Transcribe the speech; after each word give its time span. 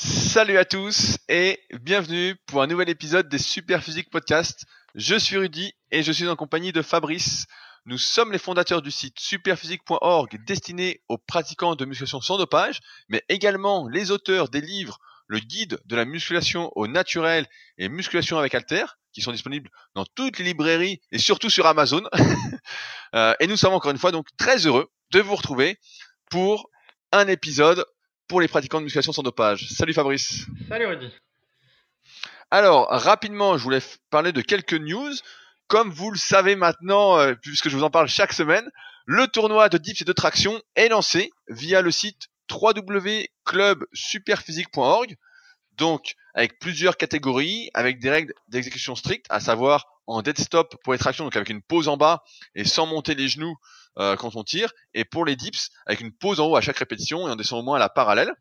Salut 0.00 0.58
à 0.58 0.64
tous 0.64 1.18
et 1.28 1.58
bienvenue 1.80 2.36
pour 2.46 2.62
un 2.62 2.68
nouvel 2.68 2.88
épisode 2.88 3.28
des 3.28 3.38
Super 3.38 3.82
Physique 3.82 4.10
Podcast. 4.10 4.64
Je 4.94 5.16
suis 5.16 5.36
Rudy 5.36 5.72
et 5.90 6.04
je 6.04 6.12
suis 6.12 6.28
en 6.28 6.36
compagnie 6.36 6.70
de 6.70 6.82
Fabrice. 6.82 7.46
Nous 7.84 7.98
sommes 7.98 8.30
les 8.30 8.38
fondateurs 8.38 8.80
du 8.80 8.92
site 8.92 9.18
superphysique.org 9.18 10.38
destiné 10.46 11.02
aux 11.08 11.18
pratiquants 11.18 11.74
de 11.74 11.84
musculation 11.84 12.20
sans 12.20 12.38
dopage, 12.38 12.78
mais 13.08 13.24
également 13.28 13.88
les 13.88 14.12
auteurs 14.12 14.48
des 14.48 14.60
livres 14.60 14.98
Le 15.26 15.40
guide 15.40 15.80
de 15.84 15.96
la 15.96 16.04
musculation 16.04 16.70
au 16.76 16.86
naturel 16.86 17.48
et 17.76 17.88
musculation 17.88 18.38
avec 18.38 18.54
alter, 18.54 18.84
qui 19.12 19.20
sont 19.20 19.32
disponibles 19.32 19.68
dans 19.96 20.06
toutes 20.14 20.38
les 20.38 20.44
librairies 20.44 21.00
et 21.10 21.18
surtout 21.18 21.50
sur 21.50 21.66
Amazon. 21.66 22.04
Euh, 23.14 23.32
et 23.40 23.46
nous 23.46 23.56
sommes 23.56 23.72
encore 23.72 23.90
une 23.90 23.96
fois 23.96 24.12
donc 24.12 24.26
très 24.36 24.66
heureux 24.66 24.90
de 25.12 25.20
vous 25.20 25.34
retrouver 25.34 25.78
pour 26.30 26.68
un 27.10 27.26
épisode 27.26 27.86
pour 28.28 28.40
les 28.40 28.48
pratiquants 28.48 28.78
de 28.78 28.84
musculation 28.84 29.12
sans 29.12 29.22
dopage. 29.22 29.68
Salut 29.70 29.94
Fabrice. 29.94 30.46
Salut 30.68 30.86
Rudy. 30.86 31.10
Alors, 32.50 32.88
rapidement, 32.90 33.58
je 33.58 33.64
voulais 33.64 33.82
parler 34.10 34.32
de 34.32 34.40
quelques 34.40 34.74
news. 34.74 35.12
Comme 35.66 35.90
vous 35.90 36.10
le 36.10 36.18
savez 36.18 36.56
maintenant, 36.56 37.18
euh, 37.18 37.34
puisque 37.34 37.68
je 37.68 37.76
vous 37.76 37.84
en 37.84 37.90
parle 37.90 38.08
chaque 38.08 38.32
semaine, 38.32 38.70
le 39.04 39.26
tournoi 39.26 39.68
de 39.68 39.76
dips 39.76 40.00
et 40.00 40.04
de 40.04 40.12
traction 40.12 40.62
est 40.76 40.88
lancé 40.88 41.30
via 41.48 41.82
le 41.82 41.90
site 41.90 42.28
www.clubsuperphysique.org. 42.50 45.16
Donc, 45.72 46.14
avec 46.34 46.58
plusieurs 46.58 46.96
catégories, 46.96 47.68
avec 47.74 48.00
des 48.00 48.08
règles 48.10 48.32
d'exécution 48.48 48.94
strictes, 48.94 49.26
à 49.28 49.40
savoir 49.40 49.84
en 50.06 50.22
dead 50.22 50.38
stop 50.38 50.74
pour 50.82 50.94
les 50.94 50.98
tractions, 50.98 51.24
donc 51.24 51.36
avec 51.36 51.50
une 51.50 51.62
pause 51.62 51.88
en 51.88 51.98
bas 51.98 52.24
et 52.54 52.64
sans 52.64 52.86
monter 52.86 53.14
les 53.14 53.28
genoux 53.28 53.54
euh, 53.98 54.16
quand 54.16 54.36
on 54.36 54.44
tire, 54.44 54.72
et 54.94 55.04
pour 55.04 55.24
les 55.24 55.36
dips, 55.36 55.70
avec 55.86 56.00
une 56.00 56.12
pause 56.12 56.40
en 56.40 56.46
haut 56.46 56.56
à 56.56 56.60
chaque 56.60 56.78
répétition 56.78 57.28
et 57.28 57.30
en 57.30 57.36
descendant 57.36 57.60
au 57.60 57.64
moins 57.64 57.76
à 57.76 57.80
la 57.80 57.88
parallèle. 57.88 58.32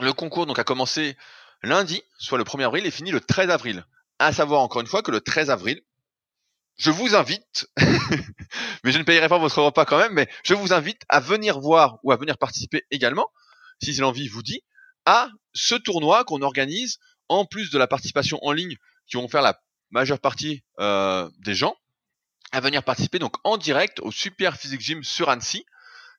Le 0.00 0.12
concours 0.12 0.46
donc 0.46 0.58
a 0.58 0.64
commencé 0.64 1.16
lundi, 1.62 2.02
soit 2.18 2.38
le 2.38 2.44
1er 2.44 2.64
avril, 2.64 2.86
et 2.86 2.90
fini 2.90 3.10
le 3.10 3.20
13 3.20 3.50
avril. 3.50 3.84
À 4.18 4.32
savoir 4.32 4.60
encore 4.60 4.80
une 4.80 4.86
fois 4.86 5.02
que 5.02 5.10
le 5.10 5.20
13 5.20 5.50
avril, 5.50 5.82
je 6.76 6.92
vous 6.92 7.16
invite, 7.16 7.68
mais 8.84 8.92
je 8.92 8.98
ne 8.98 9.02
payerai 9.02 9.28
pas 9.28 9.38
votre 9.38 9.60
repas 9.60 9.84
quand 9.84 9.98
même, 9.98 10.12
mais 10.12 10.28
je 10.44 10.54
vous 10.54 10.72
invite 10.72 11.02
à 11.08 11.18
venir 11.18 11.58
voir 11.58 11.98
ou 12.04 12.12
à 12.12 12.16
venir 12.16 12.38
participer 12.38 12.84
également, 12.92 13.28
si 13.82 13.92
l'envie 13.96 14.28
vous 14.28 14.42
dit, 14.42 14.62
à 15.04 15.28
ce 15.54 15.74
tournoi 15.74 16.24
qu'on 16.24 16.42
organise 16.42 16.98
en 17.28 17.44
plus 17.44 17.70
de 17.70 17.78
la 17.78 17.88
participation 17.88 18.38
en 18.42 18.52
ligne 18.52 18.76
qui 19.08 19.16
vont 19.16 19.28
faire 19.28 19.42
la 19.42 19.60
majeure 19.90 20.20
partie 20.20 20.62
euh, 20.78 21.28
des 21.38 21.54
gens 21.54 21.76
à 22.52 22.60
venir 22.60 22.82
participer 22.82 23.18
donc 23.18 23.36
en 23.44 23.56
direct 23.56 24.00
au 24.00 24.10
Super 24.10 24.56
Physique 24.56 24.80
Gym 24.80 25.04
sur 25.04 25.28
Annecy. 25.28 25.64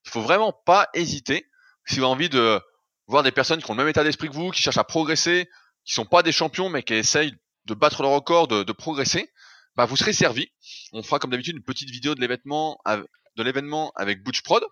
Il 0.06 0.12
faut 0.12 0.22
vraiment 0.22 0.54
pas 0.54 0.90
hésiter 0.94 1.48
si 1.86 1.96
vous 1.96 2.04
avez 2.04 2.12
envie 2.12 2.30
de 2.30 2.62
voir 3.08 3.24
des 3.24 3.32
personnes 3.32 3.62
qui 3.62 3.70
ont 3.70 3.74
le 3.74 3.80
même 3.80 3.88
état 3.88 4.04
d'esprit 4.04 4.30
que 4.30 4.34
vous, 4.34 4.52
qui 4.52 4.62
cherchent 4.62 4.78
à 4.78 4.84
progresser, 4.84 5.50
qui 5.86 5.94
sont 5.94 6.06
pas 6.06 6.24
des 6.24 6.32
champions 6.32 6.70
mais 6.70 6.84
qui 6.84 6.94
essayent 6.94 7.36
de 7.66 7.74
battre 7.74 8.04
le 8.04 8.08
record, 8.08 8.48
de, 8.48 8.64
de 8.64 8.72
progresser. 8.72 9.32
Bah 9.76 9.86
vous 9.86 9.96
serez 9.96 10.14
servi. 10.14 10.48
On 10.94 11.04
fera 11.04 11.20
comme 11.20 11.32
d'habitude 11.32 11.56
une 11.56 11.64
petite 11.64 11.90
vidéo 11.90 12.16
de 12.16 12.22
l'événement 12.22 12.80
de 12.86 13.44
l'événement 13.44 13.92
avec 13.96 14.24
Butch 14.24 14.42
Prod. 14.42 14.64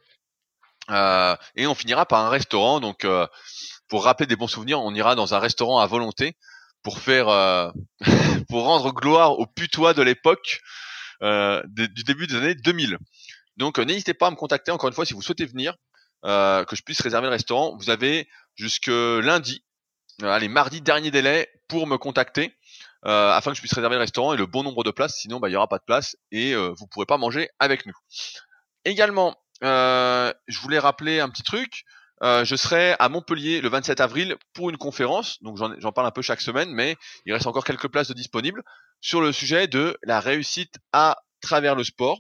Euh, 0.90 1.36
et 1.56 1.68
on 1.68 1.76
finira 1.76 2.06
par 2.06 2.26
un 2.26 2.30
restaurant. 2.30 2.80
Donc 2.80 3.06
euh, 3.06 3.28
pour 3.88 4.04
rappeler 4.04 4.28
des 4.28 4.36
bons 4.36 4.48
souvenirs, 4.48 4.82
on 4.82 4.94
ira 4.94 5.16
dans 5.16 5.34
un 5.34 5.40
restaurant 5.40 5.80
à 5.80 5.88
volonté 5.88 6.38
pour 6.84 7.00
faire 7.00 7.30
euh, 7.30 7.72
pour 8.50 8.64
rendre 8.64 8.92
gloire 8.92 9.40
au 9.40 9.46
putois 9.46 9.94
de 9.94 10.02
l'époque 10.02 10.62
du 11.22 12.04
début 12.04 12.28
des 12.28 12.36
années 12.36 12.56
2000. 12.56 12.98
Donc 13.58 13.80
euh, 13.80 13.84
n'hésitez 13.84 14.14
pas 14.14 14.28
à 14.28 14.32
me 14.32 14.36
contacter 14.36 14.72
encore 14.72 14.88
une 14.88 14.96
fois 14.96 15.06
si 15.06 15.14
vous 15.14 15.22
souhaitez 15.22 15.46
venir, 15.46 15.76
euh, 16.26 16.64
que 16.64 16.76
je 16.76 16.84
puisse 16.84 17.02
réserver 17.02 17.28
le 17.28 17.32
restaurant. 17.32 17.76
Vous 17.78 17.90
avez 17.90 18.30
jusque 18.56 18.88
lundi, 18.88 19.66
allez 20.22 20.48
mardi 20.48 20.82
dernier 20.82 21.12
délai 21.12 21.50
pour 21.68 21.88
me 21.88 21.98
contacter. 21.98 22.56
Euh, 23.06 23.32
afin 23.32 23.52
que 23.52 23.56
je 23.56 23.62
puisse 23.62 23.74
réserver 23.74 23.96
le 23.96 24.02
restaurant 24.02 24.34
et 24.34 24.38
le 24.38 24.48
bon 24.48 24.64
nombre 24.64 24.84
de 24.84 24.92
places, 24.92 25.16
sinon 25.18 25.40
bah, 25.40 25.50
il 25.50 25.52
n'y 25.52 25.58
aura 25.58 25.68
pas 25.68 25.78
de 25.78 25.84
place 25.86 26.18
et 26.32 26.54
euh, 26.54 26.74
vous 26.78 26.88
pourrez 26.88 27.06
pas 27.06 27.18
manger 27.18 27.50
avec 27.60 27.86
nous. 27.86 27.94
Également, 28.86 29.36
euh, 29.64 30.34
je 30.48 30.60
voulais 30.60 30.80
rappeler 30.80 31.20
un 31.20 31.30
petit 31.30 31.44
truc. 31.44 31.84
je 32.22 32.56
serai 32.56 32.96
à 33.00 33.10
Montpellier 33.10 33.62
le 33.62 33.70
27 33.70 34.02
avril 34.02 34.36
pour 34.54 34.72
une 34.72 34.78
conférence, 34.78 35.42
donc 35.44 35.58
j'en 35.58 35.92
parle 35.92 36.08
un 36.08 36.12
peu 36.12 36.24
chaque 36.24 36.42
semaine, 36.42 36.72
mais 36.72 36.96
il 37.26 37.34
reste 37.34 37.46
encore 37.48 37.64
quelques 37.64 37.88
places 37.88 38.08
de 38.08 38.14
disponibles 38.14 38.64
sur 39.02 39.22
le 39.22 39.32
sujet 39.32 39.68
de 39.68 39.98
la 40.04 40.20
réussite 40.20 40.76
à 40.92 41.18
travers 41.42 41.76
le 41.76 41.84
sport. 41.84 42.20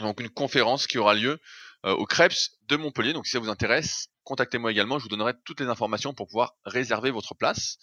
Donc 0.00 0.20
une 0.20 0.30
conférence 0.30 0.86
qui 0.86 0.98
aura 0.98 1.14
lieu 1.14 1.38
euh, 1.86 1.92
au 1.92 2.06
Krebs 2.06 2.50
de 2.68 2.76
Montpellier. 2.76 3.12
Donc 3.12 3.26
si 3.26 3.32
ça 3.32 3.38
vous 3.38 3.48
intéresse, 3.48 4.08
contactez-moi 4.24 4.70
également, 4.70 4.98
je 4.98 5.04
vous 5.04 5.08
donnerai 5.08 5.34
toutes 5.44 5.60
les 5.60 5.66
informations 5.66 6.14
pour 6.14 6.26
pouvoir 6.26 6.54
réserver 6.64 7.10
votre 7.10 7.34
place. 7.34 7.78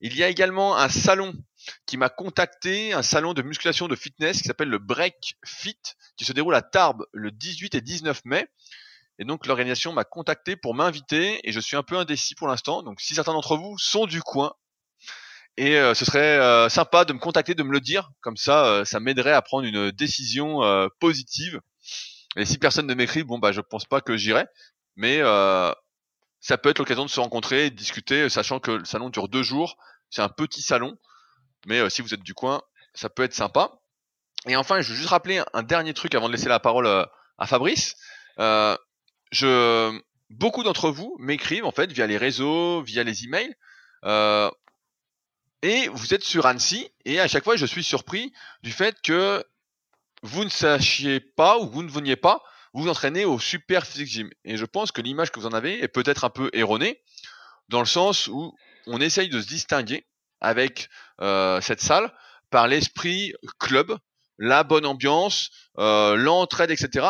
Il 0.00 0.14
y 0.14 0.22
a 0.22 0.28
également 0.28 0.76
un 0.76 0.90
salon 0.90 1.32
qui 1.86 1.96
m'a 1.96 2.10
contacté, 2.10 2.92
un 2.92 3.02
salon 3.02 3.32
de 3.32 3.40
musculation 3.40 3.88
de 3.88 3.96
fitness 3.96 4.42
qui 4.42 4.48
s'appelle 4.48 4.68
le 4.68 4.78
Break 4.78 5.36
Fit, 5.44 5.80
qui 6.18 6.26
se 6.26 6.34
déroule 6.34 6.54
à 6.54 6.60
Tarbes 6.60 7.06
le 7.12 7.30
18 7.30 7.74
et 7.74 7.80
19 7.80 8.20
mai. 8.26 8.46
Et 9.18 9.24
donc 9.24 9.46
l'organisation 9.46 9.94
m'a 9.94 10.04
contacté 10.04 10.56
pour 10.56 10.74
m'inviter 10.74 11.40
et 11.48 11.52
je 11.52 11.60
suis 11.60 11.76
un 11.76 11.82
peu 11.82 11.96
indécis 11.96 12.34
pour 12.34 12.48
l'instant. 12.48 12.82
Donc 12.82 13.00
si 13.00 13.14
certains 13.14 13.32
d'entre 13.32 13.56
vous 13.56 13.78
sont 13.78 14.04
du 14.04 14.20
coin, 14.20 14.52
et 15.56 15.76
euh, 15.76 15.94
ce 15.94 16.04
serait 16.04 16.38
euh, 16.38 16.68
sympa 16.68 17.04
de 17.04 17.12
me 17.12 17.18
contacter, 17.18 17.54
de 17.54 17.62
me 17.62 17.72
le 17.72 17.80
dire, 17.80 18.10
comme 18.20 18.36
ça, 18.36 18.66
euh, 18.66 18.84
ça 18.84 19.00
m'aiderait 19.00 19.32
à 19.32 19.42
prendre 19.42 19.66
une 19.66 19.90
décision 19.90 20.60
positive. 21.00 21.60
Et 22.36 22.44
si 22.44 22.58
personne 22.58 22.86
ne 22.86 22.94
m'écrit, 22.94 23.24
bon 23.24 23.38
bah 23.38 23.52
je 23.52 23.60
pense 23.60 23.86
pas 23.86 24.00
que 24.00 24.16
j'irai, 24.16 24.46
mais 24.96 25.20
ça 26.40 26.58
peut 26.58 26.68
être 26.68 26.78
l'occasion 26.78 27.04
de 27.04 27.10
se 27.10 27.20
rencontrer, 27.20 27.66
et 27.66 27.70
de 27.70 27.76
discuter, 27.76 28.28
sachant 28.28 28.60
que 28.60 28.72
le 28.72 28.84
salon 28.84 29.08
dure 29.08 29.28
deux 29.28 29.42
jours. 29.42 29.76
C'est 30.10 30.22
un 30.22 30.28
petit 30.28 30.62
salon, 30.62 30.96
mais 31.66 31.88
si 31.90 32.02
vous 32.02 32.14
êtes 32.14 32.22
du 32.22 32.34
coin, 32.34 32.62
ça 32.94 33.08
peut 33.08 33.22
être 33.22 33.34
sympa. 33.34 33.72
Et 34.46 34.54
enfin, 34.54 34.80
je 34.80 34.90
veux 34.90 34.96
juste 34.96 35.08
rappeler 35.08 35.42
un, 35.54 35.62
dernier 35.62 35.94
truc 35.94 36.14
avant 36.14 36.28
de 36.28 36.32
laisser 36.32 36.48
la 36.48 36.60
parole 36.60 36.86
à 36.86 37.46
Fabrice. 37.46 37.96
je, 38.38 40.00
beaucoup 40.30 40.62
d'entre 40.62 40.90
vous 40.90 41.16
m'écrivent 41.18 41.64
en 41.64 41.72
fait 41.72 41.90
via 41.92 42.06
les 42.06 42.16
réseaux, 42.16 42.82
via 42.82 43.02
les 43.02 43.24
emails. 43.24 43.54
Euh, 44.04 44.50
et 45.62 45.88
vous 45.88 46.14
êtes 46.14 46.24
sur 46.24 46.46
Annecy, 46.46 46.88
et 47.04 47.20
à 47.20 47.28
chaque 47.28 47.44
fois, 47.44 47.56
je 47.56 47.66
suis 47.66 47.84
surpris 47.84 48.32
du 48.62 48.72
fait 48.72 49.00
que 49.02 49.44
vous 50.22 50.44
ne 50.44 50.50
sachiez 50.50 51.20
pas 51.20 51.58
ou 51.58 51.68
vous 51.68 51.82
ne 51.82 51.90
veniez 51.90 52.16
pas 52.16 52.42
vous 52.72 52.88
entraîner 52.88 53.24
au 53.24 53.38
Super 53.38 53.86
Physique 53.86 54.08
Gym. 54.08 54.30
Et 54.44 54.56
je 54.56 54.64
pense 54.64 54.92
que 54.92 55.00
l'image 55.00 55.30
que 55.30 55.40
vous 55.40 55.46
en 55.46 55.52
avez 55.52 55.82
est 55.82 55.88
peut-être 55.88 56.24
un 56.24 56.30
peu 56.30 56.50
erronée, 56.52 57.00
dans 57.68 57.80
le 57.80 57.86
sens 57.86 58.28
où 58.28 58.54
on 58.86 59.00
essaye 59.00 59.28
de 59.28 59.40
se 59.40 59.46
distinguer 59.46 60.06
avec 60.40 60.88
euh, 61.20 61.60
cette 61.60 61.80
salle 61.80 62.12
par 62.50 62.68
l'esprit 62.68 63.32
club, 63.58 63.96
la 64.38 64.62
bonne 64.62 64.86
ambiance, 64.86 65.50
euh, 65.78 66.16
l'entraide, 66.16 66.70
etc. 66.70 67.08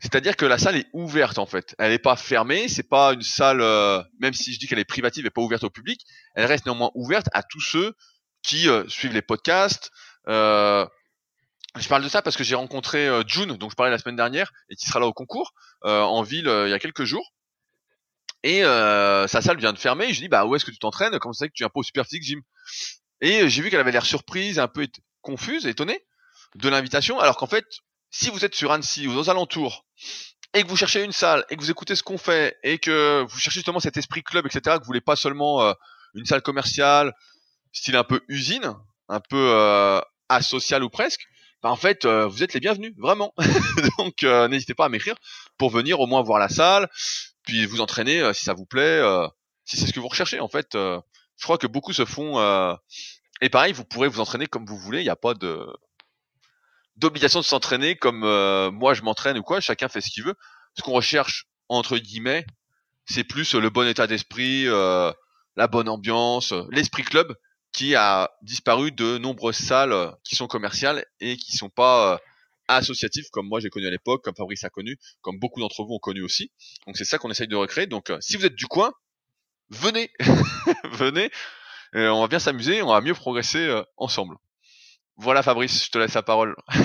C'est-à-dire 0.00 0.36
que 0.36 0.44
la 0.44 0.58
salle 0.58 0.76
est 0.76 0.88
ouverte 0.92 1.38
en 1.38 1.46
fait. 1.46 1.74
Elle 1.78 1.90
n'est 1.92 1.98
pas 1.98 2.16
fermée, 2.16 2.68
c'est 2.68 2.88
pas 2.88 3.12
une 3.12 3.22
salle, 3.22 3.60
euh, 3.60 4.02
même 4.20 4.34
si 4.34 4.52
je 4.52 4.58
dis 4.58 4.66
qu'elle 4.66 4.78
est 4.78 4.84
privative 4.84 5.24
et 5.26 5.30
pas 5.30 5.40
ouverte 5.40 5.64
au 5.64 5.70
public, 5.70 6.04
elle 6.34 6.46
reste 6.46 6.66
néanmoins 6.66 6.90
ouverte 6.94 7.28
à 7.32 7.42
tous 7.42 7.60
ceux 7.60 7.94
qui 8.42 8.68
euh, 8.68 8.86
suivent 8.88 9.14
les 9.14 9.22
podcasts. 9.22 9.90
Euh, 10.28 10.86
je 11.78 11.88
parle 11.88 12.04
de 12.04 12.08
ça 12.08 12.22
parce 12.22 12.36
que 12.36 12.44
j'ai 12.44 12.54
rencontré 12.54 13.08
June, 13.26 13.56
dont 13.56 13.70
je 13.70 13.74
parlais 13.74 13.90
la 13.90 13.98
semaine 13.98 14.14
dernière, 14.14 14.52
et 14.68 14.76
qui 14.76 14.86
sera 14.86 15.00
là 15.00 15.06
au 15.06 15.12
concours 15.12 15.54
en 15.82 16.22
ville 16.22 16.46
il 16.46 16.70
y 16.70 16.72
a 16.72 16.78
quelques 16.78 17.02
jours. 17.02 17.32
Et 18.44 18.60
sa 18.62 19.26
salle 19.42 19.58
vient 19.58 19.72
de 19.72 19.78
fermer. 19.78 20.12
je 20.12 20.20
dis 20.20 20.28
bah 20.28 20.44
où 20.44 20.54
est-ce 20.54 20.64
que 20.64 20.70
tu 20.70 20.78
t'entraînes? 20.78 21.18
Comment 21.18 21.32
c'est 21.32 21.48
que 21.48 21.52
tu 21.52 21.64
es 21.64 21.66
un 21.66 21.70
peu 21.70 21.80
au 21.80 21.82
Super 21.82 22.04
Physique 22.04 22.22
Gym? 22.22 22.42
Et 23.20 23.48
j'ai 23.48 23.60
vu 23.60 23.70
qu'elle 23.70 23.80
avait 23.80 23.90
l'air 23.90 24.06
surprise, 24.06 24.60
un 24.60 24.68
peu 24.68 24.86
confuse, 25.20 25.66
étonnée 25.66 26.00
de 26.54 26.68
l'invitation, 26.68 27.18
alors 27.18 27.36
qu'en 27.36 27.48
fait 27.48 27.64
si 28.14 28.30
vous 28.30 28.44
êtes 28.44 28.54
sur 28.54 28.70
Annecy 28.70 29.08
ou 29.08 29.18
aux 29.18 29.28
alentours 29.28 29.84
et 30.54 30.62
que 30.62 30.68
vous 30.68 30.76
cherchez 30.76 31.02
une 31.02 31.10
salle 31.10 31.44
et 31.50 31.56
que 31.56 31.60
vous 31.60 31.72
écoutez 31.72 31.96
ce 31.96 32.04
qu'on 32.04 32.16
fait 32.16 32.56
et 32.62 32.78
que 32.78 33.22
vous 33.28 33.38
cherchez 33.40 33.58
justement 33.58 33.80
cet 33.80 33.96
esprit 33.96 34.22
club, 34.22 34.46
etc., 34.46 34.76
que 34.76 34.82
vous 34.82 34.86
voulez 34.86 35.00
pas 35.00 35.16
seulement 35.16 35.62
euh, 35.62 35.72
une 36.14 36.24
salle 36.24 36.40
commerciale, 36.40 37.12
style 37.72 37.96
un 37.96 38.04
peu 38.04 38.20
usine, 38.28 38.76
un 39.08 39.18
peu 39.18 39.50
euh, 39.52 40.00
asocial 40.28 40.84
ou 40.84 40.90
presque, 40.90 41.22
bah 41.60 41.70
en 41.70 41.76
fait, 41.76 42.04
euh, 42.04 42.28
vous 42.28 42.44
êtes 42.44 42.54
les 42.54 42.60
bienvenus, 42.60 42.94
vraiment. 42.98 43.34
Donc 43.98 44.22
n'hésitez 44.22 44.74
pas 44.74 44.84
à 44.84 44.88
m'écrire 44.88 45.16
pour 45.58 45.70
venir 45.70 45.98
au 45.98 46.06
moins 46.06 46.22
voir 46.22 46.38
la 46.38 46.48
salle, 46.48 46.88
puis 47.42 47.66
vous 47.66 47.80
entraîner 47.80 48.32
si 48.32 48.44
ça 48.44 48.54
vous 48.54 48.64
plaît, 48.64 49.02
si 49.64 49.76
c'est 49.76 49.88
ce 49.88 49.92
que 49.92 49.98
vous 49.98 50.08
recherchez. 50.08 50.38
En 50.38 50.48
fait, 50.48 50.68
je 50.74 51.00
crois 51.42 51.58
que 51.58 51.66
beaucoup 51.66 51.92
se 51.92 52.04
font. 52.04 52.38
et 53.40 53.48
pareil, 53.48 53.72
vous 53.72 53.84
pourrez 53.84 54.06
vous 54.06 54.20
entraîner 54.20 54.46
comme 54.46 54.66
vous 54.66 54.78
voulez. 54.78 55.00
Il 55.00 55.04
n'y 55.04 55.10
a 55.10 55.16
pas 55.16 55.34
de 55.34 55.66
d'obligation 56.96 57.40
de 57.40 57.44
s'entraîner 57.44 57.96
comme 57.96 58.24
euh, 58.24 58.70
moi 58.70 58.94
je 58.94 59.02
m'entraîne 59.02 59.38
ou 59.38 59.42
quoi, 59.42 59.60
chacun 59.60 59.88
fait 59.88 60.00
ce 60.00 60.10
qu'il 60.10 60.24
veut. 60.24 60.34
Ce 60.76 60.82
qu'on 60.82 60.92
recherche 60.92 61.46
entre 61.68 61.98
guillemets, 61.98 62.46
c'est 63.06 63.24
plus 63.24 63.54
le 63.54 63.70
bon 63.70 63.86
état 63.86 64.06
d'esprit, 64.06 64.66
euh, 64.66 65.12
la 65.56 65.66
bonne 65.66 65.88
ambiance, 65.88 66.52
l'esprit 66.70 67.02
club 67.02 67.34
qui 67.72 67.94
a 67.96 68.30
disparu 68.42 68.92
de 68.92 69.18
nombreuses 69.18 69.56
salles 69.56 70.14
qui 70.22 70.36
sont 70.36 70.46
commerciales 70.46 71.04
et 71.20 71.36
qui 71.36 71.56
sont 71.56 71.70
pas 71.70 72.14
euh, 72.14 72.18
associatives 72.68 73.28
comme 73.32 73.48
moi 73.48 73.60
j'ai 73.60 73.70
connu 73.70 73.86
à 73.86 73.90
l'époque, 73.90 74.22
comme 74.22 74.36
Fabrice 74.36 74.64
a 74.64 74.70
connu, 74.70 74.96
comme 75.20 75.38
beaucoup 75.38 75.60
d'entre 75.60 75.84
vous 75.84 75.94
ont 75.94 75.98
connu 75.98 76.22
aussi. 76.22 76.52
Donc 76.86 76.96
c'est 76.96 77.04
ça 77.04 77.18
qu'on 77.18 77.30
essaye 77.30 77.48
de 77.48 77.56
recréer. 77.56 77.86
Donc 77.86 78.12
si 78.20 78.36
vous 78.36 78.46
êtes 78.46 78.54
du 78.54 78.66
coin, 78.66 78.92
venez, 79.70 80.10
venez, 80.92 81.30
on 81.94 82.20
va 82.20 82.28
bien 82.28 82.38
s'amuser, 82.38 82.82
on 82.82 82.88
va 82.88 83.00
mieux 83.00 83.14
progresser 83.14 83.82
ensemble. 83.96 84.36
Voilà 85.16 85.42
Fabrice, 85.42 85.84
je 85.84 85.90
te 85.90 85.98
laisse 85.98 86.14
la 86.14 86.22
parole. 86.22 86.56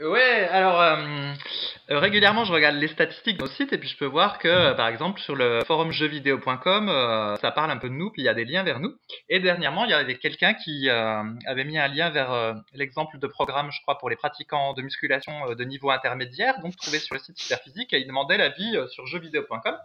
Ouais, 0.00 0.48
alors 0.50 0.80
euh, 0.80 1.34
régulièrement 1.90 2.44
je 2.44 2.52
regarde 2.54 2.76
les 2.76 2.88
statistiques 2.88 3.36
de 3.36 3.42
nos 3.42 3.50
sites 3.50 3.74
et 3.74 3.76
puis 3.76 3.86
je 3.86 3.98
peux 3.98 4.06
voir 4.06 4.38
que 4.38 4.72
par 4.72 4.88
exemple 4.88 5.20
sur 5.20 5.36
le 5.36 5.62
forum 5.66 5.92
jeuxvideo.com 5.92 6.88
euh, 6.88 7.36
ça 7.36 7.50
parle 7.50 7.70
un 7.70 7.76
peu 7.76 7.90
de 7.90 7.94
nous 7.94 8.10
puis 8.10 8.22
il 8.22 8.24
y 8.24 8.28
a 8.30 8.32
des 8.32 8.46
liens 8.46 8.62
vers 8.62 8.80
nous. 8.80 8.94
Et 9.28 9.40
dernièrement 9.40 9.84
il 9.84 9.90
y 9.90 9.92
avait 9.92 10.16
quelqu'un 10.16 10.54
qui 10.54 10.88
euh, 10.88 11.22
avait 11.44 11.64
mis 11.64 11.76
un 11.76 11.88
lien 11.88 12.08
vers 12.08 12.62
l'exemple 12.72 13.18
de 13.18 13.26
programme 13.26 13.70
je 13.70 13.82
crois 13.82 13.98
pour 13.98 14.08
les 14.08 14.16
pratiquants 14.16 14.72
de 14.72 14.80
musculation 14.80 15.52
de 15.52 15.64
niveau 15.64 15.90
intermédiaire 15.90 16.60
donc 16.62 16.76
trouvé 16.76 16.98
sur 16.98 17.14
le 17.14 17.20
site 17.20 17.36
Superphysique 17.36 17.92
et 17.92 17.98
il 17.98 18.06
demandait 18.06 18.38
l'avis 18.38 18.78
sur 18.88 19.06
jeuxvideo.com. 19.06 19.76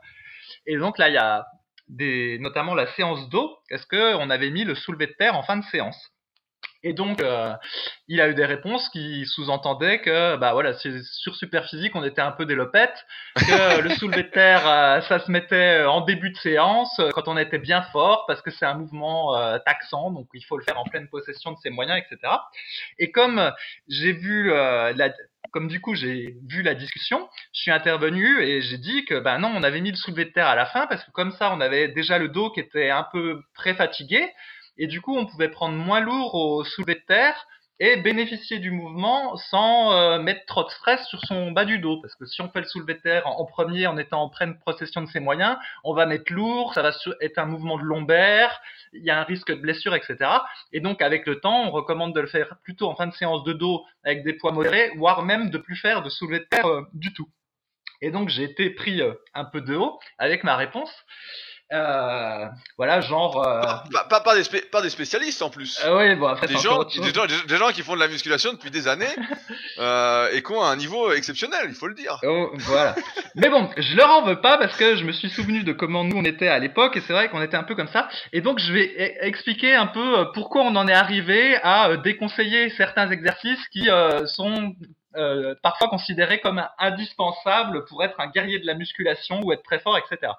Et 0.65 0.77
donc 0.77 0.97
là 0.97 1.09
il 1.09 1.15
y 1.15 1.17
a 1.17 1.45
des 1.89 2.39
notamment 2.39 2.73
la 2.73 2.87
séance 2.93 3.27
d'eau. 3.27 3.57
Est-ce 3.69 3.85
que 3.85 4.15
on 4.15 4.29
avait 4.29 4.49
mis 4.49 4.63
le 4.63 4.75
soulevé 4.75 5.07
de 5.07 5.13
terre 5.19 5.35
en 5.35 5.43
fin 5.43 5.57
de 5.57 5.65
séance? 5.65 6.14
Et 6.85 6.93
donc, 6.93 7.19
euh, 7.19 7.51
il 8.07 8.21
a 8.21 8.29
eu 8.29 8.35
des 8.35 8.45
réponses 8.45 8.89
qui 8.89 9.25
sous-entendaient 9.25 10.01
que, 10.01 10.35
bah 10.35 10.53
voilà, 10.53 10.73
sur 10.75 11.35
Superphysique, 11.35 11.95
on 11.95 12.03
était 12.03 12.21
un 12.21 12.31
peu 12.31 12.45
des 12.45 12.53
lopettes, 12.53 13.07
que 13.35 13.81
le 13.81 13.89
soulevé 13.89 14.21
de 14.21 14.29
terre, 14.29 14.67
euh, 14.67 15.01
ça 15.01 15.17
se 15.17 15.31
mettait 15.31 15.83
en 15.83 16.01
début 16.01 16.29
de 16.29 16.37
séance, 16.37 16.99
euh, 16.99 17.09
quand 17.09 17.27
on 17.27 17.37
était 17.37 17.57
bien 17.57 17.81
fort, 17.91 18.25
parce 18.27 18.39
que 18.43 18.51
c'est 18.51 18.67
un 18.67 18.75
mouvement 18.75 19.33
taxant, 19.65 20.11
donc 20.11 20.27
il 20.35 20.45
faut 20.45 20.57
le 20.57 20.63
faire 20.63 20.79
en 20.79 20.83
pleine 20.83 21.07
possession 21.07 21.53
de 21.53 21.57
ses 21.57 21.71
moyens, 21.71 21.99
etc. 21.99 22.31
Et 22.99 23.09
comme 23.09 23.51
j'ai 23.89 24.11
vu 24.11 24.49
la, 24.51 24.93
comme 25.51 25.67
du 25.67 25.81
coup 25.81 25.95
j'ai 25.95 26.35
vu 26.47 26.61
la 26.61 26.75
discussion, 26.75 27.27
je 27.53 27.61
suis 27.61 27.71
intervenu 27.71 28.41
et 28.41 28.61
j'ai 28.61 28.77
dit 28.77 29.05
que 29.05 29.19
ben 29.19 29.39
non, 29.39 29.51
on 29.55 29.63
avait 29.63 29.81
mis 29.81 29.91
le 29.91 29.97
soulevé 29.97 30.25
de 30.25 30.31
terre 30.31 30.47
à 30.47 30.55
la 30.55 30.65
fin 30.65 30.85
parce 30.87 31.03
que 31.03 31.11
comme 31.11 31.31
ça 31.31 31.51
on 31.51 31.61
avait 31.61 31.87
déjà 31.87 32.19
le 32.19 32.29
dos 32.29 32.51
qui 32.51 32.59
était 32.59 32.89
un 32.89 33.07
peu 33.11 33.41
très 33.55 33.73
fatigué 33.73 34.29
et 34.77 34.87
du 34.87 35.01
coup 35.01 35.15
on 35.15 35.25
pouvait 35.25 35.49
prendre 35.49 35.75
moins 35.75 35.99
lourd 35.99 36.35
au 36.35 36.63
soulevé 36.63 36.95
de 36.95 37.05
terre 37.07 37.47
et 37.79 37.97
bénéficier 37.97 38.59
du 38.59 38.71
mouvement 38.71 39.35
sans 39.35 39.91
euh, 39.91 40.19
mettre 40.19 40.45
trop 40.45 40.63
de 40.63 40.69
stress 40.69 41.05
sur 41.07 41.19
son 41.25 41.51
bas 41.51 41.65
du 41.65 41.79
dos. 41.79 41.99
Parce 42.01 42.15
que 42.15 42.25
si 42.25 42.41
on 42.41 42.49
fait 42.49 42.61
le 42.61 42.67
soulevé 42.67 42.93
de 42.93 42.99
terre 42.99 43.27
en, 43.27 43.45
premier 43.45 43.85
en 43.87 43.97
étant 43.97 44.23
en 44.23 44.29
pleine 44.29 44.57
possession 44.65 45.01
de 45.01 45.07
ses 45.07 45.19
moyens, 45.19 45.57
on 45.83 45.93
va 45.93 46.05
mettre 46.05 46.31
lourd, 46.31 46.73
ça 46.73 46.81
va 46.81 46.91
être 47.19 47.37
un 47.37 47.45
mouvement 47.45 47.77
de 47.77 47.83
lombaire, 47.83 48.61
il 48.93 49.03
y 49.03 49.09
a 49.09 49.19
un 49.19 49.23
risque 49.23 49.49
de 49.49 49.59
blessure, 49.59 49.93
etc. 49.93 50.17
Et 50.71 50.79
donc 50.79 51.01
avec 51.01 51.25
le 51.25 51.39
temps, 51.41 51.63
on 51.65 51.71
recommande 51.71 52.15
de 52.15 52.21
le 52.21 52.27
faire 52.27 52.57
plutôt 52.63 52.89
en 52.89 52.95
fin 52.95 53.07
de 53.07 53.13
séance 53.13 53.43
de 53.43 53.53
dos 53.53 53.83
avec 54.03 54.23
des 54.23 54.33
poids 54.33 54.53
modérés, 54.53 54.91
voire 54.97 55.23
même 55.23 55.49
de 55.49 55.57
plus 55.57 55.75
faire 55.75 56.01
de 56.01 56.09
soulevé 56.09 56.39
de 56.39 56.45
terre 56.45 56.67
euh, 56.67 56.87
du 56.93 57.13
tout. 57.13 57.27
Et 58.01 58.09
donc 58.09 58.29
j'ai 58.29 58.43
été 58.43 58.69
pris 58.69 59.01
euh, 59.01 59.13
un 59.33 59.45
peu 59.45 59.59
de 59.59 59.75
haut 59.75 59.99
avec 60.17 60.45
ma 60.45 60.55
réponse. 60.55 60.91
Euh, 61.73 62.45
voilà, 62.77 63.01
genre. 63.01 63.45
Euh... 63.45 63.61
Pas, 64.09 64.19
pas, 64.19 64.35
des 64.35 64.61
pas, 64.71 64.81
des 64.83 64.89
spécialistes 64.89 65.41
en 65.41 65.49
plus. 65.49 65.81
Euh, 65.83 65.97
oui, 65.97 66.15
bon, 66.15 66.27
après, 66.27 66.45
des, 66.45 66.57
gens, 66.57 66.83
des, 66.83 67.13
gens, 67.13 67.25
des, 67.25 67.57
gens, 67.57 67.71
qui 67.71 67.81
font 67.81 67.95
de 67.95 67.99
la 67.99 68.07
musculation 68.07 68.53
depuis 68.53 68.69
des 68.69 68.87
années 68.87 69.05
euh, 69.79 70.29
et 70.31 70.43
qui 70.43 70.51
ont 70.51 70.63
un 70.63 70.75
niveau 70.75 71.11
exceptionnel, 71.11 71.65
il 71.67 71.73
faut 71.73 71.87
le 71.87 71.95
dire. 71.95 72.19
Oh, 72.23 72.51
voilà. 72.59 72.95
Mais 73.35 73.49
bon, 73.49 73.67
je 73.77 73.95
leur 73.95 74.11
en 74.11 74.23
veux 74.23 74.41
pas 74.41 74.57
parce 74.57 74.77
que 74.77 74.95
je 74.95 75.03
me 75.05 75.11
suis 75.11 75.29
souvenu 75.29 75.63
de 75.63 75.73
comment 75.73 76.03
nous 76.03 76.17
on 76.17 76.23
était 76.23 76.47
à 76.47 76.59
l'époque 76.59 76.97
et 76.97 77.01
c'est 77.01 77.13
vrai 77.13 77.29
qu'on 77.29 77.41
était 77.41 77.57
un 77.57 77.63
peu 77.63 77.73
comme 77.73 77.87
ça. 77.87 78.09
Et 78.31 78.41
donc 78.41 78.59
je 78.59 78.71
vais 78.71 78.93
e-, 78.99 79.25
expliquer 79.25 79.73
un 79.73 79.87
peu 79.87 80.19
euh, 80.19 80.25
pourquoi 80.35 80.61
on 80.61 80.75
en 80.75 80.87
est 80.87 80.93
arrivé 80.93 81.57
à 81.63 81.97
déconseiller 81.97 82.69
certains 82.77 83.09
exercices 83.09 83.67
qui 83.69 83.89
sont 84.25 84.75
euh, 85.17 85.55
parfois 85.61 85.87
considéré 85.87 86.39
comme 86.39 86.63
indispensable 86.77 87.85
pour 87.85 88.03
être 88.03 88.19
un 88.19 88.27
guerrier 88.27 88.59
de 88.59 88.65
la 88.65 88.73
musculation 88.73 89.41
ou 89.43 89.53
être 89.53 89.63
très 89.63 89.79
fort, 89.79 89.97
etc. 89.97 90.33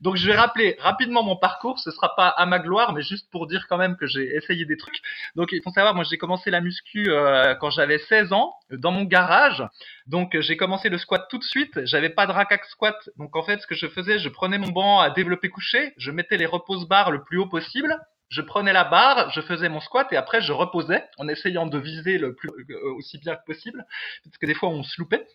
Donc 0.00 0.16
je 0.16 0.26
vais 0.26 0.36
rappeler 0.36 0.76
rapidement 0.78 1.22
mon 1.22 1.36
parcours, 1.36 1.78
ce 1.78 1.90
sera 1.90 2.14
pas 2.16 2.28
à 2.28 2.46
ma 2.46 2.58
gloire, 2.58 2.92
mais 2.92 3.02
juste 3.02 3.30
pour 3.30 3.46
dire 3.46 3.66
quand 3.68 3.78
même 3.78 3.96
que 3.96 4.06
j'ai 4.06 4.34
essayé 4.36 4.64
des 4.64 4.76
trucs. 4.76 5.00
Donc 5.36 5.48
il 5.52 5.62
faut 5.62 5.70
savoir, 5.70 5.94
moi 5.94 6.04
j'ai 6.04 6.18
commencé 6.18 6.50
la 6.50 6.60
muscu 6.60 7.10
euh, 7.10 7.54
quand 7.54 7.70
j'avais 7.70 7.98
16 7.98 8.32
ans, 8.32 8.54
dans 8.70 8.90
mon 8.90 9.04
garage. 9.04 9.62
Donc 10.06 10.38
j'ai 10.40 10.56
commencé 10.56 10.88
le 10.88 10.98
squat 10.98 11.26
tout 11.30 11.38
de 11.38 11.44
suite, 11.44 11.84
j'avais 11.84 12.10
pas 12.10 12.26
de 12.26 12.32
rack 12.32 12.64
squat, 12.66 12.96
donc 13.16 13.36
en 13.36 13.42
fait 13.42 13.60
ce 13.60 13.66
que 13.66 13.74
je 13.74 13.86
faisais, 13.86 14.18
je 14.18 14.28
prenais 14.28 14.58
mon 14.58 14.68
banc 14.68 15.00
à 15.00 15.10
développer 15.10 15.48
couché, 15.48 15.94
je 15.96 16.10
mettais 16.10 16.36
les 16.36 16.46
repose 16.46 16.88
barres 16.88 17.10
le 17.10 17.22
plus 17.22 17.38
haut 17.38 17.46
possible, 17.46 17.96
je 18.28 18.42
prenais 18.42 18.72
la 18.72 18.84
barre, 18.84 19.30
je 19.30 19.40
faisais 19.40 19.68
mon 19.68 19.80
squat 19.80 20.12
et 20.12 20.16
après 20.16 20.40
je 20.40 20.52
reposais 20.52 21.04
en 21.18 21.28
essayant 21.28 21.66
de 21.66 21.78
viser 21.78 22.18
le 22.18 22.34
plus 22.34 22.50
euh, 22.70 22.92
aussi 22.96 23.18
bien 23.18 23.36
que 23.36 23.44
possible 23.46 23.84
parce 24.24 24.36
que 24.38 24.46
des 24.46 24.54
fois 24.54 24.68
on 24.68 24.82
se 24.82 25.00
loupait. 25.00 25.26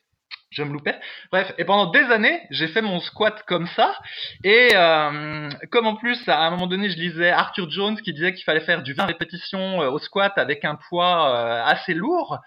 Je 0.50 0.62
me 0.62 0.72
loupais. 0.72 1.00
Bref, 1.31 1.51
et 1.57 1.66
pendant 1.66 1.90
des 1.90 2.04
années, 2.12 2.40
j'ai 2.51 2.68
fait 2.68 2.84
mon 2.84 3.00
squat 3.00 3.42
comme 3.48 3.66
ça. 3.75 3.98
Et 4.44 4.69
euh, 4.75 5.50
comme 5.72 5.88
en 5.88 5.95
plus, 5.95 6.30
à 6.30 6.45
un 6.45 6.51
moment 6.51 6.68
donné, 6.68 6.92
je 6.92 6.98
lisais 6.98 7.31
Arthur 7.31 7.72
Jones 7.72 8.00
qui 8.00 8.13
disait 8.13 8.36
qu'il 8.36 8.44
fallait 8.44 8.62
faire 8.62 8.84
du 8.84 8.94
20 8.94 9.06
répétitions 9.06 9.81
euh, 9.81 9.89
au 9.89 9.98
squat 9.98 10.38
avec 10.38 10.63
un 10.63 10.75
poids 10.75 11.66
assez 11.66 11.96
lourd. 11.96 12.38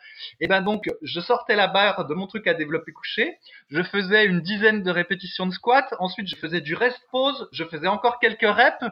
Et 0.40 0.46
ben 0.46 0.62
donc, 0.62 0.84
je 1.02 1.18
sortais 1.18 1.56
la 1.56 1.66
barre 1.66 2.06
de 2.06 2.14
mon 2.14 2.28
truc 2.28 2.46
à 2.46 2.54
développer 2.54 2.92
couché. 2.92 3.38
Je 3.70 3.82
faisais 3.82 4.24
une 4.24 4.40
dizaine 4.40 4.84
de 4.84 4.90
répétitions 4.92 5.46
de 5.46 5.52
squat. 5.52 5.92
Ensuite, 5.98 6.28
je 6.28 6.36
faisais 6.36 6.60
du 6.60 6.76
rest 6.76 7.00
pause. 7.10 7.48
Je 7.50 7.64
faisais 7.64 7.88
encore 7.88 8.20
quelques 8.20 8.48
reps. 8.48 8.84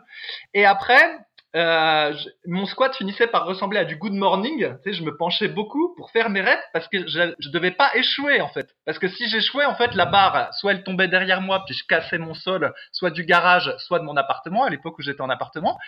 Et 0.55 0.65
après, 0.65 1.19
euh, 1.55 2.13
mon 2.47 2.67
squat 2.67 2.95
finissait 2.97 3.29
par 3.29 3.47
ressembler 3.47 3.79
à 3.79 3.85
du 3.85 3.97
good 3.97 4.13
morning. 4.13 4.77
Tu 4.83 4.91
sais, 4.91 4.99
je 4.99 5.05
me 5.05 5.17
penchais 5.17 5.49
beaucoup 5.49 5.95
pour 5.97 6.11
faire 6.11 6.29
mes 6.29 6.41
reps 6.41 6.63
parce 6.73 6.89
que 6.89 7.07
je, 7.07 7.35
je 7.39 7.49
devais 7.51 7.71
pas 7.71 7.95
échouer 7.95 8.41
en 8.41 8.49
fait. 8.49 8.75
Parce 8.85 8.99
que 8.99 9.09
si 9.09 9.29
j'échouais, 9.29 9.65
en 9.65 9.75
fait, 9.75 9.95
la 9.95 10.07
barre, 10.07 10.53
soit 10.55 10.73
elle 10.73 10.83
tombait 10.83 11.09
derrière 11.09 11.41
moi 11.41 11.63
puis 11.65 11.75
je 11.75 11.85
cassais 11.87 12.19
mon 12.19 12.35
sol, 12.35 12.73
soit 12.91 13.11
du 13.11 13.25
garage, 13.25 13.73
soit 13.79 14.01
de 14.01 14.05
mon 14.05 14.17
appartement 14.17 14.65
à 14.65 14.71
l'époque 14.71 14.99
où 14.99 15.03
j'étais 15.03 15.21
en 15.21 15.31
appartement. 15.31 15.79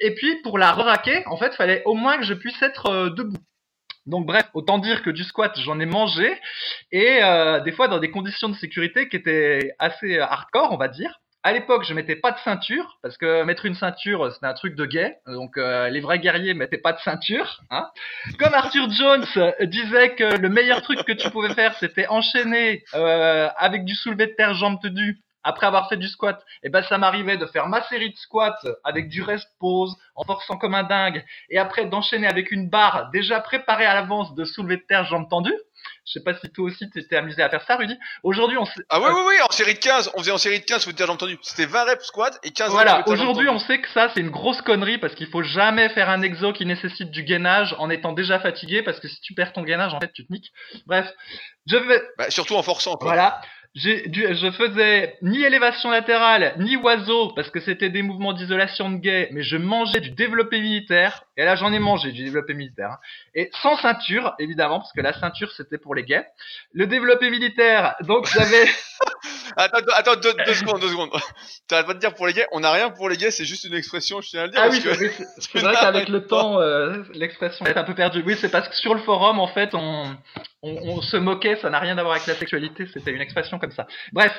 Et 0.00 0.14
puis 0.14 0.42
pour 0.42 0.58
la 0.58 0.72
re-raquer, 0.72 1.24
en 1.26 1.36
fait, 1.36 1.54
fallait 1.54 1.82
au 1.84 1.94
moins 1.94 2.18
que 2.18 2.24
je 2.24 2.34
puisse 2.34 2.60
être 2.62 2.86
euh, 2.86 3.10
debout. 3.10 3.38
Donc 4.06 4.26
bref, 4.26 4.48
autant 4.54 4.78
dire 4.78 5.02
que 5.02 5.10
du 5.10 5.24
squat, 5.24 5.58
j'en 5.58 5.80
ai 5.80 5.86
mangé 5.86 6.32
et 6.92 7.22
euh, 7.22 7.60
des 7.60 7.72
fois 7.72 7.88
dans 7.88 7.98
des 7.98 8.10
conditions 8.10 8.48
de 8.48 8.54
sécurité 8.54 9.08
qui 9.08 9.16
étaient 9.16 9.72
assez 9.78 10.18
hardcore, 10.18 10.72
on 10.72 10.76
va 10.76 10.88
dire. 10.88 11.20
À 11.46 11.52
l'époque, 11.52 11.84
je 11.84 11.94
mettais 11.94 12.16
pas 12.16 12.32
de 12.32 12.38
ceinture 12.38 12.98
parce 13.02 13.16
que 13.16 13.44
mettre 13.44 13.66
une 13.66 13.76
ceinture, 13.76 14.32
c'était 14.32 14.46
un 14.46 14.52
truc 14.52 14.74
de 14.74 14.84
gay. 14.84 15.16
Donc 15.26 15.56
euh, 15.56 15.88
les 15.90 16.00
vrais 16.00 16.18
guerriers 16.18 16.54
mettaient 16.54 16.76
pas 16.76 16.92
de 16.92 16.98
ceinture. 16.98 17.60
Hein. 17.70 17.88
Comme 18.40 18.52
Arthur 18.52 18.90
Jones 18.90 19.24
disait 19.62 20.16
que 20.16 20.38
le 20.38 20.48
meilleur 20.48 20.82
truc 20.82 21.04
que 21.04 21.12
tu 21.12 21.30
pouvais 21.30 21.54
faire, 21.54 21.76
c'était 21.78 22.08
enchaîner 22.08 22.82
euh, 22.96 23.48
avec 23.58 23.84
du 23.84 23.94
soulevé 23.94 24.26
de 24.26 24.32
terre 24.32 24.54
jambes 24.54 24.82
tenues 24.82 25.20
après 25.44 25.68
avoir 25.68 25.88
fait 25.88 25.96
du 25.96 26.08
squat, 26.08 26.42
et 26.64 26.66
eh 26.66 26.68
ben 26.70 26.82
ça 26.82 26.98
m'arrivait 26.98 27.36
de 27.36 27.46
faire 27.46 27.68
ma 27.68 27.80
série 27.82 28.10
de 28.10 28.16
squats 28.16 28.58
avec 28.82 29.08
du 29.08 29.22
rest 29.22 29.48
pause, 29.60 29.96
en 30.16 30.24
forçant 30.24 30.56
comme 30.56 30.74
un 30.74 30.82
dingue, 30.82 31.24
et 31.50 31.58
après 31.58 31.86
d'enchaîner 31.86 32.26
avec 32.26 32.50
une 32.50 32.68
barre 32.68 33.10
déjà 33.12 33.38
préparée 33.38 33.86
à 33.86 33.94
l'avance 33.94 34.34
de 34.34 34.44
soulevé 34.44 34.78
de 34.78 34.82
terre 34.88 35.04
jambes 35.04 35.28
tendues. 35.30 35.54
Je 36.04 36.12
sais 36.12 36.22
pas 36.22 36.34
si 36.34 36.50
toi 36.50 36.66
aussi 36.66 36.88
tu 36.90 37.06
t'es 37.06 37.16
amusé 37.16 37.42
à 37.42 37.48
faire 37.48 37.62
ça, 37.62 37.76
Rudy. 37.76 37.96
Aujourd'hui, 38.22 38.56
on 38.58 38.64
sait... 38.64 38.82
Ah 38.88 39.00
oui, 39.00 39.08
oui, 39.08 39.20
oui, 39.28 39.34
en 39.42 39.52
série 39.52 39.74
de 39.74 39.78
15, 39.78 40.12
on 40.14 40.18
faisait 40.18 40.32
en 40.32 40.38
série 40.38 40.60
de 40.60 40.64
15, 40.64 40.86
vous 40.86 41.02
avez 41.02 41.10
entendu. 41.10 41.38
C'était 41.42 41.66
20 41.66 41.84
reps 41.84 42.04
squat 42.04 42.38
et 42.42 42.50
15 42.50 42.70
Voilà, 42.70 43.02
aujourd'hui, 43.08 43.48
on 43.48 43.58
sait 43.58 43.80
que 43.80 43.88
ça, 43.90 44.10
c'est 44.14 44.20
une 44.20 44.30
grosse 44.30 44.62
connerie 44.62 44.98
parce 44.98 45.14
qu'il 45.14 45.28
faut 45.28 45.42
jamais 45.42 45.88
faire 45.90 46.10
un 46.10 46.22
exo 46.22 46.52
qui 46.52 46.66
nécessite 46.66 47.10
du 47.10 47.22
gainage 47.22 47.74
en 47.78 47.90
étant 47.90 48.12
déjà 48.12 48.38
fatigué 48.38 48.82
parce 48.82 49.00
que 49.00 49.08
si 49.08 49.20
tu 49.20 49.34
perds 49.34 49.52
ton 49.52 49.62
gainage, 49.62 49.94
en 49.94 50.00
fait, 50.00 50.12
tu 50.12 50.26
te 50.26 50.32
niques. 50.32 50.52
Bref, 50.86 51.06
je 51.66 51.76
vais... 51.76 52.02
Bah, 52.18 52.30
surtout 52.30 52.54
en 52.54 52.62
forçant, 52.62 52.96
quoi. 52.96 53.08
Voilà 53.08 53.40
je 53.76 54.50
faisais 54.56 55.16
ni 55.22 55.42
élévation 55.42 55.90
latérale, 55.90 56.54
ni 56.58 56.76
oiseau, 56.76 57.32
parce 57.34 57.50
que 57.50 57.60
c'était 57.60 57.90
des 57.90 58.02
mouvements 58.02 58.32
d'isolation 58.32 58.90
de 58.90 58.96
gay, 58.96 59.28
mais 59.32 59.42
je 59.42 59.56
mangeais 59.56 60.00
du 60.00 60.10
développé 60.10 60.60
militaire, 60.60 61.24
et 61.36 61.44
là 61.44 61.56
j'en 61.56 61.72
ai 61.72 61.78
mangé 61.78 62.12
du 62.12 62.24
développé 62.24 62.54
militaire, 62.54 62.92
hein. 62.92 62.98
et 63.34 63.50
sans 63.62 63.76
ceinture, 63.76 64.34
évidemment, 64.38 64.78
parce 64.78 64.92
que 64.92 65.00
la 65.00 65.12
ceinture 65.12 65.52
c'était 65.52 65.78
pour 65.78 65.94
les 65.94 66.04
gays. 66.04 66.26
Le 66.72 66.86
développé 66.86 67.30
militaire, 67.30 67.94
donc 68.02 68.26
j'avais... 68.26 68.66
attends, 69.56 69.78
attends, 69.94 70.16
deux, 70.16 70.54
secondes, 70.54 70.80
deux 70.80 70.88
secondes. 70.88 71.10
T'arrêtes 71.68 71.86
pas 71.86 71.94
de 71.94 71.98
dire 71.98 72.14
pour 72.14 72.26
les 72.26 72.32
gays, 72.32 72.46
on 72.52 72.60
n'a 72.60 72.72
rien 72.72 72.90
pour 72.90 73.08
les 73.08 73.16
gays, 73.16 73.30
c'est 73.30 73.44
juste 73.44 73.64
une 73.64 73.74
expression, 73.74 74.20
je 74.20 74.28
tiens 74.28 74.42
à 74.42 74.46
le 74.46 74.52
dire. 74.52 74.60
Ah 74.62 74.68
oui, 74.70 74.80
c'est 74.80 75.58
vrai 75.60 75.74
qu'avec 75.80 76.08
le 76.08 76.26
temps, 76.26 76.60
euh, 76.60 77.02
l'expression 77.14 77.64
est 77.66 77.76
un 77.76 77.84
peu 77.84 77.94
perdue. 77.94 78.22
Oui, 78.26 78.36
c'est 78.40 78.50
parce 78.50 78.68
que 78.68 78.76
sur 78.76 78.94
le 78.94 79.00
forum, 79.00 79.38
en 79.38 79.48
fait, 79.48 79.74
on, 79.74 80.16
on, 80.62 81.00
se 81.02 81.16
moquait, 81.16 81.56
ça 81.56 81.70
n'a 81.70 81.78
rien 81.78 81.96
à 81.98 82.02
voir 82.02 82.14
avec 82.14 82.26
la 82.26 82.34
sexualité, 82.34 82.86
c'était 82.92 83.12
une 83.12 83.20
expression 83.20 83.58
comme 83.58 83.70
ça. 83.70 83.86
Bref, 84.12 84.32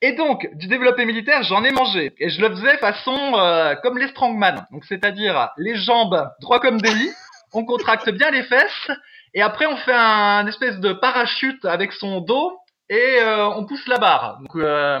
et 0.00 0.12
donc 0.12 0.48
du 0.54 0.66
développé 0.66 1.04
militaire, 1.04 1.42
j'en 1.42 1.64
ai 1.64 1.70
mangé 1.70 2.12
et 2.18 2.30
je 2.30 2.40
le 2.40 2.50
faisais 2.50 2.76
façon 2.78 3.34
euh, 3.36 3.74
comme 3.82 3.98
les 3.98 4.08
strongman, 4.08 4.66
donc 4.70 4.84
c'est-à-dire 4.84 5.50
les 5.56 5.76
jambes 5.76 6.30
comme 6.44 6.78
lits, 6.78 7.12
on 7.52 7.64
contracte 7.64 8.10
bien 8.10 8.30
les 8.30 8.42
fesses 8.42 8.90
et 9.34 9.42
après 9.42 9.66
on 9.66 9.76
fait 9.76 9.94
un, 9.94 10.46
espèce 10.46 10.78
de 10.78 10.92
parachute 10.92 11.64
avec 11.64 11.92
son 11.92 12.20
dos 12.20 12.56
et 12.88 13.18
euh, 13.20 13.48
on 13.48 13.64
pousse 13.64 13.86
la 13.88 13.98
barre. 13.98 14.38
Donc 14.40 14.56
euh, 14.56 15.00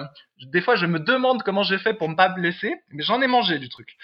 des 0.52 0.60
fois 0.60 0.76
je 0.76 0.86
me 0.86 0.98
demande 0.98 1.42
comment 1.42 1.62
j'ai 1.62 1.78
fait 1.78 1.94
pour 1.94 2.08
ne 2.08 2.14
pas 2.14 2.28
blesser, 2.28 2.74
mais 2.90 3.02
j'en 3.02 3.20
ai 3.20 3.26
mangé 3.26 3.58
du 3.58 3.68
truc. 3.68 3.96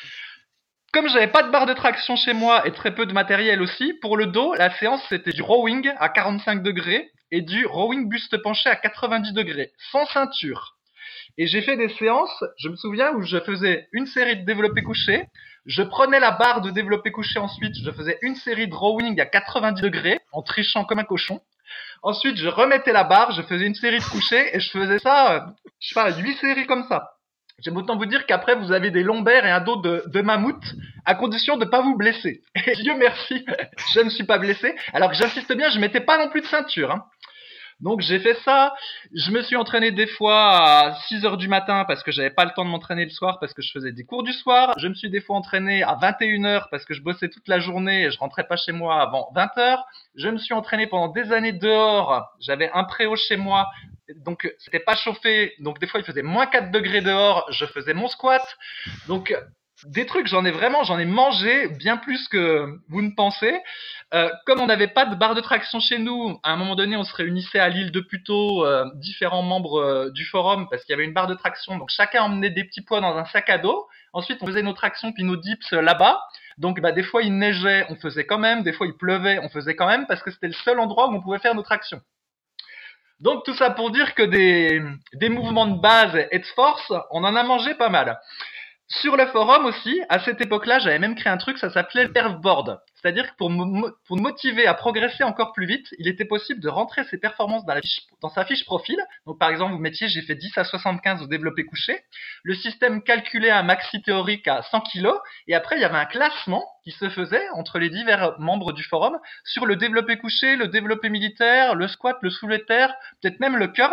Comme 0.92 1.08
j'avais 1.08 1.28
pas 1.28 1.44
de 1.44 1.50
barre 1.50 1.66
de 1.66 1.74
traction 1.74 2.16
chez 2.16 2.32
moi 2.32 2.66
et 2.66 2.72
très 2.72 2.94
peu 2.94 3.06
de 3.06 3.12
matériel 3.12 3.62
aussi, 3.62 3.94
pour 4.00 4.16
le 4.16 4.26
dos, 4.26 4.54
la 4.54 4.70
séance 4.78 5.02
c'était 5.08 5.32
du 5.32 5.42
rowing 5.42 5.90
à 5.98 6.08
45 6.08 6.62
degrés 6.62 7.10
et 7.30 7.42
du 7.42 7.64
rowing 7.66 8.08
buste 8.08 8.36
penché 8.42 8.68
à 8.68 8.76
90 8.76 9.32
degrés, 9.32 9.72
sans 9.92 10.04
ceinture. 10.06 10.76
Et 11.38 11.46
j'ai 11.46 11.62
fait 11.62 11.76
des 11.76 11.88
séances, 11.90 12.44
je 12.58 12.68
me 12.68 12.76
souviens, 12.76 13.12
où 13.12 13.22
je 13.22 13.38
faisais 13.38 13.88
une 13.92 14.06
série 14.06 14.36
de 14.36 14.44
développé 14.44 14.82
couché, 14.82 15.24
je 15.66 15.82
prenais 15.82 16.20
la 16.20 16.32
barre 16.32 16.60
de 16.60 16.70
développé 16.70 17.10
couché 17.12 17.38
ensuite, 17.38 17.74
je 17.84 17.90
faisais 17.90 18.18
une 18.22 18.36
série 18.36 18.68
de 18.68 18.74
rowing 18.74 19.20
à 19.20 19.26
90 19.26 19.82
degrés, 19.82 20.20
en 20.32 20.42
trichant 20.42 20.84
comme 20.84 20.98
un 20.98 21.04
cochon. 21.04 21.40
Ensuite, 22.02 22.36
je 22.36 22.48
remettais 22.48 22.92
la 22.92 23.04
barre, 23.04 23.32
je 23.32 23.42
faisais 23.42 23.66
une 23.66 23.74
série 23.74 23.98
de 23.98 24.04
couchés, 24.04 24.56
et 24.56 24.60
je 24.60 24.70
faisais 24.70 24.98
ça, 24.98 25.34
euh, 25.34 25.40
je 25.80 25.88
sais 25.88 25.94
pas, 25.94 26.10
8 26.16 26.36
séries 26.38 26.66
comme 26.66 26.84
ça. 26.88 27.12
J'aime 27.62 27.76
autant 27.76 27.96
vous 27.96 28.06
dire 28.06 28.24
qu'après, 28.24 28.54
vous 28.54 28.72
avez 28.72 28.90
des 28.90 29.02
lombaires 29.02 29.44
et 29.44 29.50
un 29.50 29.60
dos 29.60 29.76
de, 29.76 30.02
de 30.06 30.20
mammouth, 30.22 30.64
à 31.04 31.14
condition 31.14 31.58
de 31.58 31.66
pas 31.66 31.82
vous 31.82 31.94
blesser. 31.94 32.42
Et 32.66 32.74
Dieu 32.76 32.94
merci, 32.96 33.44
je 33.94 34.00
ne 34.00 34.08
suis 34.08 34.24
pas 34.24 34.38
blessé. 34.38 34.74
Alors 34.94 35.10
que 35.10 35.16
j'insiste 35.16 35.54
bien, 35.54 35.68
je 35.68 35.78
mettais 35.78 36.00
pas 36.00 36.16
non 36.16 36.30
plus 36.30 36.40
de 36.40 36.46
ceinture. 36.46 36.90
Hein. 36.90 37.04
Donc 37.80 38.00
j'ai 38.00 38.18
fait 38.18 38.34
ça. 38.44 38.74
Je 39.14 39.30
me 39.30 39.42
suis 39.42 39.56
entraîné 39.56 39.90
des 39.90 40.06
fois 40.06 40.88
à 40.88 40.94
6 41.08 41.24
heures 41.24 41.36
du 41.36 41.48
matin 41.48 41.84
parce 41.86 42.02
que 42.02 42.12
j'avais 42.12 42.30
pas 42.30 42.44
le 42.44 42.50
temps 42.50 42.64
de 42.64 42.70
m'entraîner 42.70 43.04
le 43.04 43.10
soir 43.10 43.38
parce 43.40 43.54
que 43.54 43.62
je 43.62 43.70
faisais 43.72 43.92
des 43.92 44.04
cours 44.04 44.22
du 44.22 44.32
soir. 44.32 44.74
Je 44.78 44.88
me 44.88 44.94
suis 44.94 45.10
des 45.10 45.20
fois 45.20 45.36
entraîné 45.36 45.82
à 45.82 45.96
21 46.00 46.44
heures 46.44 46.68
parce 46.70 46.84
que 46.84 46.94
je 46.94 47.02
bossais 47.02 47.28
toute 47.28 47.48
la 47.48 47.58
journée 47.58 48.04
et 48.04 48.10
je 48.10 48.18
rentrais 48.18 48.44
pas 48.44 48.56
chez 48.56 48.72
moi 48.72 49.00
avant 49.00 49.30
20 49.34 49.58
heures. 49.58 49.84
Je 50.14 50.28
me 50.28 50.38
suis 50.38 50.54
entraîné 50.54 50.86
pendant 50.86 51.08
des 51.08 51.32
années 51.32 51.52
dehors. 51.52 52.30
J'avais 52.40 52.70
un 52.72 52.84
préau 52.84 53.16
chez 53.16 53.36
moi. 53.36 53.66
Donc 54.16 54.52
c'était 54.58 54.80
pas 54.80 54.96
chauffé, 54.96 55.54
donc 55.60 55.78
des 55.78 55.86
fois 55.86 56.00
il 56.00 56.04
faisait 56.04 56.22
moins 56.22 56.46
4 56.46 56.72
degrés 56.72 57.00
dehors, 57.00 57.46
je 57.52 57.64
faisais 57.64 57.94
mon 57.94 58.08
squat. 58.08 58.42
Donc 59.06 59.32
des 59.86 60.06
trucs, 60.06 60.26
j'en 60.26 60.44
ai 60.44 60.50
vraiment, 60.50 60.82
j'en 60.84 60.98
ai 60.98 61.04
mangé 61.04 61.68
bien 61.68 61.96
plus 61.96 62.28
que 62.28 62.78
vous 62.88 63.02
ne 63.02 63.10
pensez. 63.10 63.60
Euh, 64.12 64.30
comme 64.44 64.60
on 64.60 64.66
n'avait 64.66 64.88
pas 64.88 65.06
de 65.06 65.14
barre 65.14 65.34
de 65.34 65.40
traction 65.40 65.80
chez 65.80 65.98
nous, 65.98 66.38
à 66.42 66.52
un 66.52 66.56
moment 66.56 66.76
donné, 66.76 66.96
on 66.96 67.04
se 67.04 67.14
réunissait 67.14 67.58
à 67.58 67.68
l'île 67.68 67.90
de 67.90 68.00
Puteaux, 68.00 68.64
euh, 68.66 68.84
différents 68.94 69.42
membres 69.42 69.80
euh, 69.80 70.10
du 70.10 70.24
forum, 70.24 70.68
parce 70.68 70.84
qu'il 70.84 70.92
y 70.92 70.94
avait 70.94 71.04
une 71.04 71.12
barre 71.12 71.28
de 71.28 71.34
traction. 71.34 71.78
Donc 71.78 71.90
chacun 71.90 72.24
emmenait 72.24 72.50
des 72.50 72.64
petits 72.64 72.82
poids 72.82 73.00
dans 73.00 73.16
un 73.16 73.24
sac 73.26 73.48
à 73.48 73.58
dos. 73.58 73.86
Ensuite, 74.12 74.38
on 74.42 74.46
faisait 74.46 74.62
nos 74.62 74.72
tractions 74.72 75.12
puis 75.12 75.24
nos 75.24 75.36
dips 75.36 75.72
là-bas. 75.72 76.20
Donc 76.58 76.80
bah, 76.80 76.92
des 76.92 77.02
fois 77.02 77.22
il 77.22 77.38
neigeait, 77.38 77.86
on 77.88 77.96
faisait 77.96 78.26
quand 78.26 78.38
même. 78.38 78.62
Des 78.62 78.72
fois 78.72 78.86
il 78.86 78.94
pleuvait, 78.94 79.38
on 79.38 79.48
faisait 79.48 79.76
quand 79.76 79.86
même, 79.86 80.06
parce 80.06 80.22
que 80.22 80.30
c'était 80.30 80.48
le 80.48 80.52
seul 80.52 80.78
endroit 80.80 81.08
où 81.08 81.14
on 81.14 81.20
pouvait 81.20 81.38
faire 81.38 81.54
nos 81.54 81.62
tractions. 81.62 82.00
Donc 83.20 83.44
tout 83.44 83.54
ça 83.54 83.70
pour 83.70 83.90
dire 83.90 84.14
que 84.14 84.22
des, 84.22 84.82
des 85.14 85.28
mouvements 85.28 85.66
de 85.66 85.78
base 85.78 86.26
et 86.30 86.38
de 86.38 86.46
force, 86.46 86.92
on 87.10 87.22
en 87.22 87.36
a 87.36 87.42
mangé 87.42 87.74
pas 87.74 87.90
mal. 87.90 88.18
Sur 88.92 89.16
le 89.16 89.26
forum 89.26 89.66
aussi, 89.66 90.02
à 90.08 90.18
cette 90.18 90.40
époque-là, 90.40 90.80
j'avais 90.80 90.98
même 90.98 91.14
créé 91.14 91.32
un 91.32 91.36
truc, 91.36 91.58
ça 91.58 91.70
s'appelait 91.70 92.04
le 92.04 92.12
pervboard. 92.12 92.80
C'est-à-dire 93.00 93.30
que 93.30 93.36
pour, 93.36 93.50
pour 94.06 94.16
motiver 94.16 94.66
à 94.66 94.74
progresser 94.74 95.22
encore 95.22 95.52
plus 95.52 95.64
vite, 95.64 95.86
il 95.98 96.08
était 96.08 96.24
possible 96.24 96.60
de 96.60 96.68
rentrer 96.68 97.04
ses 97.04 97.16
performances 97.16 97.64
dans, 97.64 97.74
la 97.74 97.80
dans 98.20 98.28
sa 98.30 98.44
fiche 98.44 98.64
profil. 98.64 98.98
Donc 99.26 99.38
par 99.38 99.48
exemple, 99.48 99.74
vous 99.74 99.78
mettiez 99.78 100.08
j'ai 100.08 100.22
fait 100.22 100.34
10 100.34 100.58
à 100.58 100.64
75 100.64 101.22
au 101.22 101.26
développé 101.28 101.64
couché. 101.64 102.00
Le 102.42 102.54
système 102.54 103.02
calculait 103.02 103.50
un 103.50 103.62
maxi 103.62 104.02
théorique 104.02 104.48
à 104.48 104.62
100 104.62 104.80
kg 104.80 105.08
et 105.46 105.54
après 105.54 105.76
il 105.76 105.82
y 105.82 105.84
avait 105.84 105.96
un 105.96 106.04
classement 106.04 106.64
qui 106.82 106.90
se 106.90 107.08
faisait 107.10 107.48
entre 107.50 107.78
les 107.78 107.90
divers 107.90 108.38
membres 108.38 108.72
du 108.72 108.82
forum 108.82 109.16
sur 109.44 109.66
le 109.66 109.76
développé 109.76 110.16
couché, 110.16 110.56
le 110.56 110.66
développé 110.66 111.10
militaire, 111.10 111.74
le 111.74 111.86
squat, 111.88 112.18
le 112.22 112.30
soulevé 112.30 112.64
terre, 112.64 112.94
peut-être 113.22 113.40
même 113.40 113.56
le 113.56 113.68
cœur 113.68 113.92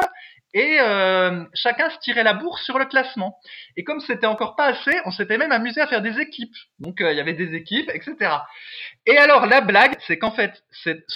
et 0.58 0.80
euh, 0.80 1.44
chacun 1.54 1.88
se 1.92 2.00
tirait 2.00 2.24
la 2.24 2.34
bourse 2.34 2.64
sur 2.64 2.80
le 2.80 2.86
classement. 2.86 3.38
Et 3.76 3.84
comme 3.84 4.00
c'était 4.00 4.26
encore 4.26 4.56
pas 4.56 4.66
assez, 4.66 5.00
on 5.06 5.12
s'était 5.12 5.38
même 5.38 5.52
amusé 5.52 5.80
à 5.82 5.86
faire 5.86 6.02
des 6.02 6.20
équipes. 6.20 6.56
Donc 6.80 7.00
euh, 7.00 7.12
il 7.12 7.18
y 7.18 7.20
avait 7.20 7.34
des 7.34 7.54
équipes, 7.54 7.92
etc. 7.94 8.38
Et 9.06 9.20
alors 9.20 9.46
la 9.46 9.62
blague, 9.62 9.96
c'est 10.08 10.18
qu'en 10.18 10.32
fait, 10.32 10.64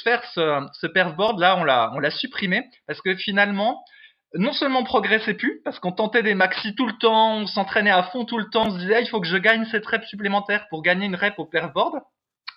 faire 0.03 0.23
ce, 0.35 0.63
ce 0.73 0.85
perfboard 0.85 1.39
là, 1.39 1.57
on 1.57 1.63
l'a 1.63 1.91
on 1.95 1.99
l'a 1.99 2.11
supprimé 2.11 2.69
parce 2.85 3.01
que 3.01 3.15
finalement, 3.15 3.83
non 4.35 4.53
seulement 4.53 4.81
on 4.81 4.83
progressait 4.83 5.33
plus 5.33 5.59
parce 5.65 5.79
qu'on 5.79 5.91
tentait 5.91 6.21
des 6.21 6.35
maxi 6.35 6.75
tout 6.75 6.85
le 6.85 6.97
temps, 6.99 7.37
on 7.37 7.47
s'entraînait 7.47 7.89
à 7.89 8.03
fond 8.03 8.25
tout 8.25 8.37
le 8.37 8.47
temps, 8.51 8.67
on 8.67 8.69
se 8.69 8.77
disait 8.77 8.95
ah, 8.97 9.01
il 9.01 9.09
faut 9.09 9.21
que 9.21 9.27
je 9.27 9.37
gagne 9.37 9.65
cette 9.71 9.87
rep 9.87 10.03
supplémentaire 10.03 10.67
pour 10.69 10.83
gagner 10.83 11.07
une 11.07 11.15
rep 11.15 11.33
au 11.39 11.45
perfboard. 11.45 12.03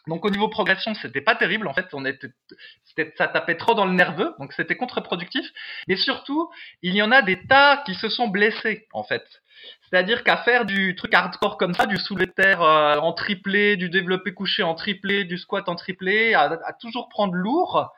Donc 0.06 0.24
au 0.24 0.30
niveau 0.30 0.48
progression, 0.48 0.94
c'était 0.94 1.22
pas 1.22 1.34
terrible 1.34 1.66
en 1.66 1.72
fait, 1.72 1.86
on 1.94 2.04
était, 2.04 2.28
ça 3.16 3.28
tapait 3.28 3.56
trop 3.56 3.74
dans 3.74 3.86
le 3.86 3.94
nerveux, 3.94 4.34
donc 4.38 4.52
c'était 4.52 4.76
contre-productif. 4.76 5.46
Mais 5.88 5.96
surtout, 5.96 6.50
il 6.82 6.94
y 6.94 7.02
en 7.02 7.10
a 7.10 7.22
des 7.22 7.46
tas 7.46 7.82
qui 7.86 7.94
se 7.94 8.08
sont 8.08 8.28
blessés 8.28 8.86
en 8.92 9.02
fait. 9.02 9.24
C'est-à-dire 9.88 10.24
qu'à 10.24 10.38
faire 10.38 10.66
du 10.66 10.94
truc 10.94 11.14
hardcore 11.14 11.56
comme 11.56 11.74
ça, 11.74 11.86
du 11.86 11.96
soulevé 11.96 12.26
de 12.26 12.32
terre 12.32 12.60
euh, 12.62 12.98
en 12.98 13.12
triplé, 13.12 13.76
du 13.76 13.88
développé 13.88 14.34
couché 14.34 14.62
en 14.62 14.74
triplé, 14.74 15.24
du 15.24 15.38
squat 15.38 15.68
en 15.68 15.76
triplé, 15.76 16.34
à, 16.34 16.58
toujours 16.80 17.08
prendre 17.08 17.34
lourd, 17.34 17.90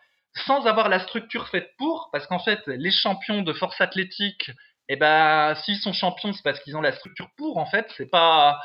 sans 0.47 0.67
avoir 0.67 0.89
la 0.89 1.01
structure 1.01 1.49
faite 1.49 1.71
pour, 1.79 2.11
parce 2.13 2.27
qu'en 2.27 2.39
fait, 2.39 2.61
les 2.67 2.91
champions 2.91 3.43
de 3.43 3.53
force 3.53 3.81
athlétique, 3.81 4.51
eh 4.89 4.97
ben, 4.97 5.55
s'ils 5.65 5.79
sont 5.79 5.93
champions, 5.93 6.33
c'est 6.33 6.43
parce 6.43 6.61
qu'ils 6.61 6.77
ont 6.77 6.83
la 6.83 6.93
structure 6.93 7.31
pour. 7.37 7.57
En 7.57 7.67
fait, 7.67 7.87
c'est 7.97 8.11
pas, 8.11 8.61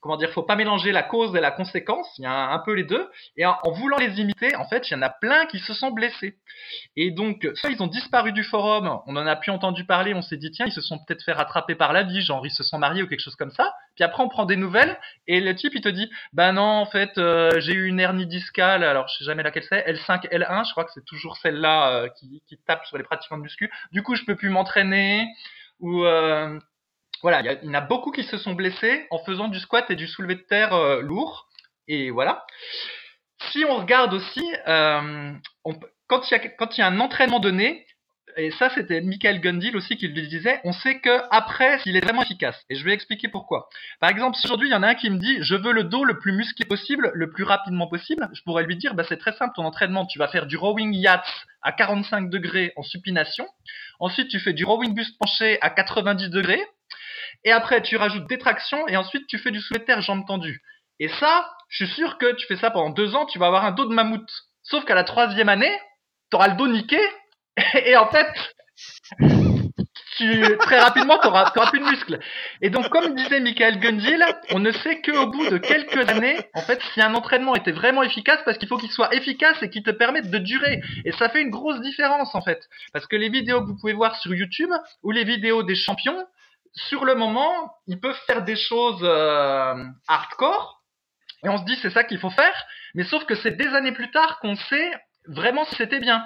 comment 0.00 0.16
dire, 0.16 0.30
faut 0.30 0.42
pas 0.42 0.56
mélanger 0.56 0.92
la 0.92 1.02
cause 1.02 1.34
et 1.34 1.40
la 1.40 1.50
conséquence. 1.50 2.06
Il 2.18 2.22
y 2.22 2.26
a 2.26 2.50
un, 2.50 2.58
peu 2.58 2.74
les 2.74 2.84
deux. 2.84 3.08
Et 3.36 3.46
en, 3.46 3.56
voulant 3.72 3.96
les 3.98 4.20
imiter, 4.20 4.54
en 4.56 4.66
fait, 4.68 4.88
il 4.90 4.94
y 4.94 4.96
en 4.96 5.02
a 5.02 5.10
plein 5.10 5.46
qui 5.46 5.58
se 5.58 5.72
sont 5.72 5.90
blessés. 5.90 6.36
Et 6.96 7.10
donc, 7.10 7.46
soit 7.54 7.70
ils 7.70 7.82
ont 7.82 7.86
disparu 7.86 8.32
du 8.32 8.44
forum, 8.44 9.00
on 9.06 9.16
en 9.16 9.26
a 9.26 9.36
plus 9.36 9.50
entendu 9.50 9.84
parler, 9.84 10.14
on 10.14 10.22
s'est 10.22 10.36
dit 10.36 10.50
tiens, 10.50 10.66
ils 10.66 10.72
se 10.72 10.80
sont 10.80 10.98
peut-être 10.98 11.22
fait 11.22 11.32
rattraper 11.32 11.74
par 11.74 11.92
la 11.92 12.02
vie, 12.02 12.20
genre 12.20 12.46
ils 12.46 12.50
se 12.50 12.62
sont 12.62 12.78
mariés 12.78 13.02
ou 13.02 13.06
quelque 13.06 13.22
chose 13.22 13.36
comme 13.36 13.50
ça. 13.50 13.72
Puis 13.94 14.04
après, 14.04 14.22
on 14.22 14.28
prend 14.28 14.44
des 14.44 14.56
nouvelles 14.56 14.98
et 15.26 15.40
le 15.40 15.54
type 15.54 15.74
il 15.74 15.80
te 15.80 15.88
dit 15.88 16.10
ben 16.32 16.52
non, 16.52 16.62
en 16.62 16.86
fait, 16.86 17.18
euh, 17.18 17.60
j'ai 17.60 17.72
eu 17.72 17.86
une 17.86 18.00
hernie 18.00 18.26
discale. 18.26 18.84
Alors 18.84 19.08
je 19.08 19.18
sais 19.18 19.24
jamais 19.24 19.42
laquelle 19.42 19.64
c'est, 19.68 19.84
L5, 19.86 20.28
L1, 20.30 20.66
je 20.66 20.72
crois 20.72 20.84
que 20.84 20.92
c'est 20.94 21.04
toujours 21.04 21.36
celle-là 21.38 21.92
euh, 21.92 22.08
qui, 22.18 22.42
qui 22.46 22.58
tape 22.58 22.84
sur 22.86 22.98
les 22.98 23.04
pratiquants 23.04 23.36
de 23.36 23.42
muscu. 23.42 23.70
Du 23.92 24.02
coup, 24.02 24.14
je 24.14 24.24
peux 24.24 24.36
plus 24.36 24.50
m'entraîner 24.50 25.26
ou 25.80 26.04
euh, 26.04 26.58
voilà, 27.22 27.40
il 27.40 27.66
y, 27.66 27.70
en 27.70 27.74
a 27.74 27.80
beaucoup 27.80 28.10
qui 28.10 28.24
se 28.24 28.38
sont 28.38 28.54
blessés 28.54 29.06
en 29.10 29.18
faisant 29.18 29.48
du 29.48 29.58
squat 29.58 29.90
et 29.90 29.96
du 29.96 30.06
soulevé 30.06 30.36
de 30.36 30.42
terre 30.42 30.72
euh, 30.74 31.00
lourd. 31.00 31.48
Et 31.88 32.10
voilà. 32.10 32.46
Si 33.50 33.64
on 33.64 33.76
regarde 33.76 34.14
aussi, 34.14 34.44
euh, 34.66 35.32
quand, 36.06 36.30
il 36.30 36.34
y 36.34 36.36
a, 36.36 36.42
il 36.76 36.82
un 36.82 37.00
entraînement 37.00 37.40
donné, 37.40 37.86
et 38.36 38.50
ça 38.52 38.70
c'était 38.70 39.00
Michael 39.00 39.40
Gundil 39.40 39.76
aussi 39.76 39.96
qui 39.96 40.06
le 40.08 40.22
disait, 40.22 40.60
on 40.64 40.72
sait 40.72 41.00
que 41.00 41.22
après 41.30 41.78
s'il 41.80 41.96
est 41.96 42.04
vraiment 42.04 42.22
efficace. 42.22 42.56
Et 42.68 42.76
je 42.76 42.84
vais 42.84 42.92
expliquer 42.92 43.28
pourquoi. 43.28 43.68
Par 44.00 44.10
exemple, 44.10 44.36
si 44.36 44.46
aujourd'hui 44.46 44.68
il 44.68 44.72
y 44.72 44.76
en 44.76 44.82
a 44.82 44.88
un 44.88 44.94
qui 44.94 45.10
me 45.10 45.18
dit 45.18 45.38
je 45.40 45.56
veux 45.56 45.72
le 45.72 45.84
dos 45.84 46.04
le 46.04 46.18
plus 46.18 46.32
musclé 46.32 46.64
possible, 46.64 47.10
le 47.14 47.30
plus 47.30 47.44
rapidement 47.44 47.88
possible, 47.88 48.28
je 48.32 48.42
pourrais 48.42 48.64
lui 48.64 48.76
dire 48.76 48.94
bah, 48.94 49.04
c'est 49.08 49.18
très 49.18 49.32
simple 49.32 49.54
ton 49.56 49.64
entraînement, 49.64 50.06
tu 50.06 50.18
vas 50.18 50.28
faire 50.28 50.46
du 50.46 50.56
rowing 50.56 50.94
yachts 50.94 51.46
à 51.62 51.72
45 51.72 52.30
degrés 52.30 52.72
en 52.76 52.82
supination. 52.82 53.46
Ensuite 53.98 54.28
tu 54.28 54.38
fais 54.38 54.52
du 54.52 54.64
rowing 54.64 54.94
buste 54.94 55.18
penché 55.18 55.58
à 55.60 55.70
90 55.70 56.30
degrés. 56.30 56.62
Et 57.44 57.52
après, 57.52 57.82
tu 57.82 57.96
rajoutes 57.96 58.28
des 58.28 58.38
tractions 58.38 58.86
et 58.88 58.96
ensuite 58.96 59.26
tu 59.26 59.38
fais 59.38 59.50
du 59.50 59.60
soulevé 59.60 59.80
de 59.80 59.86
terre 59.86 60.00
jambes 60.00 60.26
tendues. 60.26 60.62
Et 61.00 61.08
ça, 61.08 61.48
je 61.68 61.84
suis 61.84 61.94
sûr 61.94 62.18
que 62.18 62.32
tu 62.34 62.46
fais 62.46 62.56
ça 62.56 62.70
pendant 62.70 62.90
deux 62.90 63.14
ans, 63.14 63.26
tu 63.26 63.38
vas 63.38 63.46
avoir 63.46 63.64
un 63.64 63.72
dos 63.72 63.84
de 63.84 63.94
mammouth. 63.94 64.30
Sauf 64.62 64.84
qu'à 64.84 64.94
la 64.94 65.04
troisième 65.04 65.48
année, 65.48 65.74
tu 66.30 66.36
auras 66.36 66.48
le 66.48 66.56
dos 66.56 66.66
niqué 66.66 67.00
et 67.84 67.96
en 67.96 68.08
fait, 68.08 68.28
tu, 70.16 70.56
très 70.58 70.80
rapidement, 70.80 71.18
tu 71.18 71.28
n'auras 71.28 71.70
plus 71.70 71.80
de 71.80 71.84
muscles. 71.84 72.18
Et 72.60 72.70
donc, 72.70 72.88
comme 72.88 73.14
disait 73.14 73.40
Michael 73.40 73.78
Gundil, 73.78 74.24
on 74.50 74.58
ne 74.58 74.72
sait 74.72 75.00
qu'au 75.00 75.26
bout 75.26 75.48
de 75.48 75.58
quelques 75.58 76.08
années, 76.10 76.36
en 76.54 76.62
fait, 76.62 76.80
si 76.92 77.00
un 77.00 77.14
entraînement 77.14 77.54
était 77.54 77.72
vraiment 77.72 78.02
efficace, 78.02 78.40
parce 78.44 78.58
qu'il 78.58 78.68
faut 78.68 78.78
qu'il 78.78 78.90
soit 78.90 79.14
efficace 79.14 79.62
et 79.62 79.70
qu'il 79.70 79.82
te 79.82 79.90
permette 79.90 80.30
de 80.30 80.38
durer. 80.38 80.80
Et 81.04 81.12
ça 81.12 81.28
fait 81.28 81.40
une 81.40 81.50
grosse 81.50 81.80
différence, 81.80 82.34
en 82.34 82.42
fait. 82.42 82.60
Parce 82.92 83.06
que 83.06 83.16
les 83.16 83.28
vidéos 83.28 83.62
que 83.62 83.66
vous 83.66 83.76
pouvez 83.76 83.92
voir 83.92 84.16
sur 84.16 84.34
YouTube, 84.34 84.70
ou 85.02 85.12
les 85.12 85.24
vidéos 85.24 85.62
des 85.62 85.76
champions, 85.76 86.26
sur 86.74 87.04
le 87.04 87.14
moment, 87.14 87.74
ils 87.86 88.00
peuvent 88.00 88.20
faire 88.26 88.42
des 88.42 88.56
choses 88.56 89.00
euh, 89.02 89.84
hardcore, 90.06 90.82
et 91.44 91.48
on 91.48 91.58
se 91.58 91.64
dit 91.64 91.76
c'est 91.82 91.90
ça 91.90 92.04
qu'il 92.04 92.18
faut 92.18 92.30
faire, 92.30 92.66
mais 92.94 93.04
sauf 93.04 93.24
que 93.24 93.34
c'est 93.34 93.56
des 93.56 93.68
années 93.68 93.92
plus 93.92 94.10
tard 94.10 94.38
qu'on 94.40 94.56
sait 94.56 94.90
vraiment 95.28 95.64
si 95.66 95.74
c'était 95.76 96.00
bien. 96.00 96.24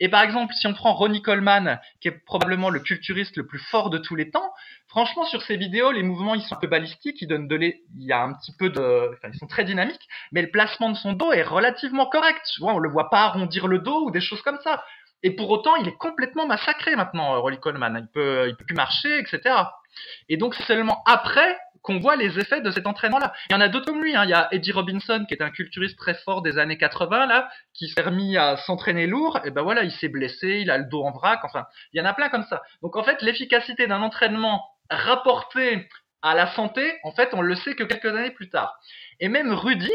Et 0.00 0.08
par 0.08 0.22
exemple, 0.22 0.54
si 0.54 0.66
on 0.66 0.74
prend 0.74 0.94
Ronnie 0.94 1.22
Coleman, 1.22 1.80
qui 2.00 2.08
est 2.08 2.24
probablement 2.24 2.70
le 2.70 2.80
culturiste 2.80 3.36
le 3.36 3.46
plus 3.46 3.58
fort 3.58 3.90
de 3.90 3.98
tous 3.98 4.14
les 4.14 4.30
temps, 4.30 4.52
franchement 4.88 5.24
sur 5.24 5.42
ses 5.42 5.56
vidéos, 5.56 5.90
les 5.92 6.02
mouvements 6.02 6.34
ils 6.34 6.42
sont 6.42 6.54
un 6.54 6.60
peu 6.60 6.68
balistiques, 6.68 7.20
ils 7.20 7.26
donnent 7.26 7.48
de 7.48 7.56
il 7.56 7.82
y 7.96 8.12
a 8.12 8.22
un 8.22 8.32
petit 8.32 8.52
peu 8.56 8.70
de, 8.70 9.10
enfin 9.12 9.28
ils 9.32 9.38
sont 9.38 9.46
très 9.46 9.64
dynamiques, 9.64 10.06
mais 10.32 10.42
le 10.42 10.50
placement 10.50 10.90
de 10.90 10.96
son 10.96 11.12
dos 11.12 11.32
est 11.32 11.42
relativement 11.42 12.06
correct. 12.06 12.40
Tu 12.54 12.60
vois, 12.60 12.74
on 12.74 12.78
le 12.78 12.88
voit 12.88 13.10
pas 13.10 13.24
arrondir 13.24 13.66
le 13.66 13.80
dos 13.80 14.06
ou 14.06 14.10
des 14.10 14.20
choses 14.20 14.42
comme 14.42 14.60
ça. 14.62 14.82
Et 15.24 15.30
pour 15.30 15.50
autant, 15.50 15.74
il 15.76 15.88
est 15.88 15.96
complètement 15.96 16.46
massacré 16.46 16.94
maintenant, 16.96 17.40
Ronnie 17.40 17.58
Coleman. 17.58 17.98
Il 17.98 18.12
peut, 18.12 18.48
il 18.48 18.56
peut 18.56 18.64
plus 18.66 18.76
marcher, 18.76 19.18
etc. 19.18 19.40
Et 20.28 20.36
donc 20.36 20.54
c'est 20.54 20.64
seulement 20.64 21.02
après 21.06 21.56
qu'on 21.80 21.98
voit 21.98 22.16
les 22.16 22.38
effets 22.38 22.60
de 22.60 22.70
cet 22.70 22.86
entraînement-là. 22.86 23.32
Il 23.48 23.54
y 23.54 23.56
en 23.56 23.60
a 23.60 23.68
d'autres 23.68 23.86
comme 23.86 24.02
lui. 24.02 24.14
Hein. 24.14 24.24
Il 24.24 24.30
y 24.30 24.34
a 24.34 24.48
Eddie 24.52 24.72
Robinson, 24.72 25.24
qui 25.26 25.34
est 25.34 25.42
un 25.42 25.50
culturiste 25.50 25.98
très 25.98 26.14
fort 26.14 26.42
des 26.42 26.58
années 26.58 26.78
80, 26.78 27.26
là, 27.26 27.48
qui 27.72 27.88
s'est 27.88 28.02
remis 28.02 28.36
à 28.36 28.58
s'entraîner 28.58 29.06
lourd. 29.06 29.40
Et 29.44 29.50
ben 29.50 29.62
voilà, 29.62 29.82
il 29.82 29.92
s'est 29.92 30.08
blessé, 30.08 30.60
il 30.60 30.70
a 30.70 30.78
le 30.78 30.84
dos 30.84 31.02
en 31.02 31.10
vrac. 31.10 31.40
Enfin, 31.42 31.66
il 31.92 31.98
y 31.98 32.02
en 32.02 32.06
a 32.06 32.12
plein 32.12 32.28
comme 32.28 32.44
ça. 32.44 32.62
Donc 32.82 32.96
en 32.96 33.02
fait, 33.02 33.22
l'efficacité 33.22 33.86
d'un 33.86 34.02
entraînement 34.02 34.62
rapporté 34.90 35.88
à 36.24 36.34
la 36.34 36.46
santé, 36.54 36.80
en 37.02 37.12
fait, 37.12 37.28
on 37.34 37.42
le 37.42 37.54
sait 37.54 37.74
que 37.74 37.84
quelques 37.84 38.06
années 38.06 38.30
plus 38.30 38.48
tard. 38.48 38.80
Et 39.20 39.28
même 39.28 39.52
Rudy, 39.52 39.92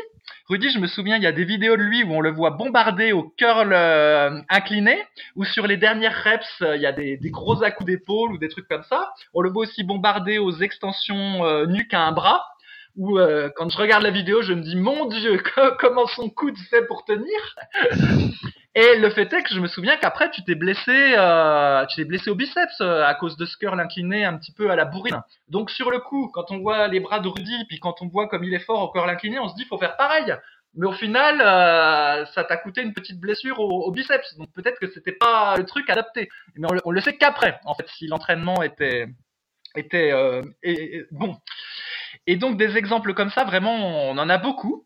Rudy, 0.48 0.69
je 0.69 0.77
me 0.77 0.86
souviens, 0.86 1.17
il 1.17 1.24
y 1.24 1.27
a 1.27 1.31
des 1.31 1.43
vidéos 1.43 1.75
de 1.75 1.81
lui 1.81 2.03
où 2.03 2.13
on 2.13 2.21
le 2.21 2.29
voit 2.29 2.51
bombarder 2.51 3.13
au 3.13 3.24
curl 3.24 3.74
euh, 3.74 4.39
incliné, 4.48 5.03
ou 5.36 5.43
sur 5.43 5.65
les 5.65 5.75
dernières 5.75 6.24
reps, 6.24 6.62
euh, 6.62 6.75
il 6.75 6.83
y 6.83 6.86
a 6.86 6.91
des, 6.91 7.17
gros 7.25 7.63
à 7.63 7.71
coups 7.71 7.88
d'épaule 7.88 8.31
ou 8.31 8.38
des 8.38 8.48
trucs 8.48 8.67
comme 8.67 8.83
ça. 8.83 9.12
On 9.33 9.41
le 9.41 9.50
voit 9.50 9.63
aussi 9.63 9.83
bombarder 9.83 10.38
aux 10.38 10.51
extensions 10.51 11.43
euh, 11.45 11.65
nuque 11.65 11.95
à 11.95 12.01
un 12.01 12.12
bras. 12.12 12.45
Où 13.00 13.18
quand 13.56 13.70
je 13.70 13.77
regarde 13.77 14.03
la 14.03 14.12
vidéo, 14.12 14.41
je 14.41 14.53
me 14.53 14.62
dis 14.62 14.75
mon 14.75 15.06
Dieu, 15.06 15.41
comment 15.79 16.06
son 16.08 16.29
coude 16.29 16.58
fait 16.70 16.86
pour 16.86 17.06
tenir? 17.06 17.56
Et 18.75 18.98
le 18.98 19.10
fait 19.10 19.32
est 19.34 19.44
que 19.44 19.53
je 19.53 19.60
me 19.60 19.68
souviens 19.68 19.98
qu'après 19.98 20.29
tu 20.29 20.44
t'es 20.44 20.53
blessé, 20.53 21.15
euh, 21.18 21.86
tu 21.88 21.96
t'es 21.98 22.06
blessé 22.06 22.29
au 22.29 22.36
biceps 22.36 22.79
euh, 22.82 23.03
à 23.03 23.15
cause 23.15 23.36
de 23.36 23.46
ce 23.46 23.58
curl 23.58 23.79
incliné 23.79 24.25
un 24.25 24.38
petit 24.38 24.51
peu 24.51 24.70
à 24.70 24.75
la 24.75 24.86
bourrine. 24.86 25.22
Donc 25.48 25.72
sur 25.72 25.89
le 25.89 26.00
coup, 26.00 26.29
quand 26.34 26.51
on 26.51 26.60
voit 26.60 26.88
les 26.88 27.00
bras 27.00 27.20
de 27.20 27.27
Rudy, 27.27 27.65
puis 27.68 27.79
quand 27.79 28.01
on 28.01 28.08
voit 28.08 28.27
comme 28.27 28.44
il 28.44 28.53
est 28.53 28.60
fort 28.60 28.84
au 28.84 28.91
curl 28.91 29.10
incliné, 29.10 29.39
on 29.39 29.50
se 29.50 29.56
dit 29.56 29.65
faut 29.65 29.79
faire 29.79 29.98
pareil. 29.98 30.36
Mais 30.75 30.86
au 30.86 30.91
final, 30.91 31.41
euh, 31.41 32.25
ça 32.27 32.44
t'a 32.44 32.58
coûté 32.58 32.82
une 32.82 32.94
petite 32.94 33.20
blessure 33.20 33.60
au, 33.60 33.91
biceps. 33.91 34.38
Donc 34.38 34.53
peut-être 34.53 34.79
que 34.79 34.88
c'était 34.91 35.13
pas 35.13 35.58
le 35.58 35.65
truc 35.65 35.89
adapté. 35.89 36.29
Mais 36.56 36.68
on, 36.86 36.91
le 36.91 37.01
sait 37.01 37.18
qu'après, 37.18 37.60
en 37.65 37.74
fait, 37.74 37.88
si 37.98 38.06
l'entraînement 38.06 38.62
était 38.62 39.08
était 39.75 40.12
euh, 40.12 40.44
bon. 41.12 41.36
Et 42.29 42.36
donc 42.36 42.57
des 42.57 42.77
exemples 42.77 43.15
comme 43.15 43.31
ça, 43.31 43.43
vraiment, 43.43 43.75
on 44.07 44.15
en 44.19 44.29
a 44.29 44.38
beaucoup. 44.38 44.86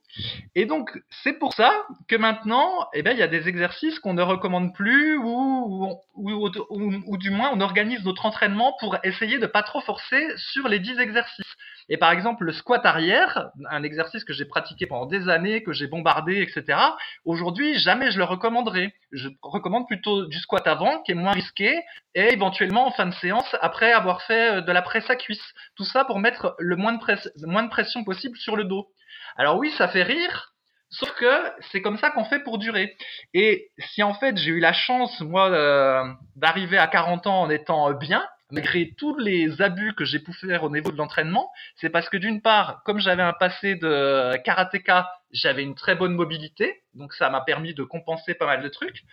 Et 0.55 0.65
donc 0.65 0.97
c'est 1.09 1.33
pour 1.33 1.53
ça 1.53 1.73
que 2.07 2.15
maintenant, 2.15 2.87
eh 2.93 3.01
ben, 3.03 3.11
il 3.11 3.19
y 3.19 3.21
a 3.21 3.27
des 3.27 3.49
exercices 3.49 3.99
qu'on 3.99 4.13
ne 4.13 4.21
recommande 4.21 4.73
plus 4.73 5.17
ou 5.17 5.93
ou, 6.15 7.17
du 7.17 7.31
moins 7.31 7.51
on 7.53 7.59
organise 7.59 8.01
notre 8.05 8.25
entraînement 8.25 8.77
pour 8.79 8.95
essayer 9.03 9.39
de 9.39 9.45
pas 9.45 9.61
trop 9.61 9.81
forcer 9.81 10.25
sur 10.37 10.69
les 10.69 10.79
10 10.79 10.99
exercices. 11.01 11.53
Et 11.89 11.97
par 11.97 12.11
exemple, 12.11 12.43
le 12.45 12.53
squat 12.53 12.85
arrière, 12.85 13.49
un 13.69 13.83
exercice 13.83 14.23
que 14.23 14.33
j'ai 14.33 14.45
pratiqué 14.45 14.87
pendant 14.87 15.05
des 15.05 15.29
années, 15.29 15.63
que 15.63 15.73
j'ai 15.73 15.87
bombardé, 15.87 16.41
etc. 16.41 16.79
Aujourd'hui, 17.25 17.77
jamais 17.79 18.11
je 18.11 18.17
le 18.17 18.23
recommanderais. 18.23 18.93
Je 19.11 19.29
recommande 19.41 19.87
plutôt 19.87 20.25
du 20.25 20.37
squat 20.39 20.65
avant, 20.67 21.01
qui 21.01 21.11
est 21.11 21.15
moins 21.15 21.33
risqué, 21.33 21.81
et 22.15 22.33
éventuellement 22.33 22.87
en 22.87 22.91
fin 22.91 23.05
de 23.05 23.13
séance, 23.15 23.55
après 23.61 23.91
avoir 23.91 24.21
fait 24.23 24.57
euh, 24.57 24.61
de 24.61 24.71
la 24.71 24.81
presse 24.81 25.09
à 25.09 25.15
cuisse. 25.15 25.53
Tout 25.75 25.85
ça 25.85 26.05
pour 26.05 26.19
mettre 26.19 26.55
le 26.59 26.75
moins 26.75 26.93
de, 26.93 27.69
pression 27.69 28.03
possible 28.03 28.37
sur 28.37 28.55
le 28.55 28.63
dos. 28.63 28.87
Alors 29.35 29.57
oui, 29.57 29.71
ça 29.77 29.87
fait 29.87 30.03
rire, 30.03 30.49
Sauf 30.95 31.11
que 31.15 31.51
c'est 31.71 31.81
comme 31.81 31.97
ça 31.97 32.11
qu'on 32.11 32.23
fait 32.25 32.43
pour 32.43 32.59
durer. 32.59 32.95
Et 33.33 33.71
si 33.79 34.03
en 34.03 34.13
fait 34.13 34.37
j'ai 34.37 34.51
eu 34.51 34.59
la 34.59 34.73
chance, 34.73 35.21
moi, 35.21 35.49
euh, 35.49 36.03
d'arriver 36.35 36.77
à 36.77 36.85
40 36.85 37.25
ans 37.25 37.41
en 37.41 37.49
étant 37.49 37.91
bien, 37.93 38.23
malgré 38.53 38.93
tous 38.97 39.17
les 39.17 39.61
abus 39.61 39.93
que 39.95 40.05
j'ai 40.05 40.19
pu 40.19 40.31
faire 40.31 40.63
au 40.63 40.69
niveau 40.69 40.91
de 40.91 40.97
l'entraînement, 40.97 41.51
c'est 41.75 41.89
parce 41.89 42.07
que 42.07 42.17
d'une 42.17 42.41
part, 42.41 42.83
comme 42.85 42.99
j'avais 42.99 43.23
un 43.23 43.33
passé 43.33 43.75
de 43.75 44.37
karatéka, 44.43 45.09
j'avais 45.31 45.63
une 45.63 45.73
très 45.73 45.95
bonne 45.95 46.13
mobilité, 46.13 46.83
donc 46.93 47.13
ça 47.13 47.31
m'a 47.31 47.41
permis 47.41 47.73
de 47.73 47.83
compenser 47.83 48.35
pas 48.35 48.45
mal 48.45 48.61
de 48.61 48.69
trucs. 48.69 49.03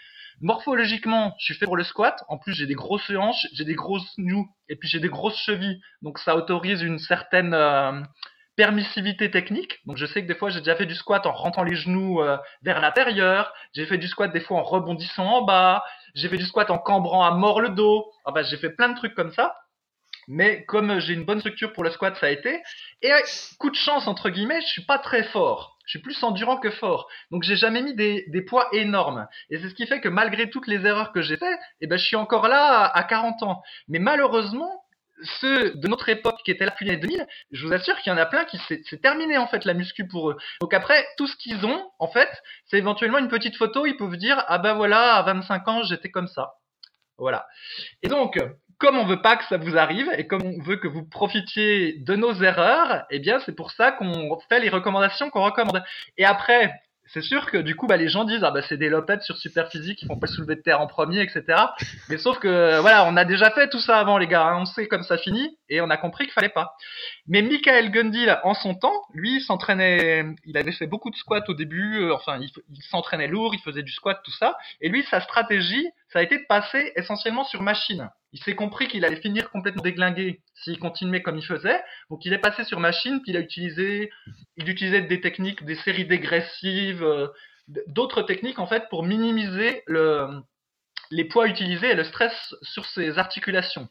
Morphologiquement, 0.42 1.35
je 1.38 1.47
suis 1.47 1.54
fait 1.54 1.64
pour 1.64 1.78
le 1.78 1.85
squat. 1.85 2.23
En 2.28 2.37
plus, 2.37 2.52
j'ai 2.52 2.66
des 2.66 2.75
grosses 2.75 3.11
hanches, 3.11 3.47
j'ai 3.54 3.64
des 3.64 3.75
grosses 3.75 4.12
nous, 4.18 4.47
et 4.68 4.76
puis 4.76 4.88
j'ai 4.88 5.00
des 5.00 5.09
grosses 5.09 5.40
chevilles, 5.40 5.80
donc 6.02 6.18
ça 6.18 6.37
autorise 6.37 6.82
une 6.82 6.99
certaine 6.99 7.54
euh, 7.54 7.92
permissivité 8.61 9.31
technique. 9.31 9.79
Donc 9.87 9.97
je 9.97 10.05
sais 10.05 10.21
que 10.21 10.29
des 10.29 10.35
fois 10.35 10.50
j'ai 10.50 10.59
déjà 10.59 10.76
fait 10.76 10.85
du 10.85 10.95
squat 10.95 11.25
en 11.25 11.33
rentrant 11.33 11.64
les 11.64 11.76
genoux 11.76 12.21
euh, 12.21 12.37
vers 12.61 12.79
l'intérieur, 12.83 13.55
j'ai 13.73 13.87
fait 13.87 13.97
du 13.97 14.07
squat 14.07 14.31
des 14.31 14.40
fois 14.40 14.59
en 14.59 14.62
rebondissant 14.62 15.25
en 15.25 15.43
bas, 15.47 15.83
j'ai 16.14 16.29
fait 16.29 16.37
du 16.37 16.45
squat 16.45 16.71
en 16.71 16.76
cambrant 16.76 17.25
à 17.25 17.31
mort 17.31 17.62
le 17.62 17.71
dos. 17.71 18.05
Enfin, 18.26 18.43
j'ai 18.43 18.59
fait 18.59 18.69
plein 18.69 18.90
de 18.90 18.97
trucs 18.97 19.14
comme 19.14 19.33
ça. 19.33 19.57
Mais 20.29 20.62
comme 20.67 21.00
j'ai 21.00 21.14
une 21.14 21.25
bonne 21.25 21.40
structure 21.40 21.73
pour 21.73 21.85
le 21.85 21.90
squat, 21.90 22.14
ça 22.21 22.26
a 22.26 22.31
été. 22.31 22.61
Et 23.00 23.11
coup 23.59 23.71
de 23.71 23.76
chance, 23.76 24.07
entre 24.07 24.29
guillemets, 24.29 24.61
je 24.61 24.67
suis 24.67 24.85
pas 24.85 24.99
très 24.99 25.23
fort. 25.25 25.79
Je 25.87 25.93
suis 25.93 26.02
plus 26.02 26.23
endurant 26.23 26.59
que 26.59 26.71
fort. 26.71 27.09
Donc 27.31 27.45
j'ai 27.45 27.57
jamais 27.57 27.81
mis 27.81 27.95
des, 27.95 28.43
poids 28.47 28.69
énormes. 28.73 29.26
Et 29.49 29.59
c'est 29.59 29.71
ce 29.71 29.75
qui 29.75 29.87
fait 29.87 30.02
que 30.02 30.09
malgré 30.11 30.50
toutes 30.50 30.67
les 30.67 30.85
erreurs 30.85 31.12
que 31.12 31.23
j'ai 31.23 31.38
fait, 31.38 31.59
eh 31.81 31.87
ben, 31.87 31.97
je 31.99 32.05
suis 32.05 32.17
encore 32.17 32.47
là 32.47 32.85
à 32.85 33.02
40 33.05 33.43
ans. 33.43 33.62
Mais 33.88 33.99
malheureusement, 33.99 34.85
ceux 35.40 35.74
de 35.74 35.88
notre 35.88 36.08
époque 36.08 36.40
qui 36.44 36.50
étaient 36.50 36.64
là 36.64 36.70
depuis 36.70 36.86
les 36.86 36.96
2000, 36.96 37.26
je 37.50 37.66
vous 37.66 37.72
assure 37.72 37.96
qu'il 37.98 38.12
y 38.12 38.14
en 38.14 38.18
a 38.18 38.26
plein 38.26 38.44
qui 38.44 38.58
c'est 38.68 39.00
terminé 39.00 39.38
en 39.38 39.46
fait 39.46 39.64
la 39.64 39.74
muscu 39.74 40.06
pour 40.06 40.30
eux. 40.30 40.37
Donc 40.61 40.74
après, 40.74 41.06
tout 41.16 41.26
ce 41.26 41.37
qu'ils 41.37 41.64
ont, 41.66 41.90
en 41.98 42.09
fait, 42.09 42.30
c'est 42.66 42.78
éventuellement 42.78 43.18
une 43.18 43.28
petite 43.28 43.56
photo, 43.56 43.87
ils 43.87 43.96
peuvent 43.96 44.16
dire 44.16 44.44
ah 44.48 44.59
ben 44.59 44.74
voilà, 44.74 45.16
à 45.16 45.22
25 45.22 45.68
ans, 45.68 45.83
j'étais 45.83 46.11
comme 46.11 46.28
ça. 46.28 46.54
Voilà. 47.18 47.46
Et 48.02 48.09
donc, 48.09 48.38
comme 48.78 48.96
on 48.96 49.04
veut 49.04 49.20
pas 49.20 49.37
que 49.37 49.44
ça 49.44 49.59
vous 49.59 49.76
arrive 49.76 50.11
et 50.16 50.26
comme 50.26 50.42
on 50.42 50.62
veut 50.62 50.76
que 50.76 50.88
vous 50.88 51.04
profitiez 51.04 51.98
de 51.98 52.16
nos 52.16 52.33
erreurs, 52.42 53.04
eh 53.11 53.18
bien 53.18 53.38
c'est 53.40 53.54
pour 53.54 53.70
ça 53.72 53.92
qu'on 53.92 54.38
fait 54.48 54.61
les 54.61 54.70
recommandations 54.70 55.28
qu'on 55.30 55.44
recommande. 55.44 55.83
Et 56.16 56.24
après, 56.24 56.72
c'est 57.12 57.23
sûr 57.23 57.46
que 57.46 57.57
du 57.59 57.75
coup, 57.75 57.87
bah, 57.87 57.96
les 57.96 58.09
gens 58.09 58.25
disent 58.25 58.44
ah 58.44 58.51
bah 58.51 58.62
c'est 58.62 58.77
des 58.77 58.88
lopettes 58.88 59.23
sur 59.23 59.37
super 59.37 59.68
physique 59.68 59.99
qui 59.99 60.07
font 60.07 60.18
pas 60.18 60.27
le 60.29 60.33
soulever 60.33 60.57
de 60.57 60.61
terre 60.61 60.81
en 60.81 60.87
premier, 60.87 61.20
etc. 61.23 61.44
Mais 62.09 62.18
sauf 62.18 62.38
que 62.38 62.81
voilà, 62.81 63.05
on 63.07 63.16
a 63.16 63.25
déjà 63.25 63.51
fait 63.51 63.68
tout 63.68 63.81
ça 63.81 63.99
avant 63.99 64.18
les 64.18 64.29
gars, 64.29 64.46
hein. 64.46 64.59
on 64.61 64.64
sait 64.64 64.87
comme 64.87 65.03
ça 65.03 65.18
finit 65.18 65.59
et 65.68 65.81
on 65.81 65.90
a 65.90 65.96
compris 65.96 66.25
qu'il 66.25 66.33
fallait 66.33 66.49
pas. 66.49 66.75
Mais 67.27 67.42
Michael 67.42 67.90
Gundil, 67.90 68.38
en 68.44 68.55
son 68.55 68.75
temps, 68.75 69.03
lui, 69.12 69.40
s'entraînait, 69.40 70.25
il 70.44 70.57
avait 70.57 70.73
fait 70.73 70.87
beaucoup 70.87 71.11
de 71.11 71.16
squats 71.16 71.44
au 71.49 71.55
début, 71.55 72.01
euh, 72.01 72.14
enfin 72.14 72.38
il, 72.40 72.51
il 72.70 72.83
s'entraînait 72.83 73.29
lourd, 73.29 73.55
il 73.55 73.61
faisait 73.61 73.83
du 73.83 73.92
squat, 73.92 74.20
tout 74.25 74.33
ça, 74.33 74.57
et 74.81 74.88
lui 74.88 75.03
sa 75.05 75.20
stratégie, 75.20 75.88
ça 76.12 76.20
a 76.20 76.23
été 76.23 76.38
de 76.38 76.44
passer 76.49 76.92
essentiellement 76.96 77.44
sur 77.44 77.62
machine. 77.62 78.11
Il 78.33 78.43
s'est 78.43 78.55
compris 78.55 78.87
qu'il 78.87 79.05
allait 79.05 79.21
finir 79.21 79.51
complètement 79.51 79.83
déglingué 79.83 80.40
s'il 80.55 80.79
continuait 80.79 81.23
comme 81.23 81.38
il 81.38 81.45
faisait. 81.45 81.83
Donc 82.11 82.25
il 82.25 82.33
est 82.33 82.38
passé 82.38 82.64
sur 82.64 82.79
machine, 82.79 83.21
puis 83.23 83.33
il 83.33 83.37
a 83.37 83.40
utilisé, 83.40 84.11
il 84.57 84.69
utilisait 84.69 85.03
des 85.03 85.21
techniques, 85.21 85.64
des 85.64 85.75
séries 85.75 86.07
dégressives, 86.07 87.03
euh, 87.03 87.29
d'autres 87.88 88.23
techniques 88.23 88.59
en 88.59 88.66
fait 88.66 88.88
pour 88.88 89.05
minimiser 89.05 89.83
le, 89.87 90.29
les 91.11 91.25
poids 91.25 91.49
utilisés 91.49 91.90
et 91.90 91.95
le 91.95 92.05
stress 92.05 92.55
sur 92.62 92.87
ses 92.87 93.19
articulations. 93.19 93.88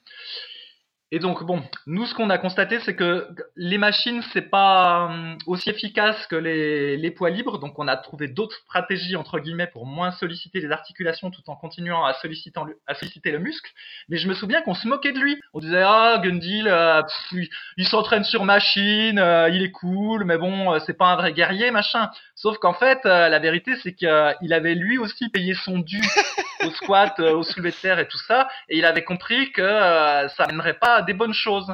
Et 1.12 1.18
donc 1.18 1.44
bon, 1.44 1.64
nous 1.88 2.06
ce 2.06 2.14
qu'on 2.14 2.30
a 2.30 2.38
constaté 2.38 2.80
c'est 2.82 2.96
que 2.96 3.28
les 3.56 3.80
machines 3.80 4.22
c'est 4.32 4.48
pas 4.50 5.06
hum, 5.06 5.38
aussi 5.48 5.72
efficace 5.72 6.28
que 6.28 6.36
les, 6.36 6.98
les 6.98 7.10
poids 7.10 7.32
libres, 7.32 7.58
donc 7.58 7.80
on 7.80 7.88
a 7.88 7.98
trouvé 7.98 8.28
d'autres 8.28 8.56
stratégies 8.58 9.16
entre 9.16 9.40
guillemets 9.40 9.66
pour 9.66 9.88
moins 9.88 10.12
solliciter 10.12 10.62
les 10.62 10.72
articulations 10.72 11.32
tout 11.32 11.42
en 11.48 11.56
continuant 11.56 12.06
à 12.06 12.14
solliciter 12.14 13.32
le, 13.32 13.40
muscle. 13.40 13.72
Mais 14.08 14.18
je 14.18 14.28
me 14.28 14.36
souviens 14.36 14.62
qu'on 14.62 14.76
se 14.76 14.88
moquait 14.88 15.12
de 15.12 15.20
lui. 15.20 15.36
On 15.54 15.60
disait 15.60 15.82
ah 15.84 16.20
Gundil, 16.24 16.68
euh, 16.68 17.02
il, 17.78 17.88
s'entraîne 17.88 18.24
sur 18.24 18.46
machine, 18.46 19.18
euh, 19.18 19.50
il 19.50 19.64
est 19.64 19.72
cool, 19.72 20.26
mais 20.26 20.38
bon 20.38 20.74
euh, 20.74 20.80
c'est 20.86 20.98
pas 20.98 21.08
un 21.08 21.16
vrai 21.16 21.34
guerrier 21.34 21.72
machin. 21.72 22.12
Sauf 22.42 22.58
qu'en 22.58 22.74
fait 22.74 23.04
la 23.04 23.40
vérité 23.40 23.76
c'est 23.84 23.94
qu'il 23.94 24.54
avait 24.54 24.76
lui 24.76 24.98
aussi 24.98 25.28
payé 25.30 25.54
son 25.54 25.80
dû 25.80 26.02
au 26.66 26.72
squat, 26.72 27.20
au 27.20 27.44
soulevé 27.44 27.72
de 27.72 27.76
terre 27.76 28.00
et 28.00 28.08
tout 28.08 28.18
ça, 28.18 28.48
et 28.70 28.78
il 28.78 28.86
avait 28.86 29.04
compris 29.04 29.52
que 29.52 29.62
ça 29.62 30.48
mènerait 30.48 30.80
pas 30.80 31.02
des 31.02 31.14
bonnes 31.14 31.34
choses. 31.34 31.74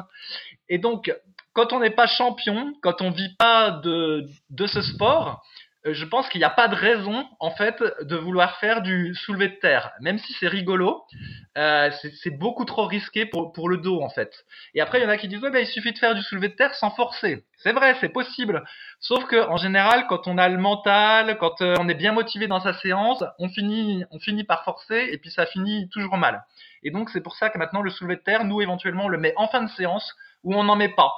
Et 0.68 0.78
donc, 0.78 1.12
quand 1.52 1.72
on 1.72 1.80
n'est 1.80 1.90
pas 1.90 2.06
champion, 2.06 2.74
quand 2.82 3.00
on 3.00 3.10
vit 3.10 3.34
pas 3.38 3.70
de, 3.70 4.26
de 4.50 4.66
ce 4.66 4.82
sport, 4.82 5.28
euh, 5.28 5.65
je 5.92 6.04
pense 6.04 6.28
qu'il 6.28 6.40
n'y 6.40 6.44
a 6.44 6.50
pas 6.50 6.68
de 6.68 6.74
raison 6.74 7.26
en 7.40 7.50
fait 7.50 7.82
de 8.02 8.16
vouloir 8.16 8.58
faire 8.58 8.82
du 8.82 9.14
soulevé 9.14 9.48
de 9.48 9.54
terre, 9.54 9.92
même 10.00 10.18
si 10.18 10.32
c'est 10.34 10.48
rigolo, 10.48 11.04
euh, 11.56 11.90
c'est 12.22 12.30
beaucoup 12.30 12.64
trop 12.64 12.86
risqué 12.86 13.26
pour, 13.26 13.52
pour 13.52 13.68
le 13.68 13.78
dos 13.78 14.00
en 14.02 14.08
fait. 14.08 14.44
Et 14.74 14.80
après 14.80 14.98
il 14.98 15.04
y 15.04 15.06
en 15.06 15.10
a 15.10 15.16
qui 15.16 15.28
disent 15.28 15.42
ouais 15.42 15.50
ben, 15.50 15.60
il 15.60 15.66
suffit 15.66 15.92
de 15.92 15.98
faire 15.98 16.14
du 16.14 16.22
soulevé 16.22 16.48
de 16.48 16.54
terre 16.54 16.74
sans 16.74 16.90
forcer. 16.90 17.44
C'est 17.58 17.72
vrai, 17.72 17.96
c'est 18.00 18.10
possible. 18.10 18.64
Sauf 19.00 19.24
que 19.26 19.48
en 19.48 19.56
général, 19.56 20.06
quand 20.08 20.26
on 20.26 20.38
a 20.38 20.48
le 20.48 20.58
mental, 20.58 21.36
quand 21.38 21.60
euh, 21.62 21.74
on 21.80 21.88
est 21.88 21.94
bien 21.94 22.12
motivé 22.12 22.46
dans 22.46 22.60
sa 22.60 22.74
séance, 22.74 23.24
on 23.38 23.48
finit 23.48 24.04
on 24.10 24.18
finit 24.18 24.44
par 24.44 24.64
forcer 24.64 25.08
et 25.10 25.18
puis 25.18 25.30
ça 25.30 25.46
finit 25.46 25.88
toujours 25.88 26.16
mal. 26.16 26.44
Et 26.82 26.90
donc 26.90 27.10
c'est 27.10 27.22
pour 27.22 27.36
ça 27.36 27.50
que 27.50 27.58
maintenant 27.58 27.82
le 27.82 27.90
soulevé 27.90 28.16
de 28.16 28.22
terre, 28.22 28.44
nous 28.44 28.60
éventuellement 28.60 29.06
on 29.06 29.08
le 29.08 29.18
met 29.18 29.34
en 29.36 29.48
fin 29.48 29.62
de 29.62 29.70
séance 29.70 30.14
où 30.42 30.54
on 30.54 30.64
n'en 30.64 30.76
met 30.76 30.90
pas. 30.90 31.12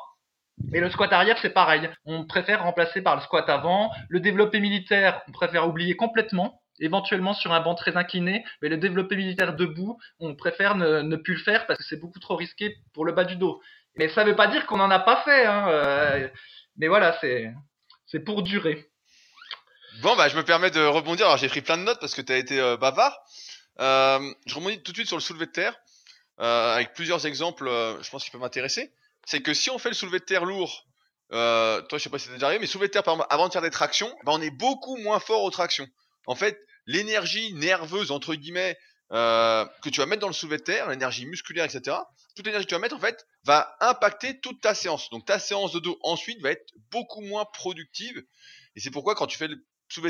Et 0.72 0.80
le 0.80 0.90
squat 0.90 1.12
arrière, 1.12 1.38
c'est 1.40 1.50
pareil. 1.50 1.88
On 2.04 2.24
préfère 2.24 2.62
remplacer 2.62 3.00
par 3.00 3.16
le 3.16 3.22
squat 3.22 3.48
avant. 3.48 3.90
Le 4.08 4.20
développé 4.20 4.60
militaire, 4.60 5.22
on 5.28 5.32
préfère 5.32 5.66
oublier 5.66 5.96
complètement. 5.96 6.60
Éventuellement 6.80 7.34
sur 7.34 7.52
un 7.52 7.60
banc 7.60 7.74
très 7.74 7.96
incliné, 7.96 8.44
mais 8.62 8.68
le 8.68 8.76
développé 8.76 9.16
militaire 9.16 9.56
debout, 9.56 9.98
on 10.20 10.36
préfère 10.36 10.76
ne, 10.76 11.16
plus 11.16 11.34
le 11.34 11.42
faire 11.42 11.66
parce 11.66 11.78
que 11.78 11.84
c'est 11.84 12.00
beaucoup 12.00 12.20
trop 12.20 12.36
risqué 12.36 12.76
pour 12.94 13.04
le 13.04 13.12
bas 13.12 13.24
du 13.24 13.34
dos. 13.34 13.60
Mais 13.96 14.08
ça 14.08 14.22
ne 14.22 14.30
veut 14.30 14.36
pas 14.36 14.46
dire 14.46 14.64
qu'on 14.66 14.76
n'en 14.76 14.90
a 14.90 15.00
pas 15.00 15.22
fait. 15.24 15.44
Hein, 15.44 15.68
euh, 15.68 16.28
mais 16.76 16.86
voilà, 16.86 17.18
c'est 17.20 18.20
pour 18.20 18.42
durer. 18.42 18.86
Bon, 20.02 20.14
bah, 20.14 20.28
je 20.28 20.36
me 20.36 20.44
permets 20.44 20.70
de 20.70 20.84
rebondir. 20.84 21.36
J'ai 21.38 21.48
pris 21.48 21.62
plein 21.62 21.78
de 21.78 21.82
notes 21.82 21.98
parce 21.98 22.14
que 22.14 22.22
tu 22.22 22.32
as 22.32 22.36
été 22.36 22.60
euh, 22.60 22.76
bavard. 22.76 23.18
Euh, 23.80 24.20
je 24.46 24.54
rebondis 24.54 24.80
tout 24.82 24.92
de 24.92 24.96
suite 24.98 25.08
sur 25.08 25.16
le 25.16 25.22
soulevé 25.22 25.46
de 25.46 25.50
terre, 25.50 25.74
avec 26.38 26.92
plusieurs 26.94 27.26
exemples, 27.26 27.68
je 28.00 28.08
pense, 28.10 28.24
qui 28.24 28.30
peuvent 28.30 28.40
m'intéresser 28.40 28.92
c'est 29.28 29.42
que 29.42 29.52
si 29.52 29.68
on 29.68 29.78
fait 29.78 29.90
le 29.90 29.94
soulevé 29.94 30.20
de 30.20 30.24
terre 30.24 30.46
lourd, 30.46 30.86
euh, 31.32 31.82
toi 31.82 31.98
je 31.98 32.04
sais 32.04 32.08
pas 32.08 32.18
si 32.18 32.28
c'est 32.28 32.32
déjà 32.32 32.46
arrivé, 32.46 32.60
mais 32.60 32.66
soulevé 32.66 32.88
de 32.88 32.92
terre 32.92 33.02
par 33.02 33.26
avant 33.30 33.46
de 33.46 33.52
faire 33.52 33.60
des 33.60 33.68
tractions, 33.70 34.10
bah, 34.24 34.32
on 34.34 34.40
est 34.40 34.50
beaucoup 34.50 34.96
moins 34.96 35.20
fort 35.20 35.42
aux 35.42 35.50
tractions. 35.50 35.86
En 36.26 36.34
fait, 36.34 36.58
l'énergie 36.86 37.52
nerveuse 37.52 38.10
entre 38.10 38.34
guillemets 38.34 38.78
euh, 39.12 39.66
que 39.82 39.90
tu 39.90 40.00
vas 40.00 40.06
mettre 40.06 40.22
dans 40.22 40.28
le 40.28 40.32
soulevé 40.32 40.56
de 40.56 40.62
terre, 40.62 40.88
l'énergie 40.88 41.26
musculaire, 41.26 41.66
etc. 41.66 41.98
Toute 42.36 42.46
l'énergie 42.46 42.64
que 42.64 42.70
tu 42.70 42.74
vas 42.74 42.80
mettre, 42.80 42.96
en 42.96 43.00
fait, 43.00 43.26
va 43.44 43.76
impacter 43.80 44.40
toute 44.40 44.62
ta 44.62 44.74
séance. 44.74 45.10
Donc 45.10 45.26
ta 45.26 45.38
séance 45.38 45.72
de 45.72 45.80
dos 45.80 45.98
ensuite 46.02 46.40
va 46.40 46.50
être 46.50 46.72
beaucoup 46.90 47.20
moins 47.20 47.44
productive. 47.44 48.22
Et 48.76 48.80
c'est 48.80 48.90
pourquoi 48.90 49.14
quand 49.14 49.26
tu 49.26 49.36
fais 49.36 49.48
le 49.48 49.62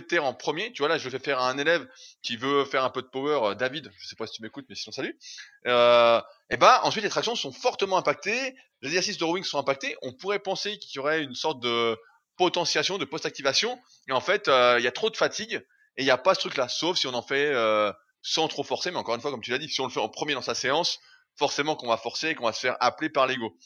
terre 0.06 0.24
en 0.24 0.34
premier, 0.34 0.72
tu 0.72 0.82
vois 0.82 0.88
là, 0.88 0.98
je 0.98 1.08
vais 1.08 1.18
faire 1.18 1.40
à 1.40 1.50
un 1.50 1.58
élève 1.58 1.86
qui 2.22 2.36
veut 2.36 2.64
faire 2.64 2.84
un 2.84 2.90
peu 2.90 3.02
de 3.02 3.06
power, 3.06 3.40
euh, 3.42 3.54
David, 3.54 3.90
je 3.98 4.06
sais 4.06 4.16
pas 4.16 4.26
si 4.26 4.34
tu 4.34 4.42
m'écoutes, 4.42 4.66
mais 4.68 4.74
sinon 4.74 4.92
salut. 4.92 5.18
Euh, 5.66 6.20
et 6.50 6.56
ben 6.56 6.80
ensuite 6.82 7.04
les 7.04 7.10
tractions 7.10 7.34
sont 7.36 7.52
fortement 7.52 7.96
impactées, 7.98 8.54
les 8.82 8.88
exercices 8.88 9.18
de 9.18 9.24
rowing 9.24 9.44
sont 9.44 9.58
impactés. 9.58 9.96
On 10.02 10.12
pourrait 10.12 10.38
penser 10.38 10.78
qu'il 10.78 10.96
y 10.96 10.98
aurait 10.98 11.22
une 11.22 11.34
sorte 11.34 11.60
de 11.60 11.96
potentiation, 12.36 12.98
de 12.98 13.04
post-activation, 13.04 13.78
et 14.08 14.12
en 14.12 14.20
fait 14.20 14.48
euh, 14.48 14.76
il 14.78 14.84
y 14.84 14.88
a 14.88 14.92
trop 14.92 15.10
de 15.10 15.16
fatigue 15.16 15.64
et 15.96 16.02
il 16.02 16.04
n'y 16.04 16.10
a 16.10 16.18
pas 16.18 16.34
ce 16.34 16.40
truc-là, 16.40 16.68
sauf 16.68 16.96
si 16.96 17.06
on 17.06 17.14
en 17.14 17.22
fait 17.22 17.52
euh, 17.52 17.92
sans 18.22 18.48
trop 18.48 18.62
forcer. 18.62 18.90
Mais 18.90 18.98
encore 18.98 19.16
une 19.16 19.20
fois, 19.20 19.30
comme 19.30 19.42
tu 19.42 19.50
l'as 19.50 19.58
dit, 19.58 19.68
si 19.68 19.80
on 19.80 19.86
le 19.86 19.90
fait 19.90 20.00
en 20.00 20.08
premier 20.08 20.34
dans 20.34 20.42
sa 20.42 20.54
séance, 20.54 21.00
forcément 21.36 21.74
qu'on 21.74 21.88
va 21.88 21.96
forcer 21.96 22.28
et 22.28 22.34
qu'on 22.34 22.44
va 22.44 22.52
se 22.52 22.60
faire 22.60 22.76
appeler 22.80 23.10
par 23.10 23.26
l'ego. 23.26 23.56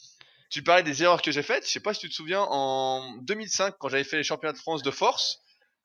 Tu 0.49 0.63
parlais 0.63 0.83
des 0.83 1.03
erreurs 1.03 1.21
que 1.21 1.31
j'ai 1.31 1.43
faites. 1.43 1.65
Je 1.65 1.71
sais 1.71 1.79
pas 1.79 1.93
si 1.93 2.01
tu 2.01 2.09
te 2.09 2.13
souviens, 2.13 2.41
en 2.41 3.17
2005, 3.21 3.75
quand 3.79 3.89
j'avais 3.89 4.03
fait 4.03 4.17
les 4.17 4.23
championnats 4.23 4.53
de 4.53 4.57
France 4.57 4.83
de 4.83 4.91
force, 4.91 5.39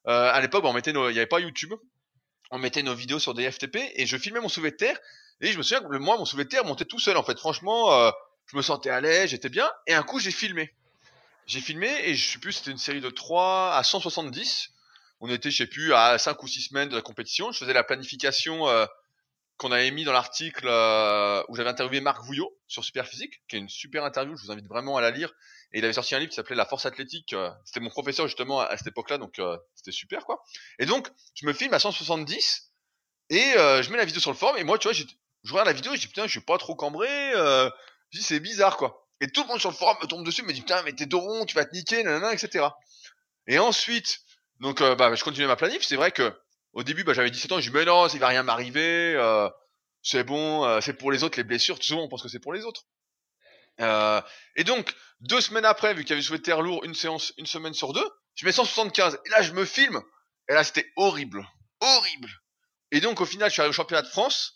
à 0.08 0.40
l'époque, 0.40 0.64
on 0.64 0.72
mettait 0.72 0.92
nos, 0.92 1.08
il 1.08 1.12
n'y 1.12 1.18
avait 1.18 1.26
pas 1.26 1.40
YouTube, 1.40 1.74
on 2.50 2.58
mettait 2.58 2.82
nos 2.82 2.94
vidéos 2.94 3.18
sur 3.18 3.34
des 3.34 3.50
FTP 3.50 3.76
et 3.94 4.06
je 4.06 4.16
filmais 4.16 4.40
mon 4.40 4.48
soulevé 4.48 4.70
de 4.70 4.76
terre. 4.76 4.98
Et 5.40 5.52
je 5.52 5.58
me 5.58 5.62
souviens 5.62 5.80
que 5.80 5.96
moi, 5.98 6.16
mon 6.16 6.24
soulevé 6.24 6.44
de 6.44 6.50
terre 6.50 6.64
montait 6.64 6.84
tout 6.84 6.98
seul. 6.98 7.16
En 7.16 7.22
fait, 7.22 7.38
franchement, 7.38 7.92
euh, 7.92 8.10
je 8.46 8.56
me 8.56 8.62
sentais 8.62 8.90
à 8.90 9.00
l'aise, 9.00 9.30
j'étais 9.30 9.48
bien. 9.48 9.70
Et 9.86 9.94
un 9.94 10.02
coup, 10.02 10.18
j'ai 10.18 10.30
filmé. 10.30 10.72
J'ai 11.46 11.60
filmé 11.60 11.88
et 12.04 12.14
je 12.14 12.32
sais 12.32 12.38
plus, 12.38 12.52
c'était 12.52 12.70
une 12.70 12.78
série 12.78 13.00
de 13.00 13.10
3 13.10 13.74
à 13.74 13.82
170. 13.82 14.70
On 15.20 15.30
était, 15.30 15.50
je 15.50 15.58
sais 15.58 15.66
plus, 15.66 15.94
à 15.94 16.18
5 16.18 16.42
ou 16.42 16.46
6 16.46 16.62
semaines 16.62 16.88
de 16.88 16.96
la 16.96 17.02
compétition. 17.02 17.52
Je 17.52 17.58
faisais 17.58 17.72
la 17.72 17.84
planification 17.84 18.68
euh, 18.68 18.86
qu'on 19.56 19.72
avait 19.72 19.90
mis 19.90 20.04
dans 20.04 20.12
l'article 20.12 20.66
euh, 20.66 21.42
où 21.48 21.56
j'avais 21.56 21.70
interviewé 21.70 22.00
Marc 22.00 22.22
Vouillot 22.24 22.56
sur 22.66 22.84
Superphysique, 22.84 23.42
qui 23.48 23.56
est 23.56 23.58
une 23.58 23.68
super 23.68 24.04
interview. 24.04 24.36
Je 24.36 24.44
vous 24.44 24.52
invite 24.52 24.66
vraiment 24.66 24.96
à 24.96 25.00
la 25.00 25.10
lire. 25.10 25.32
Et 25.72 25.78
il 25.78 25.84
avait 25.84 25.92
sorti 25.92 26.14
un 26.14 26.18
livre 26.18 26.30
qui 26.30 26.36
s'appelait 26.36 26.56
La 26.56 26.64
Force 26.64 26.86
Athlétique. 26.86 27.32
euh, 27.34 27.50
C'était 27.64 27.80
mon 27.80 27.90
professeur 27.90 28.26
justement 28.26 28.60
à, 28.60 28.76
cette 28.76 28.86
époque-là, 28.86 29.18
donc 29.18 29.38
euh, 29.38 29.56
c'était 29.74 29.92
super 29.92 30.24
quoi. 30.24 30.42
Et 30.78 30.86
donc, 30.86 31.08
je 31.34 31.46
me 31.46 31.52
filme 31.52 31.74
à 31.74 31.78
170 31.78 32.72
et 33.30 33.54
euh, 33.56 33.82
je 33.82 33.90
mets 33.90 33.98
la 33.98 34.04
vidéo 34.04 34.20
sur 34.20 34.30
le 34.30 34.36
forum. 34.36 34.56
Et 34.56 34.64
moi, 34.64 34.78
tu 34.78 34.88
vois, 34.88 34.94
je 34.94 35.52
regarde 35.52 35.66
la 35.66 35.74
vidéo 35.74 35.92
et 35.92 35.96
je 35.96 36.00
dis 36.02 36.08
putain, 36.08 36.26
je 36.26 36.30
suis 36.30 36.40
pas 36.40 36.58
trop 36.58 36.74
cambré. 36.74 37.08
Euh, 37.34 37.70
c'est 38.12 38.40
bizarre 38.40 38.76
quoi. 38.76 39.06
Et 39.20 39.28
tout 39.28 39.42
le 39.42 39.48
monde 39.48 39.60
sur 39.60 39.70
le 39.70 39.74
forum 39.76 39.96
me 40.00 40.06
tombe 40.06 40.24
dessus, 40.24 40.42
me 40.42 40.52
dit 40.52 40.60
putain, 40.60 40.82
mais 40.84 40.92
t'es 40.92 41.06
doron, 41.06 41.44
tu 41.44 41.54
vas 41.54 41.64
te 41.64 41.74
niquer, 41.74 42.02
nanana, 42.02 42.32
etc. 42.32 42.66
Et 43.46 43.58
ensuite, 43.58 44.20
donc 44.60 44.80
euh, 44.80 44.94
bah, 44.94 45.14
je 45.14 45.22
continuais 45.24 45.48
ma 45.48 45.56
planif. 45.56 45.82
C'est 45.82 45.96
vrai 45.96 46.12
que 46.12 46.32
au 46.72 46.82
début, 46.82 47.04
bah, 47.04 47.12
j'avais 47.12 47.30
17 47.30 47.52
ans, 47.52 47.60
je 47.60 47.68
dis 47.68 47.76
mais 47.76 47.84
non, 47.84 48.06
il 48.08 48.20
va 48.20 48.28
rien 48.28 48.42
m'arriver. 48.42 49.14
euh, 49.16 49.48
c'est 50.02 50.24
bon, 50.24 50.80
c'est 50.80 50.94
pour 50.94 51.10
les 51.10 51.24
autres 51.24 51.36
les 51.36 51.44
blessures. 51.44 51.82
Souvent, 51.82 52.02
on 52.04 52.08
pense 52.08 52.22
que 52.22 52.28
c'est 52.28 52.38
pour 52.38 52.52
les 52.52 52.64
autres. 52.64 52.84
Euh, 53.80 54.20
et 54.56 54.64
donc, 54.64 54.94
deux 55.20 55.40
semaines 55.40 55.64
après, 55.64 55.94
vu 55.94 56.02
qu'il 56.02 56.10
y 56.10 56.12
avait 56.14 56.22
souhaité 56.22 56.44
terre 56.44 56.62
lourd, 56.62 56.84
une 56.84 56.94
séance, 56.94 57.32
une 57.38 57.46
semaine 57.46 57.74
sur 57.74 57.92
deux, 57.92 58.08
je 58.34 58.44
mets 58.44 58.52
175. 58.52 59.18
Et 59.24 59.28
là, 59.30 59.42
je 59.42 59.52
me 59.52 59.64
filme. 59.64 60.00
Et 60.48 60.54
là, 60.54 60.64
c'était 60.64 60.90
horrible. 60.96 61.46
Horrible. 61.80 62.30
Et 62.92 63.00
donc, 63.00 63.20
au 63.20 63.26
final, 63.26 63.48
je 63.48 63.54
suis 63.54 63.60
arrivé 63.60 63.70
au 63.70 63.74
championnat 63.74 64.02
de 64.02 64.08
France. 64.08 64.54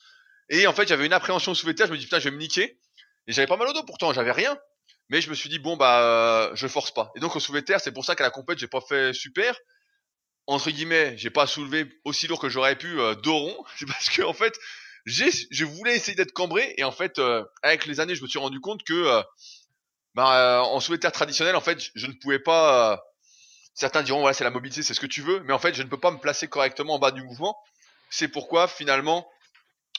Et 0.48 0.66
en 0.66 0.72
fait, 0.72 0.88
j'avais 0.88 1.06
une 1.06 1.12
appréhension 1.12 1.54
sous 1.54 1.72
terre. 1.72 1.86
Je 1.86 1.92
me 1.92 1.98
dis, 1.98 2.04
putain, 2.04 2.18
je 2.18 2.24
vais 2.24 2.34
me 2.34 2.40
niquer. 2.40 2.78
Et 3.26 3.32
j'avais 3.32 3.46
pas 3.46 3.56
mal 3.56 3.68
au 3.68 3.72
dos 3.72 3.84
pourtant, 3.84 4.12
j'avais 4.12 4.32
rien. 4.32 4.56
Mais 5.08 5.20
je 5.20 5.30
me 5.30 5.34
suis 5.34 5.48
dit, 5.48 5.58
bon, 5.58 5.76
bah, 5.76 6.00
euh, 6.02 6.50
je 6.54 6.66
force 6.66 6.92
pas. 6.92 7.12
Et 7.16 7.20
donc, 7.20 7.36
au 7.36 7.40
soulevé 7.40 7.64
terre, 7.64 7.80
c'est 7.80 7.92
pour 7.92 8.04
ça 8.04 8.14
qu'à 8.14 8.24
la 8.24 8.30
compète, 8.30 8.58
j'ai 8.58 8.68
pas 8.68 8.80
fait 8.80 9.12
super. 9.12 9.58
Entre 10.46 10.70
guillemets, 10.70 11.16
j'ai 11.18 11.30
pas 11.30 11.46
soulevé 11.46 11.86
aussi 12.04 12.26
lourd 12.26 12.40
que 12.40 12.48
j'aurais 12.48 12.76
pu 12.76 12.98
euh, 12.98 13.14
doron. 13.14 13.64
C'est 13.76 13.86
parce 13.86 14.08
que, 14.08 14.22
en 14.22 14.32
fait, 14.32 14.58
j'ai, 15.04 15.30
je 15.50 15.64
voulais 15.64 15.96
essayer 15.96 16.14
d'être 16.14 16.32
cambré. 16.32 16.74
Et 16.76 16.84
en 16.84 16.92
fait, 16.92 17.18
euh, 17.18 17.44
avec 17.62 17.86
les 17.86 18.00
années, 18.00 18.14
je 18.14 18.22
me 18.22 18.28
suis 18.28 18.38
rendu 18.38 18.60
compte 18.60 18.82
que, 18.84 18.92
euh, 18.92 19.22
bah, 20.14 20.60
euh, 20.60 20.60
en 20.60 20.80
terre 20.98 21.12
traditionnel, 21.12 21.56
en 21.56 21.60
fait, 21.60 21.80
je, 21.94 22.06
ne 22.06 22.12
pouvais 22.12 22.38
pas. 22.38 22.92
euh, 22.92 22.96
certains 23.74 24.02
diront, 24.02 24.20
voilà, 24.20 24.34
c'est 24.34 24.44
la 24.44 24.50
mobilité, 24.50 24.82
c'est 24.82 24.94
ce 24.94 25.00
que 25.00 25.06
tu 25.06 25.22
veux. 25.22 25.40
Mais 25.40 25.52
en 25.52 25.58
fait, 25.58 25.74
je 25.74 25.82
ne 25.82 25.88
peux 25.88 25.98
pas 25.98 26.10
me 26.10 26.18
placer 26.18 26.48
correctement 26.48 26.94
en 26.94 26.98
bas 26.98 27.10
du 27.10 27.22
mouvement. 27.22 27.58
C'est 28.10 28.28
pourquoi, 28.28 28.68
finalement, 28.68 29.28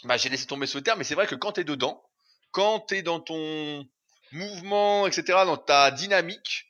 bah, 0.04 0.18
j'ai 0.18 0.30
laissé 0.30 0.46
tomber 0.46 0.68
terre. 0.68 0.98
Mais 0.98 1.04
c'est 1.04 1.16
vrai 1.16 1.28
que 1.28 1.36
quand 1.36 1.54
t'es 1.54 1.64
dedans, 1.64 2.04
quand 2.52 2.80
t'es 2.82 3.02
dans 3.02 3.20
ton 3.20 3.86
mouvement, 4.32 5.08
etc., 5.08 5.24
dans 5.46 5.58
ta 5.58 5.92
dynamique, 5.92 6.68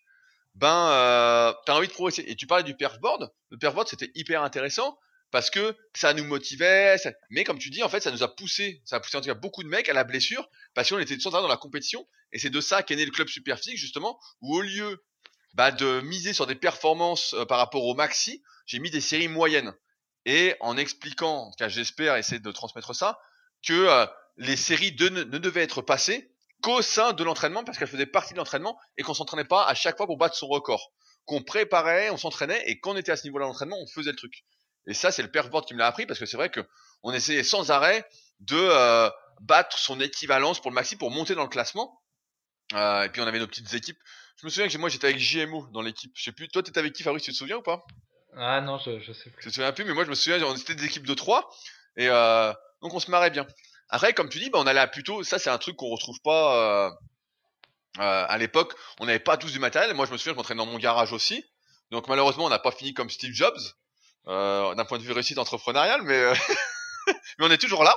ben, 0.56 0.90
euh, 0.90 1.54
t'as 1.66 1.76
envie 1.76 1.88
de 1.88 1.94
progresser. 1.94 2.24
Et 2.28 2.36
tu 2.36 2.48
parlais 2.48 2.64
du 2.64 2.76
perfboard. 2.76 3.32
Le 3.50 3.58
perfboard, 3.58 3.88
c'était 3.88 4.12
hyper 4.16 4.44
intéressant 4.44 4.98
parce 5.34 5.50
que 5.50 5.76
ça 5.96 6.14
nous 6.14 6.24
motivait. 6.24 6.96
Mais 7.32 7.44
comme 7.44 7.58
tu 7.58 7.72
dis, 7.72 7.82
en 7.82 7.90
fait, 7.90 8.02
ça 8.02 8.12
nous 8.12 8.22
a 8.22 8.34
poussé, 8.34 8.84
ça 8.86 8.98
a 8.98 9.00
poussé 9.00 9.18
en 9.18 9.22
tout 9.22 9.28
cas 9.28 9.34
beaucoup 9.34 9.64
de 9.64 9.68
mecs 9.68 9.90
à 9.90 9.94
la 9.94 10.04
blessure 10.04 10.48
parce 10.76 10.88
qu'on 10.90 11.00
était 11.00 11.20
sans 11.20 11.32
dans 11.32 11.48
la 11.48 11.58
compétition. 11.58 12.08
Et 12.32 12.38
c'est 12.38 12.52
de 12.52 12.62
ça 12.62 12.84
qu'est 12.84 12.96
né 12.96 13.04
le 13.04 13.10
club 13.10 13.28
Superphysique, 13.28 13.80
justement, 13.80 14.20
où 14.42 14.56
au 14.56 14.62
lieu 14.62 15.04
bah, 15.56 15.72
de 15.72 16.02
miser 16.02 16.34
sur 16.34 16.46
des 16.46 16.54
performances 16.54 17.34
euh, 17.34 17.46
par 17.46 17.58
rapport 17.58 17.84
au 17.84 17.96
maxi, 17.96 18.44
j'ai 18.68 18.78
mis 18.78 18.92
des 18.92 19.02
séries 19.02 19.28
moyennes. 19.28 19.74
Et 20.28 20.56
en 20.60 20.78
expliquant, 20.78 21.48
en 21.48 21.50
tout 21.50 21.58
cas, 21.58 21.68
j'espère 21.68 22.16
essayer 22.16 22.40
de 22.40 22.52
transmettre 22.52 22.94
ça, 22.94 23.20
que 23.66 23.74
euh, 23.74 24.06
les 24.38 24.56
séries 24.56 24.96
ne 25.00 25.24
devaient 25.24 25.64
être 25.64 25.82
passées 25.82 26.32
qu'au 26.62 26.84
sein 26.84 27.14
de 27.14 27.24
l'entraînement 27.24 27.64
parce 27.64 27.80
qu'elles 27.80 27.88
faisaient 27.88 28.06
partie 28.06 28.34
de 28.34 28.38
l'entraînement 28.38 28.80
et 28.98 29.02
qu'on 29.02 29.16
s'entraînait 29.16 29.46
pas 29.46 29.66
à 29.66 29.74
chaque 29.74 29.98
fois 29.98 30.06
pour 30.06 30.18
battre 30.18 30.36
son 30.36 30.48
record. 30.48 30.92
Qu'on 31.26 31.42
préparait, 31.42 32.12
on 32.12 32.18
s'entraînait 32.18 32.64
et 32.68 32.80
quand 32.80 32.92
on 32.92 32.98
était 32.98 33.12
à 33.12 33.18
ce 33.18 33.24
niveau-là 33.24 33.48
d'entraînement, 33.48 33.78
on 33.82 33.88
faisait 33.88 34.12
le 34.12 34.18
truc. 34.18 34.44
Et 34.88 34.94
ça, 34.94 35.12
c'est 35.12 35.22
le 35.22 35.32
perfboard 35.32 35.66
qui 35.66 35.74
me 35.74 35.80
l'a 35.80 35.88
appris 35.88 36.06
parce 36.06 36.20
que 36.20 36.26
c'est 36.26 36.38
vrai 36.38 36.50
que 36.50 36.62
on 37.04 37.14
essayait 37.14 37.44
sans 37.44 37.72
arrêt 37.72 38.08
de 38.40 38.58
euh, 38.58 39.10
battre 39.42 39.78
son 39.78 40.00
équivalence 40.00 40.60
pour 40.62 40.72
le 40.72 40.76
maxi 40.76 40.96
pour 40.96 41.12
monter 41.12 41.36
dans 41.36 41.44
le 41.44 41.50
classement. 41.50 42.02
Euh, 42.74 43.04
et 43.04 43.10
puis 43.10 43.22
on 43.22 43.28
avait 43.28 43.40
nos 43.40 43.48
petites 43.48 43.74
équipes. 43.74 44.00
Je 44.40 44.46
me 44.46 44.50
souviens 44.50 44.68
que 44.68 44.78
moi 44.78 44.90
j'étais 44.90 45.08
avec 45.08 45.20
JMO 45.20 45.68
dans 45.74 45.82
l'équipe. 45.82 46.12
Je 46.16 46.24
sais 46.24 46.32
plus. 46.32 46.48
Toi 46.50 46.64
t'étais 46.64 46.80
avec 46.80 46.94
qui 46.94 47.04
Fabrice 47.04 47.24
Tu 47.24 47.32
te 47.32 47.38
souviens 47.38 47.58
ou 47.58 47.62
pas? 47.62 47.86
Ah 48.36 48.62
non, 48.62 48.80
je, 48.80 49.00
je 49.00 49.14
sais 49.14 49.30
plus. 49.30 49.42
Je 49.44 49.48
me 49.48 49.54
souviens 49.54 49.72
plus, 49.72 49.86
mais 49.86 49.94
moi 49.94 50.06
je 50.06 50.10
me 50.10 50.16
souviens, 50.16 50.42
on 50.44 50.56
était 50.56 50.76
des 50.76 50.86
équipes 50.86 51.06
de 51.06 51.14
3 51.14 51.50
et 51.98 52.10
euh, 52.10 52.52
donc 52.82 52.94
on 52.94 53.00
se 53.00 53.12
marrait 53.12 53.30
bien. 53.30 53.46
Après, 53.90 54.14
comme 54.14 54.30
tu 54.30 54.40
dis, 54.40 54.50
bah, 54.50 54.60
on 54.60 54.66
allait 54.66 54.80
à 54.80 54.88
plutôt. 54.88 55.24
Ça, 55.24 55.38
c'est 55.38 55.52
un 55.52 55.60
truc 55.60 55.76
qu'on 55.76 55.90
retrouve 55.90 56.20
pas 56.22 56.98
à 58.00 58.38
l'époque. 58.40 58.74
On 59.00 59.06
n'avait 59.06 59.20
pas 59.20 59.38
tous 59.38 59.52
du 59.52 59.60
matériel. 59.60 59.94
Moi, 59.94 60.08
je 60.08 60.12
me 60.12 60.18
souviens, 60.18 60.34
je 60.34 60.38
m'entraînais 60.38 60.58
dans 60.58 60.66
mon 60.66 60.80
garage 60.80 61.14
aussi. 61.14 61.46
Donc 61.92 62.08
malheureusement, 62.08 62.46
on 62.46 62.50
n'a 62.50 62.58
pas 62.58 62.72
fini 62.72 62.96
comme 62.96 63.12
Steve 63.12 63.34
Jobs 63.34 63.60
d'un 64.26 64.86
point 64.86 64.98
de 64.98 65.04
vue 65.04 65.12
réussite 65.12 65.38
entrepreneuriale, 65.38 66.02
mais 66.04 66.16
euh, 66.16 66.34
mais 67.40 67.46
on 67.46 67.52
est 67.52 67.58
toujours 67.58 67.84
là. 67.84 67.96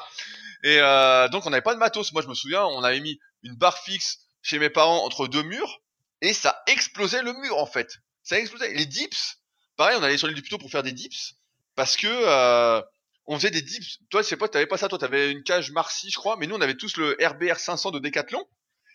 Et 0.62 0.78
euh, 0.80 1.28
donc 1.28 1.46
on 1.46 1.50
n'avait 1.50 1.62
pas 1.62 1.74
de 1.74 1.78
matos. 1.78 2.12
Moi, 2.12 2.22
je 2.22 2.28
me 2.28 2.34
souviens, 2.34 2.64
on 2.64 2.82
avait 2.82 3.00
mis 3.00 3.18
une 3.42 3.54
barre 3.54 3.78
fixe 3.78 4.18
chez 4.42 4.58
mes 4.58 4.70
parents 4.70 5.04
entre 5.04 5.26
deux 5.26 5.42
murs 5.42 5.80
et 6.20 6.32
ça 6.32 6.62
explosait 6.66 7.22
le 7.22 7.32
mur 7.34 7.58
en 7.58 7.66
fait. 7.66 7.98
Ça 8.22 8.38
explosait. 8.38 8.72
Les 8.74 8.86
dips, 8.86 9.38
pareil, 9.76 9.96
on 9.98 10.02
allait 10.02 10.18
sur 10.18 10.26
l'île 10.26 10.40
du 10.40 10.48
pour 10.58 10.70
faire 10.70 10.82
des 10.82 10.92
dips 10.92 11.34
parce 11.74 11.96
que 11.96 12.06
euh, 12.08 12.82
on 13.26 13.36
faisait 13.36 13.50
des 13.50 13.62
dips. 13.62 13.98
Toi, 14.10 14.22
je 14.22 14.28
sais 14.28 14.36
pas, 14.36 14.48
t'avais 14.48 14.66
pas 14.66 14.78
ça. 14.78 14.88
Toi, 14.88 14.98
t'avais 14.98 15.30
une 15.30 15.42
cage 15.42 15.70
Marcy, 15.70 16.10
je 16.10 16.16
crois, 16.16 16.36
mais 16.36 16.46
nous, 16.46 16.56
on 16.56 16.60
avait 16.60 16.76
tous 16.76 16.96
le 16.96 17.16
RBR 17.20 17.58
500 17.58 17.90
de 17.90 17.98
Decathlon 17.98 18.44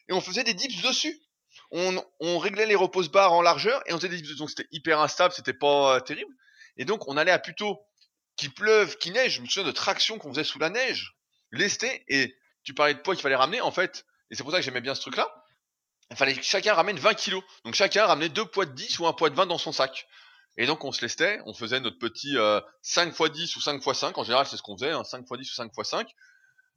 et 0.10 0.14
on 0.14 0.22
faisait 0.22 0.44
des 0.44 0.54
dips 0.54 0.82
dessus. 0.82 1.22
On, 1.72 2.04
on 2.20 2.38
réglait 2.40 2.66
les 2.66 2.76
repose 2.76 3.10
barres 3.10 3.34
en 3.34 3.42
largeur 3.42 3.82
et 3.86 3.94
on 3.94 3.98
faisait 3.98 4.10
des 4.10 4.22
dips. 4.22 4.38
Donc 4.38 4.50
c'était 4.50 4.68
hyper 4.72 5.00
instable, 5.00 5.34
c'était 5.34 5.54
pas 5.54 5.96
euh, 5.96 6.00
terrible. 6.00 6.34
Et 6.78 6.86
donc 6.86 7.08
on 7.08 7.18
allait 7.18 7.32
à 7.32 7.40
plutôt 7.40 7.82
qu'il 8.38 8.54
pleuve, 8.54 8.98
qu'il 8.98 9.14
neige. 9.14 9.36
Je 9.36 9.42
me 9.42 9.48
souviens 9.48 9.68
de 9.68 9.72
traction 9.72 10.18
qu'on 10.18 10.30
faisait 10.30 10.44
sous 10.44 10.60
la 10.60 10.70
neige, 10.70 11.16
lesté. 11.52 12.04
Et 12.08 12.36
tu 12.64 12.74
parlais 12.74 12.94
de 12.94 13.00
poids 13.00 13.16
qu'il 13.16 13.22
fallait 13.22 13.36
ramener. 13.36 13.62
En 13.62 13.72
fait, 13.72 14.06
et 14.30 14.36
c'est 14.36 14.44
pour 14.44 14.52
ça 14.52 14.60
que 14.60 14.64
j'aimais 14.64 14.82
bien 14.82 14.96
ce 14.96 15.02
truc-là. 15.02 15.30
Il 16.10 16.18
fallait 16.18 16.36
que 16.36 16.44
chacun 16.44 16.74
ramène 16.74 16.98
20 16.98 17.14
kilos. 17.14 17.44
Donc 17.64 17.76
chacun 17.76 18.06
ramenait 18.06 18.30
deux 18.30 18.46
poids 18.46 18.66
de 18.66 18.74
10 18.74 19.00
ou 19.00 19.08
un 19.08 19.14
poids 19.14 19.30
de 19.30 19.36
20 19.36 19.46
dans 19.46 19.58
son 19.58 19.72
sac. 19.72 20.08
Et 20.58 20.66
donc 20.66 20.84
on 20.84 20.92
se 20.92 21.02
lestait, 21.02 21.40
on 21.46 21.54
faisait 21.54 21.80
notre 21.80 21.98
petit 21.98 22.38
euh, 22.38 22.60
5 22.82 23.18
x 23.18 23.32
10 23.32 23.56
ou 23.56 23.62
5 23.62 23.82
x 23.86 23.98
5, 23.98 24.18
en 24.18 24.24
général 24.24 24.46
c'est 24.46 24.58
ce 24.58 24.62
qu'on 24.62 24.78
faisait, 24.78 24.92
hein, 24.92 25.04
5 25.04 25.22
x 25.22 25.40
10 25.40 25.52
ou 25.52 25.56
5 25.56 25.72
x 25.78 25.90
5. 25.90 26.10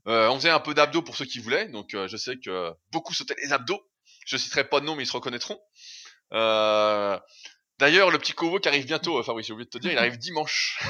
Euh, 0.07 0.29
on 0.29 0.37
faisait 0.37 0.51
un 0.51 0.61
peu 0.61 0.75
d'abdos 0.75 1.03
pour 1.03 1.17
ceux 1.17 1.25
qui 1.25 1.41
voulaient, 1.41 1.67
donc 1.69 1.95
euh, 1.95 2.07
je 2.07 2.17
sais 2.17 2.37
que 2.37 2.73
beaucoup 2.93 3.15
sautaient 3.15 3.35
les 3.43 3.53
abdos. 3.53 3.85
Je 4.27 4.37
citerai 4.37 4.65
pas 4.65 4.81
de 4.81 4.85
nom 4.85 4.95
mais 4.95 5.03
ils 5.03 5.07
se 5.07 5.13
reconnaîtront. 5.13 5.61
Euh, 6.33 7.19
D'ailleurs 7.79 8.11
le 8.11 8.19
petit 8.19 8.33
Kovo 8.33 8.59
qui 8.61 8.69
arrive 8.69 8.87
bientôt, 8.87 9.19
euh, 9.19 9.23
Fabrice, 9.23 9.47
j'ai 9.47 9.53
oublié 9.53 9.67
de 9.67 9.71
te 9.71 9.79
dire, 9.79 9.93
il 9.93 9.99
arrive 9.99 10.17
dimanche. 10.17 10.81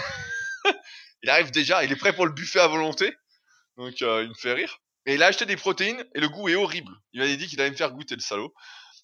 il 1.22 1.30
arrive 1.30 1.50
déjà, 1.50 1.84
il 1.84 1.90
est 1.90 1.96
prêt 1.96 2.12
pour 2.12 2.26
le 2.26 2.32
buffet 2.32 2.60
à 2.60 2.66
volonté, 2.66 3.14
donc 3.76 4.02
euh, 4.02 4.22
il 4.22 4.28
me 4.28 4.34
fait 4.34 4.52
rire. 4.52 4.80
Et 5.06 5.14
il 5.14 5.22
a 5.22 5.26
acheté 5.26 5.46
des 5.46 5.56
protéines 5.56 6.04
et 6.14 6.20
le 6.20 6.28
goût 6.28 6.48
est 6.48 6.54
horrible. 6.54 6.92
Il 7.12 7.20
m'avait 7.20 7.36
dit 7.36 7.46
qu'il 7.46 7.60
allait 7.60 7.70
me 7.70 7.76
faire 7.76 7.92
goûter 7.92 8.14
le 8.14 8.20
salaud. 8.20 8.54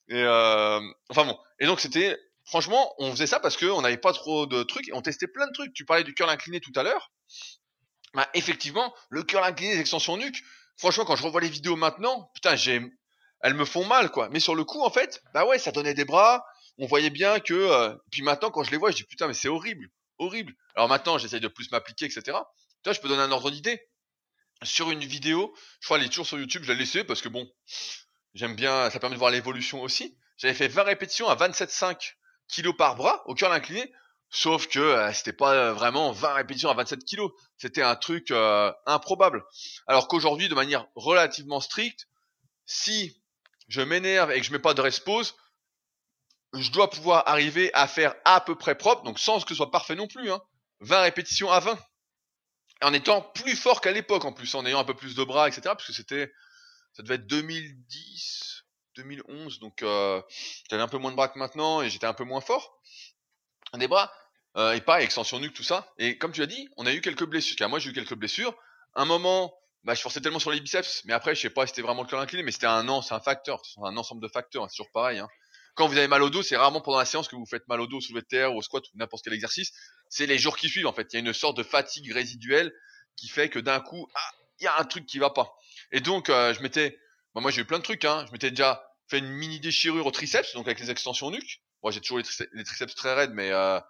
Et 0.09 0.23
euh, 0.23 0.81
enfin 1.09 1.25
bon. 1.25 1.39
Et 1.59 1.67
donc 1.67 1.81
c'était 1.81 2.19
franchement, 2.45 2.95
on 2.99 3.13
faisait 3.13 3.27
ça 3.27 3.39
parce 3.39 3.57
que 3.57 3.67
on 3.67 3.83
n'avait 3.83 3.99
pas 3.99 4.13
trop 4.13 4.47
de 4.47 4.63
trucs 4.63 4.89
et 4.89 4.93
on 4.93 5.03
testait 5.03 5.29
plein 5.29 5.47
de 5.47 5.53
trucs. 5.53 5.73
Tu 5.75 5.85
parlais 5.85 6.05
du 6.05 6.15
curl 6.15 6.31
incliné 6.31 6.61
tout 6.61 6.73
à 6.77 6.83
l'heure. 6.83 7.13
Bah 8.15 8.29
effectivement, 8.35 8.95
le 9.09 9.23
curl 9.23 9.45
incliné, 9.45 9.75
les 9.75 9.81
extensions 9.81 10.17
nuque. 10.17 10.43
Franchement, 10.77 11.05
quand 11.05 11.17
je 11.17 11.23
revois 11.23 11.41
les 11.41 11.49
vidéos 11.49 11.77
maintenant, 11.77 12.31
putain, 12.35 12.57
j'ai, 12.57 12.83
elles 13.43 13.55
me 13.55 13.67
font 13.67 13.85
mal 13.85 14.11
quoi. 14.11 14.29
Mais 14.31 14.41
sur 14.41 14.55
le 14.55 14.65
coup, 14.65 14.83
en 14.83 14.91
fait, 14.91 15.23
bah 15.35 15.45
ouais, 15.47 15.59
ça 15.59 15.71
donnait 15.71 15.95
des 15.95 16.07
bras. 16.07 16.45
On 16.79 16.87
voyait 16.87 17.11
bien 17.11 17.41
que. 17.41 17.97
Puis 18.11 18.23
maintenant, 18.23 18.51
quand 18.51 18.65
je 18.65 18.71
les 18.71 18.77
vois, 18.77 18.91
je 18.91 18.97
dis 18.97 19.05
putain, 19.05 19.27
mais 19.27 19.35
c'est 19.35 19.49
horrible, 19.49 19.89
horrible. 20.19 20.55
Alors 20.75 20.89
maintenant, 20.89 21.19
j'essaye 21.19 21.41
de 21.41 21.49
plus 21.49 21.71
m'appliquer, 21.71 22.07
etc. 22.07 22.39
Toi, 22.83 22.93
je 22.93 23.01
peux 23.01 23.09
donner 23.09 23.23
un 23.23 23.33
ordre 23.33 23.51
d'idée. 23.51 23.81
sur 24.63 24.91
une 24.91 25.05
vidéo, 25.05 25.55
je 25.81 25.87
crois 25.87 25.99
elle 25.99 26.05
est 26.05 26.09
toujours 26.09 26.27
sur 26.27 26.39
YouTube, 26.39 26.63
je 26.65 26.73
l'ai 26.73 26.79
laissé 26.79 27.05
parce 27.05 27.23
que 27.23 27.29
bon, 27.29 27.51
j'aime 28.35 28.55
bien, 28.55 28.91
ça 28.91 29.01
permet 29.01 29.15
de 29.15 29.19
voir 29.19 29.31
l'évolution 29.31 29.83
aussi. 29.83 30.17
J'avais 30.37 30.55
fait 30.55 30.69
20 30.69 30.83
répétitions 30.83 31.29
à 31.29 31.37
27,5 31.37 32.15
kg 32.49 32.77
par 32.77 32.97
bras 32.97 33.23
au 33.27 33.35
curl 33.35 33.53
incliné, 33.53 33.93
sauf 34.31 34.67
que 34.67 34.79
euh, 34.79 35.13
c'était 35.13 35.33
pas 35.33 35.73
vraiment 35.73 36.13
20 36.13 36.35
répétitions 36.35 36.71
à 36.71 36.75
27 36.75 37.05
kg, 37.05 37.29
c'était 37.57 37.83
un 37.83 37.97
truc 37.97 38.33
improbable. 38.87 39.45
Alors 39.87 40.09
qu'aujourd'hui, 40.09 40.49
de 40.49 40.55
manière 40.55 40.87
relativement 40.95 41.61
stricte, 41.61 42.09
si 42.67 43.23
je 43.69 43.81
m'énerve 43.81 44.31
et 44.33 44.41
que 44.41 44.47
je 44.47 44.53
mets 44.53 44.59
pas 44.59 44.75
de 44.75 45.05
pause, 45.05 45.35
je 46.55 46.71
dois 46.71 46.91
pouvoir 46.91 47.29
arriver 47.29 47.71
à 47.75 47.87
faire 47.87 48.15
à 48.25 48.41
peu 48.41 48.57
près 48.57 48.75
propre, 48.75 49.03
donc 49.03 49.19
sans 49.19 49.41
que 49.41 49.49
ce 49.49 49.55
soit 49.55 49.71
parfait 49.71 49.95
non 49.95 50.09
plus, 50.09 50.31
hein, 50.31 50.41
20 50.81 51.03
répétitions 51.03 51.51
à 51.51 51.61
20 51.61 51.79
en 52.83 52.93
étant 52.93 53.23
plus 53.23 53.57
fort 53.57 53.81
qu'à 53.81 53.93
l'époque 53.93 54.25
en 54.25 54.33
plus, 54.33 54.55
en 54.55 54.65
ayant 54.65 54.81
un 54.81 54.85
peu 54.85 54.95
plus 54.95 55.15
de 55.15 55.25
bras, 55.25 55.49
etc. 55.49 55.63
Parce 55.65 55.87
que 55.87 55.93
c'était, 55.93 56.33
ça 56.95 57.03
devait 57.03 57.17
être 57.17 57.27
2010, 57.27 58.65
2011, 58.97 59.61
donc 59.61 59.83
euh, 59.83 60.23
j'avais 60.71 60.83
un 60.83 60.89
peu 60.89 60.99
moins 60.99 61.11
de 61.11 61.17
bras 61.17 61.29
que 61.29 61.39
maintenant 61.39 61.83
et 61.83 61.91
j'étais 61.91 62.07
un 62.07 62.15
peu 62.15 62.25
moins 62.25 62.41
fort. 62.41 62.81
Des 63.75 63.87
bras, 63.87 64.13
euh, 64.57 64.73
et 64.73 64.81
pareil, 64.81 65.05
extension 65.05 65.39
nuque, 65.39 65.55
tout 65.55 65.63
ça. 65.63 65.93
Et 65.99 66.19
comme 66.19 66.33
tu 66.33 66.43
as 66.43 66.47
dit, 66.47 66.69
on 66.77 66.87
a 66.87 66.93
eu 66.93 67.01
quelques 67.01 67.25
blessures. 67.25 67.57
Car 67.57 67.69
moi 67.69 67.79
j'ai 67.79 67.91
eu 67.91 67.93
quelques 67.93 68.15
blessures. 68.15 68.55
Un 68.95 69.05
moment, 69.05 69.55
bah, 69.85 69.95
je 69.95 70.01
forçais 70.01 70.21
tellement 70.21 70.41
sur 70.41 70.51
les 70.51 70.61
biceps, 70.61 71.05
mais 71.05 71.13
après 71.13 71.35
je 71.35 71.41
sais 71.41 71.51
pas 71.51 71.67
si 71.67 71.71
c'était 71.71 71.83
vraiment 71.83 72.03
le 72.03 72.09
cœur 72.09 72.21
incliné, 72.21 72.43
mais 72.43 72.51
c'était 72.51 72.67
un 72.67 72.89
an, 72.89 73.03
c'est 73.03 73.15
un 73.15 73.21
facteur, 73.21 73.63
c'est 73.65 73.81
un 73.81 73.97
ensemble 73.97 74.23
de 74.23 74.29
facteurs, 74.29 74.69
c'est 74.69 74.77
toujours 74.77 74.91
pareil. 74.93 75.21
Hein. 75.21 75.29
Quand 75.81 75.89
vous 75.89 75.97
avez 75.97 76.09
mal 76.09 76.23
au 76.23 76.29
dos, 76.29 76.43
c'est 76.43 76.59
rarement 76.59 76.83
pendant 76.83 76.99
la 76.99 77.07
séance 77.07 77.27
que 77.27 77.37
vous 77.37 77.47
faites 77.47 77.67
mal 77.67 77.81
au 77.81 77.87
dos, 77.87 78.03
soulevé 78.03 78.21
de 78.21 78.27
terre, 78.27 78.53
ou 78.53 78.59
au 78.59 78.61
squat 78.61 78.85
ou 78.85 78.99
n'importe 78.99 79.25
quel 79.25 79.33
exercice. 79.33 79.73
C'est 80.11 80.27
les 80.27 80.37
jours 80.37 80.59
qui 80.59 80.69
suivent 80.69 80.87
en 80.87 80.93
fait. 80.93 81.09
Il 81.11 81.15
y 81.15 81.17
a 81.17 81.21
une 81.21 81.33
sorte 81.33 81.57
de 81.57 81.63
fatigue 81.63 82.13
résiduelle 82.13 82.71
qui 83.17 83.29
fait 83.29 83.49
que 83.49 83.59
d'un 83.59 83.81
coup, 83.81 84.07
ah, 84.15 84.31
il 84.59 84.65
y 84.65 84.67
a 84.67 84.79
un 84.79 84.85
truc 84.85 85.07
qui 85.07 85.19
va 85.19 85.31
pas. 85.31 85.55
Et 85.91 86.01
donc, 86.01 86.29
euh, 86.29 86.53
je 86.53 86.61
m'étais, 86.61 86.99
bah, 87.35 87.41
moi 87.41 87.51
j'ai 87.51 87.63
eu 87.63 87.65
plein 87.65 87.79
de 87.79 87.83
trucs. 87.83 88.05
Hein. 88.05 88.27
Je 88.27 88.33
m'étais 88.33 88.51
déjà 88.51 88.85
fait 89.09 89.21
une 89.21 89.31
mini 89.31 89.59
déchirure 89.59 90.05
au 90.05 90.11
triceps, 90.11 90.53
donc 90.53 90.67
avec 90.67 90.81
les 90.81 90.91
extensions 90.91 91.31
nuque. 91.31 91.63
Moi 91.83 91.93
j'ai 91.93 92.03
toujours 92.03 92.19
les, 92.19 92.25
triceps, 92.65 92.95
très 92.95 93.15
raides, 93.15 93.33
mais 93.33 93.51
euh, 93.51 93.81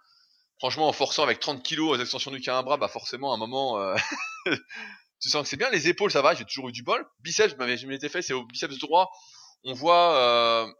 franchement 0.59 0.87
en 0.87 0.93
forçant 0.93 1.23
avec 1.23 1.41
30 1.41 1.61
kilos 1.61 1.97
aux 1.97 2.01
extensions 2.01 2.31
nuque 2.31 2.47
à 2.47 2.57
un 2.57 2.63
bras, 2.63 2.77
bah 2.77 2.87
forcément 2.87 3.33
à 3.33 3.35
un 3.35 3.37
moment, 3.37 3.81
euh, 3.81 3.97
tu 5.21 5.27
sens 5.27 5.43
que 5.43 5.49
c'est 5.49 5.57
bien. 5.57 5.69
Les 5.69 5.89
épaules 5.89 6.11
ça 6.11 6.21
va, 6.21 6.35
j'ai 6.35 6.45
toujours 6.45 6.69
eu 6.69 6.71
du 6.71 6.83
bol. 6.83 7.05
Biceps, 7.19 7.53
je 7.59 7.85
m'étais 7.85 8.07
fait, 8.07 8.21
c'est 8.21 8.31
au 8.31 8.45
biceps 8.45 8.79
droit. 8.79 9.11
On 9.65 9.73
voit 9.73 10.73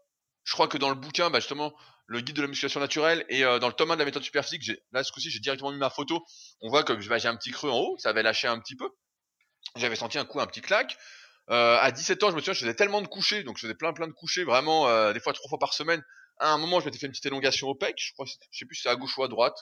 je 0.44 0.54
crois 0.54 0.68
que 0.68 0.78
dans 0.78 0.90
le 0.90 0.96
bouquin, 0.96 1.30
bah 1.30 1.40
justement, 1.40 1.74
le 2.08 2.20
guide 2.20 2.36
de 2.36 2.42
la 2.42 2.48
musculation 2.48 2.80
naturelle 2.80 3.26
et 3.30 3.46
euh, 3.46 3.60
dans 3.60 3.68
le 3.68 3.74
tome 3.74 3.92
1 3.92 3.96
de 3.96 4.00
la 4.00 4.06
méthode 4.06 4.24
superphysique, 4.24 4.70
là 4.92 5.04
ce 5.04 5.12
coup-ci 5.12 5.30
j'ai 5.30 5.40
directement 5.40 5.72
mis 5.72 5.78
ma 5.78 5.90
photo. 5.90 6.26
On 6.62 6.70
voit 6.70 6.84
que 6.84 6.94
bah, 7.08 7.18
j'ai 7.18 7.28
un 7.28 7.36
petit 7.36 7.52
creux 7.52 7.70
en 7.70 7.78
haut, 7.78 7.98
ça 8.00 8.10
avait 8.10 8.24
lâché 8.24 8.48
un 8.48 8.60
petit 8.60 8.76
peu. 8.76 8.90
J'avais 9.78 9.96
senti 9.96 10.18
un 10.18 10.26
coup, 10.26 10.40
un 10.42 10.48
petit 10.48 10.62
claque. 10.62 10.98
Euh, 11.50 11.78
à 11.80 11.92
17 11.92 12.24
ans, 12.24 12.32
je 12.32 12.36
me 12.36 12.42
souviens, 12.42 12.54
je 12.54 12.60
faisais 12.60 12.74
tellement 12.74 13.02
de 13.02 13.08
couchers, 13.08 13.44
donc 13.44 13.58
je 13.58 13.62
faisais 13.62 13.76
plein 13.76 13.94
plein 13.94 14.08
de 14.08 14.14
couchers, 14.14 14.44
vraiment 14.44 14.88
euh, 14.88 15.14
des 15.14 15.20
fois 15.20 15.34
trois 15.34 15.50
fois 15.50 15.60
par 15.60 15.74
semaine. 15.74 16.04
À 16.40 16.52
un 16.52 16.58
moment, 16.58 16.80
je 16.80 16.86
m'étais 16.86 16.98
fait 16.98 17.06
une 17.06 17.12
petite 17.12 17.28
élongation 17.28 17.68
au 17.68 17.76
pec, 17.76 17.96
je 17.98 18.12
crois, 18.14 18.26
je 18.26 18.34
sais 18.52 18.66
plus 18.66 18.76
si 18.76 18.82
c'est 18.82 18.90
à 18.90 18.96
gauche 18.96 19.18
ou 19.18 19.24
à 19.24 19.28
droite. 19.28 19.58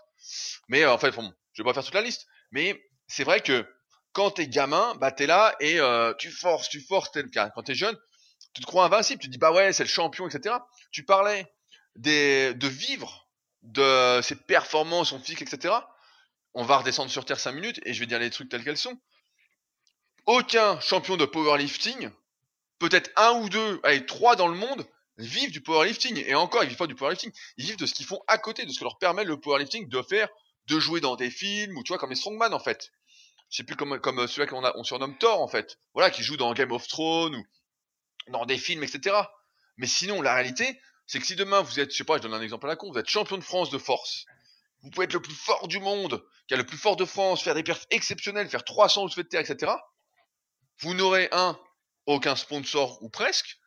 Mais 0.70 0.86
en 0.86 0.98
fait, 0.98 1.12
bon, 1.12 1.32
je 1.54 1.62
vais 1.62 1.68
pas 1.68 1.74
faire 1.74 1.84
toute 1.84 1.94
la 1.94 2.02
liste. 2.02 2.26
Mais 2.52 2.82
c'est 3.08 3.24
vrai 3.24 3.42
que 3.42 3.65
quand 4.13 4.32
t'es 4.32 4.48
gamin, 4.48 4.96
bah 4.96 5.12
t'es 5.12 5.28
là 5.28 5.56
et 5.60 5.80
tu 6.18 6.32
forces, 6.32 6.70
tu 6.70 6.82
forces. 6.82 7.12
Tel 7.12 7.30
cas. 7.30 7.52
Quand 7.54 7.63
t'es 7.63 7.76
jeune, 7.76 7.98
tu 8.54 8.62
te 8.62 8.68
crois 8.68 8.86
invincible, 8.86 9.22
tu 9.22 9.28
te 9.28 9.32
dis 9.32 9.38
bah 9.38 9.52
ouais, 9.52 9.74
c'est 9.74 9.84
le 9.84 9.90
champion, 9.90 10.28
etc. 10.28 10.56
Tu 10.92 11.04
parlais 11.04 11.52
de 11.96 12.68
vivre 12.68 13.30
de 13.62 14.22
ses 14.22 14.36
performances, 14.36 15.10
son 15.10 15.20
physique, 15.20 15.42
etc. 15.42 15.74
On 16.54 16.64
va 16.64 16.78
redescendre 16.78 17.12
sur 17.12 17.26
Terre 17.26 17.40
5 17.40 17.52
minutes 17.52 17.80
et 17.84 17.94
je 17.94 18.00
vais 18.00 18.06
dire 18.06 18.20
les 18.20 18.30
trucs 18.30 18.50
tels 18.50 18.64
qu'elles 18.64 18.78
sont. 18.78 19.00
Aucun 20.26 20.80
champion 20.80 21.18
de 21.18 21.26
powerlifting, 21.26 22.10
peut-être 22.80 23.12
un 23.16 23.32
ou 23.34 23.50
deux, 23.50 23.80
allez, 23.84 24.06
trois 24.06 24.36
dans 24.36 24.48
le 24.48 24.56
monde, 24.56 24.86
vivent 25.18 25.52
du 25.52 25.62
powerlifting. 25.62 26.24
Et 26.26 26.36
encore, 26.36 26.64
ils 26.64 26.70
vivent 26.70 26.78
pas 26.78 26.88
du 26.88 26.96
powerlifting. 26.96 27.32
Ils 27.58 27.66
vivent 27.66 27.78
de 27.78 27.86
ce 27.86 27.94
qu'ils 27.94 28.06
font 28.06 28.22
à 28.28 28.38
côté, 28.38 28.66
de 28.66 28.72
ce 28.72 28.80
que 28.80 28.84
leur 28.84 28.98
permet 28.98 29.24
le 29.24 29.40
powerlifting 29.40 29.90
de 29.90 30.02
faire, 30.02 30.30
de 30.68 30.80
jouer 30.80 31.02
dans 31.02 31.16
des 31.16 31.30
films, 31.30 31.78
ou 31.78 31.84
tu 31.84 31.90
vois, 31.90 31.98
comme 31.98 32.10
les 32.10 32.16
strongman, 32.16 32.54
en 32.54 32.60
fait. 32.60 32.92
Je 33.50 33.58
sais 33.58 33.64
plus 33.64 33.76
comme, 33.76 34.00
comme 34.00 34.28
celui-là 34.28 34.48
qu'on 34.48 34.64
on 34.64 34.84
surnomme 34.84 35.18
Thor, 35.18 35.42
en 35.42 35.48
fait. 35.48 35.78
Voilà, 35.94 36.10
qui 36.12 36.24
joue 36.24 36.38
dans 36.38 36.54
Game 36.54 36.72
of 36.72 36.88
Thrones, 36.88 37.36
ou 37.36 37.44
dans 38.30 38.46
des 38.46 38.58
films, 38.58 38.84
etc. 38.84 39.15
Mais 39.78 39.88
sinon, 39.88 40.22
la 40.22 40.34
réalité, 40.34 40.80
c'est 41.08 41.20
que 41.20 41.26
si 41.26 41.36
demain 41.36 41.62
vous 41.62 41.80
êtes, 41.80 41.92
je 41.92 41.98
sais 41.98 42.04
pas, 42.04 42.18
je 42.18 42.22
donne 42.22 42.34
un 42.34 42.42
exemple 42.42 42.68
à 42.68 42.70
la 42.70 42.76
con, 42.76 42.92
vous 42.92 42.98
êtes 42.98 43.10
champion 43.10 43.38
de 43.38 43.44
France 43.44 43.70
de 43.70 43.78
force, 43.78 44.26
vous 44.82 44.89
pouvez 44.92 45.06
être 45.06 45.13
le 45.13 45.22
plus 45.22 45.34
fort 45.34 45.68
du 45.68 45.80
monde, 45.80 46.24
qui 46.48 46.54
a 46.54 46.58
le 46.58 46.65
plus 46.65 46.78
fort 46.78 46.96
de 46.96 47.06
France, 47.06 47.42
faire 47.42 47.56
des 47.56 47.63
perfs 47.63 47.88
exceptionnels, 47.89 48.50
faire 48.50 48.63
300 48.63 49.04
au 49.04 49.10
de 49.10 49.22
terre, 49.24 49.42
etc. 49.42 49.72
Vous 50.80 50.94
n'aurez 50.94 51.30
un, 51.32 51.60
aucun 52.06 52.36
sponsor 52.36 53.02
ou 53.02 53.10
presque, 53.10 53.60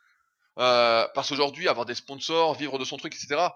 euh, 0.59 1.07
parce 1.15 1.29
qu'aujourd'hui, 1.29 1.69
avoir 1.69 1.87
des 1.87 1.95
sponsors, 1.95 2.55
vivre 2.55 2.79
de 2.79 2.85
son 2.85 2.97
truc, 2.97 3.15
etc. 3.15 3.49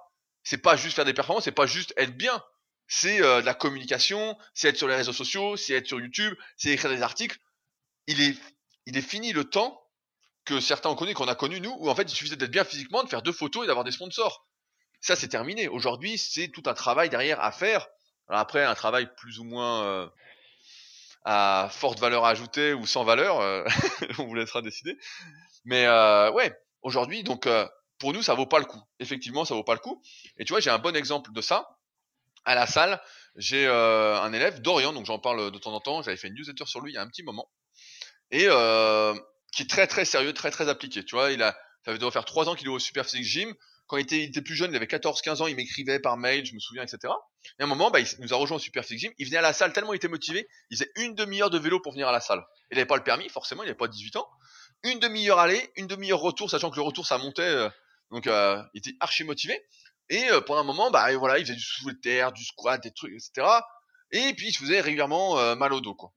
C'est 0.43 0.59
pas 0.59 0.77
juste 0.77 0.97
faire 0.97 1.05
des 1.05 1.15
performances, 1.15 1.45
c'est 1.45 1.53
pas 1.53 1.67
juste 1.67 1.93
être 1.97 2.17
bien. 2.17 2.43
C'est 2.89 3.21
euh, 3.23 3.41
de 3.41 3.47
la 3.47 3.55
communication, 3.55 4.39
c'est 4.55 4.69
être 4.69 4.77
sur 4.77 4.89
les 4.89 4.95
réseaux 4.95 5.13
sociaux, 5.13 5.57
c'est 5.57 5.75
être 5.75 5.87
sur 5.87 6.01
YouTube, 6.01 6.35
c'est 6.57 6.71
écrire 6.71 6.91
des 6.91 7.03
articles. 7.03 7.39
Il 8.07 8.21
est, 8.21 8.37
il 8.87 8.97
est 8.97 9.03
fini 9.03 9.33
le 9.33 9.45
temps 9.45 9.86
que 10.47 10.61
certains 10.61 10.89
ont 10.89 10.95
connu, 10.95 11.13
qu'on 11.13 11.29
a 11.29 11.35
connu 11.35 11.61
nous, 11.61 11.77
où 11.81 11.91
en 11.91 11.95
fait 11.95 12.05
il 12.05 12.15
suffisait 12.15 12.37
d'être 12.37 12.51
bien 12.51 12.65
physiquement, 12.65 13.03
de 13.03 13.09
faire 13.09 13.21
deux 13.21 13.33
photos 13.33 13.65
et 13.65 13.67
d'avoir 13.67 13.85
des 13.85 13.91
sponsors. 13.91 14.47
Ça 15.01 15.17
c'est 15.17 15.29
terminé. 15.29 15.69
Aujourd'hui, 15.69 16.17
c'est 16.17 16.49
tout 16.49 16.63
un 16.67 16.75
travail 16.75 17.11
derrière 17.11 17.41
à 17.41 17.53
faire. 17.53 17.87
Alors 18.29 18.41
après, 18.41 18.65
un 18.65 18.75
travail 18.75 19.09
plus 19.17 19.39
ou 19.39 19.45
moins 19.45 19.85
euh, 19.85 20.09
à 21.25 21.69
forte 21.71 21.99
valeur 21.99 22.25
ajoutée 22.25 22.73
ou 22.73 22.87
sans 22.87 23.05
valeur, 23.05 23.41
euh, 23.41 23.65
on 24.19 24.27
vous 24.27 24.35
laissera 24.35 24.63
décider. 24.63 24.97
Mais 25.65 25.85
euh, 25.85 26.31
ouais, 26.33 26.57
aujourd'hui, 26.83 27.25
donc 27.25 27.49
pour 27.99 28.13
nous, 28.13 28.23
ça 28.23 28.35
vaut 28.35 28.47
pas 28.47 28.61
le 28.61 28.65
coup. 28.65 28.83
Effectivement, 29.01 29.45
ça 29.45 29.55
vaut 29.55 29.65
pas 29.65 29.75
le 29.75 29.81
coup. 29.81 30.01
Et 30.39 30.45
tu 30.45 30.53
vois, 30.53 30.61
j'ai 30.61 30.71
un 30.71 30.79
bon 30.79 30.97
exemple 30.97 31.33
de 31.33 31.41
ça. 31.41 31.69
À 32.45 32.55
la 32.55 32.67
salle, 32.69 33.03
j'ai 33.35 33.67
un 33.67 34.33
élève, 34.33 34.63
Dorian, 34.63 34.93
donc 34.93 35.07
j'en 35.07 35.19
parle 35.19 35.51
de 35.51 35.59
temps 35.59 35.73
en 35.73 35.81
temps. 35.81 36.03
J'avais 36.03 36.17
fait 36.17 36.29
une 36.29 36.35
newsletter 36.35 36.67
sur 36.67 36.81
lui 36.81 36.93
il 36.93 36.95
y 36.95 36.99
a 36.99 37.03
un 37.03 37.09
petit 37.09 37.25
moment. 37.25 37.51
Et 38.31 38.47
qui 39.57 39.63
est 39.63 39.71
très 39.71 39.87
très 39.87 40.05
sérieux, 40.05 40.35
très 40.35 40.51
très 40.51 40.69
appliqué. 40.69 41.03
Tu 41.03 41.17
vois, 41.17 41.33
il 41.33 41.43
a, 41.43 41.57
ça 41.85 41.97
doit 41.97 42.11
faire 42.11 42.27
trois 42.27 42.49
ans 42.49 42.55
qu'il 42.55 42.67
est 42.67 42.71
au 42.71 42.79
Super 42.79 43.07
Physique 43.07 43.25
Gym. 43.25 43.55
Quand 43.87 43.97
il 43.97 44.03
était, 44.03 44.43
plus 44.43 44.55
jeune, 44.55 44.73
il 44.73 44.77
avait 44.77 44.87
14-15 44.87 45.43
ans, 45.43 45.47
il 45.47 45.55
m'écrivait 45.55 46.01
par 46.01 46.17
mail, 46.17 46.45
je 46.45 46.55
me 46.55 46.59
souviens, 46.59 46.83
etc. 46.83 46.99
Et 47.59 47.63
à 47.63 47.65
un 47.65 47.69
moment, 47.69 47.91
bah, 47.91 48.01
il 48.01 48.07
nous 48.19 48.35
a 48.35 48.37
rejoint 48.37 48.57
au 48.57 48.61
Super 48.61 48.83
Gym. 48.83 49.13
Il 49.19 49.27
venait 49.27 49.39
à 49.39 49.43
la 49.43 49.53
salle 49.53 49.73
tellement 49.73 49.93
il 49.93 49.97
était 49.97 50.09
motivé, 50.09 50.47
il 50.71 50.77
faisait 50.77 50.91
une 50.97 51.15
demi-heure 51.15 51.51
de 51.51 51.59
vélo 51.59 51.81
pour 51.81 51.93
venir 51.93 52.09
à 52.09 52.13
la 52.13 52.21
salle. 52.21 52.45
Il 52.71 52.75
n'avait 52.75 52.87
pas 52.87 52.97
le 52.97 53.05
permis, 53.05 53.29
forcément, 53.29 53.63
il 53.63 53.67
n'avait 53.67 53.77
pas 53.77 53.89
18 53.89 54.17
ans. 54.17 54.29
Une 54.83 54.99
demi-heure 54.99 55.39
aller, 55.39 55.71
une 55.77 55.87
demi-heure 55.87 56.21
retour, 56.21 56.51
sachant 56.51 56.71
que 56.71 56.77
le 56.77 56.83
retour 56.83 57.07
ça 57.07 57.17
montait, 57.17 57.43
euh, 57.43 57.71
donc 58.11 58.27
euh, 58.27 58.61
il 58.75 58.79
était 58.79 58.97
archi 59.01 59.25
motivé. 59.25 59.59
Et 60.11 60.29
euh, 60.31 60.41
pendant 60.41 60.61
un 60.61 60.65
moment, 60.65 60.91
bah 60.91 61.17
voilà, 61.17 61.39
il 61.39 61.47
faisait 61.47 61.55
du 61.55 61.63
soulevé 61.63 61.95
de 61.95 62.01
terre, 62.01 62.33
du 62.33 62.45
squat, 62.45 62.83
des 62.83 62.91
trucs, 62.91 63.13
etc. 63.13 63.47
Et 64.11 64.35
puis 64.35 64.49
il 64.49 64.53
se 64.53 64.59
faisait 64.59 64.81
régulièrement 64.81 65.57
mal 65.57 65.73
au 65.73 65.81
dos, 65.81 65.95
quoi. 65.95 66.13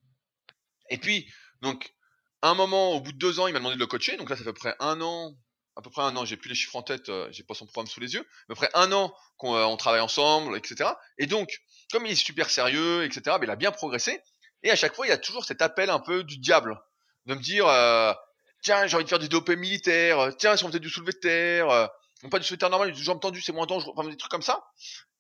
Et 0.90 0.98
puis, 0.98 1.32
donc, 1.62 1.94
un 2.42 2.54
moment, 2.54 2.94
au 2.94 3.02
bout 3.02 3.12
de 3.12 3.18
deux 3.18 3.40
ans, 3.40 3.48
il 3.48 3.54
m'a 3.54 3.60
demandé 3.60 3.76
de 3.76 3.80
le 3.80 3.88
coacher. 3.88 4.18
Donc 4.18 4.30
là, 4.30 4.36
ça 4.36 4.44
fait 4.44 4.50
à 4.50 4.54
peu 4.54 4.60
près 4.60 4.76
un 4.80 5.02
an, 5.02 5.36
à 5.76 5.82
peu 5.82 5.90
près 5.90 6.02
un 6.02 6.16
an. 6.16 6.26
J'ai 6.26 6.38
plus 6.38 6.50
les 6.50 6.56
chiffres 6.56 6.76
en 6.76 6.84
tête, 6.84 7.10
euh, 7.10 7.28
j'ai 7.32 7.44
pas 7.44 7.54
son 7.54 7.66
programme 7.66 7.88
sous 7.88 8.00
les 8.00 8.14
yeux. 8.14 8.26
Peu 8.48 8.56
près 8.56 8.70
un 8.74 8.92
an 8.92 9.14
qu'on 9.38 9.56
euh, 9.56 9.76
travaille 9.76 10.02
ensemble, 10.02 10.58
etc. 10.58 10.92
Et 11.18 11.26
donc, 11.26 11.60
comme 11.92 12.06
il 12.06 12.14
est 12.14 12.16
super 12.16 12.50
sérieux, 12.50 13.04
etc. 13.04 13.22
Ben, 13.26 13.44
il 13.44 13.50
a 13.50 13.56
bien 13.56 13.72
progressé. 13.72 14.22
Et 14.64 14.72
à 14.72 14.76
chaque 14.76 14.96
fois, 14.96 15.06
il 15.06 15.10
y 15.10 15.14
a 15.14 15.18
toujours 15.18 15.46
cet 15.46 15.62
appel 15.62 15.90
un 15.90 16.00
peu 16.00 16.24
du 16.24 16.38
diable, 16.38 16.80
de 17.26 17.36
me 17.36 17.42
dire, 17.42 17.68
euh, 17.68 18.14
tiens, 18.62 18.88
j'ai 18.88 18.96
envie 18.96 19.06
de 19.06 19.10
faire 19.10 19.20
du 19.20 19.30
dopé 19.30 19.56
militaire. 19.56 20.36
Tiens, 20.38 20.58
si 20.58 20.64
on 20.64 20.68
faisait 20.68 20.80
du 20.80 20.90
soulevé 20.90 21.14
de 21.14 21.20
terre, 21.20 21.90
non 22.24 22.30
pas 22.30 22.40
du 22.40 22.46
soulevé 22.46 22.58
de 22.58 22.60
terre 22.60 22.70
normal, 22.70 22.92
du 22.92 23.04
jambes 23.04 23.22
tendues, 23.22 23.42
c'est 23.42 23.54
moins 23.54 23.66
dangereux. 23.66 23.94
Enfin, 23.96 24.10
des 24.10 24.18
trucs 24.18 24.32
comme 24.32 24.42
ça. 24.42 24.66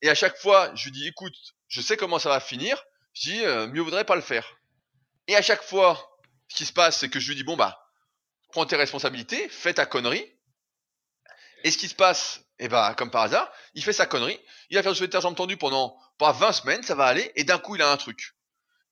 Et 0.01 0.09
à 0.09 0.15
chaque 0.15 0.37
fois, 0.37 0.73
je 0.75 0.85
lui 0.85 0.91
dis, 0.91 1.07
écoute, 1.07 1.35
je 1.69 1.79
sais 1.81 1.95
comment 1.95 2.19
ça 2.19 2.29
va 2.29 2.39
finir. 2.39 2.83
Je 3.13 3.29
dis, 3.29 3.71
mieux 3.71 3.81
vaudrait 3.81 4.05
pas 4.05 4.15
le 4.15 4.21
faire. 4.21 4.57
Et 5.27 5.35
à 5.37 5.41
chaque 5.41 5.63
fois, 5.63 6.08
ce 6.49 6.55
qui 6.55 6.65
se 6.65 6.73
passe, 6.73 6.99
c'est 6.99 7.09
que 7.09 7.19
je 7.19 7.29
lui 7.29 7.35
dis, 7.35 7.43
bon, 7.43 7.55
bah, 7.55 7.81
prends 8.51 8.65
tes 8.65 8.75
responsabilités, 8.75 9.47
fais 9.49 9.73
ta 9.73 9.85
connerie. 9.85 10.25
Et 11.63 11.71
ce 11.71 11.77
qui 11.77 11.87
se 11.87 11.95
passe, 11.95 12.41
eh 12.59 12.67
bah, 12.67 12.93
comme 12.97 13.11
par 13.11 13.23
hasard, 13.23 13.51
il 13.73 13.83
fait 13.83 13.93
sa 13.93 14.05
connerie, 14.05 14.39
il 14.69 14.75
va 14.75 14.83
faire 14.83 14.91
du 14.91 14.97
soulevé 14.97 15.21
jambes 15.21 15.35
tendues 15.35 15.57
pendant, 15.57 15.97
pas 16.17 16.31
20 16.31 16.51
semaines, 16.51 16.83
ça 16.83 16.95
va 16.95 17.05
aller, 17.05 17.31
et 17.35 17.43
d'un 17.43 17.59
coup, 17.59 17.75
il 17.75 17.81
a 17.81 17.91
un 17.91 17.97
truc. 17.97 18.35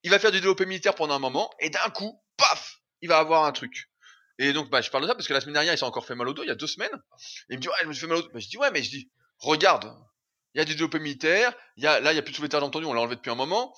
Il 0.04 0.12
va 0.12 0.20
faire 0.20 0.32
du 0.32 0.40
développé 0.40 0.66
militaire 0.66 0.96
pendant 0.96 1.16
un 1.16 1.20
moment, 1.20 1.50
et 1.60 1.70
d'un 1.70 1.90
coup, 1.90 2.22
paf, 2.38 2.80
il 3.02 3.10
va 3.10 3.18
avoir 3.18 3.46
un 3.46 3.52
truc. 3.52 3.90
Et 4.40 4.54
donc, 4.54 4.70
bah, 4.70 4.82
je 4.82 4.92
parle 4.92 5.04
de 5.04 5.08
ça 5.08 5.16
parce 5.16 5.28
que 5.28 5.34
la 5.34 5.42
semaine 5.42 5.54
dernière, 5.54 5.74
il 5.74 5.78
s'est 5.78 5.86
encore 5.86 6.06
fait 6.06 6.16
mal 6.16 6.28
au 6.28 6.34
dos, 6.34 6.44
il 6.44 6.48
y 6.48 6.52
a 6.52 6.56
deux 6.56 6.68
semaines. 6.68 6.94
Et 7.50 7.54
il 7.54 7.58
me 7.58 7.62
dit, 7.62 7.68
ouais, 7.68 7.76
je 7.82 7.88
me 7.88 7.94
suis 7.94 8.02
fait 8.02 8.08
mal 8.08 8.18
au 8.18 8.22
dos. 8.22 8.30
Bah, 8.32 8.40
je 8.40 8.48
dis, 8.48 8.58
ouais, 8.58 8.72
mais 8.72 8.84
je 8.84 8.90
dis, 8.90 9.12
regarde, 9.40 9.92
il 10.54 10.60
y 10.60 10.62
a 10.62 10.66
du 10.66 10.74
développé 10.74 11.00
militaire, 11.00 11.54
il 11.76 11.84
y 11.84 11.88
a, 11.88 12.00
là, 12.00 12.14
il 12.14 12.16
y 12.16 12.20
a 12.20 12.22
plus 12.22 12.32
de 12.32 12.38
soulevé 12.38 12.52
jambes 12.52 12.72
tendues, 12.72 12.86
on 12.86 12.94
l'a 12.94 13.02
enlevé 13.02 13.16
depuis 13.16 13.32
un 13.32 13.36
moment. 13.36 13.76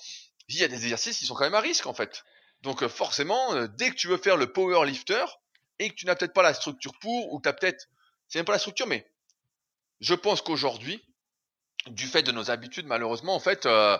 Il 0.48 0.56
y 0.56 0.64
a 0.64 0.68
des 0.68 0.82
exercices 0.82 1.18
qui 1.18 1.26
sont 1.26 1.34
quand 1.34 1.44
même 1.44 1.54
à 1.54 1.60
risque, 1.60 1.86
en 1.86 1.94
fait. 1.94 2.24
Donc 2.62 2.82
euh, 2.82 2.88
forcément, 2.88 3.54
euh, 3.54 3.66
dès 3.66 3.90
que 3.90 3.96
tu 3.96 4.08
veux 4.08 4.18
faire 4.18 4.36
le 4.36 4.52
power 4.52 4.86
lifter 4.86 5.24
et 5.78 5.90
que 5.90 5.94
tu 5.94 6.06
n'as 6.06 6.14
peut-être 6.14 6.34
pas 6.34 6.42
la 6.42 6.54
structure 6.54 6.92
pour, 7.00 7.32
ou 7.32 7.38
que 7.38 7.44
tu 7.44 7.48
as 7.48 7.52
peut-être, 7.52 7.88
c'est 8.28 8.38
même 8.38 8.46
pas 8.46 8.52
la 8.52 8.58
structure, 8.58 8.86
mais 8.86 9.06
je 10.00 10.14
pense 10.14 10.42
qu'aujourd'hui, 10.42 11.02
du 11.86 12.06
fait 12.06 12.22
de 12.22 12.32
nos 12.32 12.50
habitudes, 12.50 12.86
malheureusement, 12.86 13.34
en 13.34 13.40
fait, 13.40 13.66
euh, 13.66 13.96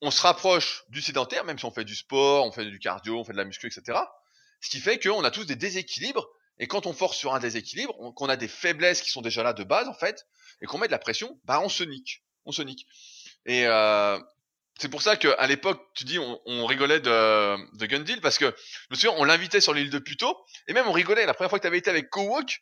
on 0.00 0.10
se 0.10 0.20
rapproche 0.20 0.84
du 0.88 1.00
sédentaire, 1.00 1.44
même 1.44 1.58
si 1.58 1.64
on 1.64 1.70
fait 1.70 1.84
du 1.84 1.94
sport, 1.94 2.46
on 2.46 2.52
fait 2.52 2.66
du 2.66 2.78
cardio, 2.78 3.18
on 3.18 3.24
fait 3.24 3.32
de 3.32 3.38
la 3.38 3.44
muscu, 3.44 3.66
etc. 3.66 3.98
Ce 4.60 4.68
qui 4.68 4.80
fait 4.80 4.98
qu'on 4.98 5.24
a 5.24 5.30
tous 5.30 5.44
des 5.44 5.56
déséquilibres, 5.56 6.28
et 6.58 6.66
quand 6.66 6.86
on 6.86 6.92
force 6.92 7.16
sur 7.16 7.34
un 7.34 7.40
déséquilibre, 7.40 8.12
qu'on 8.14 8.28
a 8.28 8.36
des 8.36 8.48
faiblesses 8.48 9.00
qui 9.00 9.10
sont 9.10 9.22
déjà 9.22 9.42
là 9.42 9.52
de 9.52 9.64
base, 9.64 9.88
en 9.88 9.94
fait, 9.94 10.26
et 10.60 10.66
qu'on 10.66 10.78
met 10.78 10.86
de 10.86 10.92
la 10.92 10.98
pression, 10.98 11.40
bah 11.44 11.60
on 11.60 11.68
se 11.68 11.82
nique. 11.82 12.22
On 12.44 12.52
se 12.52 12.62
nique. 12.62 12.86
Et 13.46 13.66
euh, 13.66 14.18
c'est 14.78 14.88
pour 14.88 15.02
ça 15.02 15.16
qu'à 15.16 15.46
l'époque, 15.46 15.80
tu 15.94 16.04
dis, 16.04 16.18
on, 16.18 16.40
on 16.46 16.66
rigolait 16.66 17.00
de, 17.00 17.76
de 17.76 17.86
Gundil, 17.86 18.20
parce 18.20 18.38
que, 18.38 18.46
je 18.46 18.86
me 18.90 18.96
souviens, 18.96 19.14
on 19.18 19.24
l'invitait 19.24 19.60
sur 19.60 19.72
l'île 19.72 19.90
de 19.90 19.98
Puto, 19.98 20.36
et 20.66 20.72
même 20.72 20.86
on 20.88 20.92
rigolait, 20.92 21.26
la 21.26 21.34
première 21.34 21.50
fois 21.50 21.58
que 21.58 21.62
tu 21.62 21.68
avais 21.68 21.78
été 21.78 21.90
avec 21.90 22.10
Kowok, 22.10 22.58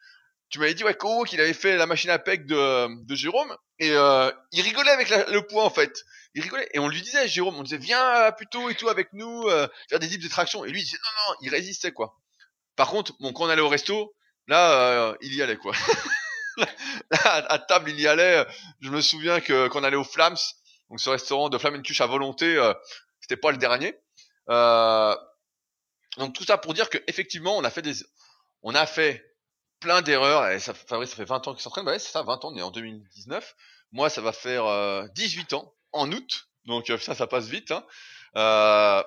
tu 0.50 0.58
m'avais 0.58 0.74
dit, 0.74 0.84
ouais, 0.84 0.94
Kowok, 0.94 1.32
il 1.32 1.40
avait 1.40 1.54
fait 1.54 1.76
la 1.76 1.86
machine 1.86 2.10
à 2.10 2.18
PEC 2.18 2.44
de, 2.46 3.02
de 3.06 3.14
Jérôme, 3.14 3.56
et 3.78 3.90
euh, 3.92 4.30
il 4.52 4.60
rigolait 4.60 4.90
avec 4.90 5.08
le 5.08 5.40
poids, 5.46 5.64
en 5.64 5.70
fait. 5.70 6.04
Il 6.34 6.42
rigolait, 6.42 6.68
et 6.74 6.78
on 6.78 6.88
lui 6.88 7.00
disait, 7.00 7.26
Jérôme, 7.28 7.56
on 7.56 7.62
disait, 7.62 7.78
viens 7.78 8.30
Puto 8.32 8.68
et 8.68 8.74
tout 8.74 8.90
avec 8.90 9.12
nous, 9.14 9.44
euh, 9.48 9.66
faire 9.88 9.98
des 9.98 10.08
types 10.08 10.22
de 10.22 10.28
traction, 10.28 10.66
et 10.66 10.70
lui, 10.70 10.80
il 10.80 10.84
disait, 10.84 10.98
non, 11.02 11.32
non, 11.32 11.38
il 11.40 11.48
résistait, 11.48 11.92
quoi. 11.92 12.18
Par 12.76 12.88
contre, 12.88 13.14
bon, 13.20 13.32
quand 13.32 13.44
on 13.44 13.48
allait 13.48 13.62
au 13.62 13.68
resto, 13.68 14.14
là, 14.48 14.72
euh, 14.72 15.14
il 15.22 15.34
y 15.34 15.42
allait, 15.42 15.56
quoi. 15.56 15.72
à 17.24 17.58
table, 17.58 17.90
il 17.90 18.00
y 18.00 18.06
allait. 18.06 18.44
Je 18.80 18.90
me 18.90 19.00
souviens 19.00 19.40
que 19.40 19.68
quand 19.68 19.80
on 19.80 19.84
allait 19.84 19.96
au 19.96 20.04
Flams, 20.04 20.36
donc 20.92 21.00
ce 21.00 21.08
restaurant 21.08 21.48
de 21.48 21.56
Flamencuche 21.56 22.02
à 22.02 22.06
volonté, 22.06 22.56
euh, 22.56 22.74
c'était 23.18 23.38
pas 23.38 23.50
le 23.50 23.56
dernier. 23.56 23.98
Euh, 24.50 25.16
donc 26.18 26.34
tout 26.34 26.44
ça 26.44 26.58
pour 26.58 26.74
dire 26.74 26.90
que 26.90 26.98
effectivement, 27.06 27.56
on 27.56 27.64
a 27.64 28.86
fait 28.86 29.32
plein 29.80 30.02
d'erreurs. 30.02 30.60
Ça, 30.60 30.74
fait 30.74 31.24
20 31.24 31.48
ans 31.48 31.54
qu'il 31.54 31.62
s'entraîne. 31.62 31.86
Bah 31.86 31.98
c'est 31.98 32.12
ça, 32.12 32.22
20 32.22 32.44
ans. 32.44 32.52
On 32.52 32.56
est 32.58 32.62
en 32.62 32.70
2019. 32.70 33.56
Moi, 33.92 34.10
ça 34.10 34.20
va 34.20 34.32
faire 34.32 34.66
euh, 34.66 35.06
18 35.14 35.54
ans 35.54 35.74
en 35.92 36.12
août. 36.12 36.48
Donc 36.66 36.90
euh, 36.90 36.98
ça, 36.98 37.14
ça 37.14 37.26
passe 37.26 37.46
vite. 37.46 37.70
Hein. 37.70 37.86
Euh, 38.36 39.02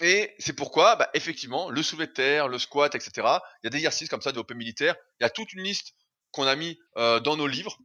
et 0.00 0.36
c'est 0.38 0.52
pourquoi, 0.52 0.94
bah, 0.94 1.10
effectivement, 1.14 1.68
le 1.68 1.82
soulevé 1.82 2.12
terre, 2.12 2.46
le 2.46 2.60
squat, 2.60 2.94
etc. 2.94 3.10
Il 3.16 3.64
y 3.64 3.66
a 3.66 3.70
des 3.70 3.78
exercices 3.78 4.08
comme 4.08 4.22
ça 4.22 4.30
de 4.30 4.38
open 4.38 4.56
militaire. 4.56 4.94
Il 5.18 5.24
y 5.24 5.26
a 5.26 5.30
toute 5.30 5.52
une 5.52 5.64
liste 5.64 5.94
qu'on 6.30 6.46
a 6.46 6.54
mis 6.54 6.78
euh, 6.96 7.18
dans 7.18 7.36
nos 7.36 7.48
livres. 7.48 7.76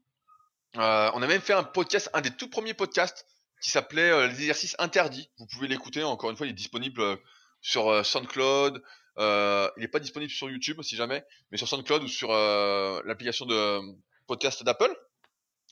Euh, 0.78 1.10
on 1.14 1.22
a 1.22 1.28
même 1.28 1.42
fait 1.42 1.54
un 1.54 1.64
podcast, 1.64 2.10
un 2.14 2.22
des 2.22 2.32
tout 2.32 2.50
premiers 2.50 2.74
podcasts 2.74 3.26
qui 3.62 3.72
s'appelait 3.72 4.10
euh, 4.10 4.28
les 4.28 4.36
exercices 4.36 4.76
interdits. 4.80 5.30
Vous 5.38 5.46
pouvez 5.46 5.68
l'écouter. 5.68 6.04
Encore 6.04 6.30
une 6.30 6.38
fois, 6.38 6.48
il 6.48 6.52
est 6.52 6.54
disponible 6.54 7.02
euh, 7.02 7.16
sur 7.62 7.90
euh, 7.90 8.04
SoundCloud. 8.04 8.82
il 9.18 9.82
n'est 9.82 9.88
pas 9.88 10.00
disponible 10.00 10.32
sur 10.32 10.50
YouTube 10.50 10.82
si 10.82 10.96
jamais, 10.96 11.24
mais 11.52 11.58
sur 11.58 11.68
SoundCloud 11.68 12.04
ou 12.04 12.08
sur 12.08 12.32
l'application 12.32 13.46
de 13.46 13.82
podcast 14.28 14.64
d'Apple. 14.64 14.96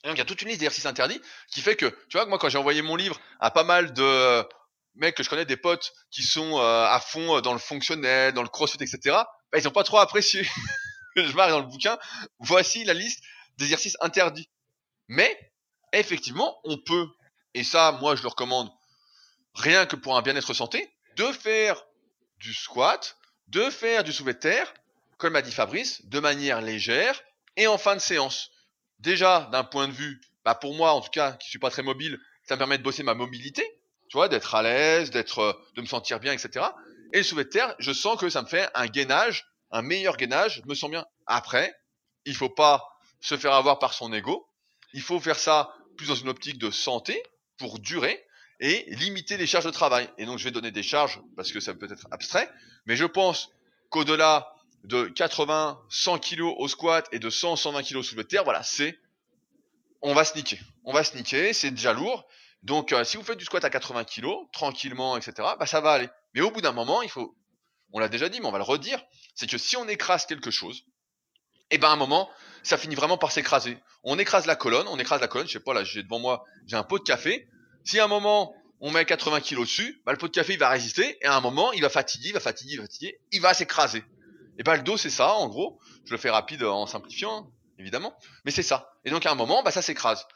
Et 0.04 0.08
donc 0.08 0.16
il 0.16 0.18
y 0.18 0.22
a 0.22 0.26
toute 0.26 0.42
une 0.42 0.48
liste 0.48 0.60
d'exercices 0.60 0.86
interdits 0.86 1.20
qui 1.50 1.60
fait 1.60 1.74
que, 1.74 1.86
tu 1.86 2.18
vois, 2.18 2.26
moi 2.26 2.38
quand 2.38 2.48
j'ai 2.48 2.58
envoyé 2.58 2.82
mon 2.82 2.94
livre 2.94 3.18
à 3.40 3.50
pas 3.50 3.64
mal 3.64 3.92
de 3.94 4.44
mecs 4.94 5.16
que 5.16 5.22
je 5.22 5.30
connais, 5.30 5.44
des 5.44 5.56
potes 5.56 5.92
qui 6.10 6.22
sont 6.22 6.58
à 6.58 7.00
fond 7.00 7.40
dans 7.40 7.54
le 7.54 7.58
fonctionnel, 7.58 8.34
dans 8.34 8.42
le 8.42 8.48
crossfit, 8.48 8.76
etc., 8.82 9.16
bah, 9.50 9.58
ils 9.58 9.64
n'ont 9.64 9.70
pas 9.70 9.82
trop 9.82 9.98
apprécié. 9.98 10.46
je 11.16 11.32
marque 11.32 11.50
dans 11.50 11.60
le 11.60 11.66
bouquin, 11.66 11.98
voici 12.38 12.84
la 12.84 12.94
liste 12.94 13.24
d'exercices 13.56 13.96
interdits. 14.00 14.48
Mais, 15.08 15.52
effectivement, 15.92 16.60
on 16.64 16.76
peut 16.78 17.08
et 17.58 17.64
ça, 17.64 17.90
moi, 18.00 18.14
je 18.14 18.22
le 18.22 18.28
recommande 18.28 18.70
rien 19.54 19.84
que 19.84 19.96
pour 19.96 20.16
un 20.16 20.22
bien-être 20.22 20.54
santé, 20.54 20.88
de 21.16 21.26
faire 21.32 21.84
du 22.38 22.54
squat, 22.54 23.16
de 23.48 23.68
faire 23.68 24.04
du 24.04 24.12
soulevé 24.12 24.34
de 24.34 24.38
terre, 24.38 24.72
comme 25.16 25.32
m'a 25.32 25.42
dit 25.42 25.50
Fabrice, 25.50 26.04
de 26.06 26.20
manière 26.20 26.60
légère 26.60 27.20
et 27.56 27.66
en 27.66 27.76
fin 27.76 27.96
de 27.96 28.00
séance. 28.00 28.52
Déjà, 29.00 29.48
d'un 29.50 29.64
point 29.64 29.88
de 29.88 29.92
vue, 29.92 30.20
bah 30.44 30.54
pour 30.54 30.72
moi 30.74 30.92
en 30.92 31.00
tout 31.00 31.10
cas, 31.10 31.32
qui 31.32 31.48
suis 31.48 31.58
pas 31.58 31.70
très 31.70 31.82
mobile, 31.82 32.20
ça 32.44 32.54
me 32.54 32.58
permet 32.58 32.78
de 32.78 32.84
bosser 32.84 33.02
ma 33.02 33.14
mobilité, 33.14 33.64
tu 34.08 34.16
vois, 34.16 34.28
d'être 34.28 34.54
à 34.54 34.62
l'aise, 34.62 35.10
d'être, 35.10 35.40
euh, 35.40 35.52
de 35.74 35.80
me 35.80 35.86
sentir 35.86 36.20
bien, 36.20 36.32
etc. 36.32 36.64
Et 37.12 37.18
le 37.18 37.22
soulevé 37.24 37.44
de 37.44 37.50
terre, 37.50 37.74
je 37.80 37.92
sens 37.92 38.20
que 38.20 38.30
ça 38.30 38.42
me 38.42 38.46
fait 38.46 38.70
un 38.74 38.86
gainage, 38.86 39.46
un 39.72 39.82
meilleur 39.82 40.16
gainage, 40.16 40.62
je 40.62 40.68
me 40.68 40.76
sens 40.76 40.90
bien. 40.90 41.04
Après, 41.26 41.74
il 42.24 42.36
faut 42.36 42.50
pas 42.50 42.86
se 43.20 43.36
faire 43.36 43.52
avoir 43.52 43.80
par 43.80 43.94
son 43.94 44.12
ego. 44.12 44.48
Il 44.92 45.02
faut 45.02 45.18
faire 45.18 45.40
ça 45.40 45.74
plus 45.96 46.06
dans 46.06 46.14
une 46.14 46.28
optique 46.28 46.58
de 46.58 46.70
santé, 46.70 47.20
pour 47.58 47.78
durer 47.78 48.24
et 48.60 48.86
limiter 48.96 49.36
les 49.36 49.46
charges 49.46 49.66
de 49.66 49.70
travail. 49.70 50.08
Et 50.18 50.26
donc 50.26 50.38
je 50.38 50.44
vais 50.44 50.50
donner 50.50 50.70
des 50.70 50.82
charges 50.82 51.20
parce 51.36 51.52
que 51.52 51.60
ça 51.60 51.74
peut 51.74 51.90
être 51.90 52.06
abstrait, 52.10 52.50
mais 52.86 52.96
je 52.96 53.04
pense 53.04 53.50
qu'au-delà 53.90 54.54
de 54.84 55.04
80, 55.04 55.80
100 55.90 56.18
kg 56.18 56.42
au 56.42 56.68
squat 56.68 57.06
et 57.12 57.18
de 57.18 57.30
100, 57.30 57.56
120 57.56 57.82
kg 57.82 58.02
sous 58.02 58.16
le 58.16 58.24
terre, 58.24 58.44
voilà, 58.44 58.62
c'est 58.62 58.98
on 60.00 60.14
va 60.14 60.24
sniquer. 60.24 60.60
On 60.84 60.92
va 60.92 61.02
sniquer, 61.04 61.52
c'est 61.52 61.70
déjà 61.70 61.92
lourd. 61.92 62.26
Donc 62.62 62.92
euh, 62.92 63.04
si 63.04 63.16
vous 63.16 63.22
faites 63.22 63.38
du 63.38 63.44
squat 63.44 63.64
à 63.64 63.70
80 63.70 64.04
kg, 64.04 64.26
tranquillement, 64.52 65.16
etc., 65.16 65.32
bah 65.58 65.66
ça 65.66 65.80
va 65.80 65.92
aller. 65.92 66.08
Mais 66.34 66.40
au 66.40 66.50
bout 66.50 66.60
d'un 66.60 66.72
moment, 66.72 67.02
il 67.02 67.10
faut, 67.10 67.36
on 67.92 67.98
l'a 67.98 68.08
déjà 68.08 68.28
dit, 68.28 68.40
mais 68.40 68.46
on 68.46 68.52
va 68.52 68.58
le 68.58 68.64
redire, 68.64 69.00
c'est 69.34 69.48
que 69.48 69.58
si 69.58 69.76
on 69.76 69.88
écrase 69.88 70.26
quelque 70.26 70.50
chose, 70.50 70.84
et 71.70 71.74
eh 71.74 71.78
ben 71.78 71.88
à 71.88 71.92
un 71.92 71.96
moment, 71.96 72.30
ça 72.62 72.78
finit 72.78 72.94
vraiment 72.94 73.18
par 73.18 73.32
s'écraser. 73.32 73.78
On 74.04 74.18
écrase 74.18 74.46
la 74.46 74.56
colonne, 74.56 74.86
on 74.88 74.98
écrase 74.98 75.20
la 75.20 75.28
colonne, 75.28 75.46
je 75.46 75.52
sais 75.52 75.60
pas 75.60 75.74
là, 75.74 75.84
j'ai 75.84 76.02
devant 76.02 76.18
moi, 76.18 76.44
j'ai 76.66 76.76
un 76.76 76.82
pot 76.82 76.98
de 76.98 77.04
café. 77.04 77.48
Si 77.84 77.98
à 77.98 78.04
un 78.04 78.08
moment 78.08 78.54
on 78.80 78.90
met 78.90 79.04
80 79.04 79.40
kg 79.40 79.60
dessus, 79.60 80.00
bah, 80.04 80.12
le 80.12 80.18
pot 80.18 80.28
de 80.28 80.32
café 80.32 80.52
il 80.54 80.58
va 80.58 80.68
résister 80.68 81.18
et 81.20 81.26
à 81.26 81.34
un 81.34 81.40
moment 81.40 81.72
il 81.72 81.82
va 81.82 81.88
fatiguer, 81.88 82.28
il 82.28 82.34
va 82.34 82.40
fatiguer, 82.40 82.74
il 82.74 82.76
va 82.78 82.82
fatiguer, 82.84 83.20
il 83.32 83.40
va 83.40 83.54
s'écraser. 83.54 84.04
Et 84.58 84.62
ben 84.62 84.76
le 84.76 84.82
dos 84.82 84.96
c'est 84.96 85.10
ça 85.10 85.34
en 85.34 85.48
gros. 85.48 85.80
Je 86.04 86.12
le 86.12 86.18
fais 86.18 86.30
rapide 86.30 86.62
en 86.64 86.86
simplifiant 86.86 87.36
hein, 87.36 87.50
évidemment, 87.78 88.16
mais 88.44 88.50
c'est 88.50 88.62
ça. 88.62 88.92
Et 89.04 89.10
donc 89.10 89.26
à 89.26 89.32
un 89.32 89.34
moment 89.34 89.62
bah 89.62 89.70
ça 89.70 89.82
s'écrase. 89.82 90.26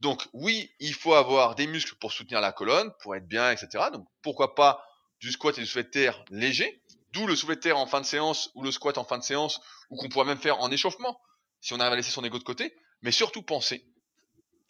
Donc 0.00 0.26
oui, 0.32 0.70
il 0.80 0.94
faut 0.94 1.14
avoir 1.14 1.54
des 1.54 1.66
muscles 1.66 1.94
pour 1.96 2.12
soutenir 2.12 2.40
la 2.40 2.52
colonne, 2.52 2.90
pour 3.02 3.14
être 3.14 3.26
bien, 3.26 3.50
etc. 3.50 3.84
Donc 3.92 4.06
pourquoi 4.22 4.54
pas 4.54 4.82
du 5.20 5.30
squat 5.30 5.56
et 5.58 5.60
du 5.60 5.66
soulevé 5.66 5.84
de 5.84 5.90
terre 5.90 6.24
léger, 6.30 6.82
d'où 7.12 7.26
le 7.26 7.36
soulevé 7.36 7.56
de 7.56 7.60
terre 7.60 7.78
en 7.78 7.86
fin 7.86 8.00
de 8.00 8.06
séance 8.06 8.50
ou 8.54 8.62
le 8.62 8.72
squat 8.72 8.96
en 8.96 9.04
fin 9.04 9.18
de 9.18 9.22
séance, 9.22 9.60
ou 9.90 9.96
qu'on 9.96 10.08
pourrait 10.08 10.24
même 10.24 10.38
faire 10.38 10.60
en 10.60 10.70
échauffement 10.70 11.20
si 11.60 11.72
on 11.72 11.80
arrive 11.80 11.94
à 11.94 11.96
laisser 11.96 12.10
son 12.10 12.24
ego 12.24 12.38
de 12.38 12.44
côté, 12.44 12.74
mais 13.02 13.12
surtout 13.12 13.42
penser 13.42 13.84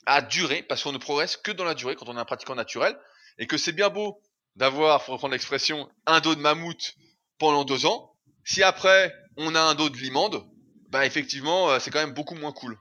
à 0.06 0.22
durer, 0.22 0.62
parce 0.62 0.82
qu'on 0.82 0.92
ne 0.92 0.98
progresse 0.98 1.36
que 1.36 1.52
dans 1.52 1.64
la 1.64 1.74
durée 1.74 1.94
quand 1.96 2.08
on 2.08 2.16
est 2.16 2.20
un 2.20 2.24
pratiquant 2.24 2.54
naturel, 2.54 2.98
et 3.38 3.46
que 3.46 3.56
c'est 3.56 3.72
bien 3.72 3.90
beau 3.90 4.20
d'avoir, 4.56 5.04
pour 5.04 5.14
reprendre 5.14 5.32
l'expression, 5.32 5.90
un 6.06 6.20
dos 6.20 6.34
de 6.34 6.40
mammouth 6.40 6.94
pendant 7.38 7.64
deux 7.64 7.86
ans, 7.86 8.12
si 8.44 8.62
après 8.62 9.14
on 9.36 9.54
a 9.54 9.60
un 9.60 9.74
dos 9.74 9.88
de 9.88 9.96
limande, 9.96 10.44
bah 10.88 11.06
effectivement 11.06 11.70
euh, 11.70 11.78
c'est 11.78 11.90
quand 11.90 12.00
même 12.00 12.14
beaucoup 12.14 12.34
moins 12.34 12.52
cool. 12.52 12.78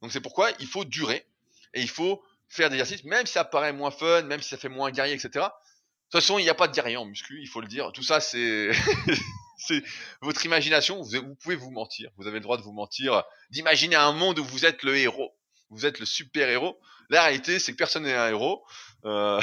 Donc 0.00 0.12
c'est 0.12 0.20
pourquoi 0.20 0.50
il 0.60 0.66
faut 0.66 0.84
durer, 0.84 1.26
et 1.74 1.82
il 1.82 1.90
faut 1.90 2.22
faire 2.48 2.68
des 2.68 2.76
exercices, 2.76 3.04
même 3.04 3.26
si 3.26 3.34
ça 3.34 3.44
paraît 3.44 3.72
moins 3.72 3.90
fun, 3.90 4.22
même 4.22 4.40
si 4.40 4.48
ça 4.48 4.56
fait 4.56 4.68
moins 4.68 4.90
guerrier, 4.90 5.14
etc. 5.14 5.28
De 5.34 5.38
toute 5.38 6.22
façon, 6.22 6.38
il 6.38 6.42
n'y 6.42 6.50
a 6.50 6.54
pas 6.54 6.66
de 6.66 6.74
guerrier 6.74 6.96
en 6.96 7.04
muscu, 7.04 7.40
il 7.40 7.46
faut 7.46 7.60
le 7.60 7.68
dire. 7.68 7.92
Tout 7.92 8.02
ça, 8.02 8.20
c'est 8.20 8.70
c'est 9.60 9.82
votre 10.22 10.44
imagination. 10.44 11.02
Vous, 11.02 11.34
pouvez 11.36 11.56
vous 11.56 11.70
mentir. 11.70 12.10
Vous 12.16 12.26
avez 12.26 12.38
le 12.38 12.42
droit 12.42 12.56
de 12.56 12.62
vous 12.62 12.72
mentir, 12.72 13.22
d'imaginer 13.50 13.96
un 13.96 14.12
monde 14.12 14.38
où 14.38 14.44
vous 14.44 14.64
êtes 14.64 14.82
le 14.82 14.96
héros. 14.96 15.36
Vous 15.68 15.86
êtes 15.86 16.00
le 16.00 16.06
super 16.06 16.48
héros. 16.48 16.80
La 17.10 17.22
réalité, 17.24 17.58
c'est 17.58 17.72
que 17.72 17.76
personne 17.76 18.04
n'est 18.04 18.14
un 18.14 18.28
héros. 18.28 18.64
Euh... 19.04 19.40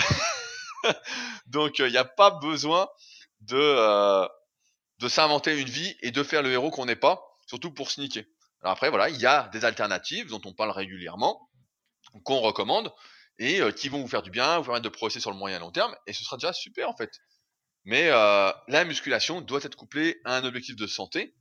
Donc, 1.47 1.79
il 1.79 1.85
euh, 1.85 1.89
n'y 1.89 1.97
a 1.97 2.05
pas 2.05 2.31
besoin 2.31 2.87
de 3.41 3.57
euh, 3.57 4.27
de 4.99 5.07
s'inventer 5.07 5.59
une 5.59 5.69
vie 5.69 5.95
et 6.01 6.11
de 6.11 6.23
faire 6.23 6.41
le 6.41 6.51
héros 6.51 6.71
qu'on 6.71 6.85
n'est 6.85 6.95
pas, 6.95 7.21
surtout 7.45 7.71
pour 7.71 7.91
sneaker. 7.91 8.23
Alors 8.61 8.73
après, 8.73 8.89
voilà, 8.89 9.09
il 9.09 9.19
y 9.19 9.27
a 9.27 9.47
des 9.49 9.63
alternatives 9.63 10.27
dont 10.29 10.41
on 10.45 10.53
parle 10.53 10.71
régulièrement, 10.71 11.49
qu'on 12.23 12.39
recommande 12.39 12.91
et 13.37 13.61
qui 13.75 13.89
vont 13.89 14.01
vous 14.01 14.07
faire 14.07 14.23
du 14.23 14.31
bien, 14.31 14.57
vous 14.57 14.63
permettre 14.63 14.85
de 14.85 14.89
progresser 14.89 15.19
sur 15.19 15.29
le 15.29 15.37
moyen 15.37 15.57
et 15.57 15.59
long 15.59 15.71
terme, 15.71 15.95
et 16.07 16.13
ce 16.13 16.23
sera 16.23 16.37
déjà 16.37 16.51
super 16.51 16.89
en 16.89 16.97
fait. 16.97 17.11
Mais 17.87 18.09
euh, 18.09 18.51
la 18.67 18.83
musculation 18.83 19.39
doit 19.39 19.61
être 19.63 19.77
couplée 19.77 20.19
à 20.25 20.35
un 20.35 20.43
objectif 20.43 20.75
de 20.75 20.87
santé, 20.87 21.33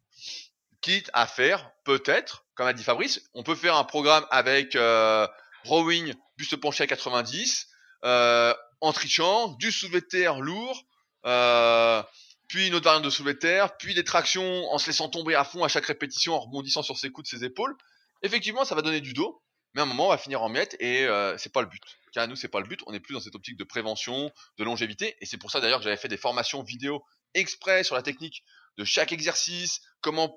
quitte 0.80 1.10
à 1.12 1.26
faire 1.26 1.72
peut-être, 1.82 2.46
comme 2.54 2.68
a 2.68 2.72
dit 2.72 2.84
Fabrice, 2.84 3.20
on 3.34 3.42
peut 3.42 3.56
faire 3.56 3.74
un 3.74 3.82
programme 3.82 4.24
avec 4.30 4.76
euh, 4.76 5.26
rowing, 5.64 6.14
buste 6.36 6.54
penché 6.54 6.84
à 6.84 6.86
90, 6.86 7.66
euh, 8.04 8.54
en 8.80 8.92
trichant, 8.92 9.48
du 9.58 9.72
soulevé 9.72 10.00
de 10.02 10.06
terre 10.06 10.40
lourd, 10.40 10.84
euh, 11.24 12.00
puis 12.46 12.68
une 12.68 12.76
autre 12.76 12.84
variante 12.84 13.04
de 13.04 13.10
soulevé 13.10 13.34
de 13.34 13.40
terre, 13.40 13.76
puis 13.76 13.94
des 13.94 14.04
tractions 14.04 14.70
en 14.70 14.78
se 14.78 14.86
laissant 14.86 15.08
tomber 15.08 15.34
à 15.34 15.42
fond 15.42 15.64
à 15.64 15.68
chaque 15.68 15.86
répétition, 15.86 16.34
en 16.34 16.38
rebondissant 16.38 16.84
sur 16.84 16.96
ses 16.96 17.10
coudes, 17.10 17.26
ses 17.26 17.42
épaules. 17.42 17.74
Effectivement, 18.22 18.64
ça 18.64 18.76
va 18.76 18.82
donner 18.82 19.00
du 19.00 19.14
dos, 19.14 19.42
mais 19.76 19.82
à 19.82 19.84
un 19.84 19.88
moment, 19.88 20.06
on 20.06 20.08
va 20.08 20.16
finir 20.16 20.42
en 20.42 20.48
miettes 20.48 20.74
et 20.80 21.04
euh, 21.04 21.36
c'est 21.36 21.52
pas 21.52 21.60
le 21.60 21.66
but. 21.66 21.82
Car 22.12 22.24
à 22.24 22.26
nous, 22.26 22.34
c'est 22.34 22.48
pas 22.48 22.60
le 22.60 22.66
but. 22.66 22.80
On 22.86 22.94
est 22.94 23.00
plus 23.00 23.12
dans 23.12 23.20
cette 23.20 23.34
optique 23.34 23.58
de 23.58 23.64
prévention, 23.64 24.32
de 24.56 24.64
longévité. 24.64 25.18
Et 25.20 25.26
c'est 25.26 25.36
pour 25.36 25.50
ça 25.50 25.60
d'ailleurs 25.60 25.80
que 25.80 25.84
j'avais 25.84 25.98
fait 25.98 26.08
des 26.08 26.16
formations 26.16 26.62
vidéo 26.62 27.04
exprès 27.34 27.84
sur 27.84 27.94
la 27.94 28.00
technique 28.00 28.42
de 28.78 28.84
chaque 28.84 29.12
exercice, 29.12 29.82
comment 30.00 30.34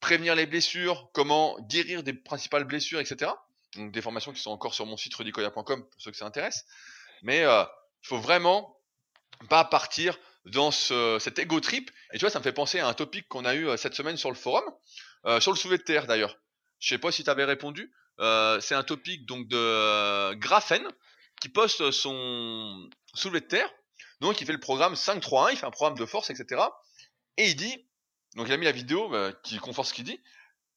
prévenir 0.00 0.34
les 0.34 0.44
blessures, 0.44 1.08
comment 1.14 1.58
guérir 1.62 2.02
des 2.02 2.12
principales 2.12 2.64
blessures, 2.64 3.00
etc. 3.00 3.30
Donc 3.76 3.90
des 3.90 4.02
formations 4.02 4.34
qui 4.34 4.42
sont 4.42 4.50
encore 4.50 4.74
sur 4.74 4.84
mon 4.84 4.98
site 4.98 5.14
rudicoya.com 5.14 5.88
pour 5.88 6.02
ceux 6.02 6.10
que 6.10 6.16
ça 6.18 6.26
intéresse. 6.26 6.66
Mais 7.22 7.42
euh, 7.42 7.64
il 8.02 8.08
faut 8.08 8.18
vraiment 8.18 8.76
pas 9.48 9.64
partir 9.64 10.18
dans 10.44 10.70
ce, 10.70 11.16
cet 11.20 11.38
ego 11.38 11.58
trip. 11.60 11.90
Et 12.12 12.18
tu 12.18 12.20
vois, 12.20 12.30
ça 12.30 12.38
me 12.38 12.44
fait 12.44 12.52
penser 12.52 12.80
à 12.80 12.88
un 12.88 12.92
topic 12.92 13.26
qu'on 13.28 13.46
a 13.46 13.54
eu 13.54 13.66
euh, 13.66 13.78
cette 13.78 13.94
semaine 13.94 14.18
sur 14.18 14.28
le 14.28 14.36
forum, 14.36 14.64
euh, 15.24 15.40
sur 15.40 15.52
le 15.52 15.56
soulevé 15.56 15.78
de 15.78 15.84
terre 15.84 16.06
d'ailleurs. 16.06 16.36
Je 16.80 16.90
sais 16.90 16.98
pas 16.98 17.10
si 17.10 17.24
tu 17.24 17.30
avais 17.30 17.44
répondu. 17.44 17.90
Euh, 18.20 18.60
c'est 18.60 18.74
un 18.74 18.84
topic 18.84 19.26
donc 19.26 19.48
de 19.48 19.56
euh, 19.56 20.34
Graphène 20.34 20.86
qui 21.40 21.48
poste 21.48 21.90
son 21.90 22.88
soulevé 23.14 23.40
de 23.40 23.46
terre. 23.46 23.70
Donc 24.20 24.40
il 24.40 24.46
fait 24.46 24.52
le 24.52 24.60
programme 24.60 24.94
5-3-1, 24.94 25.52
il 25.52 25.56
fait 25.56 25.66
un 25.66 25.70
programme 25.70 25.98
de 25.98 26.06
force, 26.06 26.30
etc. 26.30 26.62
Et 27.36 27.48
il 27.48 27.56
dit 27.56 27.86
Donc 28.36 28.46
il 28.46 28.52
a 28.52 28.56
mis 28.56 28.64
la 28.64 28.72
vidéo 28.72 29.12
euh, 29.14 29.32
qui 29.42 29.58
conforte 29.58 29.88
ce 29.88 29.94
qu'il 29.94 30.04
dit. 30.04 30.20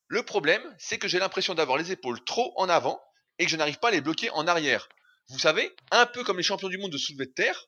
Le 0.08 0.24
problème, 0.24 0.64
c'est 0.80 0.98
que 0.98 1.08
j'ai 1.08 1.20
l'impression 1.20 1.54
d'avoir 1.54 1.78
les 1.78 1.92
épaules 1.92 2.24
trop 2.24 2.54
en 2.56 2.70
avant 2.70 3.02
et 3.40 3.46
que 3.46 3.52
je 3.52 3.58
n'arrive 3.58 3.78
pas 3.78 3.90
à 3.90 3.92
les 3.92 4.02
bloquer 4.02 4.30
en 4.32 4.48
arrière. 4.48 4.88
Vous 5.30 5.40
savez, 5.40 5.76
un 5.92 6.06
peu 6.06 6.24
comme 6.24 6.38
les 6.38 6.44
champions 6.44 6.70
du 6.70 6.78
monde 6.78 6.92
de 6.92 6.98
soulevé 6.98 7.26
de 7.26 7.34
terre, 7.34 7.68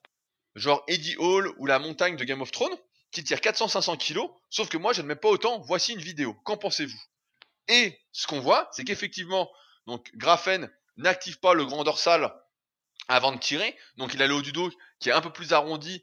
genre 0.54 0.82
Eddie 0.88 1.16
Hall 1.18 1.52
ou 1.58 1.66
la 1.66 1.78
montagne 1.78 2.16
de 2.16 2.24
Game 2.24 2.40
of 2.40 2.50
Thrones, 2.50 2.76
qui 3.12 3.22
tire 3.24 3.38
400-500 3.38 3.98
kilos, 3.98 4.30
sauf 4.48 4.68
que 4.68 4.78
moi 4.78 4.92
je 4.92 5.02
ne 5.02 5.06
mets 5.08 5.16
pas 5.16 5.28
autant, 5.28 5.60
voici 5.60 5.92
une 5.92 6.00
vidéo, 6.00 6.34
qu'en 6.44 6.56
pensez-vous? 6.56 7.00
Et 7.70 7.98
ce 8.12 8.26
qu'on 8.26 8.40
voit, 8.40 8.68
c'est 8.72 8.84
qu'effectivement, 8.84 9.50
donc 9.86 10.10
Grafen 10.16 10.70
n'active 10.96 11.38
pas 11.38 11.54
le 11.54 11.64
grand 11.64 11.84
dorsal 11.84 12.34
avant 13.08 13.32
de 13.32 13.38
tirer, 13.38 13.76
donc 13.96 14.12
il 14.12 14.22
a 14.22 14.26
le 14.26 14.34
haut 14.34 14.42
du 14.42 14.52
dos 14.52 14.70
qui 14.98 15.08
est 15.08 15.12
un 15.12 15.20
peu 15.20 15.32
plus 15.32 15.52
arrondi 15.52 16.02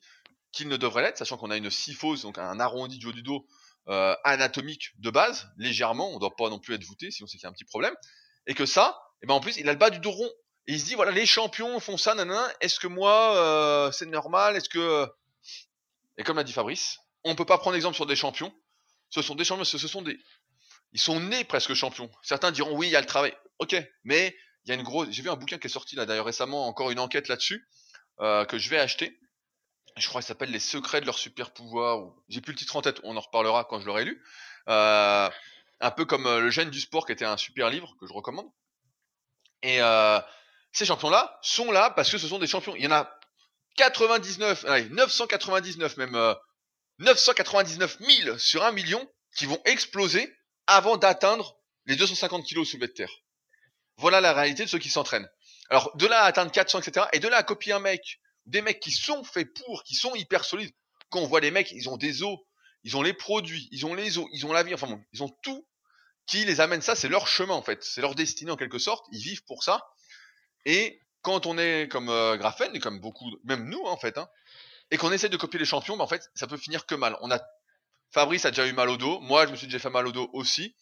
qu'il 0.51 0.67
ne 0.69 0.77
devrait 0.77 1.03
l'être, 1.03 1.17
sachant 1.17 1.37
qu'on 1.37 1.51
a 1.51 1.57
une 1.57 1.69
syphose, 1.69 2.23
donc 2.23 2.37
un 2.37 2.59
arrondi 2.59 2.97
du 2.97 3.07
haut 3.07 3.11
du 3.11 3.21
dos 3.21 3.45
euh, 3.89 4.15
anatomique 4.23 4.91
de 4.97 5.09
base, 5.09 5.47
légèrement, 5.57 6.09
on 6.09 6.15
ne 6.15 6.19
doit 6.19 6.35
pas 6.35 6.49
non 6.49 6.59
plus 6.59 6.73
être 6.73 6.83
voûté, 6.83 7.11
sinon 7.11 7.27
c'est 7.27 7.37
qu'il 7.37 7.43
y 7.43 7.47
a 7.47 7.49
un 7.49 7.53
petit 7.53 7.65
problème, 7.65 7.93
et 8.47 8.53
que 8.53 8.65
ça, 8.65 8.99
eh 9.21 9.27
ben 9.27 9.35
en 9.35 9.39
plus 9.39 9.57
il 9.57 9.69
a 9.69 9.73
le 9.73 9.77
bas 9.77 9.89
du 9.89 9.99
dos 9.99 10.11
rond, 10.11 10.31
et 10.67 10.73
il 10.73 10.79
se 10.79 10.85
dit 10.85 10.95
voilà 10.95 11.11
les 11.11 11.25
champions 11.25 11.79
font 11.79 11.97
ça, 11.97 12.15
nanana, 12.15 12.47
est-ce 12.61 12.79
que 12.79 12.87
moi 12.87 13.35
euh, 13.37 13.91
c'est 13.91 14.07
normal, 14.07 14.55
est-ce 14.55 14.69
que 14.69 15.07
et 16.17 16.23
comme 16.23 16.37
l'a 16.37 16.43
dit 16.43 16.53
Fabrice, 16.53 16.97
on 17.23 17.35
peut 17.35 17.45
pas 17.45 17.57
prendre 17.57 17.75
exemple 17.75 17.95
sur 17.95 18.05
des 18.05 18.15
champions. 18.15 18.53
Ce 19.09 19.21
sont 19.21 19.35
des 19.35 19.45
champions, 19.45 19.63
ce 19.63 19.77
sont 19.77 20.01
des, 20.01 20.17
ils 20.93 20.99
sont 20.99 21.19
nés 21.19 21.43
presque 21.43 21.73
champions. 21.73 22.09
Certains 22.21 22.51
diront 22.51 22.75
oui, 22.75 22.87
il 22.87 22.91
y 22.91 22.95
a 22.95 23.01
le 23.01 23.07
travail. 23.07 23.33
Ok, 23.59 23.75
mais 24.03 24.35
il 24.65 24.69
y 24.69 24.71
a 24.71 24.75
une 24.75 24.83
grosse. 24.83 25.09
J'ai 25.11 25.21
vu 25.21 25.29
un 25.29 25.35
bouquin 25.35 25.57
qui 25.57 25.67
est 25.67 25.71
sorti 25.71 25.95
là 25.95 26.05
d'ailleurs 26.05 26.25
récemment, 26.25 26.67
encore 26.67 26.91
une 26.91 26.99
enquête 26.99 27.27
là-dessus 27.27 27.67
euh, 28.19 28.45
que 28.45 28.57
je 28.57 28.69
vais 28.69 28.79
acheter. 28.79 29.19
Je 29.95 30.07
crois 30.07 30.21
qu'il 30.21 30.27
s'appelle 30.27 30.51
Les 30.51 30.59
secrets 30.59 31.01
de 31.01 31.05
leur 31.05 31.17
super 31.17 31.51
pouvoir. 31.51 32.13
J'ai 32.29 32.41
plus 32.41 32.53
le 32.53 32.57
titre 32.57 32.75
en 32.75 32.81
tête. 32.81 32.99
On 33.03 33.17
en 33.17 33.21
reparlera 33.21 33.65
quand 33.65 33.79
je 33.79 33.85
l'aurai 33.85 34.05
lu. 34.05 34.23
Euh, 34.69 35.29
un 35.79 35.91
peu 35.91 36.05
comme 36.05 36.27
euh, 36.27 36.39
Le 36.39 36.49
gène 36.51 36.69
du 36.69 36.79
sport, 36.79 37.05
qui 37.05 37.13
était 37.13 37.25
un 37.25 37.37
super 37.37 37.69
livre 37.69 37.95
que 37.99 38.07
je 38.07 38.13
recommande. 38.13 38.47
Et 39.63 39.79
ces 40.71 40.85
champions-là 40.85 41.39
sont 41.41 41.71
là 41.71 41.89
parce 41.89 42.11
que 42.11 42.19
ce 42.19 42.27
sont 42.27 42.37
des 42.37 42.45
champions. 42.45 42.75
Il 42.75 42.83
y 42.83 42.87
en 42.87 42.91
a 42.91 43.11
99, 43.77 44.65
allez, 44.65 44.89
999 44.89 45.97
même, 45.97 46.35
999 46.99 47.97
euh, 48.01 48.05
000 48.05 48.37
sur 48.37 48.63
un 48.63 48.71
million 48.71 49.09
qui 49.35 49.45
vont 49.45 49.61
exploser 49.65 50.35
avant 50.67 50.97
d'atteindre 50.97 51.57
les 51.85 51.95
250 51.95 52.45
kilos 52.45 52.69
soulevé 52.69 52.87
de 52.87 52.93
terre. 52.93 53.11
Voilà 53.97 54.21
la 54.21 54.33
réalité 54.33 54.63
de 54.63 54.69
ceux 54.69 54.79
qui 54.79 54.89
s'entraînent. 54.89 55.29
Alors, 55.69 55.95
de 55.97 56.05
là 56.05 56.21
à 56.21 56.25
atteindre 56.25 56.51
400, 56.51 56.79
etc., 56.79 57.07
et 57.13 57.19
de 57.19 57.27
là 57.27 57.37
à 57.37 57.43
copier 57.43 57.73
un 57.73 57.79
mec, 57.79 58.19
des 58.45 58.61
mecs 58.61 58.79
qui 58.79 58.91
sont 58.91 59.23
faits 59.23 59.53
pour, 59.53 59.83
qui 59.83 59.95
sont 59.95 60.13
hyper 60.15 60.45
solides. 60.45 60.73
Quand 61.09 61.19
on 61.19 61.27
voit 61.27 61.39
les 61.39 61.51
mecs, 61.51 61.71
ils 61.71 61.89
ont 61.89 61.97
des 61.97 62.23
os, 62.23 62.37
ils 62.83 62.95
ont 62.95 63.01
les 63.01 63.13
produits, 63.13 63.67
ils 63.71 63.85
ont 63.85 63.93
les 63.93 64.17
os, 64.17 64.27
ils 64.31 64.45
ont 64.45 64.53
la 64.53 64.63
vie, 64.63 64.73
enfin 64.73 64.87
bon, 64.87 65.01
ils 65.13 65.23
ont 65.23 65.29
tout 65.41 65.67
qui 66.25 66.43
les 66.43 66.59
amène 66.59 66.81
ça, 66.81 66.95
c'est 66.95 67.07
leur 67.07 67.27
chemin 67.27 67.53
en 67.53 67.61
fait, 67.61 67.83
c'est 67.83 68.01
leur 68.01 68.13
destinée 68.13 68.51
en 68.51 68.57
quelque 68.57 68.79
sorte, 68.79 69.05
ils 69.11 69.21
vivent 69.21 69.43
pour 69.45 69.63
ça. 69.63 69.89
Et 70.65 71.01
quand 71.21 71.45
on 71.45 71.57
est 71.57 71.87
comme 71.89 72.09
euh, 72.09 72.37
et 72.73 72.79
comme 72.79 72.99
beaucoup, 72.99 73.31
même 73.45 73.69
nous 73.69 73.81
en 73.85 73.97
fait, 73.97 74.17
hein, 74.17 74.29
et 74.91 74.97
qu'on 74.97 75.11
essaie 75.11 75.29
de 75.29 75.37
copier 75.37 75.59
les 75.59 75.65
champions, 75.65 75.97
ben 75.97 76.03
en 76.03 76.07
fait, 76.07 76.29
ça 76.35 76.47
peut 76.47 76.57
finir 76.57 76.85
que 76.85 76.95
mal. 76.95 77.17
On 77.21 77.31
a 77.31 77.41
Fabrice 78.11 78.45
a 78.45 78.51
déjà 78.51 78.67
eu 78.67 78.73
mal 78.73 78.89
au 78.89 78.97
dos, 78.97 79.19
moi 79.21 79.45
je 79.45 79.51
me 79.51 79.55
suis 79.55 79.67
déjà 79.67 79.79
fait 79.79 79.89
mal 79.89 80.07
au 80.07 80.11
dos 80.11 80.29
aussi. 80.33 80.75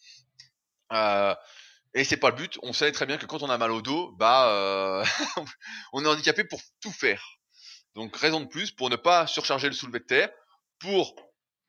Euh, 0.92 1.34
et 1.94 2.04
c'est 2.04 2.16
pas 2.16 2.30
le 2.30 2.36
but. 2.36 2.58
On 2.62 2.72
sait 2.72 2.92
très 2.92 3.06
bien 3.06 3.16
que 3.16 3.26
quand 3.26 3.42
on 3.42 3.50
a 3.50 3.58
mal 3.58 3.72
au 3.72 3.82
dos, 3.82 4.12
bah, 4.12 4.48
euh, 4.50 5.04
on 5.92 6.04
est 6.04 6.08
handicapé 6.08 6.44
pour 6.44 6.60
tout 6.80 6.92
faire. 6.92 7.38
Donc 7.94 8.16
raison 8.16 8.40
de 8.40 8.46
plus 8.46 8.70
pour 8.70 8.90
ne 8.90 8.96
pas 8.96 9.26
surcharger 9.26 9.68
le 9.68 9.74
soulevé 9.74 10.00
de 10.00 10.04
terre, 10.04 10.30
pour 10.78 11.16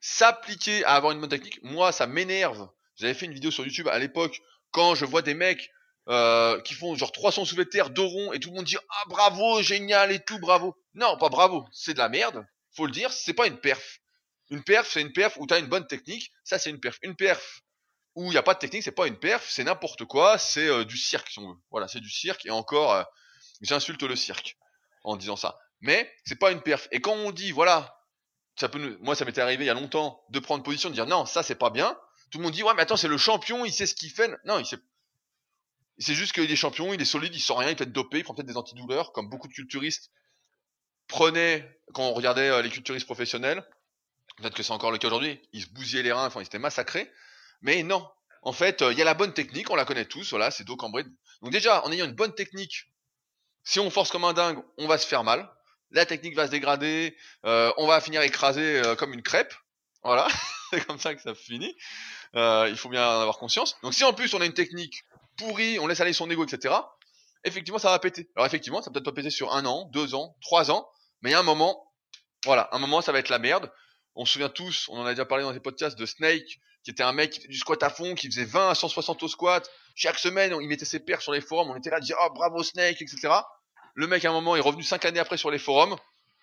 s'appliquer 0.01 0.84
à 0.86 0.95
avoir 0.95 1.14
une 1.14 1.22
bonne 1.22 1.30
technique. 1.30 1.64
Moi, 1.64 1.91
ça 1.91 2.08
m'énerve. 2.08 2.70
J'avais 2.95 3.14
fait 3.14 3.26
une 3.26 3.34
vidéo 3.34 3.51
sur 3.51 3.66
YouTube 3.66 3.88
à 3.88 3.97
l'époque 3.99 4.41
quand 4.72 4.95
je 4.95 5.05
vois 5.05 5.22
des 5.22 5.34
mecs 5.34 5.70
euh, 6.10 6.62
qui 6.62 6.74
font 6.74 6.95
genre 6.95 7.12
300 7.12 7.45
soulevés 7.45 7.66
de 7.66 7.70
terre, 7.70 7.89
dos 7.89 8.08
rond, 8.08 8.34
et 8.34 8.39
tout 8.39 8.49
le 8.49 8.55
monde 8.55 8.66
dit 8.66 8.78
ah 8.89 9.03
bravo, 9.08 9.62
génial 9.62 10.12
et 10.12 10.20
tout, 10.20 10.39
bravo. 10.39 10.76
Non, 10.93 11.18
pas 11.18 11.30
bravo, 11.30 11.66
c'est 11.72 11.93
de 11.93 11.99
la 11.99 12.10
merde. 12.10 12.45
Faut 12.76 12.86
le 12.86 12.91
dire, 12.91 13.12
c'est 13.12 13.34
pas 13.34 13.47
une 13.47 13.58
perf. 13.58 13.99
Une 14.50 14.64
perf, 14.64 14.89
c'est 14.89 15.02
une 15.02 15.12
perf 15.12 15.38
où 15.38 15.45
t'as 15.45 15.60
une 15.60 15.68
bonne 15.68 15.88
technique. 15.88 16.32
Ça, 16.43 16.60
c'est 16.60 16.70
une 16.70 16.80
perf. 16.80 16.98
Une 17.02 17.16
perf 17.16 17.62
où 18.16 18.26
il 18.26 18.32
n'y 18.32 18.38
a 18.38 18.43
pas 18.43 18.54
de 18.54 18.60
technique, 18.60 18.84
c'est 18.84 18.91
pas 18.91 19.08
une 19.08 19.20
perf, 19.20 19.48
c'est 19.50 19.64
n'importe 19.64 20.06
quoi. 20.06 20.38
C'est 20.38 20.68
euh, 20.68 20.86
du 20.86 20.98
cirque, 20.98 21.30
si 21.30 21.39
on 21.39 21.50
veut. 21.50 21.60
Voilà, 21.70 21.88
c'est 21.88 22.00
du 22.00 22.10
cirque. 22.10 22.45
Et 22.45 22.50
encore, 22.50 22.93
euh, 22.93 23.04
j'insulte 23.62 24.02
le 24.04 24.16
cirque 24.16 24.58
en 25.04 25.16
disant 25.16 25.36
ça. 25.36 25.58
Mais 25.82 26.12
c'est 26.26 26.39
pas 26.39 26.52
une 26.52 26.62
perf. 26.62 26.88
Et 26.91 27.02
quand 27.02 27.14
on 27.14 27.32
dit 27.32 27.52
voilà, 27.52 28.00
ça 28.60 28.70
peut, 28.70 28.98
moi, 29.02 29.16
ça 29.16 29.26
m'était 29.26 29.41
arrivé 29.41 29.66
il 29.66 29.68
y 29.68 29.72
a 29.72 29.76
longtemps 29.76 30.24
de 30.30 30.39
prendre 30.39 30.64
position, 30.64 30.89
de 30.89 30.95
dire 30.95 31.06
non, 31.06 31.26
ça 31.26 31.43
c'est 31.43 31.56
pas 31.56 31.70
bien. 31.70 31.98
Tout 32.32 32.39
le 32.39 32.45
monde 32.45 32.54
dit 32.54 32.64
ouais, 32.64 32.74
mais 32.76 32.82
attends, 32.82 32.98
c'est 32.98 33.08
le 33.08 33.18
champion, 33.18 33.66
il 33.66 33.72
sait 33.72 33.86
ce 33.86 33.95
qu'il 33.95 34.10
fait. 34.10 34.32
Non, 34.45 34.60
il 34.60 34.66
sait 34.66 34.78
c'est 36.00 36.14
juste 36.14 36.34
qu'il 36.34 36.52
est 36.52 36.56
champion, 36.56 36.93
il 36.93 37.02
est 37.02 37.06
solide, 37.06 37.34
il 37.34 37.39
sent 37.39 37.54
rien, 37.56 37.70
il 37.70 37.76
peut 37.76 37.84
être 37.84 37.91
dopé, 37.91 38.20
il 38.20 38.24
prend 38.24 38.36
peut-être 38.36 38.48
des 38.48 38.58
antidouleurs, 38.58 39.12
comme 39.14 39.30
beaucoup 39.30 39.48
de 39.48 39.54
culturistes 39.54 40.12
prenaient 41.08 41.80
quand 41.93 42.04
on 42.04 42.14
regardait 42.14 42.50
euh, 42.50 42.62
les 42.62 42.70
culturistes 42.70 43.06
professionnels. 43.06 43.64
Peut-être 44.38 44.56
que 44.56 44.64
c'est 44.64 44.72
encore 44.72 44.92
le 44.92 44.98
cas 44.98 45.08
aujourd'hui. 45.08 45.42
Ils 45.54 45.64
se 45.64 45.70
bousillaient 45.70 46.04
les 46.04 46.12
reins, 46.12 46.30
ils 46.36 46.42
étaient 46.42 46.60
massacrés. 46.60 47.12
Mais 47.62 47.84
non. 47.84 48.08
En 48.44 48.54
fait, 48.54 48.82
euh, 48.82 48.94
il 48.94 49.00
y 49.00 49.02
a 49.02 49.06
la 49.06 49.16
bonne 49.16 49.34
technique, 49.34 49.70
on 49.70 49.76
la 49.76 49.86
connaît 49.86 50.06
tous, 50.06 50.30
voilà, 50.30 50.52
c'est 50.52 50.64
dos 50.64 50.78
cambré. 50.78 51.04
Donc 51.42 51.52
déjà, 51.52 51.84
en 51.86 51.92
ayant 51.92 52.06
une 52.06 52.16
bonne 52.16 52.34
technique, 52.34 52.86
si 53.64 53.80
on 53.80 53.90
force 53.90 54.12
comme 54.12 54.24
un 54.24 54.34
dingue, 54.34 54.60
on 54.78 54.88
va 54.88 54.98
se 54.98 55.08
faire 55.08 55.24
mal. 55.24 55.50
La 55.92 56.06
technique 56.06 56.36
va 56.36 56.46
se 56.46 56.52
dégrader, 56.52 57.18
euh, 57.46 57.74
on 57.78 57.88
va 57.88 58.00
finir 58.00 58.22
écrasé 58.22 58.82
comme 58.98 59.14
une 59.14 59.24
crêpe. 59.24 59.54
Voilà, 60.04 60.28
c'est 60.70 60.86
comme 60.86 61.00
ça 61.00 61.16
que 61.16 61.22
ça 61.22 61.34
finit. 61.34 61.76
il 62.34 62.76
faut 62.78 62.90
bien 62.90 63.06
en 63.06 63.22
avoir 63.22 63.38
conscience. 63.38 63.76
Donc 63.82 63.94
si 63.94 64.04
en 64.04 64.14
plus 64.14 64.34
on 64.34 64.42
a 64.42 64.46
une 64.46 64.54
technique 64.54 65.04
pourri, 65.38 65.80
on 65.80 65.88
laisse 65.88 66.02
aller 66.02 66.14
son 66.14 66.30
ego, 66.30 66.46
etc. 66.46 66.76
Effectivement, 67.44 67.80
ça 67.80 67.90
va 67.90 68.00
péter. 68.00 68.30
Alors 68.36 68.46
effectivement, 68.46 68.82
ça 68.82 68.92
peut-être 68.92 69.06
pas 69.06 69.12
péter 69.12 69.30
sur 69.30 69.54
un 69.54 69.66
an, 69.66 69.90
deux 69.94 70.16
ans, 70.16 70.36
trois 70.42 70.72
ans, 70.72 70.90
mais 71.22 71.30
il 71.30 71.34
y 71.34 71.36
a 71.36 71.40
un 71.40 71.44
moment, 71.44 71.94
voilà, 72.46 72.70
un 72.72 72.80
moment, 72.80 73.02
ça 73.02 73.12
va 73.12 73.20
être 73.20 73.30
la 73.30 73.40
merde. 73.40 73.72
On 74.18 74.26
se 74.26 74.34
souvient 74.34 74.49
tous, 74.49 74.88
on 74.89 74.99
en 74.99 75.05
a 75.05 75.11
déjà 75.11 75.26
parlé 75.26 75.43
dans 75.43 75.53
des 75.53 75.59
podcasts 75.59 75.97
de 75.97 76.05
Snake, 76.05 76.59
qui 76.84 76.91
était 76.91 77.03
un 77.03 77.13
mec 77.13 77.32
qui 77.32 77.47
du 77.47 77.57
squat 77.57 77.82
à 77.84 77.89
fond, 77.89 78.15
qui 78.15 78.28
faisait 78.28 78.45
20 78.45 78.70
à 78.70 78.76
160 78.76 79.24
au 79.24 79.28
squat. 79.28 79.70
Chaque 79.95 80.20
semaine, 80.20 80.55
il 80.59 80.68
mettait 80.68 80.86
ses 80.86 80.99
pairs 80.99 81.22
sur 81.22 81.32
les 81.32 81.41
forums, 81.41 81.70
on 81.70 81.76
était 81.76 81.89
là 81.89 81.99
dire, 81.99 82.18
oh 82.22 82.30
bravo 82.34 82.63
Snake, 82.63 83.01
etc. 83.01 83.34
Le 83.95 84.07
mec, 84.07 84.26
à 84.26 84.30
un 84.30 84.34
moment, 84.34 84.55
est 84.55 84.61
revenu 84.61 84.84
cinq 84.84 85.05
années 85.05 85.20
après 85.20 85.38
sur 85.38 85.51
les 85.51 85.59
forums, 85.59 85.95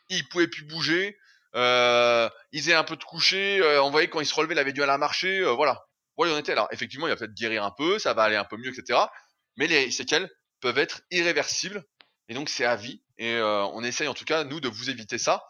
il 0.08 0.26
pouvait 0.28 0.48
plus 0.48 0.64
bouger, 0.64 1.18
euh, 1.54 2.28
il 2.52 2.60
faisait 2.60 2.74
un 2.74 2.84
peu 2.84 2.96
de 2.96 3.04
coucher, 3.04 3.60
euh, 3.60 3.82
on 3.82 3.90
voyait 3.90 4.08
quand 4.08 4.20
il 4.20 4.26
se 4.26 4.34
relevait, 4.34 4.54
il 4.54 4.58
avait 4.58 4.72
du 4.72 4.80
mal 4.80 4.90
à 4.90 4.98
marcher, 4.98 5.40
euh, 5.40 5.52
voilà 5.52 5.84
voilà, 6.16 6.34
on 6.34 6.38
était. 6.38 6.52
Alors, 6.52 6.68
effectivement, 6.70 7.06
il 7.06 7.10
va 7.10 7.16
peut-être 7.16 7.34
guérir 7.34 7.64
un 7.64 7.70
peu, 7.70 7.98
ça 7.98 8.14
va 8.14 8.22
aller 8.22 8.36
un 8.36 8.44
peu 8.44 8.56
mieux, 8.56 8.70
etc. 8.70 9.00
Mais 9.56 9.66
les 9.66 9.90
séquelles 9.90 10.30
peuvent 10.60 10.78
être 10.78 11.02
irréversibles. 11.10 11.84
Et 12.28 12.34
donc, 12.34 12.48
c'est 12.48 12.64
à 12.64 12.76
vie. 12.76 13.02
Et 13.18 13.34
euh, 13.34 13.64
on 13.66 13.82
essaye, 13.82 14.08
en 14.08 14.14
tout 14.14 14.24
cas, 14.24 14.44
nous, 14.44 14.60
de 14.60 14.68
vous 14.68 14.90
éviter 14.90 15.18
ça. 15.18 15.44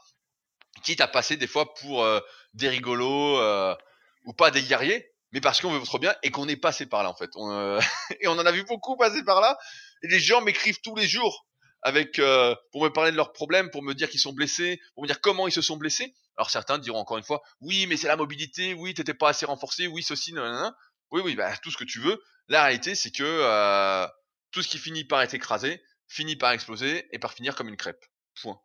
Quitte 0.82 1.00
à 1.00 1.08
passer 1.08 1.36
des 1.36 1.46
fois 1.46 1.72
pour 1.74 2.02
euh, 2.02 2.20
des 2.52 2.68
rigolos 2.68 3.38
euh, 3.38 3.74
ou 4.24 4.32
pas 4.32 4.50
des 4.50 4.62
guerriers, 4.62 5.12
mais 5.32 5.40
parce 5.40 5.60
qu'on 5.60 5.70
veut 5.70 5.78
votre 5.78 5.98
bien 5.98 6.14
et 6.22 6.30
qu'on 6.30 6.48
est 6.48 6.56
passé 6.56 6.86
par 6.86 7.02
là, 7.02 7.10
en 7.10 7.14
fait. 7.14 7.30
et 8.20 8.28
on 8.28 8.32
en 8.32 8.46
a 8.46 8.52
vu 8.52 8.64
beaucoup 8.64 8.96
passer 8.96 9.22
par 9.24 9.40
là. 9.40 9.56
Et 10.02 10.08
les 10.08 10.20
gens 10.20 10.40
m'écrivent 10.40 10.80
tous 10.82 10.96
les 10.96 11.06
jours 11.06 11.46
avec 11.82 12.20
pour 12.72 12.82
me 12.82 12.88
parler 12.88 13.10
de 13.10 13.16
leurs 13.16 13.32
problèmes, 13.32 13.70
pour 13.70 13.82
me 13.82 13.94
dire 13.94 14.08
qu'ils 14.08 14.20
sont 14.20 14.32
blessés, 14.32 14.80
pour 14.94 15.02
me 15.02 15.08
dire 15.08 15.20
comment 15.20 15.46
ils 15.46 15.52
se 15.52 15.62
sont 15.62 15.76
blessés. 15.76 16.14
Alors 16.36 16.50
certains 16.50 16.78
diront 16.78 16.98
encore 16.98 17.18
une 17.18 17.24
fois, 17.24 17.42
oui, 17.60 17.86
mais 17.86 17.96
c'est 17.96 18.08
la 18.08 18.16
mobilité, 18.16 18.74
oui, 18.74 18.94
t'étais 18.94 19.14
pas 19.14 19.28
assez 19.28 19.46
renforcé, 19.46 19.86
oui, 19.86 20.02
ceci, 20.02 20.32
nanana. 20.32 20.74
Oui, 21.10 21.20
oui, 21.24 21.36
bah, 21.36 21.56
tout 21.58 21.70
ce 21.70 21.76
que 21.76 21.84
tu 21.84 22.00
veux. 22.00 22.20
La 22.48 22.64
réalité, 22.64 22.94
c'est 22.94 23.10
que 23.10 23.22
euh, 23.22 24.06
tout 24.50 24.62
ce 24.62 24.68
qui 24.68 24.78
finit 24.78 25.04
par 25.04 25.22
être 25.22 25.34
écrasé, 25.34 25.82
finit 26.08 26.36
par 26.36 26.52
exploser 26.52 27.06
et 27.12 27.18
par 27.18 27.32
finir 27.32 27.54
comme 27.54 27.68
une 27.68 27.76
crêpe. 27.76 28.04
Point. 28.42 28.58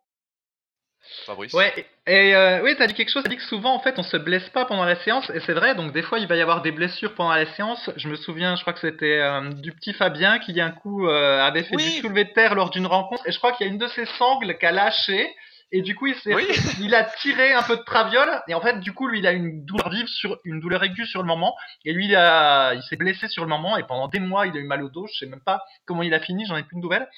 Fabrice 1.26 1.52
Ouais, 1.52 1.86
et 2.06 2.34
euh, 2.34 2.62
oui, 2.62 2.74
t'as 2.76 2.86
dit 2.86 2.94
quelque 2.94 3.10
chose, 3.10 3.22
t'as 3.22 3.30
dit 3.30 3.36
que 3.36 3.42
souvent, 3.42 3.74
en 3.74 3.80
fait, 3.80 3.98
on 3.98 4.02
se 4.02 4.16
blesse 4.16 4.48
pas 4.50 4.64
pendant 4.64 4.84
la 4.84 4.96
séance, 4.96 5.30
et 5.30 5.40
c'est 5.40 5.52
vrai, 5.52 5.74
donc 5.74 5.92
des 5.92 6.02
fois, 6.02 6.18
il 6.18 6.26
va 6.26 6.36
y 6.36 6.40
avoir 6.40 6.62
des 6.62 6.72
blessures 6.72 7.14
pendant 7.14 7.32
la 7.32 7.46
séance. 7.54 7.90
Je 7.96 8.08
me 8.08 8.16
souviens, 8.16 8.56
je 8.56 8.62
crois 8.62 8.72
que 8.72 8.80
c'était 8.80 9.18
euh, 9.20 9.50
du 9.50 9.72
petit 9.72 9.92
Fabien 9.92 10.38
qui, 10.38 10.60
un 10.60 10.70
coup, 10.70 11.06
euh, 11.06 11.40
avait 11.40 11.62
fait 11.62 11.76
du 11.76 12.00
soulevé 12.00 12.24
de 12.24 12.32
terre 12.32 12.54
lors 12.54 12.70
d'une 12.70 12.86
rencontre, 12.86 13.26
et 13.26 13.32
je 13.32 13.38
crois 13.38 13.52
qu'il 13.52 13.66
y 13.66 13.70
a 13.70 13.72
une 13.72 13.78
de 13.78 13.88
ses 13.88 14.06
sangles 14.06 14.56
qui 14.58 14.66
a 14.66 14.72
lâché, 14.72 15.34
et 15.72 15.82
du 15.82 15.94
coup, 15.94 16.06
il, 16.06 16.14
il 16.80 16.94
a 16.94 17.04
tiré 17.04 17.52
un 17.52 17.62
peu 17.62 17.76
de 17.76 17.82
traviole. 17.82 18.42
Et 18.48 18.54
en 18.54 18.60
fait, 18.60 18.80
du 18.80 18.92
coup, 18.92 19.06
lui, 19.06 19.20
il 19.20 19.26
a 19.26 19.32
une 19.32 19.64
douleur 19.64 19.88
vive 19.90 20.08
sur 20.08 20.38
une 20.44 20.60
douleur 20.60 20.82
aiguë 20.82 21.06
sur 21.06 21.22
le 21.22 21.28
moment. 21.28 21.54
Et 21.84 21.92
lui, 21.92 22.06
il, 22.06 22.16
a, 22.16 22.74
il 22.74 22.82
s'est 22.82 22.96
blessé 22.96 23.28
sur 23.28 23.44
le 23.44 23.48
moment. 23.48 23.76
Et 23.76 23.84
pendant 23.84 24.08
des 24.08 24.20
mois, 24.20 24.46
il 24.46 24.56
a 24.56 24.60
eu 24.60 24.64
mal 24.64 24.82
au 24.82 24.88
dos. 24.88 25.06
Je 25.06 25.18
sais 25.18 25.26
même 25.26 25.42
pas 25.44 25.62
comment 25.86 26.02
il 26.02 26.14
a 26.14 26.20
fini. 26.20 26.44
J'en 26.46 26.56
ai 26.56 26.64
plus 26.64 26.76
de 26.76 26.80
nouvelles. 26.80 27.08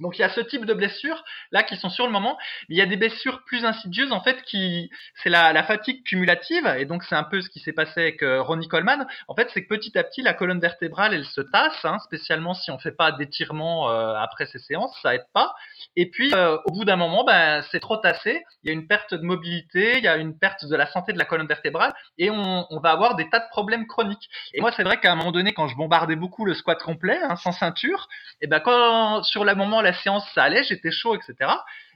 Donc 0.00 0.18
il 0.18 0.22
y 0.22 0.24
a 0.24 0.28
ce 0.28 0.40
type 0.40 0.64
de 0.64 0.74
blessures 0.74 1.22
là 1.52 1.62
qui 1.62 1.76
sont 1.76 1.90
sur 1.90 2.06
le 2.06 2.12
moment. 2.12 2.36
Mais 2.68 2.76
il 2.76 2.78
y 2.78 2.82
a 2.82 2.86
des 2.86 2.96
blessures 2.96 3.44
plus 3.44 3.64
insidieuses 3.64 4.12
en 4.12 4.20
fait 4.22 4.42
qui 4.42 4.90
c'est 5.22 5.30
la, 5.30 5.52
la, 5.52 5.62
fatigue 5.62 6.02
cumulative 6.04 6.66
et 6.78 6.84
donc 6.86 7.04
c'est 7.04 7.14
un 7.14 7.22
peu 7.22 7.40
ce 7.40 7.48
qui 7.48 7.60
s'est 7.60 7.72
passé 7.72 8.00
avec 8.00 8.22
euh, 8.22 8.42
Ronnie 8.42 8.68
Coleman. 8.68 9.06
En 9.28 9.34
fait 9.34 9.50
c'est 9.52 9.62
que 9.62 9.68
petit 9.68 9.96
à 9.98 10.04
petit 10.04 10.22
la 10.22 10.34
colonne 10.34 10.60
vertébrale 10.60 11.14
elle 11.14 11.26
se 11.26 11.40
tasse, 11.40 11.84
hein, 11.84 11.98
spécialement 12.00 12.54
si 12.54 12.70
on 12.70 12.78
fait 12.78 12.92
pas 12.92 13.12
d'étirement 13.12 13.90
euh, 13.90 14.14
après 14.14 14.46
ces 14.46 14.58
séances, 14.58 14.96
ça 15.02 15.14
aide 15.14 15.26
pas. 15.32 15.54
Et 15.96 16.10
puis 16.10 16.32
euh, 16.34 16.56
au 16.64 16.72
bout 16.72 16.84
d'un 16.84 16.96
moment 16.96 17.24
ben 17.24 17.62
c'est 17.70 17.80
trop 17.80 17.98
tassé, 17.98 18.42
il 18.62 18.68
y 18.68 18.70
a 18.70 18.72
une 18.72 18.86
perte 18.86 19.14
de 19.14 19.22
mobilité, 19.22 19.98
il 19.98 20.04
y 20.04 20.08
a 20.08 20.16
une 20.16 20.38
perte 20.38 20.64
de 20.64 20.76
la 20.76 20.86
santé 20.86 21.12
de 21.12 21.18
la 21.18 21.24
colonne 21.24 21.46
vertébrale 21.46 21.94
et 22.18 22.30
on, 22.30 22.66
on 22.70 22.80
va 22.80 22.90
avoir 22.90 23.16
des 23.16 23.28
tas 23.28 23.40
de 23.40 23.48
problèmes 23.50 23.86
chroniques. 23.86 24.28
Et 24.54 24.60
moi 24.60 24.72
c'est 24.72 24.82
vrai 24.82 24.98
qu'à 24.98 25.12
un 25.12 25.16
moment 25.16 25.32
donné 25.32 25.52
quand 25.52 25.68
je 25.68 25.76
bombardais 25.76 26.16
beaucoup 26.16 26.44
le 26.44 26.54
squat 26.54 26.82
complet 26.82 27.18
hein, 27.22 27.36
sans 27.36 27.52
ceinture, 27.52 28.08
et 28.40 28.46
ben 28.46 28.60
quand 28.60 29.22
sur 29.22 29.44
le 29.44 29.54
moment 29.54 29.82
séance 29.92 30.28
ça 30.34 30.44
allait, 30.44 30.64
j'étais 30.64 30.90
chaud, 30.90 31.14
etc. 31.14 31.50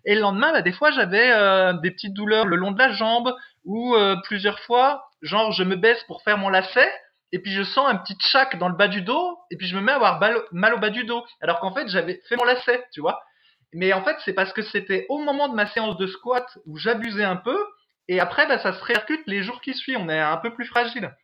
Et 0.04 0.14
le 0.14 0.20
lendemain, 0.20 0.52
bah, 0.52 0.62
des 0.62 0.72
fois, 0.72 0.90
j'avais 0.90 1.30
euh, 1.32 1.72
des 1.74 1.90
petites 1.90 2.14
douleurs 2.14 2.46
le 2.46 2.56
long 2.56 2.72
de 2.72 2.78
la 2.78 2.92
jambe 2.92 3.34
ou 3.64 3.94
euh, 3.94 4.16
plusieurs 4.24 4.60
fois, 4.60 5.08
genre 5.22 5.52
je 5.52 5.64
me 5.64 5.76
baisse 5.76 6.02
pour 6.04 6.22
faire 6.22 6.38
mon 6.38 6.48
lacet 6.48 6.90
et 7.32 7.40
puis 7.40 7.52
je 7.52 7.62
sens 7.62 7.88
un 7.88 7.96
petit 7.96 8.14
tchac 8.14 8.58
dans 8.58 8.68
le 8.68 8.76
bas 8.76 8.88
du 8.88 9.02
dos 9.02 9.38
et 9.50 9.56
puis 9.56 9.66
je 9.66 9.76
me 9.76 9.80
mets 9.80 9.92
à 9.92 9.96
avoir 9.96 10.20
mal 10.52 10.74
au 10.74 10.78
bas 10.78 10.90
du 10.90 11.04
dos 11.04 11.24
alors 11.40 11.60
qu'en 11.60 11.74
fait 11.74 11.88
j'avais 11.88 12.20
fait 12.28 12.36
mon 12.36 12.44
lacet, 12.44 12.84
tu 12.92 13.00
vois. 13.00 13.22
Mais 13.72 13.92
en 13.92 14.04
fait, 14.04 14.16
c'est 14.24 14.34
parce 14.34 14.52
que 14.52 14.62
c'était 14.62 15.06
au 15.08 15.18
moment 15.18 15.48
de 15.48 15.54
ma 15.54 15.66
séance 15.66 15.96
de 15.96 16.06
squat 16.06 16.46
où 16.66 16.76
j'abusais 16.76 17.24
un 17.24 17.36
peu 17.36 17.58
et 18.08 18.20
après, 18.20 18.46
bah, 18.46 18.58
ça 18.58 18.72
se 18.72 18.84
répercute 18.84 19.22
les 19.26 19.42
jours 19.42 19.60
qui 19.60 19.74
suivent. 19.74 19.98
On 19.98 20.08
est 20.08 20.20
un 20.20 20.36
peu 20.36 20.52
plus 20.54 20.66
fragile. 20.66 21.14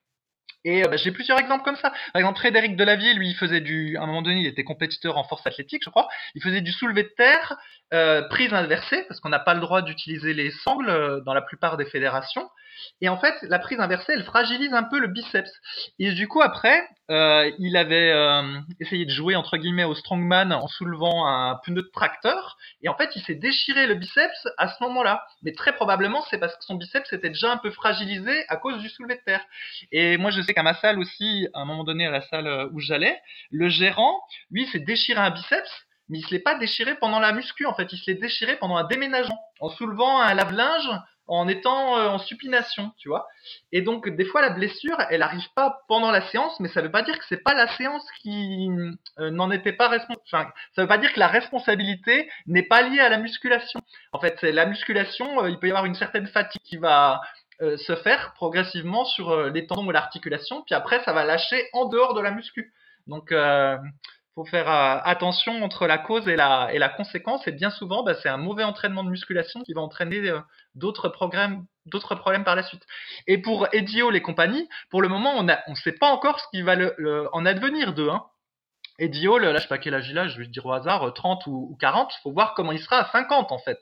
Et 0.64 0.84
euh, 0.84 0.88
bah, 0.88 0.96
j'ai 0.96 1.10
plusieurs 1.10 1.38
exemples 1.38 1.64
comme 1.64 1.76
ça. 1.76 1.90
Par 2.12 2.20
exemple, 2.20 2.38
Frédéric 2.38 2.76
Delavier, 2.76 3.14
lui, 3.14 3.34
faisait 3.34 3.60
du, 3.60 3.96
à 3.96 4.02
un 4.02 4.06
moment 4.06 4.22
donné, 4.22 4.40
il 4.40 4.46
était 4.46 4.64
compétiteur 4.64 5.16
en 5.16 5.24
force 5.24 5.46
athlétique, 5.46 5.82
je 5.84 5.90
crois. 5.90 6.08
Il 6.34 6.42
faisait 6.42 6.60
du 6.60 6.72
soulevé 6.72 7.04
de 7.04 7.12
terre, 7.16 7.56
euh, 7.94 8.22
prise 8.28 8.52
inversée, 8.52 9.04
parce 9.08 9.20
qu'on 9.20 9.30
n'a 9.30 9.38
pas 9.38 9.54
le 9.54 9.60
droit 9.60 9.82
d'utiliser 9.82 10.34
les 10.34 10.50
sangles 10.50 10.90
euh, 10.90 11.20
dans 11.20 11.34
la 11.34 11.42
plupart 11.42 11.76
des 11.76 11.86
fédérations. 11.86 12.48
Et 13.00 13.08
en 13.08 13.18
fait, 13.18 13.34
la 13.42 13.58
prise 13.58 13.80
inversée, 13.80 14.12
elle 14.14 14.24
fragilise 14.24 14.72
un 14.72 14.82
peu 14.82 14.98
le 14.98 15.08
biceps. 15.08 15.50
Et 15.98 16.12
du 16.12 16.28
coup, 16.28 16.40
après, 16.42 16.82
euh, 17.10 17.50
il 17.58 17.76
avait 17.76 18.12
euh, 18.12 18.60
essayé 18.78 19.04
de 19.04 19.10
jouer 19.10 19.36
entre 19.36 19.56
guillemets 19.56 19.84
au 19.84 19.94
strongman 19.94 20.52
en 20.52 20.68
soulevant 20.68 21.26
un 21.26 21.56
pneu 21.64 21.82
de 21.82 21.90
tracteur. 21.92 22.56
Et 22.82 22.88
en 22.88 22.96
fait, 22.96 23.10
il 23.16 23.22
s'est 23.22 23.34
déchiré 23.34 23.86
le 23.86 23.94
biceps 23.94 24.48
à 24.58 24.68
ce 24.68 24.82
moment-là. 24.82 25.26
Mais 25.42 25.52
très 25.52 25.72
probablement, 25.72 26.22
c'est 26.30 26.38
parce 26.38 26.56
que 26.56 26.64
son 26.64 26.74
biceps 26.74 27.12
était 27.12 27.30
déjà 27.30 27.52
un 27.52 27.56
peu 27.56 27.70
fragilisé 27.70 28.44
à 28.48 28.56
cause 28.56 28.78
du 28.80 28.88
soulevé 28.88 29.16
de 29.16 29.22
terre. 29.24 29.44
Et 29.92 30.16
moi, 30.16 30.30
je 30.30 30.42
sais 30.42 30.54
qu'à 30.54 30.62
ma 30.62 30.74
salle 30.74 30.98
aussi, 30.98 31.48
à 31.54 31.60
un 31.60 31.64
moment 31.64 31.84
donné, 31.84 32.06
à 32.06 32.10
la 32.10 32.22
salle 32.22 32.68
où 32.72 32.80
j'allais, 32.80 33.20
le 33.50 33.68
gérant, 33.68 34.20
lui, 34.50 34.66
s'est 34.66 34.80
déchiré 34.80 35.20
un 35.20 35.30
biceps 35.30 35.86
mais 36.10 36.18
il 36.18 36.22
se 36.22 36.32
l'est 36.32 36.40
pas 36.40 36.56
déchiré 36.56 36.96
pendant 36.96 37.20
la 37.20 37.32
muscu 37.32 37.64
en 37.66 37.74
fait, 37.74 37.90
il 37.92 37.98
se 37.98 38.10
l'est 38.10 38.20
déchiré 38.20 38.56
pendant 38.56 38.76
un 38.76 38.84
déménagement 38.84 39.38
en 39.60 39.70
soulevant 39.70 40.20
un 40.20 40.34
lave-linge 40.34 40.90
en 41.30 41.46
étant 41.46 41.96
euh, 41.96 42.08
en 42.08 42.18
supination, 42.18 42.90
tu 42.98 43.08
vois. 43.08 43.28
Et 43.70 43.82
donc 43.82 44.08
des 44.08 44.24
fois 44.24 44.40
la 44.40 44.50
blessure, 44.50 44.96
elle 45.10 45.22
arrive 45.22 45.48
pas 45.54 45.82
pendant 45.86 46.10
la 46.10 46.22
séance, 46.22 46.58
mais 46.58 46.68
ça 46.68 46.82
veut 46.82 46.90
pas 46.90 47.02
dire 47.02 47.16
que 47.18 47.24
c'est 47.28 47.42
pas 47.42 47.54
la 47.54 47.68
séance 47.76 48.04
qui 48.20 48.68
euh, 49.18 49.30
n'en 49.30 49.52
était 49.52 49.72
pas 49.72 49.88
responsable. 49.88 50.20
Enfin, 50.26 50.50
ça 50.74 50.82
veut 50.82 50.88
pas 50.88 50.98
dire 50.98 51.12
que 51.12 51.20
la 51.20 51.28
responsabilité 51.28 52.28
n'est 52.46 52.64
pas 52.64 52.82
liée 52.82 52.98
à 52.98 53.08
la 53.08 53.18
musculation. 53.18 53.80
En 54.12 54.18
fait, 54.18 54.36
c'est 54.40 54.50
la 54.50 54.66
musculation, 54.66 55.44
euh, 55.44 55.50
il 55.50 55.58
peut 55.60 55.68
y 55.68 55.70
avoir 55.70 55.86
une 55.86 55.94
certaine 55.94 56.26
fatigue 56.26 56.62
qui 56.64 56.76
va 56.76 57.20
se 57.60 57.94
faire 57.94 58.32
progressivement 58.36 59.04
sur 59.04 59.50
les 59.50 59.66
tendons 59.66 59.86
ou 59.86 59.90
l'articulation, 59.90 60.62
puis 60.62 60.74
après 60.74 61.04
ça 61.04 61.12
va 61.12 61.26
lâcher 61.26 61.68
en 61.74 61.84
dehors 61.84 62.14
de 62.14 62.22
la 62.22 62.30
muscu. 62.30 62.72
Donc 63.06 63.34
faire 64.48 64.68
attention 64.68 65.62
entre 65.62 65.86
la 65.86 65.98
cause 65.98 66.28
et 66.28 66.36
la, 66.36 66.70
et 66.72 66.78
la 66.78 66.88
conséquence. 66.88 67.46
Et 67.46 67.52
bien 67.52 67.70
souvent, 67.70 68.02
bah, 68.02 68.14
c'est 68.14 68.28
un 68.28 68.36
mauvais 68.36 68.64
entraînement 68.64 69.04
de 69.04 69.10
musculation 69.10 69.62
qui 69.62 69.72
va 69.72 69.80
entraîner 69.80 70.32
d'autres 70.74 71.08
problèmes, 71.08 71.64
d'autres 71.86 72.14
problèmes 72.14 72.44
par 72.44 72.56
la 72.56 72.62
suite. 72.62 72.82
Et 73.26 73.38
pour 73.38 73.68
Edio 73.72 74.10
les 74.10 74.22
compagnies, 74.22 74.68
pour 74.90 75.02
le 75.02 75.08
moment, 75.08 75.34
on 75.36 75.42
ne 75.42 75.74
sait 75.76 75.92
pas 75.92 76.08
encore 76.08 76.40
ce 76.40 76.46
qui 76.52 76.62
va 76.62 76.76
en 77.32 77.46
advenir 77.46 77.92
d'eux. 77.94 78.10
Hein. 78.10 78.24
Edio, 79.00 79.38
là, 79.38 79.54
je 79.54 79.62
sais 79.62 79.68
pas 79.68 79.78
quel 79.78 79.94
âge 79.94 80.10
il 80.10 80.18
a, 80.18 80.28
je 80.28 80.38
vais 80.38 80.46
dire 80.46 80.66
au 80.66 80.72
hasard, 80.72 81.12
30 81.12 81.46
ou, 81.46 81.76
40, 81.80 82.12
faut 82.22 82.32
voir 82.32 82.54
comment 82.54 82.72
il 82.72 82.80
sera 82.80 82.98
à 82.98 83.10
50 83.10 83.50
en 83.50 83.58
fait. 83.58 83.80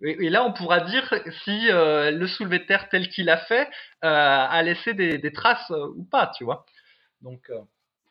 Et, 0.00 0.30
là, 0.30 0.44
on 0.44 0.52
pourra 0.52 0.80
dire 0.80 1.12
si 1.44 1.70
euh, 1.70 2.12
le 2.12 2.26
soulevé 2.28 2.60
de 2.60 2.64
terre 2.64 2.88
tel 2.88 3.08
qu'il 3.08 3.30
a 3.30 3.36
fait 3.36 3.68
euh, 4.04 4.46
a 4.48 4.62
laissé 4.62 4.94
des, 4.94 5.32
traces 5.32 5.70
euh, 5.70 5.88
ou 5.96 6.04
pas, 6.04 6.30
tu 6.36 6.44
vois. 6.44 6.66
Donc. 7.20 7.50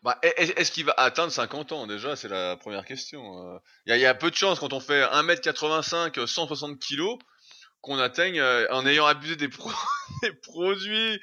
Bah, 0.07 0.17
est-ce 0.21 0.71
qu'il 0.71 0.85
va 0.85 0.93
atteindre 0.95 1.33
50 1.33 1.73
ans 1.73 1.85
déjà 1.85 2.15
C'est 2.15 2.29
la 2.29 2.55
première 2.55 2.85
question. 2.85 3.59
Il 3.85 3.93
y, 3.93 4.05
a 4.05 4.15
peu 4.15 4.31
de 4.31 4.35
chance 4.37 4.57
quand 4.57 4.71
on 4.71 4.79
fait 4.79 5.03
1m85, 5.03 6.25
160 6.25 6.79
kg 6.79 7.01
qu'on 7.81 7.99
atteigne 7.99 8.39
euh, 8.39 8.65
en 8.71 8.85
ayant 8.85 9.05
abusé 9.05 9.35
des 9.35 9.49
produits 10.43 11.19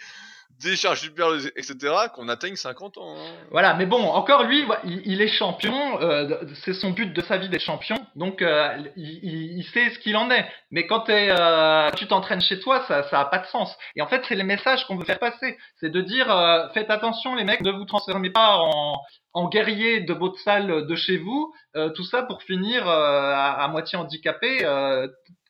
des 0.62 0.76
charges 0.76 1.00
super, 1.00 1.28
etc., 1.56 1.76
qu'on 2.14 2.28
atteigne 2.28 2.56
50 2.56 2.98
ans. 2.98 3.16
Hein. 3.16 3.32
Voilà, 3.50 3.74
mais 3.74 3.86
bon, 3.86 4.02
encore 4.02 4.44
lui, 4.44 4.64
il, 4.84 5.20
est 5.20 5.28
champion, 5.28 6.00
euh, 6.00 6.42
c'est 6.64 6.74
son 6.74 6.90
but 6.90 7.12
de 7.12 7.20
sa 7.22 7.38
vie 7.38 7.48
d'être 7.48 7.62
champion, 7.62 7.96
donc 8.14 8.42
euh, 8.42 8.76
il, 8.96 9.58
il, 9.58 9.64
sait 9.72 9.90
ce 9.90 9.98
qu'il 9.98 10.16
en 10.16 10.30
est. 10.30 10.46
Mais 10.70 10.86
quand 10.86 11.08
euh, 11.08 11.90
tu 11.96 12.06
t'entraînes 12.06 12.40
chez 12.40 12.60
toi, 12.60 12.84
ça 12.88 13.06
n'a 13.10 13.24
pas 13.24 13.38
de 13.38 13.46
sens. 13.46 13.76
Et 13.96 14.02
en 14.02 14.06
fait, 14.06 14.22
c'est 14.28 14.36
le 14.36 14.44
message 14.44 14.86
qu'on 14.86 14.96
veut 14.96 15.04
faire 15.04 15.18
passer, 15.18 15.58
c'est 15.80 15.90
de 15.90 16.00
dire, 16.00 16.26
faites 16.74 16.90
attention 16.90 17.34
les 17.34 17.44
mecs, 17.44 17.60
ne 17.60 17.72
vous 17.72 17.84
transformez 17.84 18.30
pas 18.30 18.58
en, 18.58 19.00
en 19.32 19.48
guerrier 19.48 20.00
de 20.00 20.12
votre 20.12 20.38
salle 20.38 20.86
de 20.86 20.94
chez 20.94 21.18
vous, 21.18 21.52
tout 21.94 22.04
ça 22.04 22.22
pour 22.22 22.42
finir 22.42 22.88
à, 22.88 23.52
à, 23.62 23.68
moitié 23.68 23.98
handicapé 23.98 24.64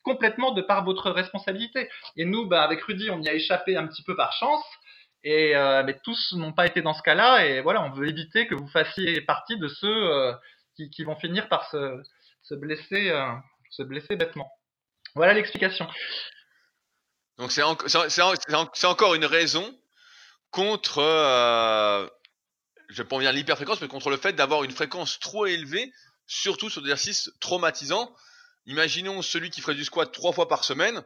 complètement 0.04 0.52
de 0.52 0.62
par 0.62 0.84
votre 0.84 1.10
responsabilité. 1.10 1.88
Et 2.16 2.24
nous, 2.24 2.46
bah, 2.46 2.62
avec 2.62 2.82
Rudy, 2.82 3.10
on 3.10 3.20
y 3.20 3.28
a 3.28 3.34
échappé 3.34 3.76
un 3.76 3.86
petit 3.86 4.02
peu 4.04 4.14
par 4.14 4.32
chance. 4.32 4.62
Et 5.24 5.56
euh, 5.56 5.82
mais 5.84 5.98
tous 6.04 6.34
n'ont 6.34 6.52
pas 6.52 6.66
été 6.66 6.82
dans 6.82 6.92
ce 6.92 7.02
cas-là. 7.02 7.46
Et 7.46 7.62
voilà, 7.62 7.82
on 7.82 7.90
veut 7.90 8.06
éviter 8.08 8.46
que 8.46 8.54
vous 8.54 8.68
fassiez 8.68 9.22
partie 9.22 9.56
de 9.58 9.68
ceux 9.68 9.88
euh, 9.88 10.34
qui, 10.76 11.02
vont 11.04 11.16
finir 11.16 11.48
par 11.48 11.68
se, 11.70 12.02
se 12.42 12.54
blesser, 12.54 13.10
euh, 13.10 13.32
se 13.70 13.82
blesser 13.82 14.16
bêtement. 14.16 14.50
Voilà 15.14 15.32
l'explication. 15.32 15.88
Donc 17.38 17.52
c'est 17.52 17.62
en, 17.62 17.76
encore 18.84 19.14
une 19.14 19.24
raison 19.24 19.74
contre, 20.50 21.00
je 22.88 23.02
vais 23.02 23.08
pas 23.08 23.16
en 23.16 23.20
dire 23.20 23.32
l'hyperfréquence, 23.32 23.80
mais 23.80 23.88
contre 23.88 24.10
le 24.10 24.18
fait 24.18 24.34
d'avoir 24.34 24.62
une 24.62 24.70
fréquence 24.70 25.18
trop 25.18 25.46
élevée, 25.46 25.90
surtout 26.26 26.70
sur 26.70 26.80
des 26.80 26.90
exercices 26.90 27.32
traumatisants 27.40 28.14
imaginons 28.66 29.20
celui 29.20 29.50
qui 29.50 29.60
ferait 29.60 29.74
du 29.74 29.84
squat 29.84 30.10
trois 30.12 30.32
fois 30.32 30.48
par 30.48 30.64
semaine, 30.64 31.02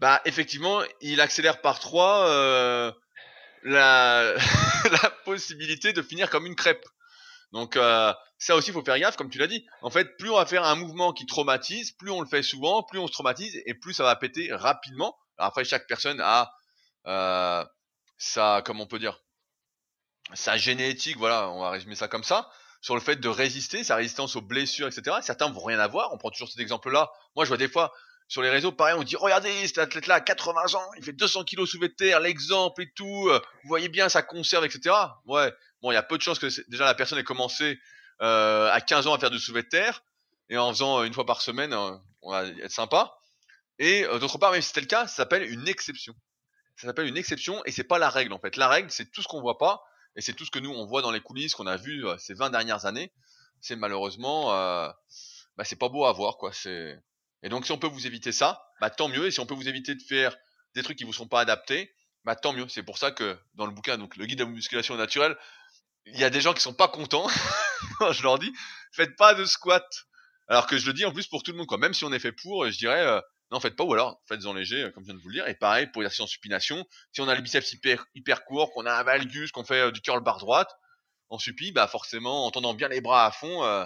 bah 0.00 0.22
effectivement, 0.24 0.80
il 1.00 1.20
accélère 1.20 1.60
par 1.60 1.80
trois 1.80 2.94
la, 3.70 4.34
possibilité 5.24 5.92
de 5.92 6.02
finir 6.02 6.30
comme 6.30 6.46
une 6.46 6.56
crêpe. 6.56 6.84
Donc 7.52 7.76
euh, 7.76 8.12
ça 8.38 8.56
aussi, 8.56 8.70
il 8.70 8.72
faut 8.72 8.82
faire 8.82 8.98
gaffe, 8.98 9.16
comme 9.16 9.30
tu 9.30 9.38
l'as 9.38 9.46
dit. 9.46 9.64
En 9.82 9.90
fait, 9.90 10.16
plus 10.16 10.30
on 10.30 10.36
va 10.36 10.46
faire 10.46 10.64
un 10.64 10.74
mouvement 10.74 11.12
qui 11.12 11.26
traumatise, 11.26 11.92
plus 11.92 12.10
on 12.10 12.20
le 12.20 12.26
fait 12.26 12.42
souvent, 12.42 12.82
plus 12.82 12.98
on 12.98 13.06
se 13.06 13.12
traumatise 13.12 13.60
et 13.66 13.74
plus 13.74 13.94
ça 13.94 14.02
va 14.04 14.16
péter 14.16 14.52
rapidement. 14.52 15.16
après, 15.38 15.64
chaque 15.64 15.86
personne 15.86 16.20
a 16.20 16.52
euh, 17.06 17.64
sa, 18.18 18.62
on 18.68 18.86
peut 18.86 18.98
dire, 18.98 19.20
sa 20.34 20.56
génétique. 20.56 21.16
Voilà, 21.18 21.50
on 21.50 21.60
va 21.60 21.70
résumer 21.70 21.94
ça 21.94 22.08
comme 22.08 22.24
ça 22.24 22.50
sur 22.80 22.94
le 22.94 23.00
fait 23.00 23.16
de 23.16 23.28
résister, 23.28 23.84
sa 23.84 23.96
résistance 23.96 24.34
aux 24.34 24.42
blessures, 24.42 24.88
etc. 24.88 25.18
Certains 25.22 25.48
vont 25.48 25.62
rien 25.62 25.78
avoir. 25.78 26.12
On 26.12 26.18
prend 26.18 26.30
toujours 26.30 26.50
cet 26.50 26.60
exemple-là. 26.60 27.10
Moi, 27.36 27.44
je 27.44 27.48
vois 27.48 27.56
des 27.56 27.68
fois 27.68 27.92
sur 28.28 28.42
les 28.42 28.48
réseaux, 28.48 28.72
pareil, 28.72 28.94
on 28.98 29.02
dit 29.02 29.16
regardez 29.16 29.66
cet 29.66 29.78
athlète-là, 29.78 30.20
80 30.20 30.74
ans, 30.74 30.90
il 30.96 31.04
fait 31.04 31.12
200 31.12 31.44
kilos 31.44 31.70
soulevé 31.70 31.88
de 31.88 31.94
terre, 31.94 32.20
l'exemple 32.20 32.82
et 32.82 32.90
tout. 32.94 33.28
Euh, 33.28 33.38
vous 33.62 33.68
voyez 33.68 33.88
bien, 33.88 34.08
ça 34.08 34.22
conserve, 34.22 34.64
etc. 34.64 34.94
Ouais. 35.26 35.52
Bon, 35.82 35.90
il 35.90 35.94
y 35.94 35.98
a 35.98 36.02
peu 36.02 36.16
de 36.16 36.22
chances 36.22 36.38
que 36.38 36.46
déjà 36.70 36.84
la 36.84 36.94
personne 36.94 37.18
ait 37.18 37.24
commencé 37.24 37.78
euh, 38.22 38.70
à 38.72 38.80
15 38.80 39.06
ans 39.06 39.14
à 39.14 39.18
faire 39.18 39.30
du 39.30 39.38
soulevé 39.38 39.64
de 39.64 39.68
terre 39.68 40.02
et 40.48 40.56
en 40.56 40.72
faisant 40.72 41.00
euh, 41.00 41.04
une 41.04 41.12
fois 41.12 41.26
par 41.26 41.42
semaine, 41.42 41.74
on 42.22 42.30
va 42.30 42.46
être 42.46 42.70
sympa. 42.70 43.14
Et 43.78 44.04
d'autre 44.04 44.38
part, 44.38 44.52
même 44.52 44.62
si 44.62 44.68
c'était 44.68 44.80
le 44.80 44.86
cas, 44.86 45.06
ça 45.06 45.16
s'appelle 45.16 45.42
une 45.50 45.66
exception. 45.68 46.14
Ça 46.76 46.86
s'appelle 46.86 47.06
une 47.06 47.16
exception 47.16 47.62
et 47.64 47.70
c'est 47.70 47.84
pas 47.84 47.98
la 47.98 48.08
règle 48.08 48.32
en 48.32 48.38
fait. 48.38 48.56
La 48.56 48.68
règle, 48.68 48.90
c'est 48.90 49.10
tout 49.10 49.22
ce 49.22 49.28
qu'on 49.28 49.40
voit 49.40 49.58
pas 49.58 49.82
et 50.16 50.20
c'est 50.20 50.32
tout 50.32 50.44
ce 50.44 50.50
que 50.50 50.58
nous 50.58 50.70
on 50.70 50.86
voit 50.86 51.02
dans 51.02 51.10
les 51.10 51.20
coulisses 51.20 51.54
qu'on 51.54 51.66
a 51.66 51.76
vu 51.76 52.04
ces 52.18 52.34
20 52.34 52.50
dernières 52.50 52.86
années. 52.86 53.12
C'est 53.60 53.76
malheureusement, 53.76 54.46
bah, 54.48 55.64
c'est 55.64 55.78
pas 55.78 55.88
beau 55.88 56.04
à 56.04 56.12
voir 56.12 56.36
quoi. 56.36 56.52
C'est 56.52 56.98
et 57.42 57.48
donc 57.48 57.66
si 57.66 57.72
on 57.72 57.78
peut 57.78 57.86
vous 57.86 58.06
éviter 58.06 58.32
ça, 58.32 58.62
bah 58.80 58.90
tant 58.90 59.08
mieux. 59.08 59.26
Et 59.26 59.30
si 59.30 59.40
on 59.40 59.46
peut 59.46 59.54
vous 59.54 59.68
éviter 59.68 59.94
de 59.94 60.02
faire 60.02 60.36
des 60.74 60.82
trucs 60.82 60.98
qui 60.98 61.04
vous 61.04 61.12
sont 61.12 61.28
pas 61.28 61.40
adaptés, 61.40 61.94
bah 62.24 62.36
tant 62.36 62.52
mieux. 62.52 62.66
C'est 62.68 62.82
pour 62.82 62.98
ça 62.98 63.10
que 63.10 63.38
dans 63.54 63.66
le 63.66 63.72
bouquin, 63.72 63.98
donc 63.98 64.16
le 64.16 64.26
guide 64.26 64.38
de 64.38 64.44
la 64.44 64.50
musculation 64.50 64.96
naturelle, 64.96 65.36
il 66.06 66.18
y 66.18 66.24
a 66.24 66.30
des 66.30 66.40
gens 66.40 66.54
qui 66.54 66.62
sont 66.62 66.74
pas 66.74 66.88
contents. 66.88 67.28
je 68.12 68.22
leur 68.22 68.38
dis, 68.38 68.52
faites 68.92 69.16
pas 69.16 69.34
de 69.34 69.44
squat. 69.44 69.86
Alors 70.48 70.66
que 70.66 70.76
je 70.76 70.86
le 70.86 70.92
dis 70.92 71.04
en 71.04 71.12
plus 71.12 71.26
pour 71.26 71.42
tout 71.42 71.52
le 71.52 71.58
monde 71.58 71.66
quoi. 71.66 71.78
Même 71.78 71.94
si 71.94 72.04
on 72.04 72.12
est 72.12 72.18
fait 72.18 72.32
pour, 72.32 72.68
je 72.68 72.76
dirais, 72.76 73.00
euh, 73.06 73.20
non, 73.52 73.60
faites 73.60 73.76
pas, 73.76 73.84
ou 73.84 73.92
alors 73.92 74.18
faites-en 74.26 74.54
léger, 74.54 74.84
euh, 74.84 74.90
comme 74.90 75.04
je 75.04 75.08
viens 75.08 75.14
de 75.14 75.20
vous 75.20 75.28
le 75.28 75.34
dire. 75.34 75.46
Et 75.46 75.54
pareil, 75.54 75.86
pour 75.88 76.00
l'exercice 76.00 76.20
en 76.20 76.26
supination, 76.26 76.86
si 77.12 77.20
on 77.20 77.28
a 77.28 77.34
le 77.34 77.42
biceps 77.42 77.70
hyper, 77.74 78.06
hyper 78.14 78.44
court, 78.46 78.72
qu'on 78.72 78.86
a 78.86 78.94
un 78.94 79.02
valgus, 79.02 79.52
qu'on 79.52 79.62
fait 79.62 79.80
euh, 79.80 79.90
du 79.90 80.00
curl 80.00 80.22
barre 80.22 80.38
droite, 80.38 80.70
en 81.28 81.38
supi, 81.38 81.70
bah 81.70 81.86
forcément, 81.86 82.46
en 82.46 82.50
tendant 82.50 82.72
bien 82.72 82.88
les 82.88 83.02
bras 83.02 83.26
à 83.26 83.30
fond, 83.30 83.62
euh, 83.62 83.84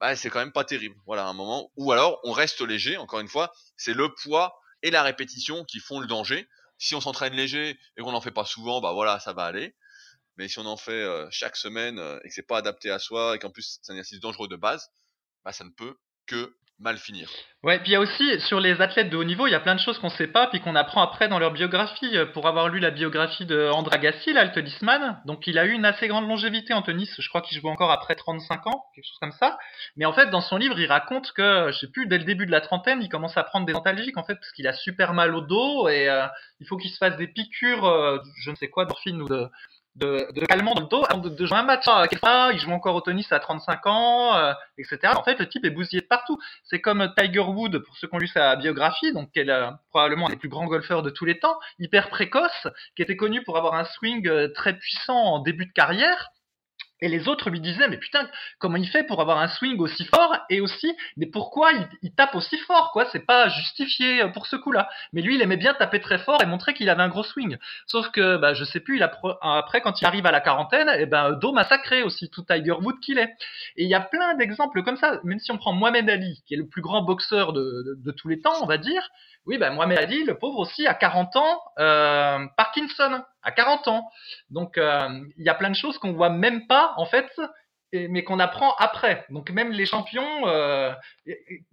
bah, 0.00 0.16
c'est 0.16 0.30
quand 0.30 0.38
même 0.38 0.52
pas 0.52 0.64
terrible. 0.64 0.96
Voilà, 1.06 1.26
un 1.26 1.32
moment. 1.32 1.70
Ou 1.76 1.92
alors, 1.92 2.20
on 2.24 2.32
reste 2.32 2.60
léger. 2.62 2.96
Encore 2.96 3.20
une 3.20 3.28
fois, 3.28 3.52
c'est 3.76 3.94
le 3.94 4.12
poids 4.22 4.58
et 4.82 4.90
la 4.90 5.02
répétition 5.02 5.64
qui 5.64 5.78
font 5.78 6.00
le 6.00 6.06
danger. 6.06 6.48
Si 6.78 6.94
on 6.94 7.00
s'entraîne 7.00 7.34
léger 7.34 7.78
et 7.96 8.00
qu'on 8.02 8.12
n'en 8.12 8.22
fait 8.22 8.30
pas 8.30 8.46
souvent, 8.46 8.80
bah 8.80 8.92
voilà, 8.92 9.20
ça 9.20 9.34
va 9.34 9.44
aller. 9.44 9.76
Mais 10.36 10.48
si 10.48 10.58
on 10.58 10.64
en 10.64 10.78
fait 10.78 10.92
euh, 10.92 11.28
chaque 11.30 11.56
semaine 11.56 11.98
euh, 11.98 12.18
et 12.24 12.28
que 12.28 12.34
c'est 12.34 12.46
pas 12.46 12.56
adapté 12.56 12.90
à 12.90 12.98
soi 12.98 13.36
et 13.36 13.38
qu'en 13.38 13.50
plus 13.50 13.78
c'est 13.82 13.92
un 13.92 13.96
exercice 13.96 14.20
dangereux 14.20 14.48
de 14.48 14.56
base, 14.56 14.88
bah 15.44 15.52
ça 15.52 15.64
ne 15.64 15.70
peut 15.70 15.98
que 16.26 16.56
mal 16.80 16.96
finir. 16.96 17.28
Ouais, 17.62 17.78
puis 17.78 17.90
il 17.90 17.92
y 17.92 17.96
a 17.96 18.00
aussi 18.00 18.40
sur 18.40 18.58
les 18.58 18.80
athlètes 18.80 19.10
de 19.10 19.16
haut 19.16 19.24
niveau, 19.24 19.46
il 19.46 19.50
y 19.50 19.54
a 19.54 19.60
plein 19.60 19.74
de 19.74 19.80
choses 19.80 19.98
qu'on 19.98 20.08
sait 20.08 20.26
pas 20.26 20.46
puis 20.46 20.60
qu'on 20.60 20.74
apprend 20.74 21.02
après 21.02 21.28
dans 21.28 21.38
leur 21.38 21.52
biographie. 21.52 22.16
Euh, 22.16 22.24
pour 22.24 22.46
avoir 22.46 22.68
lu 22.68 22.78
la 22.78 22.90
biographie 22.90 23.44
de 23.44 23.68
André 23.68 23.96
Agassi, 23.96 24.32
là, 24.32 24.44
le 24.44 24.52
tennisman, 24.52 25.20
donc 25.26 25.46
il 25.46 25.58
a 25.58 25.66
eu 25.66 25.72
une 25.72 25.84
assez 25.84 26.08
grande 26.08 26.26
longévité 26.26 26.72
en 26.72 26.80
tennis. 26.80 27.14
Je 27.18 27.28
crois 27.28 27.42
qu'il 27.42 27.60
joue 27.60 27.68
encore 27.68 27.90
après 27.90 28.14
35 28.14 28.66
ans, 28.66 28.84
quelque 28.94 29.04
chose 29.04 29.18
comme 29.20 29.32
ça. 29.32 29.58
Mais 29.96 30.06
en 30.06 30.12
fait, 30.14 30.30
dans 30.30 30.40
son 30.40 30.56
livre, 30.56 30.78
il 30.80 30.86
raconte 30.86 31.32
que, 31.32 31.70
je 31.70 31.78
sais 31.78 31.90
plus, 31.90 32.06
dès 32.06 32.18
le 32.18 32.24
début 32.24 32.46
de 32.46 32.50
la 32.50 32.62
trentaine, 32.62 33.02
il 33.02 33.10
commence 33.10 33.36
à 33.36 33.44
prendre 33.44 33.66
des 33.66 33.74
antalgiques 33.74 34.16
en 34.16 34.24
fait 34.24 34.36
parce 34.36 34.52
qu'il 34.52 34.66
a 34.66 34.72
super 34.72 35.12
mal 35.12 35.34
au 35.34 35.42
dos 35.42 35.88
et 35.88 36.08
il 36.60 36.66
faut 36.66 36.78
qu'il 36.78 36.90
se 36.90 36.96
fasse 36.96 37.16
des 37.16 37.28
piqûres, 37.28 38.20
je 38.42 38.50
ne 38.50 38.56
sais 38.56 38.68
quoi, 38.68 38.86
d'orphine 38.86 39.20
ou 39.20 39.28
de 39.28 39.50
de, 39.96 40.28
de 40.32 40.40
dans 40.46 40.80
le 40.80 40.88
dos 40.88 41.04
avant 41.08 41.20
de, 41.20 41.46
jouer 41.46 41.58
un 41.58 41.62
match. 41.62 41.84
Ah, 41.86 42.50
il 42.52 42.58
joue 42.58 42.70
encore 42.70 42.94
au 42.94 43.00
tennis 43.00 43.30
à 43.32 43.40
35 43.40 43.86
ans, 43.86 44.36
euh, 44.36 44.52
etc. 44.78 45.12
En 45.16 45.22
fait, 45.22 45.38
le 45.38 45.48
type 45.48 45.64
est 45.64 45.70
bousillé 45.70 46.02
de 46.02 46.06
partout. 46.06 46.38
C'est 46.64 46.80
comme 46.80 47.12
Tiger 47.16 47.40
Wood, 47.40 47.78
pour 47.78 47.96
ceux 47.96 48.08
qui 48.08 48.14
ont 48.14 48.18
lu 48.18 48.28
sa 48.28 48.56
biographie, 48.56 49.12
donc 49.12 49.30
qui 49.32 49.40
est 49.40 49.50
probablement 49.90 50.26
un 50.26 50.30
des 50.30 50.36
plus 50.36 50.48
grands 50.48 50.66
golfeurs 50.66 51.02
de 51.02 51.10
tous 51.10 51.24
les 51.24 51.38
temps, 51.38 51.58
hyper 51.78 52.08
précoce, 52.08 52.68
qui 52.96 53.02
était 53.02 53.16
connu 53.16 53.42
pour 53.42 53.56
avoir 53.56 53.74
un 53.74 53.84
swing 53.84 54.26
euh, 54.28 54.48
très 54.54 54.76
puissant 54.76 55.16
en 55.16 55.38
début 55.40 55.66
de 55.66 55.72
carrière 55.72 56.30
et 57.02 57.08
les 57.08 57.28
autres 57.28 57.50
lui 57.50 57.60
disaient, 57.60 57.88
mais 57.88 57.96
putain, 57.96 58.28
comment 58.58 58.76
il 58.76 58.88
fait 58.88 59.04
pour 59.04 59.20
avoir 59.20 59.38
un 59.38 59.48
swing 59.48 59.78
aussi 59.78 60.04
fort 60.04 60.36
Et 60.50 60.60
aussi, 60.60 60.94
mais 61.16 61.26
pourquoi 61.26 61.70
il, 62.02 62.14
tape 62.14 62.34
aussi 62.34 62.58
fort 62.58 62.90
quoi? 62.92 63.06
C'est 63.06 63.26
pas 63.26 63.48
justifié 63.48 64.22
euh, 64.22 64.28
pour 64.28 64.46
ce 64.46 64.56
coup-là. 64.56 64.88
Mais 65.12 65.22
lui, 65.22 65.36
il 65.36 65.42
aimait 65.42 65.56
bien 65.56 65.74
taper 65.74 66.00
très 66.00 66.18
fort 66.18 66.42
et 66.42 66.46
montrer 66.46 66.74
qu'il 66.74 66.90
avait 66.90 67.02
un 67.02 67.08
gros 67.08 67.22
swing. 67.22 67.56
Sauf 67.86 68.10
que, 68.10 68.36
bah, 68.36 68.54
je 68.54 68.64
sais 68.64 68.80
plus, 68.80 68.96
il 68.96 69.02
a 69.02 69.10
après, 69.42 69.80
quand 69.80 70.00
il 70.00 70.06
arrive 70.06 70.26
à 70.26 70.32
la 70.32 70.40
quarantaine, 70.40 70.88
et 70.88 71.02
eh 71.02 71.06
ben, 71.06 71.32
dos 71.32 71.52
massacré 71.52 72.02
aussi, 72.02 72.30
tout 72.30 72.42
Tiger 72.42 72.72
Wood 72.72 73.00
qu'il 73.00 73.18
est. 73.18 73.34
Et 73.76 73.84
il 73.84 73.88
y 73.88 73.94
a 73.94 74.00
plein 74.00 74.34
d'exemples 74.34 74.82
comme 74.82 74.96
ça. 74.96 75.20
Même 75.24 75.38
si 75.38 75.50
on 75.52 75.58
prend 75.58 75.72
Mohamed 75.72 76.08
Ali, 76.08 76.42
qui 76.46 76.54
est 76.54 76.58
le 76.58 76.66
plus 76.66 76.82
grand 76.82 77.02
boxeur 77.02 77.52
de, 77.52 77.96
de 77.96 78.10
tous 78.12 78.28
les 78.28 78.40
temps, 78.40 78.62
on 78.62 78.66
va 78.66 78.78
dire, 78.78 79.02
oui, 79.46 79.58
ben 79.58 79.72
Mohamed 79.72 79.98
Ali, 79.98 80.24
le 80.24 80.38
pauvre 80.38 80.58
aussi, 80.58 80.86
à 80.86 80.94
40 80.94 81.36
ans, 81.36 81.60
euh, 81.78 82.46
Parkinson, 82.56 83.22
à 83.42 83.52
40 83.52 83.88
ans. 83.88 84.10
Donc, 84.50 84.78
euh, 84.78 85.08
il 85.36 85.44
y 85.44 85.48
a 85.48 85.54
plein 85.54 85.70
de 85.70 85.76
choses 85.76 85.98
qu'on 85.98 86.12
voit 86.12 86.30
même 86.30 86.66
pas, 86.66 86.94
en 86.96 87.06
fait, 87.06 87.30
mais 87.92 88.22
qu'on 88.22 88.38
apprend 88.38 88.74
après. 88.78 89.26
Donc, 89.30 89.50
même 89.50 89.72
les 89.72 89.86
champions, 89.86 90.46
euh, 90.46 90.92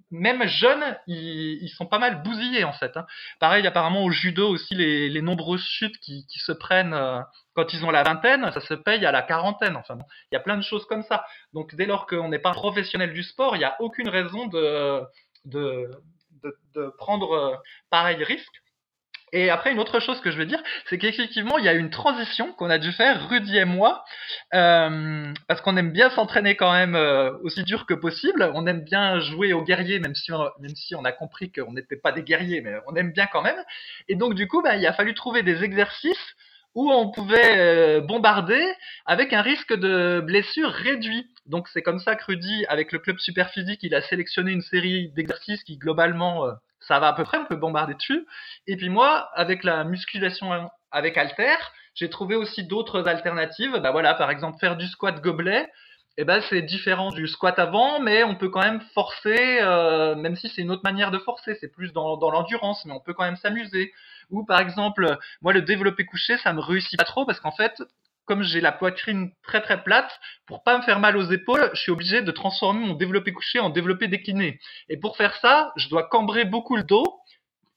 même 0.09 0.47
jeunes, 0.47 0.97
ils, 1.05 1.69
sont 1.69 1.85
pas 1.85 1.99
mal 1.99 2.23
bousillés, 2.23 2.63
en 2.63 2.73
fait. 2.73 2.97
Hein. 2.97 3.05
Pareil, 3.39 3.65
apparemment, 3.67 4.03
au 4.03 4.09
judo 4.09 4.49
aussi, 4.49 4.73
les, 4.73 5.21
nombreuses 5.21 5.65
chutes 5.65 5.97
qui, 5.99 6.25
qui 6.27 6.39
se 6.39 6.51
prennent 6.51 6.93
euh, 6.93 7.19
quand 7.53 7.73
ils 7.73 7.85
ont 7.85 7.91
la 7.91 8.03
vingtaine, 8.03 8.51
ça 8.51 8.61
se 8.61 8.73
paye 8.73 9.05
à 9.05 9.11
la 9.11 9.21
quarantaine. 9.21 9.75
Enfin, 9.75 9.97
il 10.31 10.35
y 10.35 10.37
a 10.37 10.41
plein 10.41 10.57
de 10.57 10.63
choses 10.63 10.85
comme 10.87 11.03
ça. 11.03 11.25
Donc, 11.53 11.75
dès 11.75 11.85
lors 11.85 12.07
qu'on 12.07 12.29
n'est 12.29 12.39
pas 12.39 12.53
professionnel 12.53 13.13
du 13.13 13.23
sport, 13.23 13.55
il 13.55 13.59
n'y 13.59 13.65
a 13.65 13.75
aucune 13.79 14.09
raison 14.09 14.47
de, 14.47 15.01
de 15.45 15.91
de, 16.75 16.93
prendre 16.97 17.33
euh, 17.33 17.55
pareil 17.89 18.23
risque. 18.23 18.61
Et 19.33 19.49
après, 19.49 19.71
une 19.71 19.79
autre 19.79 19.99
chose 19.99 20.21
que 20.21 20.31
je 20.31 20.37
veux 20.37 20.45
dire, 20.45 20.61
c'est 20.89 20.97
qu'effectivement, 20.97 21.57
il 21.57 21.65
y 21.65 21.67
a 21.67 21.73
une 21.73 21.89
transition 21.89 22.53
qu'on 22.53 22.69
a 22.69 22.77
dû 22.77 22.91
faire, 22.91 23.27
Rudy 23.27 23.57
et 23.57 23.65
moi, 23.65 24.05
euh, 24.53 25.33
parce 25.47 25.59
qu'on 25.61 25.75
aime 25.75 25.91
bien 25.91 26.09
s'entraîner 26.11 26.55
quand 26.55 26.71
même 26.71 26.95
euh, 26.95 27.31
aussi 27.43 27.63
dur 27.63 27.85
que 27.85 27.93
possible. 27.93 28.49
On 28.53 28.65
aime 28.67 28.83
bien 28.83 29.19
jouer 29.19 29.53
aux 29.53 29.63
guerriers, 29.63 29.99
même 29.99 30.15
si 30.15 30.31
on, 30.31 30.49
même 30.59 30.75
si 30.75 30.95
on 30.95 31.03
a 31.03 31.11
compris 31.11 31.51
qu'on 31.51 31.73
n'était 31.73 31.97
pas 31.97 32.11
des 32.11 32.23
guerriers, 32.23 32.61
mais 32.61 32.75
on 32.87 32.95
aime 32.95 33.11
bien 33.11 33.27
quand 33.27 33.41
même. 33.41 33.61
Et 34.07 34.15
donc, 34.15 34.33
du 34.33 34.47
coup, 34.47 34.61
bah, 34.61 34.77
il 34.77 34.85
a 34.85 34.93
fallu 34.93 35.13
trouver 35.13 35.43
des 35.43 35.63
exercices 35.63 36.35
où 36.75 36.91
on 36.91 37.09
pouvait 37.09 38.01
bombarder 38.01 38.63
avec 39.07 39.33
un 39.33 39.41
risque 39.41 39.73
de 39.73 40.21
blessure 40.21 40.69
réduit. 40.69 41.27
Donc 41.47 41.67
c'est 41.69 41.81
comme 41.81 41.99
ça 41.99 42.15
que 42.15 42.25
Rudy, 42.25 42.65
avec 42.67 42.91
le 42.91 42.99
club 42.99 43.17
Superphysique, 43.19 43.79
il 43.81 43.95
a 43.95 44.01
sélectionné 44.01 44.51
une 44.51 44.61
série 44.61 45.09
d'exercices 45.15 45.63
qui 45.63 45.77
globalement 45.77 46.45
euh, 46.45 46.51
ça 46.87 46.99
va 46.99 47.09
à 47.09 47.13
peu 47.13 47.23
près, 47.23 47.37
on 47.37 47.45
peut 47.45 47.55
bombarder 47.55 47.93
dessus. 47.93 48.25
Et 48.65 48.77
puis 48.77 48.89
moi, 48.89 49.29
avec 49.33 49.63
la 49.63 49.83
musculation 49.83 50.69
avec 50.91 51.17
Alter, 51.17 51.55
j'ai 51.95 52.09
trouvé 52.09 52.35
aussi 52.35 52.63
d'autres 52.63 53.07
alternatives. 53.07 53.77
Bah 53.81 53.91
voilà, 53.91 54.13
par 54.13 54.31
exemple 54.31 54.57
faire 54.59 54.77
du 54.77 54.87
squat 54.87 55.21
gobelet. 55.21 55.69
Eh 56.19 56.23
ben 56.23 56.41
c'est 56.49 56.63
différent 56.63 57.11
du 57.11 57.27
squat 57.27 57.59
avant, 57.59 57.99
mais 57.99 58.23
on 58.23 58.35
peut 58.35 58.49
quand 58.49 58.63
même 58.63 58.81
forcer, 58.95 59.59
euh, 59.61 60.15
même 60.15 60.35
si 60.35 60.49
c'est 60.49 60.63
une 60.63 60.71
autre 60.71 60.81
manière 60.83 61.11
de 61.11 61.19
forcer, 61.19 61.55
c'est 61.61 61.71
plus 61.71 61.93
dans, 61.93 62.17
dans 62.17 62.31
l'endurance, 62.31 62.83
mais 62.85 62.93
on 62.93 62.99
peut 62.99 63.13
quand 63.13 63.23
même 63.23 63.35
s'amuser. 63.35 63.93
Ou 64.31 64.43
par 64.43 64.59
exemple, 64.59 65.17
moi 65.41 65.53
le 65.53 65.61
développé 65.61 66.05
couché, 66.05 66.37
ça 66.39 66.53
me 66.53 66.59
réussit 66.59 66.97
pas 66.97 67.05
trop 67.05 67.25
parce 67.25 67.39
qu'en 67.39 67.51
fait, 67.51 67.83
comme 68.27 68.43
j'ai 68.43 68.61
la 68.61 68.71
poitrine 68.71 69.31
très 69.41 69.61
très 69.61 69.83
plate, 69.83 70.11
pour 70.45 70.61
pas 70.61 70.77
me 70.77 70.83
faire 70.83 70.99
mal 70.99 71.17
aux 71.17 71.31
épaules, 71.31 71.71
je 71.73 71.81
suis 71.81 71.91
obligé 71.91 72.21
de 72.21 72.31
transformer 72.31 72.85
mon 72.85 72.93
développé 72.93 73.31
couché 73.31 73.59
en 73.59 73.69
développé 73.69 74.07
décliné. 74.07 74.59
Et 74.89 74.97
pour 74.97 75.17
faire 75.17 75.35
ça, 75.37 75.71
je 75.77 75.89
dois 75.89 76.03
cambrer 76.03 76.45
beaucoup 76.45 76.75
le 76.75 76.83
dos 76.83 77.05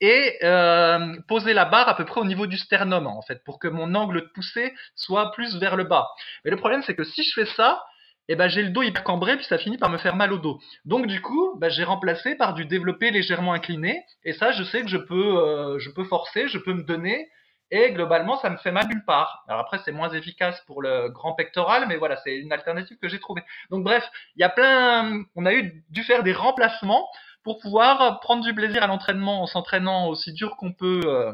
et 0.01 0.39
euh, 0.43 1.17
poser 1.29 1.53
la 1.53 1.67
barre 1.67 1.89
à 1.89 1.97
peu 1.97 2.05
près 2.05 2.21
au 2.21 2.25
niveau 2.25 2.47
du 2.47 2.59
sternum 2.59 3.07
en 3.07 3.23
fait, 3.23 3.45
pour 3.45 3.59
que 3.59 3.69
mon 3.69 3.95
angle 3.95 4.23
de 4.23 4.27
poussée 4.35 4.75
soit 4.97 5.31
plus 5.33 5.57
vers 5.57 5.77
le 5.77 5.85
bas. 5.85 6.09
Mais 6.45 6.51
le 6.51 6.57
problème 6.57 6.83
c'est 6.83 6.95
que 6.95 7.05
si 7.05 7.23
je 7.23 7.33
fais 7.35 7.47
ça, 7.47 7.85
eh 8.29 8.35
ben 8.35 8.49
j'ai 8.49 8.63
le 8.63 8.71
dos 8.71 8.83
hyper 8.83 9.05
cambré 9.05 9.37
puis 9.37 9.45
ça 9.45 9.59
finit 9.59 9.79
par 9.79 9.91
me 9.91 9.99
faire 9.99 10.17
mal 10.17 10.33
au 10.33 10.39
dos. 10.39 10.59
Donc 10.85 11.07
du 11.07 11.21
coup, 11.21 11.57
ben, 11.59 11.69
j'ai 11.69 11.85
remplacé 11.85 12.35
par 12.35 12.55
du 12.55 12.65
développé 12.65 13.11
légèrement 13.11 13.53
incliné 13.53 14.03
et 14.25 14.33
ça 14.33 14.53
je 14.53 14.65
sais 14.65 14.83
que 14.83 14.89
je 14.89 14.97
peux 14.97 15.37
euh, 15.37 15.79
je 15.79 15.91
peux 15.91 16.05
forcer, 16.05 16.49
je 16.49 16.59
peux 16.59 16.73
me 16.73 16.83
donner 16.83 17.29
et 17.71 17.93
globalement, 17.93 18.39
ça 18.39 18.51
me 18.51 18.57
fait 18.57 18.73
mal 18.73 18.89
nulle 18.89 19.05
part. 19.05 19.45
Alors 19.49 19.61
après, 19.61 19.79
c'est 19.85 19.93
moins 19.93 20.11
efficace 20.11 20.61
pour 20.66 20.83
le 20.83 21.09
grand 21.09 21.35
pectoral, 21.35 21.87
mais 21.89 21.97
voilà, 21.97 22.16
c'est 22.25 22.37
une 22.37 22.53
alternative 22.53 22.97
que 23.01 23.09
j'ai 23.09 23.21
trouvée. 23.21 23.43
Donc 23.71 23.85
bref, 23.85 24.05
il 24.37 24.41
y 24.41 24.45
a 24.45 24.49
plein, 24.49 25.23
on 25.37 25.47
a 25.47 25.53
eu 25.53 25.85
dû 25.91 26.03
faire 26.03 26.23
des 26.23 26.33
remplacements 26.33 27.09
pour 27.43 27.61
pouvoir 27.61 28.21
prendre 28.21 28.45
du 28.45 28.55
plaisir 28.55 28.83
à 28.83 28.87
l'entraînement 28.87 29.43
en 29.43 29.47
s'entraînant 29.47 30.09
aussi 30.09 30.33
dur 30.33 30.57
qu'on 30.57 30.73
peut 30.73 31.01
euh, 31.07 31.33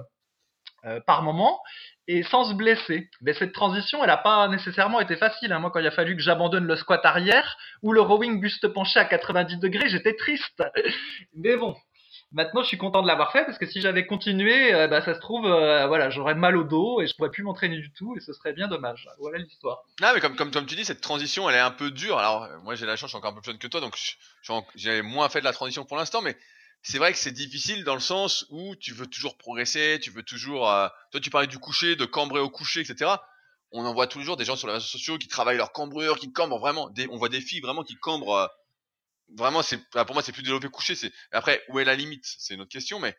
euh, 0.84 1.01
par 1.07 1.22
moment 1.22 1.61
et 2.07 2.22
sans 2.22 2.45
se 2.45 2.55
blesser. 2.55 3.11
Mais 3.22 3.32
cette 3.32 3.53
transition, 3.53 4.03
elle 4.03 4.09
n'a 4.09 4.16
pas 4.16 4.47
nécessairement 4.49 5.01
été 5.01 5.16
facile. 5.16 5.53
Hein. 5.53 5.59
Moi, 5.59 5.70
quand 5.70 5.80
il 5.80 5.87
a 5.87 5.91
fallu 5.91 6.14
que 6.16 6.22
j'abandonne 6.22 6.66
le 6.66 6.76
squat 6.76 7.05
arrière 7.05 7.57
ou 7.82 7.93
le 7.93 8.01
rowing 8.01 8.41
buste 8.41 8.68
penché 8.68 9.01
à 9.01 9.05
90 9.05 9.59
degrés, 9.59 9.89
j'étais 9.89 10.14
triste. 10.14 10.62
Mais 11.34 11.57
bon, 11.57 11.74
Maintenant, 12.37 12.62
je 12.62 12.68
suis 12.68 12.76
content 12.76 13.01
de 13.01 13.07
l'avoir 13.07 13.32
fait 13.32 13.47
parce 13.47 13.57
que 13.57 13.64
si 13.64 13.80
j'avais 13.80 14.07
continué, 14.07 14.74
euh, 14.74 14.89
bah, 14.89 15.01
ça 15.01 15.14
se 15.14 15.20
trouve, 15.20 15.47
euh, 15.47 15.87
voilà, 15.87 16.11
j'aurais 16.11 16.34
mal 16.34 16.55
au 16.59 16.64
dos 16.64 17.01
et 17.01 17.07
je 17.07 17.16
pourrais 17.16 17.30
plus 17.30 17.43
m'entraîner 17.43 17.78
du 17.78 17.91
tout 17.91 18.14
et 18.14 18.20
ce 18.20 18.34
serait 18.34 18.53
bien 18.53 18.68
dommage. 18.68 19.09
Voilà 19.20 19.39
l'histoire. 19.39 19.84
Non, 20.03 20.09
mais 20.14 20.20
comme, 20.20 20.37
comme, 20.37 20.51
comme 20.51 20.66
tu 20.66 20.74
dis, 20.74 20.84
cette 20.84 21.01
transition, 21.01 21.49
elle 21.49 21.57
est 21.57 21.61
un 21.61 21.70
peu 21.70 21.91
dure. 21.91 22.18
Alors, 22.18 22.43
euh, 22.43 22.59
moi, 22.59 22.74
j'ai 22.74 22.84
la 22.84 22.97
chance, 22.97 23.09
je 23.09 23.12
suis 23.12 23.16
encore 23.16 23.30
un 23.30 23.34
peu 23.37 23.41
plus 23.41 23.53
jeune 23.53 23.59
que 23.59 23.68
toi, 23.68 23.80
donc 23.80 23.97
j'ai 24.74 25.01
moins 25.01 25.30
fait 25.30 25.41
de 25.41 25.47
la 25.47 25.55
transition 25.55 25.87
pour 25.87 25.97
l'instant, 25.97 26.20
mais 26.20 26.37
c'est 26.82 26.99
vrai 26.99 27.11
que 27.12 27.18
c'est 27.18 27.32
difficile 27.32 27.84
dans 27.84 27.95
le 27.95 28.01
sens 28.01 28.45
où 28.51 28.76
tu 28.76 28.93
veux 28.93 29.07
toujours 29.07 29.39
progresser, 29.39 29.99
tu 30.03 30.11
veux 30.11 30.22
toujours. 30.22 30.64
toi, 31.12 31.20
tu 31.22 31.30
parlais 31.30 31.47
du 31.47 31.59
coucher, 31.59 31.97
de 31.97 32.05
cambrer 32.05 32.41
au 32.41 32.51
coucher, 32.51 32.80
etc. 32.80 33.12
On 33.72 33.87
en 33.87 33.95
voit 33.95 34.09
toujours 34.09 34.37
des 34.37 34.45
gens 34.45 34.57
sur 34.57 34.68
les 34.68 34.74
réseaux 34.74 34.84
sociaux 34.84 35.16
qui 35.16 35.28
travaillent 35.28 35.57
leur 35.57 35.72
cambrure, 35.72 36.18
qui 36.18 36.30
cambrent 36.30 36.59
vraiment. 36.59 36.91
On 37.11 37.16
voit 37.16 37.30
des 37.30 37.41
filles 37.41 37.62
vraiment 37.62 37.82
qui 37.82 37.97
cambrent 37.97 38.51
vraiment, 39.35 39.62
c'est 39.62 39.79
bah, 39.93 40.05
pour 40.05 40.14
moi, 40.14 40.22
c'est 40.22 40.33
plus 40.33 40.43
développé 40.43 40.68
couché. 40.68 40.95
C'est 40.95 41.12
après 41.33 41.62
où 41.68 41.79
est 41.79 41.85
la 41.85 41.95
limite, 41.95 42.24
c'est 42.39 42.55
une 42.55 42.61
autre 42.61 42.70
question, 42.70 42.99
mais 43.01 43.16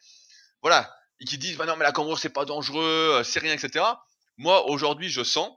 voilà, 0.61 0.93
et 1.19 1.25
qui 1.25 1.37
disent 1.37 1.57
bah 1.57 1.65
non 1.65 1.75
mais 1.75 1.83
la 1.83 1.91
cambrure 1.91 2.19
c'est 2.19 2.29
pas 2.29 2.45
dangereux, 2.45 3.17
euh, 3.19 3.23
c'est 3.23 3.39
rien, 3.39 3.53
etc. 3.53 3.85
Moi 4.37 4.69
aujourd'hui, 4.69 5.09
je 5.09 5.23
sens. 5.23 5.51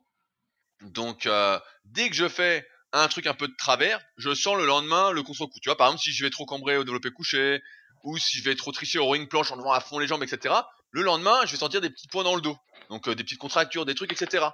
Donc 0.81 1.27
euh, 1.27 1.59
dès 1.85 2.09
que 2.09 2.17
je 2.17 2.29
fais 2.29 2.67
un 2.93 3.07
truc 3.09 3.27
un 3.27 3.35
peu 3.35 3.49
de 3.49 3.55
travers, 3.57 4.01
je 4.17 4.35
sens 4.35 4.57
le 4.57 4.67
lendemain 4.67 5.11
le 5.13 5.23
contre-coup. 5.23 5.61
Tu 5.61 5.69
vois, 5.69 5.77
par 5.77 5.89
exemple, 5.89 6.03
si 6.03 6.13
je 6.13 6.25
vais 6.25 6.31
trop 6.31 6.47
cambrer 6.47 6.77
au 6.77 6.85
développé 6.85 7.11
couché, 7.11 7.63
ou 8.05 8.19
si 8.19 8.39
je 8.39 8.45
vais 8.45 8.57
trop 8.57 8.73
tricher 8.73 8.99
au 8.99 9.09
ring 9.09 9.29
planche 9.29 9.53
en 9.53 9.57
devant 9.57 9.73
à 9.73 9.81
fond 9.81 9.99
les 9.99 10.07
jambes, 10.07 10.23
etc. 10.23 10.55
Le 10.91 11.03
lendemain, 11.03 11.45
je 11.45 11.53
vais 11.53 11.59
sentir 11.59 11.81
des 11.81 11.91
petits 11.91 12.09
points 12.09 12.25
dans 12.25 12.35
le 12.35 12.41
dos, 12.41 12.57
donc 12.89 13.09
euh, 13.09 13.15
des 13.15 13.23
petites 13.23 13.39
contractures, 13.39 13.85
des 13.85 13.95
trucs, 13.95 14.13
etc. 14.13 14.47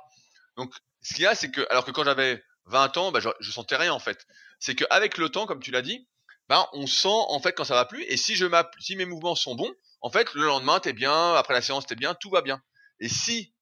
Donc 0.56 0.74
ce 1.02 1.14
qu'il 1.14 1.24
y 1.24 1.26
a, 1.26 1.34
c'est 1.34 1.50
que 1.50 1.66
alors 1.70 1.84
que 1.84 1.90
quand 1.92 2.04
j'avais 2.04 2.42
20 2.66 2.96
ans, 2.96 3.12
bah, 3.12 3.20
je, 3.20 3.28
je 3.40 3.50
sentais 3.50 3.76
rien 3.76 3.92
en 3.92 3.98
fait 3.98 4.26
c'est 4.58 4.74
qu'avec 4.74 5.18
le 5.18 5.28
temps, 5.28 5.46
comme 5.46 5.62
tu 5.62 5.70
l'as 5.70 5.82
dit, 5.82 6.08
ben, 6.48 6.66
on 6.72 6.86
sent 6.86 7.08
en 7.08 7.40
fait 7.40 7.52
quand 7.52 7.64
ça 7.64 7.74
va 7.74 7.84
plus. 7.84 8.02
Et 8.04 8.16
si 8.16 8.36
je 8.36 8.46
si 8.78 8.96
mes 8.96 9.04
mouvements 9.04 9.34
sont 9.34 9.54
bons, 9.54 9.72
en 10.00 10.10
fait, 10.10 10.32
le 10.34 10.44
lendemain, 10.44 10.80
t'es 10.80 10.92
bien, 10.92 11.34
après 11.34 11.54
la 11.54 11.62
séance, 11.62 11.86
t'es 11.86 11.96
bien, 11.96 12.14
tout 12.14 12.30
va 12.30 12.42
bien. 12.42 12.62
Et 13.00 13.08
si 13.08 13.54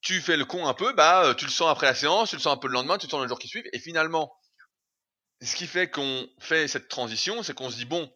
tu 0.00 0.20
fais 0.20 0.36
le 0.36 0.44
con 0.44 0.66
un 0.66 0.74
peu, 0.74 0.92
bah, 0.92 1.34
tu 1.36 1.44
le 1.44 1.50
sens 1.50 1.70
après 1.70 1.86
la 1.86 1.94
séance, 1.94 2.30
tu 2.30 2.36
le 2.36 2.40
sens 2.40 2.52
un 2.52 2.56
peu 2.56 2.68
le 2.68 2.74
lendemain, 2.74 2.98
tu 2.98 3.06
le 3.06 3.10
sens 3.10 3.22
le 3.22 3.28
jour 3.28 3.38
qui 3.38 3.48
suit. 3.48 3.64
Et 3.72 3.78
finalement, 3.78 4.32
ce 5.42 5.54
qui 5.54 5.66
fait 5.66 5.90
qu'on 5.90 6.28
fait 6.40 6.68
cette 6.68 6.88
transition, 6.88 7.42
c'est 7.42 7.54
qu'on 7.54 7.70
se 7.70 7.76
dit, 7.76 7.84
bon, 7.84 8.12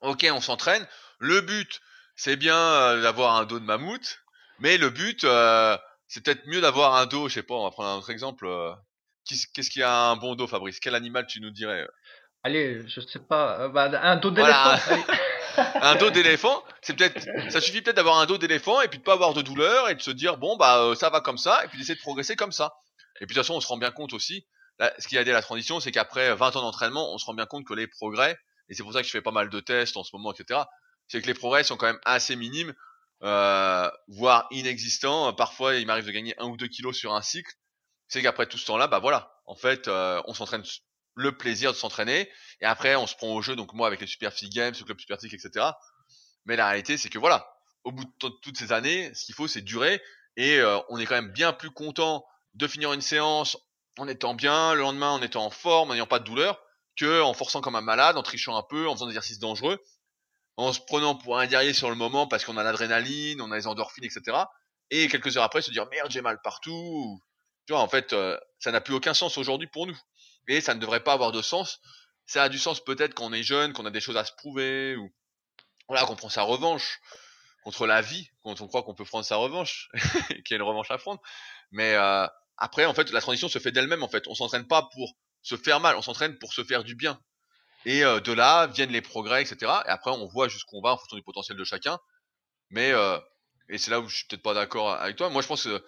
ok, 0.00 0.26
on 0.32 0.40
s'entraîne. 0.40 0.86
Le 1.18 1.40
but, 1.40 1.80
c'est 2.16 2.36
bien 2.36 2.58
euh, 2.58 3.02
d'avoir 3.02 3.36
un 3.36 3.44
dos 3.44 3.58
de 3.58 3.64
mammouth, 3.64 4.20
mais 4.58 4.78
le 4.78 4.90
but, 4.90 5.24
euh, 5.24 5.76
c'est 6.10 6.24
peut-être 6.24 6.44
mieux 6.46 6.60
d'avoir 6.60 6.96
un 6.96 7.06
dos, 7.06 7.28
je 7.28 7.34
sais 7.34 7.42
pas, 7.44 7.54
on 7.54 7.62
va 7.62 7.70
prendre 7.70 7.88
un 7.88 7.96
autre 7.96 8.10
exemple, 8.10 8.44
euh, 8.44 8.72
qu'est-ce 9.24 9.70
qu'il 9.70 9.80
y 9.80 9.84
a 9.84 10.10
un 10.10 10.16
bon 10.16 10.34
dos, 10.34 10.48
Fabrice? 10.48 10.80
Quel 10.80 10.96
animal 10.96 11.24
tu 11.26 11.40
nous 11.40 11.50
dirais? 11.50 11.86
Allez, 12.42 12.82
je 12.88 13.00
sais 13.00 13.20
pas, 13.20 13.68
bah, 13.68 13.88
un 14.02 14.16
dos 14.16 14.32
d'éléphant. 14.32 14.76
un 15.56 15.94
dos 15.94 16.10
d'éléphant, 16.10 16.64
c'est 16.82 16.96
peut-être, 16.96 17.24
ça 17.50 17.60
suffit 17.60 17.80
peut-être 17.80 17.96
d'avoir 17.96 18.18
un 18.18 18.26
dos 18.26 18.38
d'éléphant 18.38 18.80
et 18.80 18.88
puis 18.88 18.98
de 18.98 19.04
pas 19.04 19.12
avoir 19.12 19.34
de 19.34 19.42
douleur 19.42 19.88
et 19.88 19.94
de 19.94 20.02
se 20.02 20.10
dire 20.10 20.36
bon 20.36 20.56
bah 20.56 20.94
ça 20.96 21.10
va 21.10 21.20
comme 21.20 21.38
ça 21.38 21.64
et 21.64 21.68
puis 21.68 21.78
d'essayer 21.78 21.94
de 21.94 22.00
progresser 22.00 22.34
comme 22.34 22.52
ça. 22.52 22.74
Et 23.20 23.26
puis 23.26 23.34
de 23.34 23.40
toute 23.40 23.46
façon, 23.46 23.54
on 23.54 23.60
se 23.60 23.68
rend 23.68 23.76
bien 23.76 23.92
compte 23.92 24.12
aussi. 24.12 24.46
ce 24.98 25.06
qui 25.06 25.16
a 25.16 25.20
aidé 25.20 25.30
la 25.30 25.42
transition, 25.42 25.78
c'est 25.78 25.92
qu'après 25.92 26.34
20 26.34 26.56
ans 26.56 26.62
d'entraînement, 26.62 27.14
on 27.14 27.18
se 27.18 27.26
rend 27.26 27.34
bien 27.34 27.46
compte 27.46 27.66
que 27.66 27.74
les 27.74 27.86
progrès, 27.86 28.36
et 28.68 28.74
c'est 28.74 28.82
pour 28.82 28.92
ça 28.92 29.00
que 29.00 29.06
je 29.06 29.12
fais 29.12 29.22
pas 29.22 29.30
mal 29.30 29.48
de 29.48 29.60
tests 29.60 29.96
en 29.96 30.02
ce 30.02 30.16
moment, 30.16 30.32
etc. 30.32 30.60
C'est 31.06 31.20
que 31.20 31.26
les 31.26 31.34
progrès 31.34 31.62
sont 31.62 31.76
quand 31.76 31.86
même 31.86 32.00
assez 32.04 32.34
minimes, 32.34 32.74
euh, 33.22 33.90
voire 34.08 34.46
inexistants. 34.50 35.32
Parfois, 35.32 35.76
il 35.76 35.86
m'arrive 35.86 36.06
de 36.06 36.10
gagner 36.10 36.34
un 36.38 36.46
ou 36.46 36.56
deux 36.56 36.68
kilos 36.68 36.96
sur 36.96 37.14
un 37.14 37.22
cycle. 37.22 37.52
C'est 38.08 38.22
qu'après 38.22 38.46
tout 38.46 38.58
ce 38.58 38.66
temps-là, 38.66 38.88
bah 38.88 38.98
voilà, 38.98 39.32
en 39.46 39.54
fait, 39.54 39.88
euh, 39.88 40.20
on 40.26 40.34
s'entraîne 40.34 40.64
le 41.14 41.36
plaisir 41.36 41.72
de 41.72 41.76
s'entraîner, 41.76 42.30
et 42.60 42.64
après, 42.64 42.96
on 42.96 43.06
se 43.06 43.14
prend 43.14 43.28
au 43.28 43.42
jeu. 43.42 43.56
Donc 43.56 43.72
moi, 43.72 43.86
avec 43.86 44.00
les 44.00 44.06
Super 44.06 44.32
Physique 44.32 44.54
Games, 44.54 44.74
le 44.78 44.84
club 44.84 44.98
Super 44.98 45.18
Physique, 45.20 45.34
etc. 45.34 45.66
Mais 46.44 46.56
la 46.56 46.66
réalité, 46.66 46.96
c'est 46.96 47.08
que 47.08 47.18
voilà, 47.18 47.52
au 47.84 47.92
bout 47.92 48.04
de 48.04 48.28
toutes 48.42 48.56
ces 48.56 48.72
années, 48.72 49.12
ce 49.14 49.24
qu'il 49.24 49.34
faut, 49.34 49.48
c'est 49.48 49.60
durer, 49.60 50.02
et 50.36 50.58
euh, 50.58 50.78
on 50.88 50.98
est 50.98 51.06
quand 51.06 51.14
même 51.14 51.32
bien 51.32 51.52
plus 51.52 51.70
content 51.70 52.24
de 52.54 52.66
finir 52.66 52.92
une 52.92 53.00
séance 53.00 53.56
en 53.98 54.08
étant 54.08 54.34
bien, 54.34 54.74
le 54.74 54.80
lendemain 54.80 55.10
en 55.10 55.22
étant 55.22 55.44
en 55.44 55.50
forme, 55.50 55.90
en 55.90 55.94
n'ayant 55.94 56.06
pas 56.06 56.18
de 56.18 56.24
douleur, 56.24 56.60
que 56.96 57.22
en 57.22 57.34
forçant 57.34 57.60
comme 57.60 57.76
un 57.76 57.80
malade, 57.80 58.16
en 58.16 58.22
trichant 58.22 58.56
un 58.56 58.62
peu, 58.62 58.88
en 58.88 58.94
faisant 58.94 59.06
des 59.06 59.12
exercices 59.12 59.38
dangereux, 59.38 59.78
en 60.56 60.72
se 60.72 60.80
prenant 60.80 61.14
pour 61.14 61.38
un 61.38 61.46
guerrier 61.46 61.72
sur 61.72 61.90
le 61.90 61.96
moment 61.96 62.26
parce 62.26 62.44
qu'on 62.44 62.56
a 62.56 62.62
l'adrénaline, 62.62 63.40
on 63.40 63.50
a 63.50 63.56
les 63.56 63.66
endorphines, 63.66 64.04
etc. 64.04 64.36
Et 64.90 65.08
quelques 65.08 65.36
heures 65.36 65.44
après 65.44 65.62
se 65.62 65.70
dire 65.70 65.86
merde 65.90 66.10
j'ai 66.10 66.20
mal 66.20 66.40
partout. 66.42 67.20
Tu 67.66 67.72
vois 67.72 67.82
en 67.82 67.88
fait 67.88 68.12
euh, 68.12 68.38
ça 68.58 68.72
n'a 68.72 68.80
plus 68.80 68.94
aucun 68.94 69.14
sens 69.14 69.38
aujourd'hui 69.38 69.68
pour 69.68 69.86
nous. 69.86 69.98
Et 70.48 70.60
ça 70.60 70.74
ne 70.74 70.80
devrait 70.80 71.04
pas 71.04 71.12
avoir 71.12 71.32
de 71.32 71.42
sens. 71.42 71.80
Ça 72.26 72.44
a 72.44 72.48
du 72.48 72.58
sens 72.58 72.84
peut-être 72.84 73.14
quand 73.14 73.26
on 73.26 73.32
est 73.32 73.42
jeune, 73.42 73.72
qu'on 73.72 73.86
a 73.86 73.90
des 73.90 74.00
choses 74.00 74.16
à 74.16 74.24
se 74.24 74.32
prouver 74.32 74.96
ou 74.96 75.10
voilà 75.88 76.06
qu'on 76.06 76.16
prend 76.16 76.28
sa 76.28 76.42
revanche 76.42 77.00
contre 77.62 77.86
la 77.86 78.00
vie, 78.00 78.30
quand 78.42 78.60
on 78.60 78.66
croit 78.68 78.82
qu'on 78.82 78.94
peut 78.94 79.04
prendre 79.04 79.24
sa 79.24 79.36
revanche, 79.36 79.88
qu'il 80.44 80.50
y 80.50 80.54
a 80.54 80.56
une 80.56 80.62
revanche 80.62 80.90
à 80.90 80.98
prendre. 80.98 81.20
Mais 81.70 81.94
euh, 81.94 82.26
après, 82.56 82.84
en 82.84 82.94
fait, 82.94 83.10
la 83.10 83.20
transition 83.20 83.48
se 83.48 83.58
fait 83.58 83.72
d'elle-même. 83.72 84.02
En 84.02 84.08
fait, 84.08 84.26
on 84.28 84.34
s'entraîne 84.34 84.66
pas 84.66 84.88
pour 84.92 85.14
se 85.42 85.56
faire 85.56 85.80
mal, 85.80 85.96
on 85.96 86.02
s'entraîne 86.02 86.38
pour 86.38 86.52
se 86.52 86.64
faire 86.64 86.84
du 86.84 86.94
bien. 86.94 87.20
Et 87.86 88.04
euh, 88.04 88.20
de 88.20 88.32
là 88.32 88.66
viennent 88.66 88.90
les 88.90 89.00
progrès, 89.00 89.42
etc. 89.42 89.72
Et 89.86 89.88
après, 89.88 90.10
on 90.10 90.26
voit 90.26 90.48
jusqu'où 90.48 90.78
on 90.78 90.82
va 90.82 90.92
en 90.92 90.96
fonction 90.98 91.16
du 91.16 91.22
potentiel 91.22 91.56
de 91.56 91.64
chacun. 91.64 91.98
Mais 92.70 92.92
euh, 92.92 93.18
et 93.68 93.78
c'est 93.78 93.90
là 93.90 94.00
où 94.00 94.08
je 94.08 94.16
suis 94.16 94.26
peut-être 94.26 94.42
pas 94.42 94.54
d'accord 94.54 94.92
avec 94.92 95.16
toi. 95.16 95.30
Moi, 95.30 95.42
je 95.42 95.48
pense 95.48 95.64
que 95.64 95.84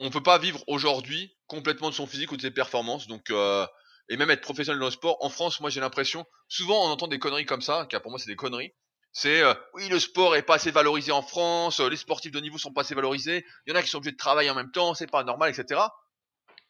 on 0.00 0.10
peut 0.10 0.22
pas 0.22 0.38
vivre 0.38 0.64
aujourd'hui 0.66 1.36
complètement 1.46 1.90
de 1.90 1.94
son 1.94 2.06
physique 2.06 2.32
ou 2.32 2.36
de 2.36 2.42
ses 2.42 2.50
performances. 2.50 3.06
Donc 3.06 3.30
euh, 3.30 3.66
et 4.08 4.16
même 4.16 4.30
être 4.30 4.40
professionnel 4.40 4.80
dans 4.80 4.86
le 4.86 4.92
sport. 4.92 5.16
En 5.24 5.30
France, 5.30 5.60
moi, 5.60 5.70
j'ai 5.70 5.80
l'impression, 5.80 6.26
souvent, 6.48 6.86
on 6.86 6.90
entend 6.90 7.06
des 7.06 7.18
conneries 7.18 7.46
comme 7.46 7.62
ça, 7.62 7.86
car 7.88 8.02
pour 8.02 8.10
moi, 8.10 8.18
c'est 8.18 8.30
des 8.30 8.36
conneries. 8.36 8.72
C'est 9.12 9.42
euh, 9.42 9.54
oui, 9.74 9.88
le 9.88 9.98
sport 10.00 10.36
est 10.36 10.42
pas 10.42 10.54
assez 10.54 10.70
valorisé 10.70 11.12
en 11.12 11.22
France, 11.22 11.80
les 11.80 11.96
sportifs 11.96 12.32
de 12.32 12.40
niveau 12.40 12.58
sont 12.58 12.72
pas 12.72 12.80
assez 12.80 12.94
valorisés. 12.94 13.44
Il 13.66 13.70
y 13.70 13.72
en 13.72 13.78
a 13.78 13.82
qui 13.82 13.88
sont 13.88 13.98
obligés 13.98 14.12
de 14.12 14.16
travailler 14.16 14.50
en 14.50 14.54
même 14.54 14.72
temps, 14.72 14.94
c'est 14.94 15.06
pas 15.06 15.22
normal, 15.22 15.50
etc. 15.50 15.80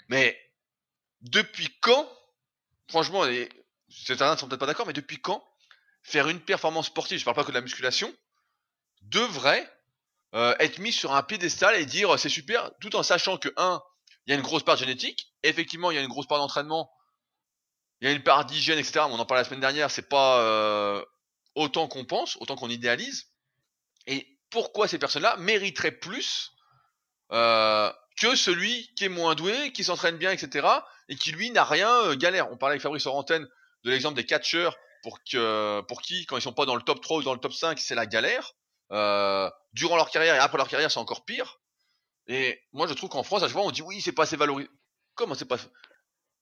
Mais 0.09 0.38
depuis 1.20 1.68
quand, 1.80 2.09
franchement, 2.88 3.24
certains 3.93 4.32
ne 4.32 4.38
sont 4.38 4.49
peut-être 4.49 4.61
pas 4.61 4.66
d'accord, 4.66 4.86
mais 4.86 4.93
depuis 4.93 5.20
quand 5.20 5.45
faire 6.03 6.28
une 6.28 6.40
performance 6.40 6.86
sportive, 6.86 7.18
je 7.18 7.24
parle 7.24 7.36
pas 7.36 7.45
que 7.45 7.51
de 7.51 7.55
la 7.55 7.61
musculation, 7.61 8.12
devrait 9.03 9.70
euh, 10.34 10.55
être 10.59 10.78
mis 10.78 10.93
sur 10.93 11.14
un 11.14 11.22
piédestal 11.22 11.76
et 11.76 11.86
dire 11.86 12.18
c'est 12.18 12.28
super, 12.28 12.70
tout 12.80 12.97
en 12.97 13.03
sachant 13.03 13.36
que 13.36 13.53
un, 13.57 13.82
il 14.26 14.30
y 14.30 14.32
a 14.32 14.36
une 14.36 14.43
grosse 14.43 14.64
part 14.64 14.76
génétique, 14.76 15.32
effectivement 15.43 15.90
il 15.90 15.95
y 15.95 15.99
a 15.99 16.03
une 16.03 16.09
grosse 16.09 16.26
part 16.26 16.38
d'entraînement, 16.38 16.90
il 18.01 18.09
y 18.09 18.11
a 18.11 18.14
une 18.14 18.22
part 18.22 18.45
d'hygiène, 18.45 18.78
etc. 18.78 19.01
On 19.09 19.18
en 19.18 19.26
parlait 19.26 19.43
la 19.43 19.49
semaine 19.49 19.61
dernière, 19.61 19.90
c'est 19.90 20.09
pas 20.09 20.40
euh, 20.40 21.05
autant 21.55 21.86
qu'on 21.86 22.05
pense, 22.05 22.36
autant 22.40 22.57
qu'on 22.57 22.68
idéalise. 22.68 23.28
Et 24.07 24.26
pourquoi 24.51 24.88
ces 24.88 24.99
personnes-là 24.99 25.36
mériteraient 25.36 25.93
plus 25.93 26.53
euh, 27.30 27.93
que 28.16 28.34
celui 28.34 28.93
qui 28.97 29.05
est 29.05 29.09
moins 29.09 29.36
doué, 29.36 29.72
qui 29.72 29.84
s'entraîne 29.84 30.16
bien, 30.16 30.32
etc. 30.32 30.66
et 31.09 31.14
qui 31.14 31.30
lui 31.30 31.51
n'a 31.53 31.62
rien 31.62 32.14
galère. 32.16 32.51
On 32.51 32.57
parlait 32.57 32.72
avec 32.72 32.82
Fabrice 32.82 33.07
Orantène 33.07 33.47
de 33.85 33.91
l'exemple 33.91 34.16
des 34.16 34.26
catcheurs 34.26 34.76
pour 35.03 35.22
que 35.24 35.80
pour 35.83 36.03
qui 36.03 36.26
quand 36.26 36.37
ils 36.37 36.43
sont 36.43 36.53
pas 36.53 36.66
dans 36.66 36.76
le 36.76 36.83
top 36.83 37.01
3 37.01 37.18
ou 37.18 37.22
dans 37.22 37.35
le 37.35 37.41
top 37.41 37.53
5 37.53 37.78
c'est 37.78 37.95
la 37.95 38.07
galère 38.07 38.55
euh, 38.93 39.51
durant 39.72 39.97
leur 39.97 40.11
carrière 40.11 40.35
et 40.35 40.39
après 40.39 40.59
leur 40.59 40.68
carrière 40.68 40.91
c'est 40.91 41.01
encore 41.01 41.24
pire. 41.24 41.61
Et 42.28 42.62
moi 42.72 42.87
je 42.87 42.95
trouve 42.95 43.11
qu'en 43.11 43.22
France 43.22 43.43
à 43.43 43.47
chaque 43.47 43.55
fois 43.55 43.64
on 43.64 43.70
dit 43.70 43.83
oui 43.83 44.01
c'est 44.01 44.12
pas 44.12 44.24
assez 44.24 44.37
valorisé. 44.37 44.70
Comment 45.14 45.35
c'est 45.35 45.47
pas 45.47 45.59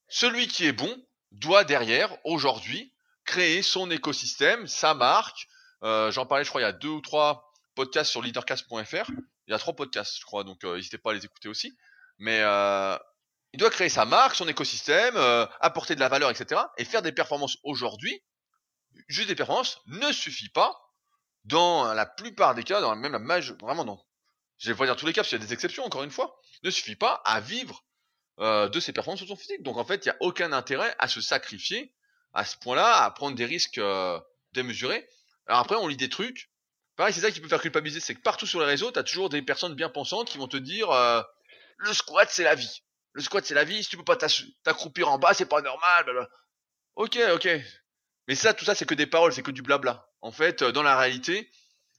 celui 0.07 0.47
qui 0.47 0.65
est 0.65 0.73
bon 0.73 0.95
doit 1.31 1.63
derrière 1.63 2.15
aujourd'hui 2.25 2.93
créer 3.25 3.61
son 3.61 3.89
écosystème 3.89 4.67
sa 4.67 4.93
marque. 4.93 5.47
Euh, 5.83 6.11
j'en 6.11 6.25
parlais 6.25 6.43
je 6.43 6.49
crois 6.49 6.61
il 6.61 6.65
y 6.65 6.67
a 6.67 6.73
deux 6.73 6.89
ou 6.89 7.01
trois 7.01 7.51
podcasts 7.75 8.11
sur 8.11 8.21
leadercast.fr 8.21 9.09
il 9.51 9.51
y 9.51 9.55
a 9.55 9.59
trois 9.59 9.75
podcasts, 9.75 10.17
je 10.17 10.25
crois, 10.25 10.43
donc 10.43 10.63
euh, 10.63 10.77
n'hésitez 10.77 10.97
pas 10.97 11.11
à 11.11 11.13
les 11.13 11.25
écouter 11.25 11.49
aussi. 11.49 11.77
Mais 12.19 12.39
euh, 12.41 12.97
il 13.53 13.59
doit 13.59 13.69
créer 13.69 13.89
sa 13.89 14.05
marque, 14.05 14.35
son 14.35 14.47
écosystème, 14.47 15.15
euh, 15.17 15.45
apporter 15.59 15.95
de 15.95 15.99
la 15.99 16.09
valeur, 16.09 16.29
etc. 16.29 16.61
Et 16.77 16.85
faire 16.85 17.01
des 17.01 17.11
performances 17.11 17.57
aujourd'hui, 17.63 18.23
juste 19.07 19.27
des 19.27 19.35
performances, 19.35 19.79
ne 19.87 20.11
suffit 20.11 20.49
pas 20.49 20.79
dans 21.43 21.93
la 21.93 22.05
plupart 22.05 22.55
des 22.55 22.63
cas, 22.63 22.81
dans 22.81 22.95
même 22.95 23.11
la 23.11 23.19
majorité, 23.19 23.65
vraiment 23.65 23.83
dans, 23.83 24.05
je 24.57 24.71
vais 24.71 24.77
pas 24.77 24.85
dire 24.85 24.95
tous 24.95 25.05
les 25.05 25.13
cas, 25.13 25.21
parce 25.21 25.29
qu'il 25.29 25.39
y 25.39 25.43
a 25.43 25.45
des 25.45 25.53
exceptions, 25.53 25.83
encore 25.83 26.03
une 26.03 26.11
fois, 26.11 26.39
ne 26.63 26.69
suffit 26.69 26.95
pas 26.95 27.21
à 27.25 27.39
vivre 27.39 27.83
de 28.37 28.79
ses 28.79 28.91
performances 28.91 29.19
sur 29.19 29.27
son 29.27 29.35
physique. 29.35 29.61
Donc 29.61 29.77
en 29.77 29.85
fait, 29.85 30.05
il 30.05 30.09
n'y 30.09 30.13
a 30.13 30.17
aucun 30.19 30.51
intérêt 30.51 30.95
à 30.97 31.07
se 31.07 31.21
sacrifier 31.21 31.93
à 32.33 32.43
ce 32.43 32.57
point-là, 32.57 33.03
à 33.03 33.11
prendre 33.11 33.35
des 33.35 33.45
risques 33.45 33.79
démesurés. 34.53 35.07
Alors 35.45 35.59
après, 35.59 35.75
on 35.75 35.87
lit 35.87 35.97
des 35.97 36.09
trucs, 36.09 36.51
Pareil, 37.01 37.13
c'est 37.13 37.21
ça 37.21 37.31
qui 37.31 37.39
peut 37.39 37.47
faire 37.47 37.61
culpabiliser, 37.61 37.99
c'est 37.99 38.15
que 38.15 38.21
partout 38.21 38.45
sur 38.45 38.59
les 38.59 38.65
réseaux, 38.65 38.91
t'as 38.91 39.03
toujours 39.03 39.29
des 39.29 39.41
personnes 39.41 39.73
bien 39.73 39.89
pensantes 39.89 40.29
qui 40.29 40.37
vont 40.37 40.47
te 40.47 40.57
dire 40.57 40.91
euh, 40.91 41.21
le 41.77 41.93
squat 41.93 42.29
c'est 42.29 42.43
la 42.43 42.55
vie. 42.55 42.83
Le 43.13 43.21
squat 43.21 43.45
c'est 43.45 43.53
la 43.53 43.63
vie, 43.63 43.83
si 43.83 43.89
tu 43.89 43.97
peux 43.97 44.03
pas 44.03 44.17
t'accroupir 44.63 45.09
en 45.09 45.17
bas, 45.17 45.33
c'est 45.33 45.45
pas 45.45 45.61
normal. 45.61 46.29
Ok, 46.95 47.19
ok. 47.33 47.49
Mais 48.27 48.35
ça, 48.35 48.53
tout 48.53 48.65
ça, 48.65 48.75
c'est 48.75 48.85
que 48.85 48.93
des 48.93 49.07
paroles, 49.07 49.33
c'est 49.33 49.43
que 49.43 49.51
du 49.51 49.61
blabla. 49.61 50.07
En 50.21 50.31
fait, 50.31 50.61
euh, 50.61 50.71
dans 50.71 50.83
la 50.83 50.97
réalité, 50.97 51.49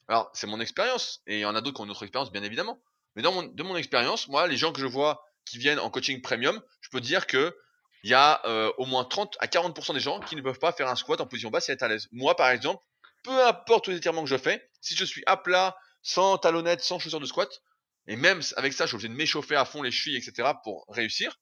alors 0.07 0.31
c'est 0.33 0.47
mon 0.47 0.59
expérience, 0.59 1.21
et 1.27 1.37
il 1.37 1.41
y 1.41 1.45
en 1.45 1.55
a 1.55 1.61
d'autres 1.61 1.75
qui 1.75 1.81
ont 1.81 1.85
une 1.85 1.91
autre 1.91 2.03
expérience, 2.03 2.31
bien 2.31 2.43
évidemment. 2.43 2.81
Mais 3.15 3.21
dans 3.21 3.31
mon, 3.31 3.43
de 3.43 3.63
mon 3.63 3.75
expérience, 3.75 4.27
moi, 4.27 4.47
les 4.47 4.57
gens 4.57 4.71
que 4.71 4.79
je 4.79 4.85
vois 4.85 5.25
qui 5.45 5.57
viennent 5.57 5.79
en 5.79 5.89
coaching 5.89 6.21
premium, 6.21 6.61
je 6.81 6.89
peux 6.89 7.01
dire 7.01 7.27
que 7.27 7.55
il 8.03 8.09
y 8.09 8.13
a 8.13 8.41
euh, 8.45 8.71
au 8.77 8.85
moins 8.85 9.05
30 9.05 9.37
à 9.39 9.47
40% 9.47 9.93
des 9.93 9.99
gens 9.99 10.19
qui 10.19 10.35
ne 10.35 10.41
peuvent 10.41 10.59
pas 10.59 10.73
faire 10.73 10.89
un 10.89 10.95
squat 10.95 11.21
en 11.21 11.25
position 11.25 11.49
basse 11.49 11.69
et 11.69 11.73
être 11.73 11.83
à 11.83 11.87
l'aise. 11.87 12.07
Moi, 12.11 12.35
par 12.35 12.49
exemple, 12.49 12.83
peu 13.23 13.45
importe 13.45 13.87
les 13.87 13.95
étirements 13.95 14.23
que 14.23 14.29
je 14.29 14.37
fais, 14.37 14.69
si 14.81 14.95
je 14.95 15.05
suis 15.05 15.23
à 15.25 15.37
plat, 15.37 15.77
sans 16.01 16.37
talonnettes, 16.37 16.81
sans 16.81 16.99
chaussures 16.99 17.21
de 17.21 17.25
squat, 17.25 17.61
et 18.07 18.15
même 18.15 18.41
avec 18.57 18.73
ça, 18.73 18.85
je 18.85 18.89
suis 18.89 18.95
obligé 18.95 19.09
de 19.09 19.15
m'échauffer 19.15 19.55
à 19.55 19.65
fond 19.65 19.81
les 19.81 19.91
chevilles, 19.91 20.17
etc. 20.17 20.51
pour 20.63 20.85
réussir, 20.89 21.39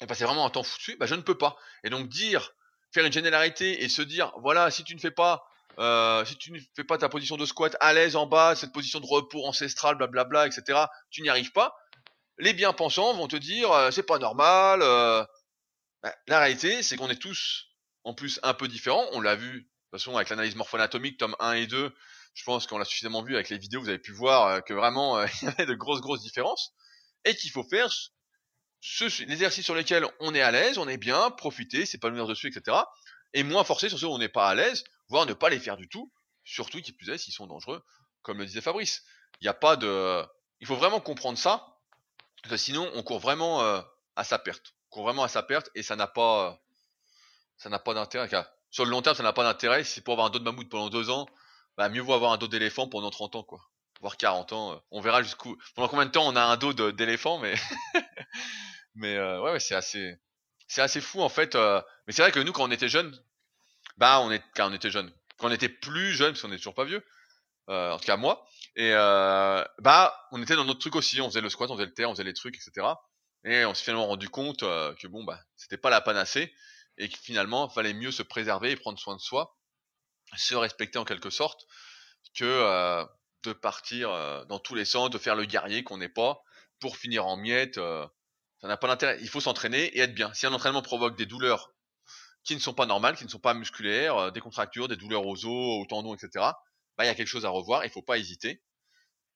et 0.00 0.06
passer 0.06 0.24
vraiment 0.24 0.46
un 0.46 0.50
temps 0.50 0.62
foutu, 0.62 0.96
bah, 0.96 1.06
je 1.06 1.14
ne 1.14 1.22
peux 1.22 1.36
pas. 1.36 1.56
Et 1.84 1.90
donc 1.90 2.08
dire, 2.08 2.52
faire 2.92 3.04
une 3.04 3.12
généralité 3.12 3.82
et 3.82 3.88
se 3.88 4.02
dire, 4.02 4.32
voilà, 4.38 4.70
si 4.70 4.84
tu 4.84 4.94
ne 4.94 5.00
fais 5.00 5.10
pas, 5.10 5.44
euh, 5.78 6.24
si 6.24 6.36
tu 6.36 6.52
ne 6.52 6.58
fais 6.76 6.84
pas 6.84 6.98
ta 6.98 7.08
position 7.08 7.36
de 7.36 7.46
squat 7.46 7.76
à 7.80 7.92
l'aise 7.92 8.16
en 8.16 8.26
bas, 8.26 8.54
cette 8.54 8.72
position 8.72 9.00
de 9.00 9.06
repos 9.06 9.44
ancestral, 9.46 9.96
blablabla, 9.96 10.46
etc., 10.46 10.80
tu 11.10 11.22
n'y 11.22 11.28
arrives 11.28 11.52
pas. 11.52 11.74
Les 12.38 12.52
bien-pensants 12.52 13.14
vont 13.14 13.28
te 13.28 13.36
dire, 13.36 13.70
euh, 13.72 13.90
c'est 13.90 14.02
pas 14.02 14.18
normal. 14.18 14.80
Euh. 14.82 15.24
Bah, 16.02 16.14
la 16.26 16.40
réalité, 16.40 16.82
c'est 16.82 16.96
qu'on 16.96 17.08
est 17.08 17.20
tous, 17.20 17.68
en 18.04 18.14
plus, 18.14 18.40
un 18.42 18.54
peu 18.54 18.68
différents. 18.68 19.06
On 19.12 19.20
l'a 19.20 19.36
vu 19.36 19.68
toute 19.92 20.00
façon, 20.00 20.16
avec 20.16 20.30
l'analyse 20.30 20.56
morpho-anatomique, 20.56 21.18
tome 21.18 21.36
1 21.38 21.52
et 21.52 21.66
2, 21.66 21.94
je 22.34 22.44
pense 22.44 22.66
qu'on 22.66 22.78
l'a 22.78 22.84
suffisamment 22.84 23.22
vu 23.22 23.34
avec 23.34 23.50
les 23.50 23.58
vidéos, 23.58 23.80
vous 23.80 23.88
avez 23.88 23.98
pu 23.98 24.12
voir 24.12 24.46
euh, 24.46 24.60
que 24.60 24.72
vraiment, 24.72 25.18
euh, 25.18 25.26
il 25.42 25.46
y 25.46 25.48
avait 25.48 25.66
de 25.66 25.74
grosses, 25.74 26.00
grosses 26.00 26.22
différences. 26.22 26.72
Et 27.24 27.36
qu'il 27.36 27.50
faut 27.50 27.64
faire 27.64 27.90
ce, 28.80 29.24
l'exercice 29.24 29.64
sur 29.64 29.74
lesquels 29.74 30.06
on 30.20 30.34
est 30.34 30.40
à 30.40 30.50
l'aise, 30.50 30.78
on 30.78 30.88
est 30.88 30.96
bien, 30.96 31.30
profiter, 31.30 31.86
c'est 31.86 31.98
pas 31.98 32.08
le 32.08 32.26
dessus, 32.26 32.48
etc. 32.48 32.76
Et 33.32 33.44
moins 33.44 33.64
forcer 33.64 33.88
sur 33.88 33.98
ceux 33.98 34.06
où 34.06 34.12
on 34.12 34.18
n'est 34.18 34.28
pas 34.28 34.48
à 34.48 34.54
l'aise, 34.54 34.82
voire 35.08 35.26
ne 35.26 35.34
pas 35.34 35.50
les 35.50 35.60
faire 35.60 35.76
du 35.76 35.88
tout, 35.88 36.12
surtout 36.44 36.80
qui 36.80 36.92
sont 37.30 37.46
dangereux, 37.46 37.84
comme 38.22 38.38
le 38.38 38.46
disait 38.46 38.60
Fabrice. 38.60 39.04
Il 39.40 39.44
n'y 39.44 39.48
a 39.48 39.54
pas 39.54 39.76
de... 39.76 40.24
Il 40.60 40.66
faut 40.66 40.76
vraiment 40.76 41.00
comprendre 41.00 41.38
ça, 41.38 41.78
parce 42.42 42.52
que 42.52 42.56
sinon 42.56 42.90
on 42.94 43.02
court 43.02 43.20
vraiment 43.20 43.62
euh, 43.62 43.80
à 44.16 44.24
sa 44.24 44.38
perte. 44.38 44.74
On 44.90 44.94
court 44.94 45.04
vraiment 45.04 45.22
à 45.22 45.28
sa 45.28 45.42
perte 45.42 45.70
et 45.74 45.82
ça 45.82 45.94
n'a 45.94 46.08
pas... 46.08 46.60
ça 47.56 47.68
n'a 47.68 47.78
pas 47.78 47.94
d'intérêt 47.94 48.28
sur 48.72 48.86
le 48.86 48.90
long 48.90 49.02
terme, 49.02 49.14
ça 49.14 49.22
n'a 49.22 49.32
pas 49.32 49.44
d'intérêt. 49.44 49.84
Si 49.84 49.92
c'est 49.92 50.00
pour 50.00 50.14
avoir 50.14 50.26
un 50.26 50.30
dos 50.30 50.40
de 50.40 50.44
mammouth 50.44 50.68
pendant 50.68 50.88
deux 50.88 51.10
ans, 51.10 51.26
bah, 51.76 51.88
mieux 51.88 52.00
vaut 52.00 52.14
avoir 52.14 52.32
un 52.32 52.38
dos 52.38 52.48
d'éléphant 52.48 52.88
pendant 52.88 53.10
30 53.10 53.36
ans, 53.36 53.42
quoi. 53.42 53.60
Voire 54.00 54.16
40 54.16 54.52
ans. 54.52 54.72
Euh, 54.72 54.76
on 54.90 55.00
verra 55.00 55.22
jusqu'où. 55.22 55.56
Pendant 55.74 55.88
combien 55.88 56.06
de 56.06 56.10
temps 56.10 56.26
on 56.26 56.36
a 56.36 56.42
un 56.42 56.56
dos 56.56 56.72
d'éléphant, 56.92 57.38
mais. 57.38 57.54
mais 58.94 59.16
euh, 59.16 59.40
ouais, 59.40 59.52
ouais 59.52 59.60
c'est 59.60 59.74
assez. 59.74 60.16
C'est 60.66 60.82
assez 60.82 61.00
fou, 61.00 61.20
en 61.20 61.28
fait. 61.28 61.54
Euh. 61.54 61.80
Mais 62.06 62.12
c'est 62.12 62.22
vrai 62.22 62.32
que 62.32 62.40
nous, 62.40 62.52
quand 62.52 62.64
on 62.64 62.70
était 62.70 62.88
jeunes, 62.88 63.16
bah, 63.98 64.20
on 64.20 64.30
est, 64.30 64.42
quand 64.54 64.70
on 64.70 64.74
était 64.74 64.90
jeunes. 64.90 65.12
Quand 65.38 65.48
on 65.48 65.52
était 65.52 65.68
plus 65.68 66.14
jeunes, 66.14 66.32
parce 66.32 66.42
qu'on 66.42 66.52
est 66.52 66.56
toujours 66.56 66.74
pas 66.74 66.84
vieux. 66.84 67.04
en 67.68 67.98
tout 67.98 68.04
cas, 68.04 68.16
moi. 68.16 68.46
Et 68.76 68.92
bah, 68.92 70.16
on 70.32 70.42
était 70.42 70.56
dans 70.56 70.64
notre 70.64 70.80
truc 70.80 70.96
aussi. 70.96 71.20
On 71.20 71.28
faisait 71.28 71.40
le 71.40 71.48
squat, 71.48 71.70
on 71.70 71.74
faisait 71.74 71.86
le 71.86 71.94
terre, 71.94 72.10
on 72.10 72.14
faisait 72.14 72.24
les 72.24 72.34
trucs, 72.34 72.56
etc. 72.56 72.86
Et 73.44 73.64
on 73.64 73.74
s'est 73.74 73.84
finalement 73.84 74.06
rendu 74.06 74.28
compte 74.28 74.60
que 74.60 75.06
bon, 75.08 75.24
bah, 75.24 75.40
c'était 75.56 75.76
pas 75.76 75.90
la 75.90 76.00
panacée 76.00 76.52
et 76.98 77.08
que 77.08 77.18
finalement, 77.18 77.68
il 77.68 77.74
fallait 77.74 77.94
mieux 77.94 78.10
se 78.10 78.22
préserver 78.22 78.70
et 78.70 78.76
prendre 78.76 78.98
soin 78.98 79.16
de 79.16 79.20
soi, 79.20 79.56
se 80.36 80.54
respecter 80.54 80.98
en 80.98 81.04
quelque 81.04 81.30
sorte, 81.30 81.66
que 82.34 83.04
de 83.44 83.52
partir 83.52 84.10
dans 84.46 84.58
tous 84.58 84.74
les 84.74 84.84
sens, 84.84 85.10
de 85.10 85.18
faire 85.18 85.34
le 85.34 85.44
guerrier 85.44 85.84
qu'on 85.84 85.98
n'est 85.98 86.08
pas 86.08 86.42
pour 86.80 86.96
finir 86.96 87.26
en 87.26 87.36
miettes. 87.36 87.76
ça 87.76 88.68
n'a 88.68 88.76
pas 88.76 88.88
d'intérêt. 88.88 89.18
Il 89.20 89.28
faut 89.28 89.40
s'entraîner 89.40 89.84
et 89.96 90.00
être 90.00 90.14
bien. 90.14 90.32
Si 90.34 90.46
un 90.46 90.52
entraînement 90.52 90.82
provoque 90.82 91.16
des 91.16 91.26
douleurs 91.26 91.72
qui 92.44 92.54
ne 92.54 92.60
sont 92.60 92.74
pas 92.74 92.86
normales, 92.86 93.16
qui 93.16 93.24
ne 93.24 93.30
sont 93.30 93.38
pas 93.38 93.54
musculaires, 93.54 94.32
des 94.32 94.40
contractures, 94.40 94.88
des 94.88 94.96
douleurs 94.96 95.26
aux 95.26 95.44
os, 95.44 95.82
aux 95.82 95.86
tendons, 95.86 96.14
etc., 96.14 96.30
bah, 96.96 97.04
il 97.04 97.06
y 97.06 97.10
a 97.10 97.14
quelque 97.14 97.28
chose 97.28 97.46
à 97.46 97.50
revoir. 97.50 97.84
Il 97.84 97.90
faut 97.90 98.02
pas 98.02 98.18
hésiter. 98.18 98.62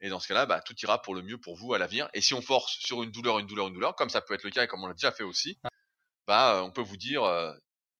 Et 0.00 0.08
dans 0.08 0.20
ce 0.20 0.28
cas-là, 0.28 0.46
bah, 0.46 0.60
tout 0.60 0.74
ira 0.82 1.00
pour 1.00 1.14
le 1.14 1.22
mieux 1.22 1.38
pour 1.38 1.56
vous 1.56 1.72
à 1.72 1.78
l'avenir. 1.78 2.08
Et 2.12 2.20
si 2.20 2.34
on 2.34 2.42
force 2.42 2.76
sur 2.78 3.02
une 3.02 3.10
douleur, 3.10 3.38
une 3.38 3.46
douleur, 3.46 3.68
une 3.68 3.74
douleur, 3.74 3.94
comme 3.96 4.10
ça 4.10 4.20
peut 4.20 4.34
être 4.34 4.44
le 4.44 4.50
cas 4.50 4.64
et 4.64 4.66
comme 4.66 4.82
on 4.84 4.88
l'a 4.88 4.94
déjà 4.94 5.12
fait 5.12 5.24
aussi, 5.24 5.58
bah, 6.26 6.62
on 6.64 6.70
peut 6.70 6.82
vous 6.82 6.96
dire 6.96 7.22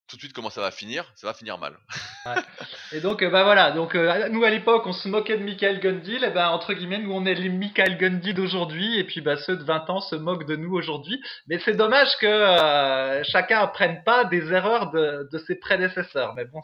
tout 0.09 0.17
de 0.17 0.21
suite 0.21 0.33
comment 0.33 0.51
ça 0.51 0.61
va 0.61 0.71
finir, 0.71 1.11
ça 1.17 1.27
va 1.27 1.35
finir 1.35 1.59
mal. 1.59 1.77
Et 2.93 3.01
donc, 3.01 3.25
bah 3.25 3.43
voilà, 3.43 3.73
donc 3.73 3.95
nous 3.95 4.45
à 4.45 4.51
l'époque, 4.51 4.87
on 4.87 4.93
se 4.93 5.09
moquait 5.09 5.37
de 5.37 5.43
Michael 5.43 5.81
Gundil, 5.81 6.25
et 6.25 6.31
ben 6.31 6.49
entre 6.49 6.75
guillemets, 6.75 6.99
nous 6.99 7.13
on 7.13 7.25
est 7.27 7.35
les 7.35 7.49
Michael 7.49 7.99
Gundil 7.99 8.35
d'aujourd'hui, 8.35 8.99
et 8.99 9.05
puis 9.05 9.21
bah 9.21 9.37
ceux 9.37 9.57
de 9.57 9.65
20 9.65 9.91
ans 9.91 10.01
se 10.01 10.15
moquent 10.15 10.47
de 10.47 10.57
nous 10.57 10.73
aujourd'hui. 10.73 11.21
Mais 11.49 11.59
c'est 11.59 11.75
dommage 11.75 12.17
que 12.19 13.23
chacun 13.25 13.61
apprenne 13.61 14.03
pas 14.05 14.25
des 14.25 14.53
erreurs 14.53 14.91
de, 14.93 15.29
de 15.31 15.39
ses 15.39 15.57
prédécesseurs. 15.57 16.35
Mais 16.35 16.45
bon, 16.45 16.63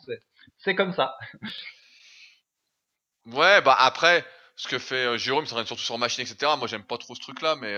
c'est 0.59 0.75
comme 0.75 0.93
ça. 0.93 1.17
Ouais, 3.27 3.61
bah 3.61 3.77
après, 3.79 4.27
ce 4.57 4.67
que 4.67 4.81
fait 4.81 5.17
Jérôme, 5.17 5.45
il 5.45 5.47
s'entraîne 5.47 5.65
surtout 5.65 5.85
sur 5.85 5.97
machine, 5.97 6.23
etc. 6.23 6.55
Moi, 6.59 6.67
j'aime 6.67 6.83
pas 6.83 6.99
trop 6.99 7.15
ce 7.15 7.21
truc-là, 7.21 7.55
mais 7.55 7.77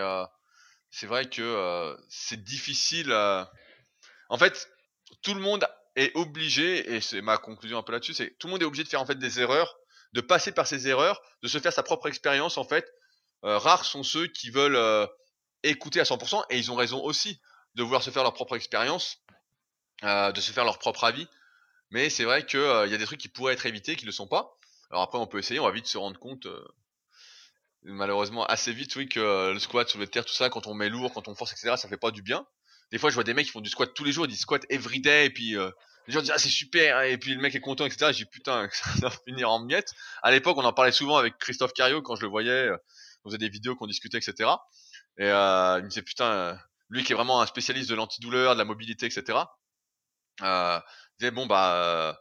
c'est 0.90 1.06
vrai 1.06 1.26
que 1.26 1.94
c'est 2.08 2.42
difficile. 2.42 3.12
En 4.30 4.38
fait, 4.38 4.70
tout 5.22 5.34
le 5.34 5.40
monde 5.40 5.66
est 5.96 6.14
obligé, 6.16 6.94
et 6.94 7.00
c'est 7.00 7.20
ma 7.20 7.38
conclusion 7.38 7.78
un 7.78 7.82
peu 7.82 7.92
là-dessus, 7.92 8.14
c'est 8.14 8.36
tout 8.38 8.46
le 8.46 8.52
monde 8.52 8.62
est 8.62 8.66
obligé 8.66 8.84
de 8.84 8.88
faire 8.88 9.00
en 9.00 9.06
fait 9.06 9.18
des 9.18 9.40
erreurs, 9.40 9.76
de 10.12 10.20
passer 10.20 10.52
par 10.52 10.66
ces 10.66 10.88
erreurs, 10.88 11.20
de 11.42 11.48
se 11.48 11.58
faire 11.58 11.72
sa 11.72 11.82
propre 11.82 12.08
expérience 12.08 12.58
en 12.58 12.64
fait. 12.64 12.90
Euh, 13.44 13.58
rares 13.58 13.84
sont 13.84 14.02
ceux 14.02 14.26
qui 14.26 14.50
veulent 14.50 14.76
euh, 14.76 15.06
écouter 15.62 16.00
à 16.00 16.04
100%, 16.04 16.44
et 16.50 16.58
ils 16.58 16.72
ont 16.72 16.76
raison 16.76 17.02
aussi 17.02 17.40
de 17.74 17.82
vouloir 17.82 18.02
se 18.02 18.10
faire 18.10 18.22
leur 18.22 18.32
propre 18.32 18.56
expérience, 18.56 19.18
euh, 20.02 20.32
de 20.32 20.40
se 20.40 20.52
faire 20.52 20.64
leur 20.64 20.78
propre 20.78 21.04
avis. 21.04 21.28
Mais 21.90 22.10
c'est 22.10 22.24
vrai 22.24 22.44
qu'il 22.46 22.60
il 22.60 22.90
y 22.90 22.94
a 22.94 22.98
des 22.98 23.04
trucs 23.04 23.20
qui 23.20 23.28
pourraient 23.28 23.54
être 23.54 23.66
évités, 23.66 23.96
qui 23.96 24.04
ne 24.04 24.08
le 24.08 24.12
sont 24.12 24.26
pas. 24.26 24.56
Alors 24.90 25.02
après, 25.02 25.18
on 25.18 25.26
peut 25.26 25.38
essayer, 25.38 25.60
on 25.60 25.64
va 25.64 25.70
vite 25.70 25.86
se 25.86 25.98
rendre 25.98 26.18
compte, 26.18 26.46
malheureusement 27.82 28.44
assez 28.46 28.72
vite, 28.72 28.96
oui, 28.96 29.08
que 29.08 29.52
le 29.52 29.58
squat, 29.58 29.88
sur 29.88 29.98
de 29.98 30.04
terre, 30.06 30.24
tout 30.24 30.32
ça, 30.32 30.48
quand 30.48 30.66
on 30.66 30.74
met 30.74 30.88
lourd, 30.88 31.12
quand 31.12 31.28
on 31.28 31.34
force, 31.34 31.52
etc., 31.52 31.74
ça 31.76 31.88
fait 31.88 31.96
pas 31.96 32.10
du 32.10 32.22
bien. 32.22 32.46
Des 32.95 32.99
fois, 32.99 33.11
je 33.11 33.16
vois 33.16 33.24
des 33.24 33.34
mecs 33.34 33.47
qui 33.47 33.51
font 33.51 33.61
du 33.61 33.70
squat 33.70 33.92
tous 33.92 34.05
les 34.05 34.12
jours, 34.12 34.24
ils 34.24 34.28
disent 34.28 34.42
squat 34.42 34.64
everyday, 34.68 35.26
et 35.26 35.30
puis 35.30 35.57
euh, 35.57 35.68
les 36.07 36.14
gens 36.14 36.20
disent 36.20 36.30
ah 36.32 36.38
c'est 36.38 36.49
super, 36.49 37.03
et 37.03 37.18
puis 37.18 37.34
le 37.34 37.40
mec 37.40 37.53
est 37.53 37.61
content, 37.61 37.86
etc. 37.86 38.12
Dis 38.12 38.24
putain, 38.24 38.68
ça 38.72 38.88
va 39.01 39.11
finir 39.11 39.51
en 39.51 39.59
miettes. 39.59 39.90
À 40.22 40.30
l'époque, 40.30 40.57
on 40.59 40.64
en 40.64 40.72
parlait 40.72 40.92
souvent 40.92 41.16
avec 41.16 41.36
Christophe 41.38 41.72
Cario 41.72 42.03
quand 42.03 42.14
je 42.14 42.22
le 42.22 42.28
voyais, 42.28 42.68
euh, 42.68 42.76
on 43.24 43.30
faisait 43.30 43.38
des 43.38 43.49
vidéos 43.49 43.74
qu'on 43.74 43.88
discutait, 43.88 44.18
etc. 44.18 44.49
Et 45.18 45.24
euh, 45.24 45.78
il 45.80 45.82
me 45.82 45.88
disait 45.88 46.03
putain, 46.03 46.57
lui 46.88 47.03
qui 47.03 47.11
est 47.11 47.16
vraiment 47.16 47.40
un 47.42 47.47
spécialiste 47.47 47.90
de 47.90 47.97
l'antidouleur, 47.97 48.55
de 48.55 48.61
la 48.61 48.64
mobilité, 48.64 49.07
etc. 49.07 49.40
Euh, 50.42 50.78
il 50.78 51.18
disait 51.18 51.32
bon 51.32 51.47
bah 51.47 52.16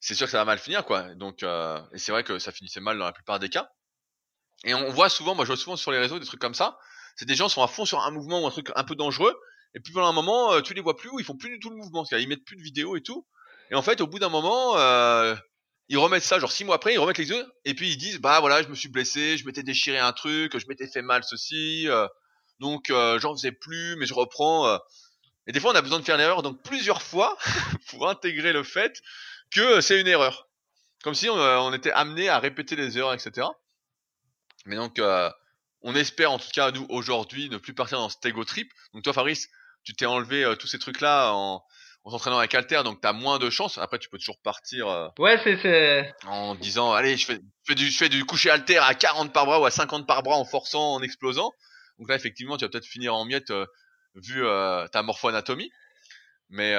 c'est 0.00 0.14
sûr 0.14 0.26
que 0.26 0.30
ça 0.30 0.38
va 0.38 0.46
mal 0.46 0.58
finir 0.58 0.86
quoi. 0.86 1.14
Donc 1.16 1.42
et 1.42 1.98
c'est 1.98 2.12
vrai 2.12 2.24
que 2.24 2.38
ça 2.38 2.52
finissait 2.52 2.80
mal 2.80 2.96
dans 2.96 3.04
la 3.04 3.12
plupart 3.12 3.38
des 3.38 3.50
cas. 3.50 3.68
Et 4.64 4.72
on 4.72 4.88
voit 4.88 5.10
souvent, 5.10 5.34
moi 5.34 5.44
je 5.44 5.48
vois 5.48 5.58
souvent 5.58 5.76
sur 5.76 5.92
les 5.92 5.98
réseaux 5.98 6.18
des 6.18 6.24
trucs 6.24 6.40
comme 6.40 6.54
ça. 6.54 6.78
C'est 7.16 7.26
des 7.26 7.34
gens 7.34 7.48
qui 7.48 7.52
sont 7.52 7.62
à 7.62 7.68
fond 7.68 7.84
sur 7.84 8.00
un 8.00 8.10
mouvement 8.10 8.40
ou 8.40 8.46
un 8.46 8.50
truc 8.50 8.70
un 8.74 8.84
peu 8.84 8.94
dangereux 8.94 9.38
et 9.76 9.80
puis 9.80 9.92
pendant 9.92 10.08
un 10.08 10.12
moment, 10.12 10.54
euh, 10.54 10.62
tu 10.62 10.72
les 10.72 10.80
vois 10.80 10.96
plus 10.96 11.10
ils 11.18 11.24
font 11.24 11.36
plus 11.36 11.50
du 11.50 11.60
tout 11.60 11.68
le 11.68 11.76
mouvement. 11.76 12.04
C'est-à-dire, 12.04 12.24
ils 12.24 12.28
mettent 12.28 12.46
plus 12.46 12.56
de 12.56 12.62
vidéos 12.62 12.96
et 12.96 13.02
tout. 13.02 13.26
Et 13.70 13.74
en 13.74 13.82
fait, 13.82 14.00
au 14.00 14.06
bout 14.06 14.18
d'un 14.18 14.30
moment, 14.30 14.78
euh, 14.78 15.36
ils 15.90 15.98
remettent 15.98 16.22
ça, 16.22 16.38
genre 16.38 16.50
six 16.50 16.64
mois 16.64 16.76
après, 16.76 16.94
ils 16.94 16.98
remettent 16.98 17.18
les 17.18 17.28
yeux 17.28 17.44
et 17.66 17.74
puis 17.74 17.90
ils 17.90 17.98
disent, 17.98 18.18
bah 18.18 18.40
voilà, 18.40 18.62
je 18.62 18.68
me 18.68 18.74
suis 18.74 18.88
blessé, 18.88 19.36
je 19.36 19.44
m'étais 19.44 19.62
déchiré 19.62 19.98
un 19.98 20.12
truc, 20.12 20.58
je 20.58 20.66
m'étais 20.66 20.88
fait 20.88 21.02
mal 21.02 21.24
ceci, 21.24 21.88
euh, 21.88 22.08
donc 22.58 22.86
j'en 22.88 23.36
faisais 23.36 23.52
plus, 23.52 23.96
mais 23.96 24.06
je 24.06 24.14
reprends. 24.14 24.78
Et 25.46 25.52
des 25.52 25.60
fois, 25.60 25.72
on 25.72 25.74
a 25.74 25.82
besoin 25.82 26.00
de 26.00 26.04
faire 26.04 26.16
l'erreur, 26.16 26.42
donc 26.42 26.62
plusieurs 26.62 27.02
fois 27.02 27.36
pour 27.90 28.08
intégrer 28.08 28.54
le 28.54 28.62
fait 28.62 29.02
que 29.50 29.82
c'est 29.82 30.00
une 30.00 30.08
erreur, 30.08 30.48
comme 31.02 31.14
si 31.14 31.28
on, 31.28 31.72
était 31.74 31.92
amené 31.92 32.30
à 32.30 32.38
répéter 32.38 32.76
les 32.76 32.96
erreurs, 32.96 33.12
etc. 33.12 33.46
Mais 34.64 34.76
donc, 34.76 35.00
on 35.82 35.94
espère 35.94 36.32
en 36.32 36.38
tout 36.38 36.48
cas 36.52 36.70
nous 36.70 36.86
aujourd'hui 36.88 37.50
ne 37.50 37.58
plus 37.58 37.74
partir 37.74 37.98
dans 37.98 38.08
cet 38.08 38.24
ego 38.24 38.44
trip. 38.44 38.72
Donc 38.94 39.04
toi, 39.04 39.12
Faris, 39.12 39.46
tu 39.86 39.94
t'es 39.94 40.04
enlevé 40.04 40.44
euh, 40.44 40.56
tous 40.56 40.66
ces 40.66 40.78
trucs-là 40.78 41.32
en, 41.32 41.62
en 42.04 42.10
s'entraînant 42.10 42.38
avec 42.38 42.54
Alter, 42.54 42.82
donc 42.84 43.00
tu 43.00 43.08
as 43.08 43.12
moins 43.12 43.38
de 43.38 43.48
chance. 43.48 43.78
Après, 43.78 43.98
tu 43.98 44.08
peux 44.08 44.18
toujours 44.18 44.40
partir. 44.42 44.88
Euh, 44.88 45.08
ouais, 45.18 45.40
c'est, 45.42 45.56
c'est. 45.62 46.12
En 46.26 46.56
disant, 46.56 46.92
allez, 46.92 47.16
je 47.16 47.24
fais, 47.24 47.34
je 47.34 47.72
fais, 47.72 47.74
du, 47.74 47.86
je 47.88 47.96
fais 47.96 48.08
du 48.08 48.24
coucher 48.24 48.50
Alter 48.50 48.78
à 48.78 48.94
40 48.94 49.32
par 49.32 49.46
bras 49.46 49.60
ou 49.60 49.64
à 49.64 49.70
50 49.70 50.06
par 50.06 50.22
bras 50.22 50.36
en 50.36 50.44
forçant, 50.44 50.94
en 50.94 51.02
explosant. 51.02 51.52
Donc 51.98 52.08
là, 52.10 52.16
effectivement, 52.16 52.56
tu 52.56 52.64
vas 52.64 52.68
peut-être 52.68 52.84
finir 52.84 53.14
en 53.14 53.24
miettes 53.24 53.50
euh, 53.50 53.64
vu 54.16 54.42
ta 54.92 55.02
morpho-anatomie. 55.02 55.70
Mais, 56.48 56.72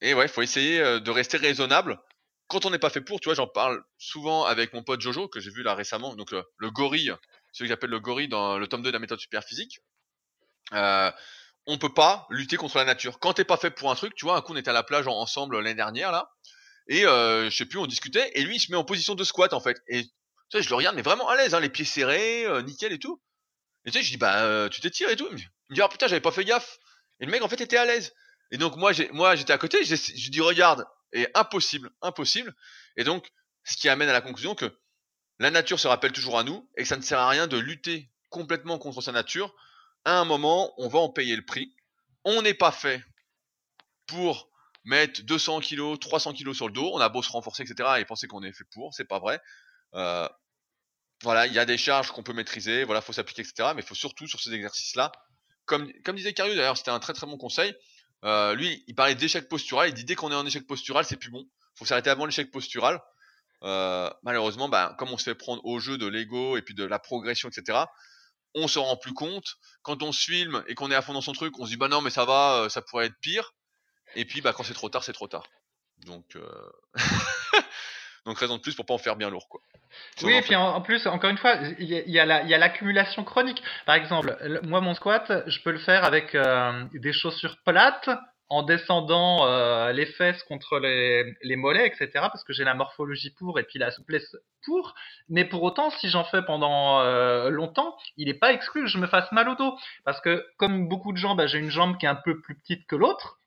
et 0.00 0.14
ouais, 0.14 0.28
faut 0.28 0.42
essayer 0.42 0.80
de 1.00 1.10
rester 1.10 1.36
raisonnable. 1.36 1.98
Quand 2.48 2.66
on 2.66 2.70
n'est 2.70 2.78
pas 2.78 2.90
fait 2.90 3.00
pour, 3.00 3.20
tu 3.20 3.28
vois, 3.28 3.34
j'en 3.34 3.46
parle 3.46 3.82
souvent 3.96 4.44
avec 4.44 4.72
mon 4.72 4.82
pote 4.82 5.00
Jojo, 5.00 5.28
que 5.28 5.40
j'ai 5.40 5.50
vu 5.50 5.62
là 5.62 5.74
récemment, 5.74 6.14
donc 6.16 6.32
le 6.32 6.70
gorille, 6.70 7.14
celui 7.52 7.68
que 7.68 7.74
j'appelle 7.74 7.90
le 7.90 8.00
gorille 8.00 8.28
dans 8.28 8.58
le 8.58 8.66
tome 8.66 8.82
2 8.82 8.90
de 8.90 8.92
la 8.92 8.98
méthode 8.98 9.20
super 9.20 9.44
physique. 9.44 9.80
Euh, 10.72 11.10
on 11.66 11.78
peut 11.78 11.92
pas 11.92 12.26
lutter 12.30 12.56
contre 12.56 12.78
la 12.78 12.84
nature. 12.84 13.18
Quand 13.18 13.34
t'es 13.34 13.44
pas 13.44 13.56
fait 13.56 13.70
pour 13.70 13.90
un 13.90 13.94
truc, 13.94 14.14
tu 14.14 14.24
vois, 14.24 14.36
un 14.36 14.40
coup 14.40 14.52
on 14.52 14.56
était 14.56 14.70
à 14.70 14.74
la 14.74 14.82
plage 14.82 15.06
ensemble 15.06 15.58
l'année 15.58 15.74
dernière 15.74 16.12
là, 16.12 16.30
et 16.88 17.06
euh, 17.06 17.48
je 17.50 17.56
sais 17.56 17.66
plus, 17.66 17.78
on 17.78 17.86
discutait, 17.86 18.30
et 18.34 18.42
lui 18.42 18.56
il 18.56 18.60
se 18.60 18.70
met 18.70 18.76
en 18.76 18.84
position 18.84 19.14
de 19.14 19.24
squat 19.24 19.52
en 19.52 19.60
fait. 19.60 19.82
Et 19.88 20.04
tu 20.04 20.10
sais, 20.50 20.62
je 20.62 20.68
le 20.68 20.74
regarde, 20.74 20.96
mais 20.96 21.02
vraiment 21.02 21.28
à 21.28 21.36
l'aise, 21.36 21.54
hein, 21.54 21.60
les 21.60 21.68
pieds 21.68 21.84
serrés, 21.84 22.44
euh, 22.46 22.62
nickel 22.62 22.92
et 22.92 22.98
tout. 22.98 23.22
Et 23.84 23.90
tu 23.90 23.98
sais, 23.98 24.04
je 24.04 24.10
dis 24.10 24.16
bah 24.16 24.42
euh, 24.44 24.68
tu 24.68 24.80
t'étires 24.80 25.10
et 25.10 25.16
tout. 25.16 25.26
Il 25.30 25.34
me 25.70 25.74
dit 25.74 25.82
ah 25.82 25.88
putain 25.88 26.06
j'avais 26.06 26.20
pas 26.20 26.32
fait 26.32 26.44
gaffe. 26.44 26.78
Et 27.20 27.26
le 27.26 27.30
mec 27.30 27.42
en 27.42 27.48
fait 27.48 27.60
était 27.60 27.76
à 27.76 27.84
l'aise. 27.84 28.12
Et 28.50 28.58
donc 28.58 28.76
moi 28.76 28.92
j'ai, 28.92 29.08
moi 29.12 29.36
j'étais 29.36 29.52
à 29.52 29.58
côté, 29.58 29.84
je 29.84 30.30
dis 30.30 30.40
regarde, 30.40 30.84
et 31.12 31.28
impossible, 31.34 31.90
impossible. 32.02 32.54
Et 32.96 33.04
donc 33.04 33.30
ce 33.64 33.76
qui 33.76 33.88
amène 33.88 34.08
à 34.08 34.12
la 34.12 34.20
conclusion 34.20 34.54
que 34.54 34.76
la 35.38 35.50
nature 35.50 35.80
se 35.80 35.88
rappelle 35.88 36.12
toujours 36.12 36.38
à 36.38 36.44
nous 36.44 36.68
et 36.76 36.82
que 36.82 36.88
ça 36.88 36.96
ne 36.96 37.02
sert 37.02 37.18
à 37.18 37.28
rien 37.28 37.46
de 37.46 37.56
lutter 37.56 38.10
complètement 38.28 38.78
contre 38.78 39.00
sa 39.00 39.12
nature 39.12 39.54
à 40.04 40.18
un 40.18 40.24
moment, 40.24 40.72
on 40.78 40.88
va 40.88 40.98
en 40.98 41.08
payer 41.08 41.36
le 41.36 41.44
prix. 41.44 41.74
On 42.24 42.42
n'est 42.42 42.54
pas 42.54 42.72
fait 42.72 43.02
pour 44.06 44.48
mettre 44.84 45.22
200 45.22 45.60
kilos, 45.60 45.98
300 45.98 46.32
kilos 46.32 46.56
sur 46.56 46.66
le 46.66 46.72
dos. 46.72 46.90
On 46.94 47.00
a 47.00 47.08
beau 47.08 47.22
se 47.22 47.30
renforcer, 47.30 47.62
etc. 47.62 47.88
et 47.98 48.04
penser 48.04 48.26
qu'on 48.26 48.42
est 48.42 48.52
fait 48.52 48.64
pour. 48.72 48.94
C'est 48.94 49.04
pas 49.04 49.18
vrai. 49.18 49.40
Euh, 49.94 50.28
voilà, 51.22 51.46
il 51.46 51.52
y 51.52 51.58
a 51.58 51.64
des 51.64 51.78
charges 51.78 52.10
qu'on 52.10 52.22
peut 52.22 52.32
maîtriser. 52.32 52.84
Voilà, 52.84 53.00
faut 53.00 53.12
s'appliquer, 53.12 53.42
etc. 53.42 53.70
Mais 53.74 53.82
il 53.82 53.86
faut 53.86 53.94
surtout 53.94 54.26
sur 54.26 54.40
ces 54.40 54.52
exercices-là, 54.52 55.12
comme, 55.64 55.90
comme 56.04 56.16
disait 56.16 56.32
Cario 56.32 56.54
d'ailleurs, 56.54 56.76
c'était 56.76 56.90
un 56.90 56.98
très 56.98 57.12
très 57.12 57.26
bon 57.26 57.38
conseil. 57.38 57.74
Euh, 58.24 58.54
lui, 58.54 58.84
il 58.86 58.94
parlait 58.94 59.14
d'échec 59.14 59.48
postural. 59.48 59.88
Il 59.88 59.94
dit 59.94 60.04
dès 60.04 60.14
qu'on 60.14 60.30
est 60.32 60.34
en 60.34 60.46
échec 60.46 60.66
postural, 60.66 61.04
c'est 61.04 61.16
plus 61.16 61.30
bon. 61.30 61.44
Faut 61.76 61.84
s'arrêter 61.84 62.10
avant 62.10 62.26
l'échec 62.26 62.50
postural. 62.50 63.00
Euh, 63.62 64.10
malheureusement, 64.24 64.68
bah, 64.68 64.96
comme 64.98 65.10
on 65.10 65.18
se 65.18 65.24
fait 65.24 65.34
prendre 65.36 65.64
au 65.64 65.78
jeu 65.78 65.96
de 65.96 66.06
l'ego 66.06 66.56
et 66.56 66.62
puis 66.62 66.74
de 66.74 66.84
la 66.84 66.98
progression, 66.98 67.48
etc 67.48 67.84
on 68.54 68.68
se 68.68 68.78
rend 68.78 68.96
plus 68.96 69.14
compte. 69.14 69.56
Quand 69.82 70.02
on 70.02 70.12
se 70.12 70.24
filme 70.24 70.62
et 70.66 70.74
qu'on 70.74 70.90
est 70.90 70.94
à 70.94 71.02
fond 71.02 71.12
dans 71.12 71.20
son 71.20 71.32
truc, 71.32 71.58
on 71.58 71.64
se 71.64 71.70
dit 71.70 71.76
bah 71.76 71.88
non 71.88 72.00
mais 72.00 72.10
ça 72.10 72.24
va, 72.24 72.62
euh, 72.62 72.68
ça 72.68 72.82
pourrait 72.82 73.06
être 73.06 73.18
pire. 73.20 73.52
Et 74.14 74.24
puis 74.24 74.40
bah 74.40 74.52
quand 74.52 74.62
c'est 74.62 74.74
trop 74.74 74.88
tard, 74.88 75.04
c'est 75.04 75.12
trop 75.12 75.28
tard. 75.28 75.44
Donc 76.06 76.36
euh... 76.36 76.70
donc 78.26 78.38
raison 78.38 78.56
de 78.56 78.62
plus 78.62 78.74
pour 78.74 78.86
pas 78.86 78.94
en 78.94 78.98
faire 78.98 79.16
bien 79.16 79.30
lourd 79.30 79.48
quoi. 79.48 79.60
oui, 80.22 80.34
et 80.34 80.42
puis 80.42 80.54
en, 80.54 80.80
plus, 80.80 81.06
encore 81.06 81.30
une 81.30 81.38
fois, 81.38 81.56
il 81.78 81.88
y 81.88 82.18
a, 82.18 82.22
a 82.22 82.58
l'accumulation 82.58 83.24
chronique. 83.24 83.62
Par 83.86 83.94
exemple, 83.94 84.36
moi, 84.62 84.80
mon 84.80 84.94
squat, 84.94 85.44
je 85.46 85.60
peux 85.60 85.72
le 85.72 85.78
faire 85.78 86.04
avec 86.04 86.34
euh, 86.34 86.84
des 86.94 87.12
chaussures 87.12 87.58
plates, 87.64 88.10
en 88.52 88.62
descendant 88.62 89.46
euh, 89.46 89.92
les 89.92 90.04
fesses 90.04 90.42
contre 90.42 90.78
les, 90.78 91.56
mollets, 91.56 91.86
etc., 91.86 92.10
parce 92.12 92.44
que 92.44 92.52
j'ai 92.52 92.64
la 92.64 92.74
morphologie 92.74 93.30
pour 93.30 93.58
et 93.58 93.62
puis 93.62 93.78
la 93.78 93.90
souplesse 93.90 94.36
pour. 94.66 94.94
Mais 95.30 95.46
pour 95.46 95.62
autant, 95.62 95.88
si 95.88 96.10
j'en 96.10 96.24
fais 96.24 96.42
pendant 96.42 97.00
euh, 97.00 97.48
longtemps, 97.48 97.96
il 98.18 98.26
n'est 98.26 98.34
pas 98.34 98.52
exclu 98.52 98.82
que 98.82 98.88
je 98.88 98.98
me 98.98 99.06
fasse 99.06 99.32
mal 99.32 99.48
au 99.48 99.54
dos. 99.54 99.78
Parce 100.04 100.20
que 100.20 100.46
comme 100.58 100.86
beaucoup 100.86 101.12
de 101.12 101.16
gens, 101.16 101.34
bah, 101.34 101.46
j'ai 101.46 101.58
une 101.58 101.70
jambe 101.70 101.96
qui 101.96 102.04
est 102.04 102.10
un 102.10 102.14
peu 102.14 102.42
plus 102.42 102.54
petite 102.54 102.86
que 102.86 102.94
l'autre. 102.94 103.40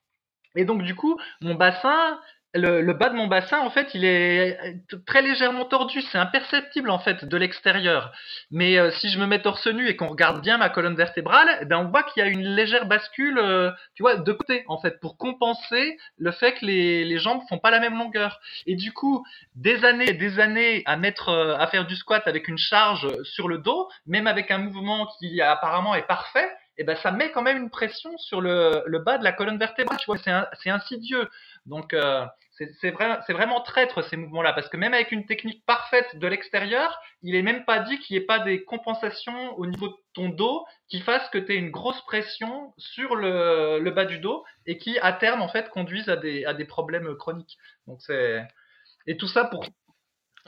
Et 0.56 0.64
donc 0.64 0.82
du 0.82 0.96
coup, 0.96 1.16
mon 1.40 1.54
bassin, 1.54 2.18
le, 2.56 2.92
bas 2.92 3.08
de 3.08 3.16
mon 3.16 3.26
bassin, 3.26 3.60
en 3.60 3.70
fait, 3.70 3.94
il 3.94 4.04
est 4.04 4.58
très 5.06 5.22
légèrement 5.22 5.64
tordu. 5.64 6.02
C'est 6.02 6.18
imperceptible, 6.18 6.90
en 6.90 6.98
fait, 6.98 7.24
de 7.24 7.36
l'extérieur. 7.36 8.12
Mais 8.50 8.78
euh, 8.78 8.90
si 8.92 9.08
je 9.08 9.18
me 9.18 9.26
mets 9.26 9.42
torse 9.42 9.66
nu 9.66 9.88
et 9.88 9.96
qu'on 9.96 10.08
regarde 10.08 10.40
bien 10.42 10.58
ma 10.58 10.68
colonne 10.68 10.96
vertébrale, 10.96 11.48
eh 11.60 11.64
ben, 11.64 11.78
on 11.78 11.88
voit 11.88 12.02
qu'il 12.02 12.22
y 12.22 12.26
a 12.26 12.28
une 12.28 12.46
légère 12.46 12.86
bascule, 12.86 13.38
euh, 13.38 13.70
tu 13.94 14.02
vois, 14.02 14.16
de 14.16 14.32
côté, 14.32 14.64
en 14.68 14.78
fait, 14.78 15.00
pour 15.00 15.16
compenser 15.16 15.98
le 16.18 16.30
fait 16.30 16.54
que 16.54 16.66
les, 16.66 17.04
les 17.04 17.18
jambes 17.18 17.42
font 17.48 17.58
pas 17.58 17.70
la 17.70 17.80
même 17.80 17.98
longueur. 17.98 18.40
Et 18.66 18.76
du 18.76 18.92
coup, 18.92 19.26
des 19.54 19.84
années 19.84 20.10
et 20.10 20.14
des 20.14 20.40
années 20.40 20.82
à 20.86 20.96
mettre, 20.96 21.28
euh, 21.28 21.56
à 21.58 21.66
faire 21.66 21.86
du 21.86 21.96
squat 21.96 22.26
avec 22.26 22.48
une 22.48 22.58
charge 22.58 23.08
sur 23.24 23.48
le 23.48 23.58
dos, 23.58 23.88
même 24.06 24.26
avec 24.26 24.50
un 24.50 24.58
mouvement 24.58 25.08
qui 25.18 25.40
apparemment 25.40 25.94
est 25.94 26.06
parfait, 26.06 26.48
et 26.78 26.84
ben 26.84 26.96
ça 26.96 27.10
met 27.10 27.30
quand 27.30 27.40
même 27.40 27.56
une 27.56 27.70
pression 27.70 28.16
sur 28.18 28.42
le, 28.42 28.82
le 28.84 28.98
bas 28.98 29.16
de 29.16 29.24
la 29.24 29.32
colonne 29.32 29.58
vertébrale. 29.58 29.98
Tu 29.98 30.06
vois, 30.06 30.18
c'est 30.18 30.70
insidieux. 30.70 31.26
Donc 31.64 31.94
c'est 32.56 32.90
vrai, 32.90 33.18
vraiment 33.28 33.60
traître 33.60 34.02
ces 34.02 34.16
mouvements-là, 34.16 34.52
parce 34.52 34.68
que 34.68 34.76
même 34.76 34.94
avec 34.94 35.12
une 35.12 35.26
technique 35.26 35.64
parfaite 35.66 36.16
de 36.16 36.26
l'extérieur, 36.26 36.98
il 37.22 37.34
est 37.34 37.42
même 37.42 37.64
pas 37.64 37.80
dit 37.80 37.98
qu'il 37.98 38.16
n'y 38.16 38.22
ait 38.22 38.26
pas 38.26 38.38
des 38.38 38.64
compensations 38.64 39.54
au 39.58 39.66
niveau 39.66 39.88
de 39.88 39.96
ton 40.14 40.30
dos 40.30 40.64
qui 40.88 41.00
fassent 41.00 41.28
que 41.30 41.38
tu 41.38 41.52
aies 41.52 41.56
une 41.56 41.70
grosse 41.70 42.00
pression 42.02 42.72
sur 42.78 43.14
le, 43.14 43.90
bas 43.90 44.06
du 44.06 44.18
dos 44.18 44.44
et 44.64 44.78
qui 44.78 44.98
à 45.00 45.12
terme 45.12 45.42
en 45.42 45.48
fait 45.48 45.68
conduisent 45.68 46.08
à 46.08 46.16
des, 46.16 46.64
problèmes 46.66 47.14
chroniques. 47.16 47.58
Donc 47.86 48.00
et 49.06 49.16
tout 49.16 49.28
ça 49.28 49.44
pour 49.44 49.66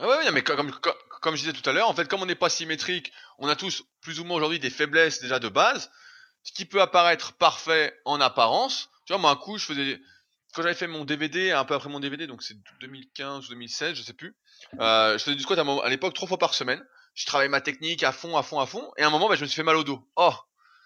ah 0.01 0.07
ouais, 0.07 0.31
mais 0.31 0.41
comme, 0.41 0.71
comme, 0.71 0.93
comme, 1.21 1.35
je 1.35 1.41
disais 1.41 1.53
tout 1.53 1.69
à 1.69 1.73
l'heure, 1.73 1.89
en 1.89 1.93
fait, 1.93 2.07
comme 2.07 2.21
on 2.21 2.25
n'est 2.25 2.33
pas 2.33 2.47
symétrique, 2.47 3.11
on 3.37 3.49
a 3.49 3.57
tous 3.57 3.83
plus 3.99 4.21
ou 4.21 4.23
moins 4.23 4.37
aujourd'hui 4.37 4.57
des 4.57 4.69
faiblesses 4.69 5.21
déjà 5.21 5.39
de 5.39 5.49
base, 5.49 5.91
ce 6.43 6.53
qui 6.53 6.63
peut 6.63 6.81
apparaître 6.81 7.33
parfait 7.33 7.93
en 8.05 8.21
apparence. 8.21 8.89
Tu 9.05 9.11
vois, 9.11 9.21
moi, 9.21 9.31
un 9.31 9.35
coup, 9.35 9.57
je 9.57 9.65
faisais, 9.65 9.99
quand 10.53 10.63
j'avais 10.63 10.75
fait 10.75 10.87
mon 10.87 11.05
DVD, 11.05 11.51
un 11.51 11.65
peu 11.65 11.73
après 11.73 11.89
mon 11.89 11.99
DVD, 11.99 12.27
donc 12.27 12.43
c'est 12.43 12.55
2015 12.81 13.45
ou 13.45 13.49
2016, 13.49 13.95
je 13.95 14.01
sais 14.01 14.13
plus, 14.13 14.35
euh, 14.79 15.17
je 15.17 15.23
faisais 15.23 15.35
du 15.35 15.43
squat 15.43 15.59
à, 15.59 15.89
l'époque 15.89 16.13
trois 16.13 16.27
fois 16.27 16.37
par 16.37 16.53
semaine. 16.53 16.83
Je 17.15 17.25
travaillais 17.25 17.49
ma 17.49 17.61
technique 17.61 18.03
à 18.03 18.11
fond, 18.11 18.37
à 18.37 18.43
fond, 18.43 18.59
à 18.59 18.65
fond, 18.65 18.91
et 18.97 19.03
à 19.03 19.07
un 19.07 19.09
moment, 19.09 19.27
bah, 19.27 19.35
je 19.35 19.41
me 19.41 19.47
suis 19.47 19.55
fait 19.55 19.63
mal 19.63 19.75
au 19.75 19.83
dos. 19.83 20.07
Oh, 20.15 20.33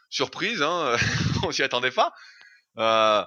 surprise, 0.10 0.62
hein, 0.62 0.96
on 1.44 1.52
s'y 1.52 1.64
attendait 1.64 1.92
pas. 1.92 2.14
Euh, 2.78 3.24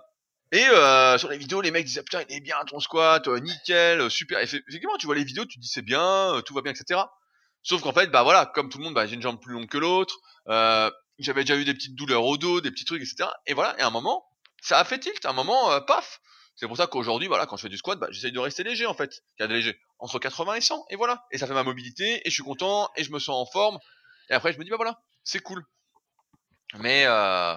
et 0.53 0.65
euh, 0.65 1.19
sur 1.19 1.29
les 1.29 1.39
vidéos, 1.39 1.61
les 1.61 1.71
mecs 1.71 1.85
disaient 1.85 2.03
putain, 2.03 2.23
il 2.29 2.37
est 2.37 2.41
bien 2.41 2.57
ton 2.67 2.79
squat, 2.79 3.27
euh, 3.27 3.41
nickel, 3.41 4.01
euh, 4.01 4.09
super. 4.09 4.39
Effectivement, 4.39 4.97
tu 4.99 5.07
vois 5.07 5.17
les 5.17 5.25
vidéos, 5.25 5.45
tu 5.45 5.57
te 5.57 5.61
dis 5.61 5.69
c'est 5.69 5.83
bien, 5.83 6.41
tout 6.47 6.55
va 6.55 6.63
bien, 6.63 6.73
etc. 6.73 7.01
Sauf 7.63 7.83
qu'en 7.83 7.93
fait, 7.93 8.11
bah 8.11 8.23
voilà, 8.23 8.47
comme 8.47 8.69
tout 8.69 8.79
le 8.79 8.85
monde, 8.85 8.95
bah, 8.95 9.07
j'ai 9.07 9.17
une 9.17 9.23
jambe 9.23 9.41
plus 9.41 9.53
longue 9.53 9.69
que 9.69 9.79
l'autre. 9.79 10.21
j'avais 11.19 11.43
déjà 11.43 11.57
eu 11.57 11.65
des 11.65 11.75
petites 11.75 11.97
douleurs 11.97 12.25
au 12.25 12.37
dos, 12.37 12.61
des 12.61 12.71
petits 12.71 12.85
trucs, 12.85 13.03
etc. 13.03 13.29
Et 13.47 13.55
voilà, 13.55 13.77
et 13.79 13.83
à 13.83 13.89
un 13.89 13.91
moment, 13.91 14.25
ça 14.67 14.79
a 14.79 14.85
fait 14.85 14.99
tilt. 14.99 15.25
À 15.25 15.31
un 15.31 15.33
moment, 15.33 15.81
paf. 15.83 16.21
C'est 16.57 16.67
pour 16.67 16.77
ça 16.79 16.87
qu'aujourd'hui, 16.87 17.29
voilà, 17.29 17.45
quand 17.45 17.57
je 17.59 17.63
fais 17.63 17.69
du 17.69 17.77
squat, 17.77 17.99
bah, 17.99 18.09
j'essaye 18.11 18.33
de 18.33 18.39
rester 18.39 18.65
léger 18.65 18.87
en 18.87 18.95
fait. 18.95 19.23
Il 19.39 19.43
y 19.43 19.45
a 19.45 19.47
des 19.47 19.55
légers 19.55 19.79
entre 19.99 20.19
80 20.19 20.55
et 20.55 20.61
100, 20.63 20.87
et 20.89 20.97
voilà. 20.97 21.27
Et 21.31 21.39
ça 21.39 21.47
fait 21.47 21.53
ma 21.53 21.63
mobilité, 21.63 22.23
et 22.27 22.31
je 22.31 22.35
suis 22.35 22.43
content, 22.43 22.91
et 22.97 23.05
je 23.05 23.13
me 23.13 23.19
sens 23.19 23.37
en 23.37 23.51
forme. 23.51 23.79
Et 24.31 24.33
après, 24.33 24.53
je 24.53 24.59
me 24.59 24.65
dis 24.65 24.71
bah 24.71 24.77
voilà, 24.77 25.03
c'est 25.23 25.41
cool. 25.41 25.65
Mais 26.79 27.05
euh, 27.07 27.57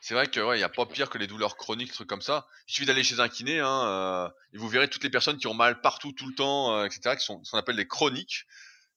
c'est 0.00 0.14
vrai 0.14 0.26
que 0.26 0.40
ouais, 0.40 0.58
y 0.58 0.64
a 0.64 0.68
pas 0.68 0.84
pire 0.84 1.08
que 1.08 1.16
les 1.16 1.28
douleurs 1.28 1.56
chroniques, 1.56 1.92
trucs 1.92 2.08
comme 2.08 2.22
ça. 2.22 2.48
Il 2.66 2.74
suffit 2.74 2.86
d'aller 2.86 3.04
chez 3.04 3.20
un 3.20 3.28
kiné, 3.28 3.60
hein, 3.60 3.86
euh, 3.86 4.28
et 4.52 4.58
vous 4.58 4.68
verrez 4.68 4.88
toutes 4.88 5.04
les 5.04 5.10
personnes 5.10 5.38
qui 5.38 5.46
ont 5.46 5.54
mal 5.54 5.80
partout, 5.80 6.12
tout 6.12 6.26
le 6.26 6.34
temps, 6.34 6.76
euh, 6.76 6.86
etc., 6.86 7.16
qui 7.16 7.24
sont 7.24 7.42
ce 7.44 7.52
qu'on 7.52 7.58
appelle 7.58 7.76
des 7.76 7.86
chroniques. 7.86 8.46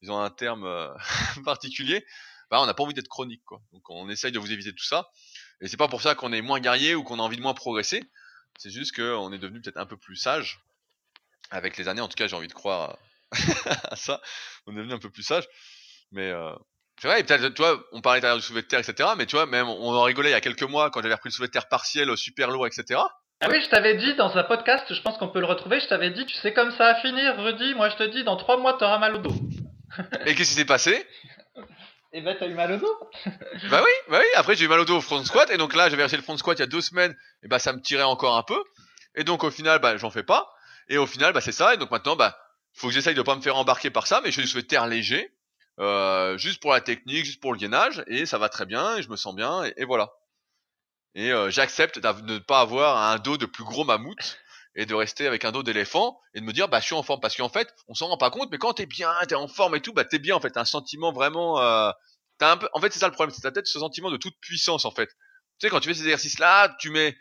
Ils 0.01 0.11
ont 0.11 0.19
un 0.19 0.31
terme 0.31 0.65
euh, 0.65 0.89
particulier. 1.45 2.03
Bah, 2.49 2.59
on 2.59 2.65
n'a 2.65 2.73
pas 2.73 2.81
envie 2.81 2.95
d'être 2.95 3.07
chronique, 3.07 3.43
quoi. 3.45 3.61
Donc 3.71 3.87
on 3.89 4.09
essaye 4.09 4.31
de 4.31 4.39
vous 4.39 4.51
éviter 4.51 4.73
tout 4.73 4.83
ça. 4.83 5.09
Et 5.61 5.67
c'est 5.67 5.77
pas 5.77 5.87
pour 5.87 6.01
ça 6.01 6.15
qu'on 6.15 6.33
est 6.33 6.41
moins 6.41 6.59
guerrier 6.59 6.95
ou 6.95 7.03
qu'on 7.03 7.19
a 7.19 7.21
envie 7.21 7.37
de 7.37 7.41
moins 7.41 7.53
progresser. 7.53 8.03
C'est 8.57 8.69
juste 8.69 8.95
qu'on 8.95 9.31
est 9.33 9.37
devenu 9.37 9.61
peut-être 9.61 9.77
un 9.77 9.85
peu 9.85 9.97
plus 9.97 10.15
sage 10.15 10.59
avec 11.51 11.77
les 11.77 11.87
années. 11.87 12.01
En 12.01 12.07
tout 12.07 12.15
cas, 12.15 12.27
j'ai 12.27 12.35
envie 12.35 12.47
de 12.47 12.53
croire 12.53 12.97
à 13.91 13.95
ça. 13.95 14.21
On 14.65 14.73
est 14.73 14.77
devenu 14.77 14.93
un 14.93 14.99
peu 14.99 15.09
plus 15.09 15.23
sage. 15.23 15.47
Mais 16.11 16.29
euh, 16.29 16.53
c'est 17.01 17.07
vrai, 17.07 17.23
peut-être, 17.23 17.49
toi, 17.49 17.83
on 17.91 18.01
parlait 18.01 18.21
tout 18.21 18.35
du 18.35 18.41
soulevé 18.41 18.61
de 18.61 18.67
terre, 18.67 18.79
etc. 18.79 19.09
Mais 19.17 19.25
tu 19.25 19.35
vois, 19.35 19.45
même, 19.45 19.67
on 19.67 19.93
en 19.93 20.03
rigolait 20.03 20.29
il 20.29 20.33
y 20.33 20.35
a 20.35 20.41
quelques 20.41 20.63
mois 20.63 20.89
quand 20.89 21.01
j'avais 21.01 21.13
repris 21.13 21.29
le 21.29 21.33
soulevé 21.33 21.49
de 21.49 21.53
terre 21.53 21.67
partiel, 21.67 22.09
euh, 22.09 22.15
super 22.15 22.51
lourd, 22.51 22.67
etc. 22.67 23.01
Ah 23.41 23.47
oui, 23.49 23.61
je 23.61 23.69
t'avais 23.69 23.95
dit 23.95 24.15
dans 24.15 24.37
un 24.37 24.43
podcast, 24.43 24.85
je 24.93 25.01
pense 25.01 25.17
qu'on 25.17 25.27
peut 25.27 25.41
le 25.41 25.45
retrouver, 25.45 25.81
je 25.81 25.87
t'avais 25.87 26.09
dit, 26.09 26.25
tu 26.25 26.35
sais 26.35 26.53
comme 26.53 26.71
ça 26.71 26.87
à 26.87 26.95
finir, 26.95 27.35
Rudy, 27.37 27.75
moi 27.75 27.89
je 27.89 27.97
te 27.97 28.03
dis, 28.03 28.23
dans 28.23 28.37
trois 28.37 28.57
mois, 28.57 28.73
t'auras 28.73 28.97
mal 28.97 29.15
au 29.15 29.17
dos. 29.17 29.35
Et 30.25 30.35
qu'est-ce 30.35 30.51
qui 30.51 30.55
s'est 30.55 30.65
passé? 30.65 31.05
Et 32.13 32.19
eh 32.19 32.21
ben, 32.21 32.35
t'as 32.39 32.47
eu 32.47 32.53
mal 32.53 32.71
au 32.71 32.77
dos. 32.77 32.97
bah 33.69 33.81
oui, 33.83 33.91
bah 34.09 34.19
oui, 34.21 34.25
après 34.35 34.55
j'ai 34.55 34.65
eu 34.65 34.67
mal 34.69 34.79
au 34.79 34.85
dos 34.85 34.97
au 34.97 35.01
front 35.01 35.23
squat, 35.25 35.49
et 35.49 35.57
donc 35.57 35.75
là, 35.75 35.89
j'avais 35.89 36.03
reçu 36.03 36.15
le 36.15 36.21
front 36.21 36.37
squat 36.37 36.57
il 36.57 36.61
y 36.61 36.63
a 36.63 36.67
deux 36.67 36.81
semaines, 36.81 37.15
et 37.43 37.47
bah 37.47 37.59
ça 37.59 37.73
me 37.73 37.81
tirait 37.81 38.03
encore 38.03 38.37
un 38.37 38.43
peu. 38.43 38.63
Et 39.15 39.23
donc 39.23 39.43
au 39.43 39.51
final, 39.51 39.79
bah 39.79 39.97
j'en 39.97 40.09
fais 40.09 40.23
pas. 40.23 40.49
Et 40.87 40.97
au 40.97 41.07
final, 41.07 41.33
bah 41.33 41.41
c'est 41.41 41.51
ça, 41.51 41.73
et 41.73 41.77
donc 41.77 41.91
maintenant, 41.91 42.15
bah, 42.15 42.37
faut 42.73 42.87
que 42.87 42.93
j'essaye 42.93 43.15
de 43.15 43.21
pas 43.21 43.35
me 43.35 43.41
faire 43.41 43.57
embarquer 43.57 43.89
par 43.89 44.07
ça, 44.07 44.21
mais 44.23 44.31
je 44.31 44.41
soulevé 44.41 44.61
de 44.61 44.67
terre 44.67 44.87
léger. 44.87 45.33
Euh, 45.79 46.37
juste 46.37 46.61
pour 46.61 46.71
la 46.71 46.81
technique, 46.81 47.25
juste 47.25 47.41
pour 47.41 47.51
le 47.51 47.59
gainage, 47.59 48.03
et 48.07 48.25
ça 48.25 48.37
va 48.37 48.49
très 48.49 48.65
bien, 48.65 48.97
et 48.97 49.01
je 49.01 49.09
me 49.09 49.17
sens 49.17 49.35
bien, 49.35 49.63
et, 49.75 49.83
voilà. 49.83 50.13
Et 51.15 51.31
euh, 51.31 51.49
j'accepte 51.49 51.99
de 51.99 52.33
ne 52.33 52.39
pas 52.39 52.61
avoir 52.61 53.11
un 53.11 53.17
dos 53.17 53.37
de 53.37 53.45
plus 53.45 53.63
gros 53.63 53.83
mammouth, 53.83 54.37
et 54.75 54.85
de 54.85 54.93
rester 54.93 55.27
avec 55.27 55.45
un 55.45 55.51
dos 55.51 55.63
d'éléphant, 55.63 56.19
et 56.33 56.41
de 56.41 56.45
me 56.45 56.53
dire, 56.53 56.67
bah 56.67 56.79
je 56.79 56.85
suis 56.85 56.95
en 56.95 57.03
forme, 57.03 57.21
parce 57.21 57.35
qu'en 57.35 57.49
fait, 57.49 57.73
on 57.87 57.93
s'en 57.93 58.07
rend 58.07 58.17
pas 58.17 58.29
compte, 58.29 58.49
mais 58.51 58.57
quand 58.57 58.73
t'es 58.73 58.85
bien, 58.85 59.13
t'es 59.27 59.35
en 59.35 59.47
forme 59.47 59.75
et 59.75 59.81
tout, 59.81 59.93
bah 59.93 60.05
t'es 60.05 60.19
bien 60.19 60.35
en 60.35 60.39
fait, 60.39 60.57
un 60.57 60.65
sentiment 60.65 61.11
vraiment... 61.11 61.59
Euh, 61.61 61.91
t'as 62.37 62.51
un 62.51 62.57
peu... 62.57 62.69
En 62.73 62.81
fait, 62.81 62.91
c'est 62.91 62.99
ça 62.99 63.07
le 63.07 63.13
problème, 63.13 63.33
c'est 63.33 63.41
ta 63.41 63.51
tête 63.51 63.67
ce 63.67 63.79
sentiment 63.79 64.11
de 64.11 64.17
toute 64.17 64.37
puissance 64.39 64.85
en 64.85 64.91
fait. 64.91 65.07
Tu 65.59 65.67
sais, 65.67 65.69
quand 65.69 65.79
tu 65.79 65.87
fais 65.87 65.93
ces 65.93 66.03
exercices-là, 66.03 66.75
tu 66.79 66.89
mets 66.89 67.15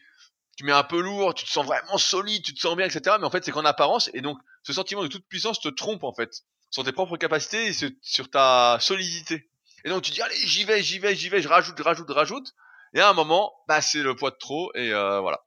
tu 0.56 0.64
mets 0.64 0.72
un 0.72 0.84
peu 0.84 1.00
lourd, 1.00 1.34
tu 1.34 1.44
te 1.44 1.50
sens 1.50 1.66
vraiment 1.66 1.98
solide, 1.98 2.44
tu 2.44 2.54
te 2.54 2.60
sens 2.60 2.76
bien, 2.76 2.86
etc. 2.86 3.16
Mais 3.18 3.26
en 3.26 3.30
fait, 3.30 3.44
c'est 3.44 3.50
qu'en 3.50 3.64
apparence, 3.64 4.10
et 4.14 4.20
donc 4.20 4.38
ce 4.62 4.72
sentiment 4.72 5.02
de 5.02 5.08
toute 5.08 5.26
puissance 5.26 5.60
te 5.60 5.68
trompe 5.68 6.04
en 6.04 6.14
fait 6.14 6.42
sur 6.70 6.84
tes 6.84 6.92
propres 6.92 7.16
capacités 7.16 7.68
et 7.68 7.72
sur 8.02 8.30
ta 8.30 8.78
solidité. 8.80 9.50
Et 9.84 9.88
donc 9.88 10.02
tu 10.02 10.10
dis 10.10 10.22
allez 10.22 10.36
j'y 10.36 10.64
vais, 10.64 10.82
j'y 10.82 10.98
vais, 10.98 11.14
j'y 11.14 11.28
vais, 11.28 11.42
je 11.42 11.48
rajoute, 11.48 11.76
je 11.76 11.82
rajoute, 11.82 12.10
rajoute. 12.10 12.54
Et 12.94 13.00
à 13.00 13.08
un 13.08 13.12
moment, 13.12 13.52
bah 13.68 13.80
c'est 13.80 14.02
le 14.02 14.14
poids 14.14 14.30
de 14.30 14.36
trop 14.36 14.72
et 14.74 14.92
euh, 14.92 15.20
voilà. 15.20 15.44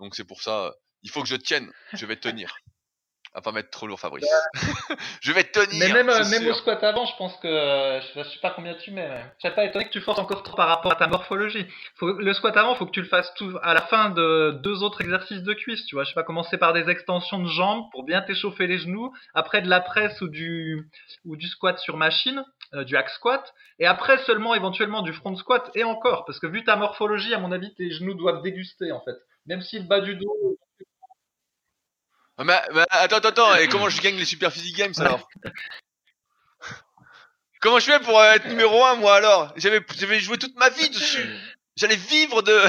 Donc 0.00 0.14
c'est 0.14 0.24
pour 0.24 0.42
ça, 0.42 0.74
il 1.02 1.10
faut 1.10 1.22
que 1.22 1.28
je 1.28 1.36
tienne, 1.36 1.70
je 1.94 2.06
vais 2.06 2.16
tenir 2.16 2.56
à 3.34 3.40
pas 3.40 3.52
mettre 3.52 3.70
trop 3.70 3.86
lourd, 3.86 3.98
Fabrice. 3.98 4.28
je 5.22 5.32
vais 5.32 5.44
tenir. 5.44 5.78
Mais 5.78 5.92
même, 5.92 6.08
euh, 6.10 6.28
même 6.28 6.46
au 6.48 6.52
squat 6.52 6.82
avant, 6.84 7.06
je 7.06 7.16
pense 7.16 7.34
que 7.38 8.00
je 8.14 8.22
sais 8.24 8.38
pas 8.40 8.50
combien 8.50 8.74
tu 8.74 8.90
mets. 8.90 9.08
Mais... 9.08 9.24
Je 9.38 9.48
serais 9.48 9.54
pas 9.54 9.64
étonné 9.64 9.86
que 9.86 9.90
tu 9.90 10.00
forces 10.00 10.18
encore 10.18 10.42
trop 10.42 10.56
par 10.56 10.68
rapport 10.68 10.92
à 10.92 10.96
ta 10.96 11.06
morphologie. 11.06 11.66
Faut, 11.96 12.12
le 12.12 12.34
squat 12.34 12.56
avant, 12.56 12.74
faut 12.74 12.84
que 12.84 12.90
tu 12.90 13.00
le 13.00 13.08
fasses 13.08 13.32
tout 13.34 13.58
à 13.62 13.72
la 13.72 13.80
fin 13.82 14.10
de 14.10 14.60
deux 14.62 14.82
autres 14.82 15.00
exercices 15.00 15.42
de 15.42 15.54
cuisse. 15.54 15.84
Tu 15.86 15.94
vois, 15.94 16.04
je 16.04 16.10
sais 16.10 16.14
pas 16.14 16.24
commencer 16.24 16.58
par 16.58 16.74
des 16.74 16.90
extensions 16.90 17.38
de 17.38 17.48
jambes 17.48 17.84
pour 17.92 18.04
bien 18.04 18.20
t'échauffer 18.20 18.66
les 18.66 18.78
genoux. 18.78 19.12
Après 19.34 19.62
de 19.62 19.68
la 19.68 19.80
presse 19.80 20.20
ou 20.20 20.28
du 20.28 20.90
ou 21.24 21.36
du 21.36 21.46
squat 21.46 21.78
sur 21.78 21.96
machine, 21.96 22.44
euh, 22.74 22.84
du 22.84 22.96
hack 22.96 23.08
squat. 23.08 23.54
Et 23.78 23.86
après 23.86 24.18
seulement 24.18 24.54
éventuellement 24.54 25.00
du 25.00 25.14
front 25.14 25.34
squat 25.36 25.70
et 25.74 25.84
encore, 25.84 26.26
parce 26.26 26.38
que 26.38 26.46
vu 26.46 26.64
ta 26.64 26.76
morphologie, 26.76 27.32
à 27.32 27.38
mon 27.38 27.50
avis, 27.50 27.74
tes 27.74 27.90
genoux 27.90 28.14
doivent 28.14 28.42
déguster 28.42 28.92
en 28.92 29.00
fait. 29.00 29.16
Même 29.46 29.62
si 29.62 29.78
le 29.78 29.86
bas 29.86 30.00
du 30.00 30.14
dos 30.16 30.58
ah, 32.38 32.44
mais, 32.44 32.54
attends, 32.90 33.16
attends, 33.16 33.28
attends, 33.28 33.54
et 33.56 33.68
comment 33.68 33.88
je 33.88 34.00
gagne 34.00 34.16
les 34.16 34.24
Super 34.24 34.52
Physique 34.52 34.76
Games 34.76 34.94
alors 34.98 35.28
Comment 37.62 37.78
je 37.78 37.84
fais 37.84 38.00
pour 38.00 38.18
euh, 38.18 38.32
être 38.32 38.48
numéro 38.48 38.84
1 38.84 38.96
moi 38.96 39.14
alors? 39.14 39.52
J'avais 39.56 39.80
j'avais 39.96 40.18
joué 40.18 40.36
toute 40.36 40.56
ma 40.56 40.68
vie 40.68 40.90
dessus. 40.90 41.24
J'allais 41.76 41.96
vivre 41.96 42.42
de, 42.42 42.60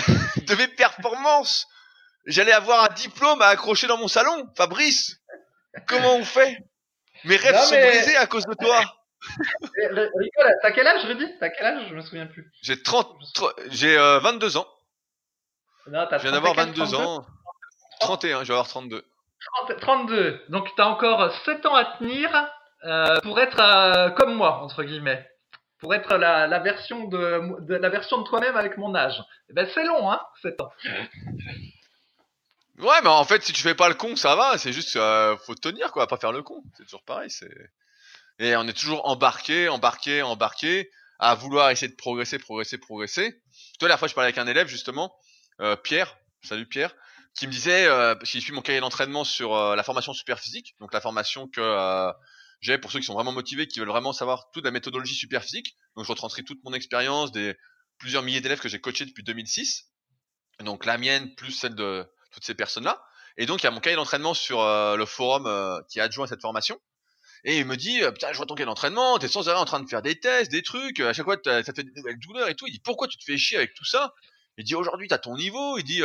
de 0.46 0.56
mes 0.56 0.68
performances. 0.68 1.68
J'allais 2.28 2.52
avoir 2.52 2.84
un 2.84 2.94
diplôme 2.94 3.42
à 3.42 3.48
accrocher 3.48 3.88
dans 3.88 3.98
mon 3.98 4.08
salon. 4.08 4.48
Fabrice, 4.56 5.20
comment 5.88 6.16
on 6.16 6.24
fait? 6.24 6.60
Mes 7.26 7.38
rêves 7.38 7.58
sont 7.58 7.76
brisés 7.76 8.16
à 8.18 8.28
cause 8.28 8.46
de 8.46 8.54
toi. 8.54 8.84
T'as 10.62 10.72
quel 10.72 10.88
âge, 10.88 11.06
Rudy? 11.06 11.26
T'as 11.40 11.50
quel 11.50 11.66
âge? 11.66 11.88
Je 11.90 11.96
me 11.96 12.02
souviens 12.02 12.28
plus. 12.28 12.52
J'ai 12.62 12.82
30, 12.82 13.18
j'ai 13.72 13.98
22 13.98 14.56
euh, 14.56 14.60
ans. 14.60 14.68
Non, 15.88 16.08
je 16.12 16.18
viens 16.18 16.32
d'avoir 16.32 16.54
22 16.54 16.94
ans. 16.94 17.26
31, 18.00 18.44
je 18.44 18.50
vais 18.50 18.54
avoir 18.54 18.68
32. 18.68 19.04
32. 19.80 20.42
Donc 20.50 20.74
tu 20.76 20.82
as 20.82 20.88
encore 20.88 21.34
7 21.46 21.66
ans 21.66 21.76
à 21.76 21.86
tenir 21.98 22.30
euh, 22.86 23.20
pour 23.22 23.40
être 23.40 23.60
euh, 23.60 24.10
comme 24.12 24.34
moi, 24.36 24.62
entre 24.62 24.84
guillemets. 24.84 25.28
Pour 25.80 25.94
être 25.94 26.16
la, 26.16 26.60
version 26.60 27.08
de, 27.10 27.68
la 27.68 27.90
version 27.90 28.22
de 28.22 28.24
toi-même 28.24 28.56
avec 28.56 28.78
mon 28.78 28.96
âge. 28.96 29.22
Eh 29.50 29.54
ben, 29.54 29.68
c'est 29.74 29.84
long, 29.84 30.10
hein, 30.10 30.22
7 30.42 30.62
ans. 30.62 30.72
Ouais, 32.80 33.02
mais 33.04 33.10
en 33.10 33.26
fait, 33.26 33.44
si 33.44 33.52
tu 33.52 33.62
fais 33.62 33.76
pas 33.76 33.90
le 33.90 33.96
con, 33.96 34.16
ça 34.16 34.36
va. 34.36 34.58
C'est 34.58 34.72
juste, 34.72 34.96
euh, 34.96 35.36
faut 35.46 35.56
tenir, 35.56 35.92
quoi, 35.92 36.08
pas 36.08 36.16
faire 36.16 36.32
le 36.32 36.42
con. 36.42 36.64
C'est 36.78 36.86
toujours 36.86 37.04
pareil. 37.04 37.30
Et 38.40 38.56
on 38.56 38.66
est 38.66 38.78
toujours 38.78 39.08
embarqué, 39.10 39.68
embarqué, 39.68 40.22
embarqué 40.22 40.90
à 41.20 41.36
vouloir 41.36 41.70
essayer 41.70 41.92
de 41.92 41.98
progresser, 41.98 42.40
progresser, 42.40 42.78
progresser. 42.78 43.42
Toi, 43.78 43.90
la 43.90 43.98
fois, 43.98 44.08
je 44.08 44.14
parlais 44.14 44.30
avec 44.30 44.38
un 44.38 44.48
élève 44.48 44.68
justement, 44.68 45.14
Pierre. 45.84 46.18
Salut 46.42 46.66
Pierre 46.66 46.96
qui 47.36 47.48
me 47.48 47.52
disait, 47.52 47.88
euh, 47.88 48.16
parce 48.16 48.30
qu'il 48.30 48.42
suit 48.42 48.54
mon 48.54 48.62
cahier 48.62 48.80
d'entraînement 48.80 49.24
sur 49.24 49.56
euh, 49.56 49.76
la 49.76 49.84
formation 49.84 50.14
super 50.14 50.40
physique, 50.40 50.76
donc 50.80 50.94
la 50.94 51.02
formation 51.02 51.48
que 51.48 51.62
euh, 51.62 52.12
j'ai 52.62 52.78
pour 52.78 52.92
ceux 52.92 53.00
qui 53.00 53.06
sont 53.06 53.16
vraiment 53.16 53.32
motivés, 53.32 53.68
qui 53.68 53.80
veulent 53.80 53.90
vraiment 53.90 54.14
savoir 54.14 54.52
toute 54.52 54.64
la 54.64 54.72
méthodologie 54.72 55.16
super 55.16 55.44
physique. 55.44 55.76
Donc 55.96 56.06
je 56.06 56.12
retranscris 56.12 56.44
toute 56.44 56.64
mon 56.64 56.74
expérience 56.74 57.32
des 57.32 57.56
plusieurs 57.98 58.24
milliers 58.24 58.42
d'élèves 58.42 58.60
que 58.60 58.70
j'ai 58.70 58.80
coachés 58.80 59.06
depuis 59.06 59.24
2006. 59.24 59.86
Donc 60.60 60.86
la 60.86 60.98
mienne 60.98 61.34
plus 61.36 61.52
celle 61.52 61.76
de 61.76 62.06
toutes 62.32 62.46
ces 62.46 62.54
personnes-là. 62.54 63.04
Et 63.38 63.46
donc 63.48 63.64
il 63.64 63.66
y 63.66 63.68
a 63.68 63.72
mon 63.72 63.80
cahier 63.80 63.96
d'entraînement 63.96 64.34
sur 64.34 64.62
le 64.64 65.06
forum 65.06 65.84
qui 65.90 66.00
est 66.00 66.02
adjoint 66.02 66.26
à 66.26 66.28
cette 66.30 66.42
formation. 66.42 66.80
Et 67.44 67.58
il 67.58 67.66
me 67.66 67.76
dit, 67.76 68.00
putain, 68.14 68.32
je 68.32 68.38
vois 68.38 68.46
ton 68.46 68.56
cahier 68.56 68.68
d'entraînement, 68.68 69.18
t'es 69.20 69.28
sans 69.28 69.50
arrêt 69.50 69.60
en 69.60 69.66
train 69.66 69.82
de 69.82 69.90
faire 69.90 70.02
des 70.02 70.18
tests, 70.18 70.50
des 70.50 70.62
trucs, 70.62 71.02
à 71.02 71.12
chaque 71.12 71.26
fois 71.26 71.36
ça 71.44 71.64
te 71.64 71.74
fait 71.74 71.84
des 71.84 71.92
nouvelles 71.98 72.20
douleurs 72.20 72.48
et 72.48 72.56
tout. 72.56 72.68
Il 72.68 72.72
dit, 72.72 72.80
pourquoi 72.80 73.10
tu 73.10 73.18
te 73.18 73.24
fais 73.26 73.38
chier 73.38 73.58
avec 73.58 73.74
tout 73.74 73.84
ça? 73.84 74.14
Il 74.58 74.64
dit, 74.64 74.76
aujourd'hui 74.76 75.10
t'as 75.10 75.18
ton 75.18 75.36
niveau. 75.36 75.78
Il 75.78 75.84
dit, 75.84 76.02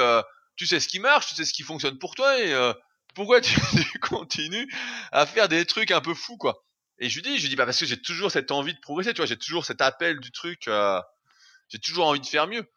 tu 0.58 0.66
sais 0.66 0.80
ce 0.80 0.88
qui 0.88 0.98
marche, 0.98 1.28
tu 1.28 1.34
sais 1.36 1.44
ce 1.44 1.52
qui 1.54 1.62
fonctionne 1.62 1.98
pour 1.98 2.14
toi 2.14 2.38
et 2.38 2.52
euh, 2.52 2.74
pourquoi 3.14 3.40
tu, 3.40 3.58
continues 4.00 4.70
à 5.12 5.24
faire 5.24 5.48
des 5.48 5.64
trucs 5.64 5.90
un 5.92 6.00
peu 6.00 6.14
fous 6.14 6.36
quoi. 6.36 6.64
Et 6.98 7.08
je 7.08 7.14
lui 7.14 7.22
dis, 7.22 7.36
je 7.36 7.42
lui 7.42 7.48
dis 7.48 7.56
bah 7.56 7.64
parce 7.64 7.78
que 7.78 7.86
j'ai 7.86 8.00
toujours 8.00 8.30
cette 8.30 8.50
envie 8.50 8.74
de 8.74 8.80
progresser, 8.80 9.14
tu 9.14 9.18
vois, 9.18 9.26
j'ai 9.26 9.38
toujours 9.38 9.64
cet 9.64 9.80
appel 9.80 10.18
du 10.18 10.32
truc, 10.32 10.66
euh, 10.66 11.00
j'ai 11.68 11.78
toujours 11.78 12.08
envie 12.08 12.20
de 12.20 12.26
faire 12.26 12.48
mieux. 12.48 12.68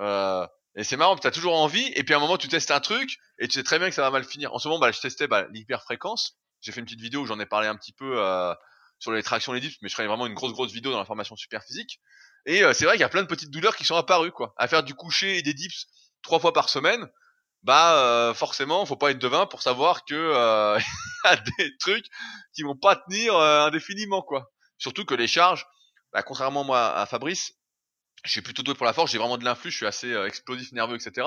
Euh, 0.00 0.46
et 0.76 0.84
c'est 0.84 0.98
marrant, 0.98 1.16
tu 1.16 1.26
as 1.26 1.30
toujours 1.30 1.58
envie, 1.58 1.90
et 1.96 2.04
puis 2.04 2.12
à 2.12 2.18
un 2.18 2.20
moment 2.20 2.36
tu 2.36 2.46
testes 2.46 2.70
un 2.70 2.80
truc, 2.80 3.18
et 3.38 3.48
tu 3.48 3.54
sais 3.54 3.62
très 3.62 3.78
bien 3.78 3.88
que 3.88 3.94
ça 3.94 4.02
va 4.02 4.10
mal 4.10 4.24
finir. 4.24 4.52
En 4.52 4.58
ce 4.58 4.68
moment, 4.68 4.78
bah, 4.78 4.92
je 4.92 5.00
testais 5.00 5.26
bah, 5.26 5.46
l'hyperfréquence. 5.50 6.38
J'ai 6.60 6.72
fait 6.72 6.80
une 6.80 6.84
petite 6.84 7.00
vidéo 7.00 7.22
où 7.22 7.26
j'en 7.26 7.40
ai 7.40 7.46
parlé 7.46 7.68
un 7.68 7.74
petit 7.74 7.94
peu 7.94 8.22
sur 8.98 9.12
les 9.12 9.22
tractions, 9.22 9.54
les 9.54 9.60
dips, 9.60 9.78
mais 9.80 9.88
je 9.88 9.94
ferai 9.94 10.06
vraiment 10.06 10.26
une 10.26 10.34
grosse 10.34 10.52
grosse 10.52 10.72
vidéo 10.72 10.92
dans 10.92 10.98
la 10.98 11.06
formation 11.06 11.34
super 11.36 11.64
physique. 11.64 12.00
Et 12.44 12.60
c'est 12.74 12.84
vrai 12.84 12.94
qu'il 12.94 13.00
y 13.00 13.04
a 13.04 13.08
plein 13.08 13.22
de 13.22 13.26
petites 13.26 13.50
douleurs 13.50 13.76
qui 13.76 13.84
sont 13.84 13.96
apparues, 13.96 14.30
quoi. 14.30 14.52
À 14.58 14.68
faire 14.68 14.82
du 14.82 14.94
coucher 14.94 15.38
et 15.38 15.42
des 15.42 15.54
dips 15.54 15.86
trois 16.22 16.38
fois 16.38 16.52
par 16.52 16.68
semaine, 16.68 17.08
bah 17.62 17.98
euh, 17.98 18.34
forcément, 18.34 18.86
faut 18.86 18.96
pas 18.96 19.10
être 19.10 19.18
devin 19.18 19.46
pour 19.46 19.62
savoir 19.62 20.04
que 20.04 20.14
euh, 20.14 20.78
y 21.24 21.28
a 21.28 21.36
des 21.36 21.76
trucs 21.78 22.06
qui 22.54 22.62
vont 22.62 22.76
pas 22.76 22.96
tenir 22.96 23.34
euh, 23.34 23.66
indéfiniment, 23.66 24.22
quoi. 24.22 24.50
Surtout 24.78 25.04
que 25.04 25.14
les 25.14 25.28
charges, 25.28 25.66
bah, 26.12 26.22
contrairement 26.22 26.64
moi 26.64 26.96
à 26.96 27.06
Fabrice, 27.06 27.52
je 28.24 28.30
suis 28.30 28.42
plutôt 28.42 28.62
doué 28.62 28.74
pour 28.74 28.86
la 28.86 28.92
force, 28.92 29.10
j'ai 29.10 29.18
vraiment 29.18 29.38
de 29.38 29.44
l'influx, 29.44 29.70
je 29.70 29.76
suis 29.76 29.86
assez 29.86 30.12
euh, 30.12 30.26
explosif, 30.26 30.72
nerveux, 30.72 30.96
etc. 30.96 31.26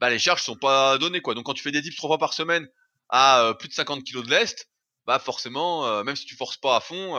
Bah 0.00 0.10
les 0.10 0.18
charges 0.18 0.42
sont 0.42 0.56
pas 0.56 0.98
données, 0.98 1.20
quoi. 1.20 1.34
Donc 1.34 1.46
quand 1.46 1.54
tu 1.54 1.62
fais 1.62 1.72
des 1.72 1.80
dips 1.82 1.96
trois 1.96 2.10
fois 2.10 2.18
par 2.18 2.32
semaine 2.32 2.68
à 3.08 3.40
euh, 3.40 3.54
plus 3.54 3.68
de 3.68 3.74
50 3.74 4.04
kg 4.04 4.22
de 4.22 4.30
lest, 4.30 4.68
bah 5.06 5.18
forcément, 5.18 5.86
euh, 5.86 6.02
même 6.04 6.16
si 6.16 6.26
tu 6.26 6.36
forces 6.36 6.56
pas 6.56 6.76
à 6.76 6.80
fond, 6.80 7.16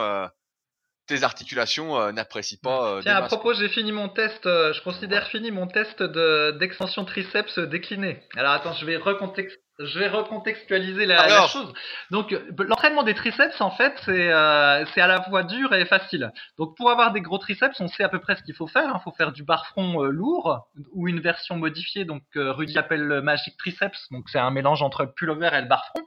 tes 1.08 1.24
articulations 1.24 2.12
n'apprécient 2.12 2.58
pas. 2.62 3.00
Tiens, 3.02 3.16
à 3.16 3.22
propos, 3.22 3.54
j'ai 3.54 3.68
fini 3.68 3.90
mon 3.90 4.08
test, 4.08 4.44
je 4.44 4.82
considère 4.82 5.26
fini 5.26 5.50
mon 5.50 5.66
test 5.66 6.02
de 6.02 6.56
d'extension 6.58 7.04
triceps 7.04 7.58
décliné. 7.58 8.22
Alors 8.36 8.52
attends, 8.52 8.74
je 8.74 8.86
vais 8.86 8.96
recontexter 8.96 9.60
je 9.78 9.98
vais 9.98 10.08
recontextualiser 10.08 11.06
la, 11.06 11.26
la 11.28 11.46
chose. 11.46 11.72
Donc, 12.10 12.34
l'entraînement 12.58 13.04
des 13.04 13.14
triceps, 13.14 13.60
en 13.60 13.70
fait, 13.70 13.92
c'est 14.04 14.32
euh, 14.32 14.84
à 14.84 15.06
la 15.06 15.22
fois 15.22 15.44
dur 15.44 15.72
et 15.72 15.84
facile. 15.86 16.32
Donc, 16.58 16.76
pour 16.76 16.90
avoir 16.90 17.12
des 17.12 17.20
gros 17.20 17.38
triceps, 17.38 17.80
on 17.80 17.86
sait 17.86 18.02
à 18.02 18.08
peu 18.08 18.18
près 18.18 18.34
ce 18.36 18.42
qu'il 18.42 18.54
faut 18.54 18.66
faire. 18.66 18.84
Il 18.86 18.96
hein. 18.96 19.00
faut 19.04 19.12
faire 19.12 19.30
du 19.32 19.44
bar 19.44 19.66
front 19.66 20.02
euh, 20.02 20.10
lourd 20.10 20.66
ou 20.92 21.06
une 21.06 21.20
version 21.20 21.56
modifiée. 21.56 22.04
Donc, 22.04 22.22
euh, 22.36 22.52
Rudy 22.52 22.76
appelle 22.76 23.02
le 23.02 23.22
Magic 23.22 23.56
Triceps. 23.56 24.10
Donc, 24.10 24.28
c'est 24.30 24.40
un 24.40 24.50
mélange 24.50 24.82
entre 24.82 25.04
le 25.04 25.12
pullover 25.12 25.50
et 25.52 25.60
le 25.60 25.68
bar 25.68 25.86
front. 25.86 26.04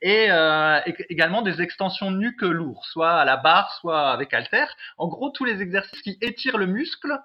Et 0.00 0.30
euh, 0.30 0.80
également 1.10 1.42
des 1.42 1.60
extensions 1.60 2.10
nuque 2.10 2.42
lourd, 2.42 2.86
soit 2.86 3.12
à 3.12 3.24
la 3.26 3.36
barre, 3.36 3.72
soit 3.80 4.10
avec 4.10 4.32
halter. 4.32 4.66
En 4.96 5.08
gros, 5.08 5.30
tous 5.30 5.44
les 5.44 5.60
exercices 5.60 6.00
qui 6.00 6.16
étirent 6.22 6.56
le 6.56 6.66
muscle 6.66 7.18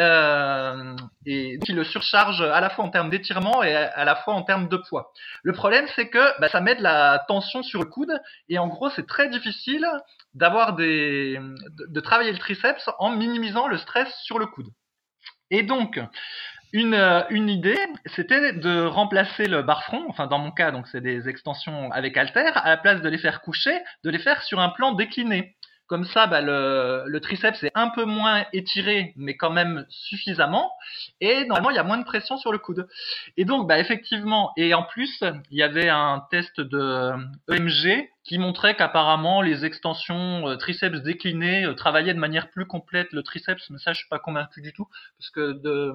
euh, 0.00 0.96
et 1.26 1.58
qui 1.58 1.72
le 1.72 1.84
surcharge 1.84 2.40
à 2.40 2.60
la 2.60 2.70
fois 2.70 2.84
en 2.86 2.88
termes 2.88 3.10
d'étirement 3.10 3.62
et 3.62 3.74
à 3.74 4.04
la 4.04 4.16
fois 4.16 4.34
en 4.34 4.42
termes 4.42 4.68
de 4.68 4.78
poids. 4.78 5.12
Le 5.42 5.52
problème, 5.52 5.86
c'est 5.94 6.08
que 6.08 6.40
bah, 6.40 6.48
ça 6.48 6.60
met 6.60 6.74
de 6.74 6.82
la 6.82 7.22
tension 7.28 7.62
sur 7.62 7.80
le 7.80 7.86
coude 7.86 8.12
et 8.48 8.58
en 8.58 8.66
gros, 8.66 8.88
c'est 8.90 9.06
très 9.06 9.28
difficile 9.28 9.86
d'avoir 10.34 10.74
des, 10.74 11.38
de, 11.88 12.00
travailler 12.00 12.32
le 12.32 12.38
triceps 12.38 12.88
en 12.98 13.10
minimisant 13.10 13.68
le 13.68 13.76
stress 13.76 14.08
sur 14.24 14.38
le 14.38 14.46
coude. 14.46 14.68
Et 15.50 15.62
donc, 15.62 16.00
une, 16.72 16.94
une 17.30 17.48
idée, 17.48 17.78
c'était 18.06 18.52
de 18.52 18.82
remplacer 18.82 19.46
le 19.46 19.62
bar 19.62 19.84
front, 19.84 20.06
enfin 20.08 20.28
dans 20.28 20.38
mon 20.38 20.52
cas, 20.52 20.70
donc 20.70 20.86
c'est 20.86 21.00
des 21.00 21.28
extensions 21.28 21.90
avec 21.92 22.16
halter, 22.16 22.52
à 22.54 22.68
la 22.68 22.76
place 22.76 23.02
de 23.02 23.08
les 23.08 23.18
faire 23.18 23.42
coucher, 23.42 23.76
de 24.04 24.10
les 24.10 24.20
faire 24.20 24.42
sur 24.42 24.60
un 24.60 24.70
plan 24.70 24.92
décliné. 24.92 25.56
Comme 25.90 26.04
ça, 26.04 26.28
bah, 26.28 26.40
le, 26.40 27.18
triceps 27.18 27.64
est 27.64 27.72
un 27.74 27.88
peu 27.88 28.04
moins 28.04 28.44
étiré, 28.52 29.12
mais 29.16 29.36
quand 29.36 29.50
même 29.50 29.86
suffisamment. 29.88 30.70
Et 31.20 31.44
normalement, 31.46 31.70
il 31.70 31.74
y 31.74 31.80
a 31.80 31.82
moins 31.82 31.98
de 31.98 32.04
pression 32.04 32.36
sur 32.36 32.52
le 32.52 32.58
coude. 32.58 32.86
Et 33.36 33.44
donc, 33.44 33.66
bah, 33.66 33.80
effectivement, 33.80 34.52
et 34.56 34.72
en 34.72 34.84
plus, 34.84 35.24
il 35.50 35.58
y 35.58 35.64
avait 35.64 35.88
un 35.88 36.24
test 36.30 36.60
de 36.60 37.10
EMG 37.50 38.08
qui 38.24 38.38
montrait 38.38 38.76
qu'apparemment 38.76 39.40
les 39.40 39.64
extensions 39.64 40.48
euh, 40.48 40.56
triceps 40.56 41.02
déclinées 41.02 41.64
euh, 41.64 41.74
travaillaient 41.74 42.14
de 42.14 42.18
manière 42.18 42.50
plus 42.50 42.66
complète 42.66 43.08
le 43.12 43.22
triceps, 43.22 43.70
mais 43.70 43.78
ça 43.78 43.92
je 43.92 43.98
suis 43.98 44.08
pas 44.08 44.18
convaincu 44.18 44.60
du 44.60 44.72
tout 44.72 44.86
parce 45.18 45.30
que 45.30 45.92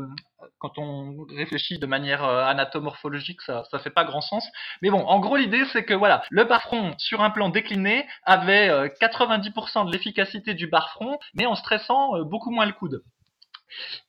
quand 0.60 0.78
on 0.78 1.26
réfléchit 1.36 1.78
de 1.78 1.86
manière 1.86 2.24
euh, 2.24 2.44
anatomorphologique, 2.46 3.42
ça 3.42 3.64
ça 3.70 3.80
fait 3.80 3.90
pas 3.92 4.06
grand 4.06 4.22
sens. 4.22 4.48
Mais 4.82 4.90
bon, 4.90 5.06
en 5.06 5.20
gros 5.20 5.38
l'idée 5.38 5.66
c'est 5.72 5.86
que 5.86 5.94
voilà, 5.94 6.24
le 6.32 6.44
bar 6.46 6.62
front 6.64 6.96
sur 6.98 7.22
un 7.22 7.30
plan 7.30 7.50
décliné 7.50 8.08
avait 8.24 8.70
90% 9.00 9.86
de 9.86 9.92
l'efficacité 9.92 10.54
du 10.54 10.68
bar 10.68 10.90
front, 10.92 11.20
mais 11.36 11.46
en 11.46 11.56
stressant 11.56 12.22
beaucoup 12.24 12.52
moins 12.52 12.66
le 12.66 12.74
coude. 12.74 13.04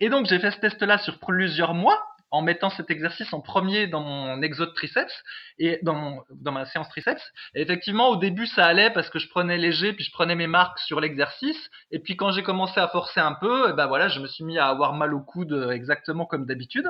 Et 0.01 0.09
donc 0.09 0.27
j'ai 0.27 0.39
fait 0.39 0.51
ce 0.51 0.59
test-là 0.59 0.99
sur 0.99 1.19
plusieurs 1.19 1.75
mois 1.75 2.03
en 2.37 2.43
mettant 2.43 2.68
cet 2.68 2.91
exercice 2.91 3.32
en 3.32 3.41
premier 3.41 3.87
dans 3.87 4.03
mon 4.03 4.43
exode 4.43 4.74
triceps 4.74 5.22
et 5.59 5.78
dans, 5.82 6.22
dans 6.30 6.53
ma 6.53 6.66
séance 6.66 6.89
triceps. 6.91 7.22
Et 7.55 7.62
effectivement, 7.62 8.11
au 8.11 8.16
début, 8.16 8.47
ça 8.47 8.66
allait 8.66 8.91
parce 8.91 9.09
que 9.09 9.18
je 9.18 9.28
prenais 9.28 9.57
léger, 9.57 9.95
puis 9.95 10.05
je 10.05 10.12
prenais 10.12 10.34
mes 10.34 10.47
marques 10.47 10.78
sur 10.80 11.01
l'exercice. 11.01 11.70
Et 11.91 11.99
puis 11.99 12.16
quand 12.16 12.32
j'ai 12.32 12.43
commencé 12.43 12.78
à 12.78 12.89
forcer 12.89 13.20
un 13.20 13.32
peu, 13.32 13.70
et 13.70 13.72
ben 13.72 13.87
voilà, 13.87 14.09
je 14.09 14.20
me 14.20 14.26
suis 14.26 14.45
mis 14.45 14.59
à 14.59 14.66
avoir 14.66 14.93
mal 14.93 15.14
au 15.14 15.20
coude 15.20 15.53
euh, 15.53 15.70
exactement 15.70 16.26
comme 16.26 16.45
d'habitude. 16.45 16.89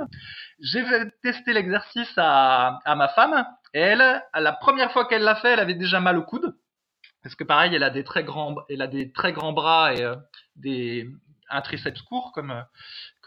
J'ai 0.60 0.84
testé 1.22 1.52
l'exercice 1.52 2.12
à, 2.16 2.80
ma 2.96 3.08
femme. 3.08 3.46
Et 3.72 3.80
elle, 3.80 4.02
à 4.32 4.40
la 4.40 4.52
première 4.52 4.90
fois 4.90 5.06
qu'elle 5.06 5.22
l'a 5.22 5.36
fait, 5.36 5.52
elle 5.52 5.60
avait 5.60 5.74
déjà 5.74 6.00
mal 6.00 6.18
au 6.18 6.22
coude. 6.22 6.56
Parce 7.22 7.36
que 7.36 7.44
pareil, 7.44 7.74
elle 7.74 7.82
a 7.82 7.90
des 7.90 8.04
très 8.04 8.24
grands, 8.24 8.56
elle 8.68 8.82
a 8.82 8.86
des 8.88 9.12
très 9.12 9.32
grands 9.32 9.52
bras 9.52 9.94
et 9.94 10.02
euh, 10.02 10.16
des, 10.56 11.08
un 11.50 11.60
triceps 11.60 12.02
court 12.02 12.32
comme 12.32 12.64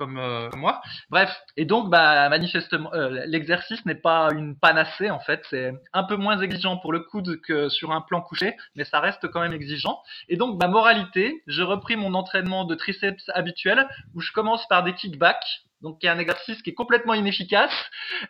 euh, 0.02 0.50
moi. 0.56 0.82
Bref, 1.10 1.30
et 1.58 1.66
donc 1.66 1.90
bah 1.90 2.30
manifestement 2.30 2.94
euh, 2.94 3.24
l'exercice 3.26 3.86
n'est 3.86 3.96
pas 3.96 4.30
une 4.34 4.56
panacée 4.58 5.10
en 5.10 5.20
fait, 5.20 5.42
c'est 5.50 5.74
un 5.94 6.04
peu 6.04 6.16
moins 6.16 6.40
exigeant 6.40 6.78
pour 6.78 6.92
le 6.92 7.02
coude 7.02 7.42
que 7.42 7.70
sur 7.70 7.92
un 7.92 8.02
plan 8.02 8.22
couché, 8.22 8.56
mais 8.76 8.84
ça 8.84 9.00
reste 9.00 9.28
quand 9.30 9.42
même 9.42 9.54
exigeant. 9.54 10.02
Et 10.28 10.38
donc 10.38 10.60
ma 10.62 10.68
moralité, 10.68 11.44
j'ai 11.48 11.64
repris 11.64 11.96
mon 11.96 12.14
entraînement 12.14 12.66
de 12.66 12.76
triceps 12.76 13.30
habituel 13.34 13.88
où 14.16 14.22
je 14.22 14.32
commence 14.32 14.68
par 14.68 14.84
des 14.84 14.94
kickbacks 14.94 15.64
donc 15.82 16.04
y 16.04 16.08
a 16.08 16.14
un 16.14 16.20
exercice 16.20 16.62
qui 16.62 16.72
est 16.72 16.74
complètement 16.74 17.14
inefficace, 17.14 17.72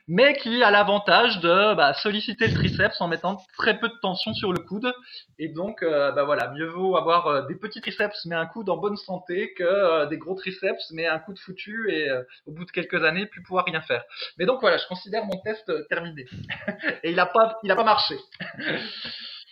mais 0.08 0.36
qui 0.36 0.62
a 0.64 0.70
l'avantage 0.70 1.40
de 1.40 1.74
bah, 1.74 1.94
solliciter 1.96 2.48
le 2.48 2.54
triceps 2.54 3.02
en 3.02 3.08
mettant 3.08 3.42
très 3.58 3.80
peu 3.80 3.90
de 3.90 3.96
tension 4.02 4.34
sur 4.34 4.54
le 4.54 4.60
coude. 4.60 4.94
Et 5.40 5.48
donc, 5.48 5.82
euh, 5.82 6.12
bah 6.12 6.26
voilà, 6.26 6.52
mieux 6.52 6.68
vaut 6.68 6.96
avoir 6.96 7.48
des 7.48 7.56
petits 7.56 7.82
triceps 7.82 8.26
mais 8.26 8.36
un 8.36 8.46
coude 8.46 8.70
en 8.70 8.78
bonne 8.78 8.98
santé 8.98 9.54
que 9.58 10.06
des 10.10 10.18
gros 10.18 10.36
triceps 10.36 10.92
mais 10.92 11.08
un 11.08 11.18
coude 11.18 11.40
foutu 11.40 11.59
et 11.68 12.08
au 12.46 12.52
bout 12.52 12.66
de 12.66 12.72
quelques 12.72 13.04
années 13.04 13.26
plus 13.26 13.42
pouvoir 13.44 13.66
rien 13.66 13.82
faire. 13.82 14.04
Mais 14.38 14.46
donc 14.46 14.62
voilà, 14.62 14.78
je 14.78 14.88
considère 14.88 15.26
mon 15.26 15.40
test 15.42 15.72
terminé. 15.90 16.26
et 17.04 17.12
il 17.12 17.20
a 17.20 17.26
pas, 17.26 17.58
il 17.64 17.72
a 17.72 17.76
pas 17.76 17.84
marché. 17.84 18.16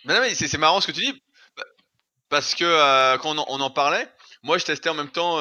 mais 0.04 0.14
non 0.14 0.20
mais 0.20 0.34
c'est 0.34 0.58
marrant 0.58 0.80
ce 0.80 0.86
que 0.86 0.92
tu 0.92 1.00
dis 1.00 1.22
parce 2.28 2.54
que 2.54 3.16
quand 3.18 3.34
on 3.36 3.60
en, 3.60 3.70
parlait, 3.70 4.06
moi 4.42 4.58
je 4.58 4.64
testais 4.64 4.90
en 4.90 4.94
même 4.94 5.10
temps. 5.10 5.40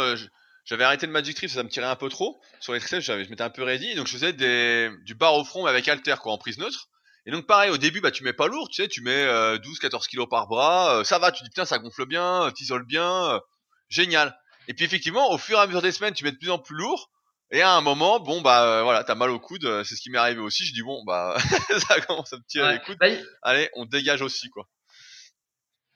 J'avais 0.68 0.84
arrêté 0.84 1.05
le 1.05 1.13
Magic 1.13 1.34
Trip, 1.38 1.49
ça 1.49 1.63
me 1.63 1.70
tirait 1.70 1.88
un 1.88 1.95
peu 1.95 2.09
trop. 2.09 2.41
Sur 2.59 2.74
les 2.74 2.82
triceps, 2.82 3.05
je 3.05 3.30
m'étais 3.30 3.41
un 3.41 3.49
peu 3.49 3.63
ready, 3.63 3.95
donc 3.95 4.07
je 4.07 4.11
faisais 4.11 4.34
du 4.34 5.15
bar 5.15 5.34
au 5.36 5.45
front 5.45 5.65
avec 5.65 5.88
halter, 5.88 6.15
quoi, 6.22 6.34
en 6.34 6.38
prise 6.38 6.57
neutre. 6.57 6.89
Et 7.28 7.32
donc 7.32 7.45
pareil, 7.45 7.70
au 7.70 7.78
début, 7.78 7.99
bah 7.99 8.09
tu 8.09 8.24
mets 8.24 8.34
pas 8.34 8.47
lourd, 8.47 8.70
tu 8.70 8.82
sais, 8.82 8.88
tu 8.88 9.01
mets 9.01 9.26
12-14 9.26 9.95
euh, 9.95 9.99
kilos 10.09 10.30
par 10.30 10.47
bras, 10.47 10.95
euh, 10.95 11.03
ça 11.03 11.20
va, 11.20 11.34
tu 11.34 11.43
dis 11.43 11.49
putain, 11.49 11.65
ça 11.65 11.78
gonfle 11.78 12.05
bien, 12.05 12.43
euh, 12.43 12.51
t'isoles 12.51 12.86
bien, 12.86 13.41
génial. 13.89 14.38
Et 14.68 14.74
puis 14.74 14.86
effectivement, 14.86 15.32
au 15.32 15.38
fur 15.38 15.57
et 15.57 15.61
à 15.61 15.68
mesure 15.68 15.82
des 15.82 15.91
semaines, 15.91 16.13
tu 16.13 16.24
mets 16.24 16.32
de 16.32 16.38
plus 16.38 16.51
en 16.51 16.59
plus 16.59 16.76
lourd. 16.76 17.09
Et 17.51 17.61
à 17.61 17.72
un 17.72 17.82
moment, 17.82 18.20
bon 18.20 18.41
bah 18.41 18.84
voilà, 18.84 19.05
t'as 19.05 19.15
mal 19.15 19.30
au 19.30 19.39
coude, 19.39 19.84
c'est 19.86 19.95
ce 19.95 20.01
qui 20.01 20.09
m'est 20.09 20.18
arrivé 20.18 20.41
aussi. 20.41 20.65
Je 20.65 20.74
dis 20.74 20.82
bon 20.84 21.01
bah 21.05 21.38
ça 21.88 22.01
commence 22.01 22.34
à 22.34 22.38
me 22.38 22.43
tirer 22.47 22.74
les 22.74 22.80
coudes. 22.80 22.97
Bah, 22.99 23.07
Allez, 23.41 23.70
on 23.76 23.86
dégage 23.86 24.22
aussi 24.22 24.49
quoi. 24.49 24.68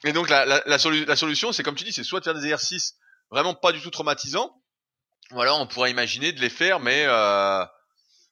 Et 0.05 0.13
donc 0.13 0.29
la, 0.29 0.45
la, 0.45 0.63
la, 0.65 0.77
la 0.77 1.15
solution, 1.15 1.51
c'est 1.51 1.63
comme 1.63 1.75
tu 1.75 1.83
dis, 1.83 1.91
c'est 1.91 2.05
soit 2.05 2.19
de 2.19 2.23
faire 2.23 2.33
des 2.33 2.43
exercices 2.43 2.95
vraiment 3.29 3.53
pas 3.53 3.73
du 3.73 3.81
tout 3.81 3.91
traumatisants, 3.91 4.61
voilà, 5.31 5.55
on 5.55 5.65
pourrait 5.65 5.91
imaginer 5.91 6.33
de 6.33 6.41
les 6.41 6.49
faire, 6.49 6.79
mais 6.79 7.05
euh, 7.07 7.65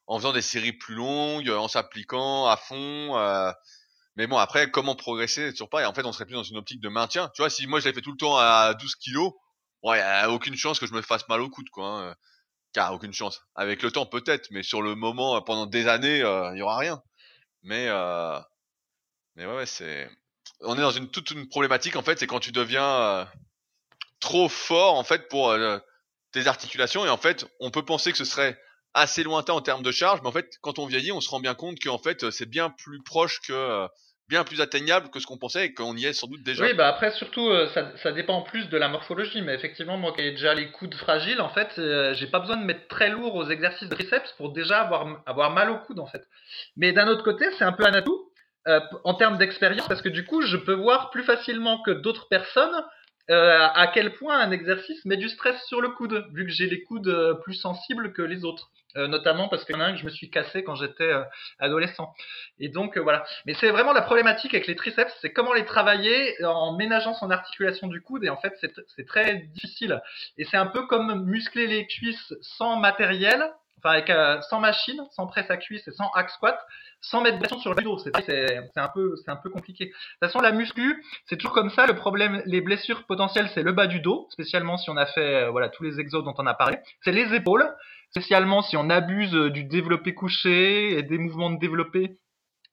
en 0.08 0.18
faisant 0.18 0.34
des 0.34 0.42
séries 0.42 0.74
plus 0.74 0.96
longues, 0.96 1.50
en 1.50 1.68
s'appliquant 1.70 2.48
à 2.48 2.58
fond. 2.58 3.18
Euh, 3.18 3.52
mais 4.16 4.28
bon, 4.28 4.38
après, 4.38 4.70
comment 4.70 4.96
progresser 4.96 5.52
toujours 5.52 5.70
pas. 5.70 5.82
Et 5.82 5.86
en 5.86 5.94
fait, 5.94 6.06
on 6.06 6.12
serait 6.12 6.26
plus 6.26 6.34
dans 6.36 6.44
une 6.44 6.58
optique 6.58 6.82
de 6.82 6.90
maintien. 6.90 7.30
Tu 7.34 7.42
vois, 7.42 7.50
si 7.50 7.68
moi 7.68 7.80
je 7.80 7.88
l'ai 7.88 7.94
fait 7.94 8.02
tout 8.02 8.12
le 8.12 8.18
temps 8.18 8.38
à 8.38 8.74
12 8.74 8.96
kilos, 8.96 9.32
ouais, 9.84 10.00
y 10.00 10.02
a 10.02 10.30
aucune 10.32 10.56
chance 10.56 10.80
que 10.80 10.88
je 10.88 10.94
me 10.94 11.02
fasse 11.02 11.28
mal 11.30 11.42
au 11.42 11.50
coude, 11.50 11.70
quoi. 11.70 11.88
Hein. 11.88 12.16
Car 12.74 12.94
aucune 12.94 13.14
chance. 13.14 13.42
Avec 13.56 13.82
le 13.82 13.92
temps, 13.92 14.06
peut-être, 14.06 14.50
mais 14.52 14.64
sur 14.64 14.82
le 14.82 14.96
moment, 14.96 15.42
pendant 15.42 15.66
des 15.66 15.88
années, 15.88 16.22
euh, 16.22 16.52
il 16.54 16.60
y 16.60 16.62
aura 16.62 16.78
rien. 16.78 17.02
Mais 17.64 17.88
euh, 17.88 18.40
mais 19.36 19.46
ouais, 19.46 19.56
ouais 19.56 19.66
c'est. 19.66 20.10
On 20.62 20.78
est 20.78 20.82
dans 20.82 20.92
une 20.92 21.10
toute 21.10 21.32
une 21.32 21.48
problématique 21.48 21.96
en 21.96 22.04
fait, 22.04 22.20
c'est 22.20 22.28
quand 22.28 22.40
tu 22.40 22.52
deviens 22.52 23.28
trop 24.20 24.50
fort 24.50 24.96
en 24.96 25.04
fait 25.04 25.30
pour 25.30 25.56
tes 26.32 26.48
articulations 26.48 27.06
et 27.06 27.10
en 27.10 27.18
fait 27.18 27.46
on 27.60 27.72
peut 27.72 27.86
penser 27.86 28.12
que 28.12 28.18
ce 28.18 28.26
serait 28.26 28.60
assez 28.94 29.24
lointain 29.24 29.54
en 29.54 29.62
termes 29.62 29.84
de 29.84 29.92
charge 29.92 30.20
mais 30.22 30.28
en 30.28 30.32
fait 30.34 30.58
quand 30.62 30.80
on 30.80 30.86
vieillit 30.86 31.14
on 31.14 31.22
se 31.22 31.30
rend 31.30 31.40
bien 31.40 31.56
compte 31.56 31.80
qu'en 31.82 31.98
fait 31.98 32.30
c'est 32.32 32.46
bien 32.46 32.70
plus 32.70 33.02
proche 33.04 33.40
que 33.42 33.88
bien 34.30 34.44
plus 34.44 34.62
atteignable 34.62 35.10
que 35.10 35.20
ce 35.20 35.26
qu'on 35.26 35.38
pensait 35.38 35.66
et 35.66 35.74
qu'on 35.74 35.98
y 35.98 36.06
est 36.06 36.14
sans 36.14 36.28
doute 36.28 36.44
déjà. 36.44 36.64
Oui, 36.64 36.74
bah 36.76 36.88
après 36.88 37.12
surtout 37.12 37.50
euh, 37.50 37.68
ça, 37.74 37.92
ça, 37.98 38.12
dépend 38.12 38.36
en 38.36 38.42
plus 38.44 38.70
de 38.70 38.78
la 38.78 38.88
morphologie, 38.88 39.42
mais 39.42 39.56
effectivement 39.56 39.98
moi 39.98 40.14
qui 40.14 40.22
ai 40.22 40.32
déjà 40.32 40.54
les 40.54 40.70
coudes 40.70 40.94
fragiles, 40.94 41.42
en 41.42 41.50
fait 41.50 41.80
euh, 41.80 42.14
j'ai 42.14 42.28
pas 42.28 42.40
besoin 42.40 42.58
de 42.58 42.64
mettre 42.64 42.88
très 42.88 43.10
lourd 43.10 43.36
aux 43.36 43.50
exercices 43.50 43.90
de 43.90 43.96
triceps 43.96 44.32
pour 44.38 44.54
déjà 44.54 44.82
avoir 44.82 45.24
avoir 45.26 45.52
mal 45.52 45.72
au 45.72 45.80
coude 45.80 46.00
en 46.00 46.06
fait. 46.06 46.22
Mais 46.78 46.94
d'un 46.94 47.08
autre 47.08 47.24
côté 47.24 47.46
c'est 47.58 47.64
un 47.66 47.74
peu 47.74 47.86
un 47.86 47.94
atout 47.94 48.32
euh, 48.68 48.80
en 49.04 49.16
termes 49.16 49.40
d'expérience 49.40 49.88
parce 49.88 50.04
que 50.04 50.10
du 50.10 50.26
coup 50.26 50.44
je 50.44 50.58
peux 50.58 50.76
voir 50.76 51.10
plus 51.10 51.24
facilement 51.24 51.82
que 51.82 51.92
d'autres 51.92 52.28
personnes 52.30 52.84
euh, 53.32 53.68
à 53.74 53.88
quel 53.88 54.14
point 54.14 54.40
un 54.40 54.52
exercice 54.52 55.04
met 55.06 55.18
du 55.18 55.30
stress 55.30 55.60
sur 55.66 55.82
le 55.82 55.90
coude, 55.90 56.26
vu 56.34 56.46
que 56.46 56.52
j'ai 56.52 56.68
les 56.68 56.84
coudes 56.84 57.40
plus 57.44 57.56
sensibles 57.56 58.14
que 58.14 58.22
les 58.22 58.44
autres. 58.46 58.70
Euh, 58.98 59.08
notamment 59.08 59.50
parce 59.50 59.66
qu'il 59.66 59.76
y 59.76 59.78
en 59.78 59.82
a 59.82 59.86
un 59.86 59.94
que 59.94 60.00
je 60.00 60.06
me 60.06 60.10
suis 60.10 60.32
cassé 60.32 60.64
quand 60.64 60.74
j'étais 60.74 61.04
euh, 61.04 61.24
adolescent. 61.60 62.12
Et 62.60 62.70
donc 62.70 62.98
euh, 62.98 63.02
voilà. 63.02 63.24
Mais 63.46 63.54
c'est 63.54 63.70
vraiment 63.70 63.94
la 63.94 64.02
problématique 64.02 64.56
avec 64.56 64.66
les 64.66 64.76
triceps, 64.76 65.14
c'est 65.22 65.32
comment 65.32 65.54
les 65.54 65.66
travailler 65.66 66.44
en 66.44 66.76
ménageant 66.76 67.14
son 67.14 67.30
articulation 67.30 67.88
du 67.88 68.02
coude. 68.02 68.24
Et 68.24 68.30
en 68.30 68.38
fait, 68.38 68.54
c'est 68.96 69.06
très 69.06 69.36
difficile. 69.54 70.02
Et 70.40 70.46
c'est 70.46 70.58
un 70.58 70.66
peu 70.66 70.88
comme 70.88 71.24
muscler 71.26 71.68
les 71.68 71.86
cuisses 71.86 72.34
sans 72.42 72.78
matériel, 72.78 73.52
enfin 73.80 73.96
avec 73.96 74.12
sans 74.50 74.60
machine, 74.60 75.02
sans 75.12 75.28
presse 75.28 75.50
à 75.50 75.58
cuisse 75.58 75.88
et 75.88 75.92
sans 75.92 76.10
hack 76.12 76.30
squat, 76.30 76.60
sans 77.02 77.22
mettre 77.22 77.40
pression 77.40 77.60
sur 77.60 77.74
le 77.74 77.82
dos. 77.84 77.98
C'est 77.98 78.78
un 78.78 78.90
peu 78.90 79.16
c'est 79.18 79.32
un 79.32 79.36
peu 79.36 79.50
compliqué. 79.50 79.86
De 79.86 79.90
toute 79.92 80.20
façon, 80.22 80.40
la 80.40 80.52
muscu, 80.52 81.04
c'est 81.26 81.38
toujours 81.38 81.54
comme 81.54 81.70
ça. 81.70 81.86
Le 81.86 81.96
problème, 81.96 82.42
les 82.46 82.62
blessures 82.62 83.06
potentielles, 83.06 83.50
c'est 83.54 83.64
le 83.64 83.72
bas 83.72 83.88
du 83.88 84.00
dos, 84.00 84.28
spécialement 84.32 84.78
si 84.78 84.90
on 84.90 84.98
a 84.98 85.06
fait 85.06 85.50
voilà 85.50 85.70
tous 85.70 85.84
les 85.84 86.00
exos 86.00 86.24
dont 86.24 86.36
on 86.38 86.46
a 86.46 86.54
parlé. 86.54 86.78
C'est 87.04 87.12
les 87.12 87.34
épaules 87.34 87.66
spécialement 88.12 88.62
si 88.62 88.76
on 88.76 88.90
abuse 88.90 89.32
du 89.32 89.66
développé 89.66 90.14
couché 90.14 90.98
et 90.98 91.04
des 91.04 91.18
mouvements 91.18 91.52
de 91.52 91.60
développé 91.60 92.18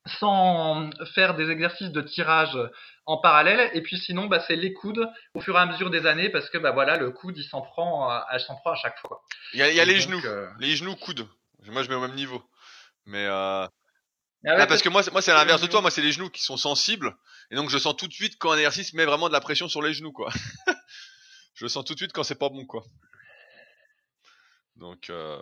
sans 0.06 0.90
faire 1.14 1.34
des 1.34 1.50
exercices 1.50 1.90
de 1.90 2.00
tirage 2.00 2.56
en 3.06 3.18
parallèle. 3.18 3.70
Et 3.74 3.82
puis 3.82 3.98
sinon, 3.98 4.26
bah, 4.26 4.42
c'est 4.46 4.56
les 4.56 4.72
coudes 4.72 5.08
au 5.34 5.40
fur 5.40 5.56
et 5.56 5.60
à 5.60 5.66
mesure 5.66 5.90
des 5.90 6.06
années 6.06 6.28
parce 6.28 6.50
que 6.50 6.58
bah, 6.58 6.72
voilà, 6.72 6.96
le 6.96 7.10
coude, 7.10 7.36
il 7.36 7.44
s'en 7.44 7.62
prend, 7.62 8.08
à, 8.08 8.38
s'en 8.38 8.56
prend 8.56 8.72
à 8.72 8.76
chaque 8.76 8.98
fois. 8.98 9.22
Il 9.52 9.60
y 9.60 9.62
a, 9.62 9.84
les 9.84 10.00
genoux, 10.00 10.20
euh, 10.24 10.48
les 10.58 10.76
genoux, 10.76 10.96
coudes. 10.96 11.26
Moi, 11.66 11.82
je 11.82 11.88
mets 11.88 11.94
au 11.94 12.00
même 12.00 12.14
niveau. 12.14 12.42
Mais 13.06 13.24
euh... 13.24 13.66
Ah 14.48 14.54
ah, 14.58 14.66
parce 14.66 14.82
que 14.82 14.88
moi, 14.88 15.02
moi 15.10 15.22
c'est 15.22 15.32
l'inverse 15.32 15.60
de 15.60 15.66
toi. 15.66 15.80
Moi, 15.80 15.90
c'est 15.90 16.02
les 16.02 16.12
genoux 16.12 16.30
qui 16.30 16.42
sont 16.42 16.56
sensibles. 16.56 17.16
Et 17.50 17.56
donc, 17.56 17.70
je 17.70 17.78
sens 17.78 17.96
tout 17.96 18.06
de 18.06 18.12
suite 18.12 18.36
quand 18.38 18.52
un 18.52 18.56
exercice 18.56 18.92
met 18.92 19.04
vraiment 19.04 19.28
de 19.28 19.32
la 19.32 19.40
pression 19.40 19.68
sur 19.68 19.82
les 19.82 19.92
genoux, 19.92 20.12
quoi. 20.12 20.30
je 21.54 21.66
sens 21.66 21.84
tout 21.84 21.94
de 21.94 21.98
suite 21.98 22.12
quand 22.12 22.22
c'est 22.22 22.38
pas 22.38 22.48
bon, 22.48 22.64
quoi. 22.64 22.84
Donc, 24.76 25.10
euh, 25.10 25.40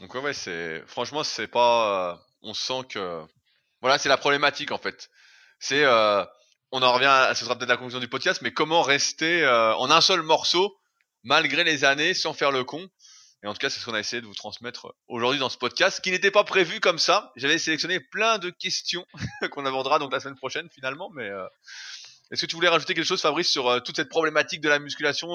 donc 0.00 0.14
ouais, 0.14 0.32
c'est 0.32 0.82
franchement, 0.86 1.24
c'est 1.24 1.46
pas. 1.46 2.12
Euh, 2.12 2.16
on 2.42 2.52
sent 2.52 2.82
que 2.90 3.24
voilà, 3.86 3.98
c'est 4.00 4.08
la 4.08 4.16
problématique 4.16 4.72
en 4.72 4.78
fait. 4.78 5.10
C'est, 5.60 5.84
euh, 5.84 6.24
on 6.72 6.82
en 6.82 6.92
revient, 6.92 7.32
ce 7.36 7.44
sera 7.44 7.56
peut-être 7.56 7.68
la 7.68 7.76
conclusion 7.76 8.00
du 8.00 8.08
podcast, 8.08 8.42
mais 8.42 8.52
comment 8.52 8.82
rester 8.82 9.44
euh, 9.44 9.76
en 9.76 9.92
un 9.92 10.00
seul 10.00 10.22
morceau 10.22 10.76
malgré 11.22 11.62
les 11.62 11.84
années 11.84 12.12
sans 12.12 12.34
faire 12.34 12.50
le 12.50 12.64
con. 12.64 12.88
Et 13.44 13.46
en 13.46 13.52
tout 13.52 13.58
cas, 13.58 13.70
c'est 13.70 13.78
ce 13.78 13.84
qu'on 13.84 13.94
a 13.94 14.00
essayé 14.00 14.20
de 14.20 14.26
vous 14.26 14.34
transmettre 14.34 14.92
aujourd'hui 15.06 15.38
dans 15.38 15.48
ce 15.48 15.56
podcast, 15.56 16.00
qui 16.00 16.10
n'était 16.10 16.32
pas 16.32 16.42
prévu 16.42 16.80
comme 16.80 16.98
ça. 16.98 17.30
J'avais 17.36 17.58
sélectionné 17.58 18.00
plein 18.00 18.38
de 18.38 18.50
questions 18.50 19.06
qu'on 19.52 19.64
abordera 19.64 20.00
donc 20.00 20.10
la 20.12 20.18
semaine 20.18 20.34
prochaine 20.34 20.68
finalement. 20.74 21.08
Mais 21.14 21.28
euh, 21.28 21.46
est-ce 22.32 22.40
que 22.40 22.46
tu 22.46 22.56
voulais 22.56 22.68
rajouter 22.68 22.94
quelque 22.94 23.06
chose, 23.06 23.22
Fabrice, 23.22 23.48
sur 23.48 23.80
toute 23.84 23.94
cette 23.94 24.08
problématique 24.08 24.62
de 24.62 24.68
la 24.68 24.80
musculation 24.80 25.28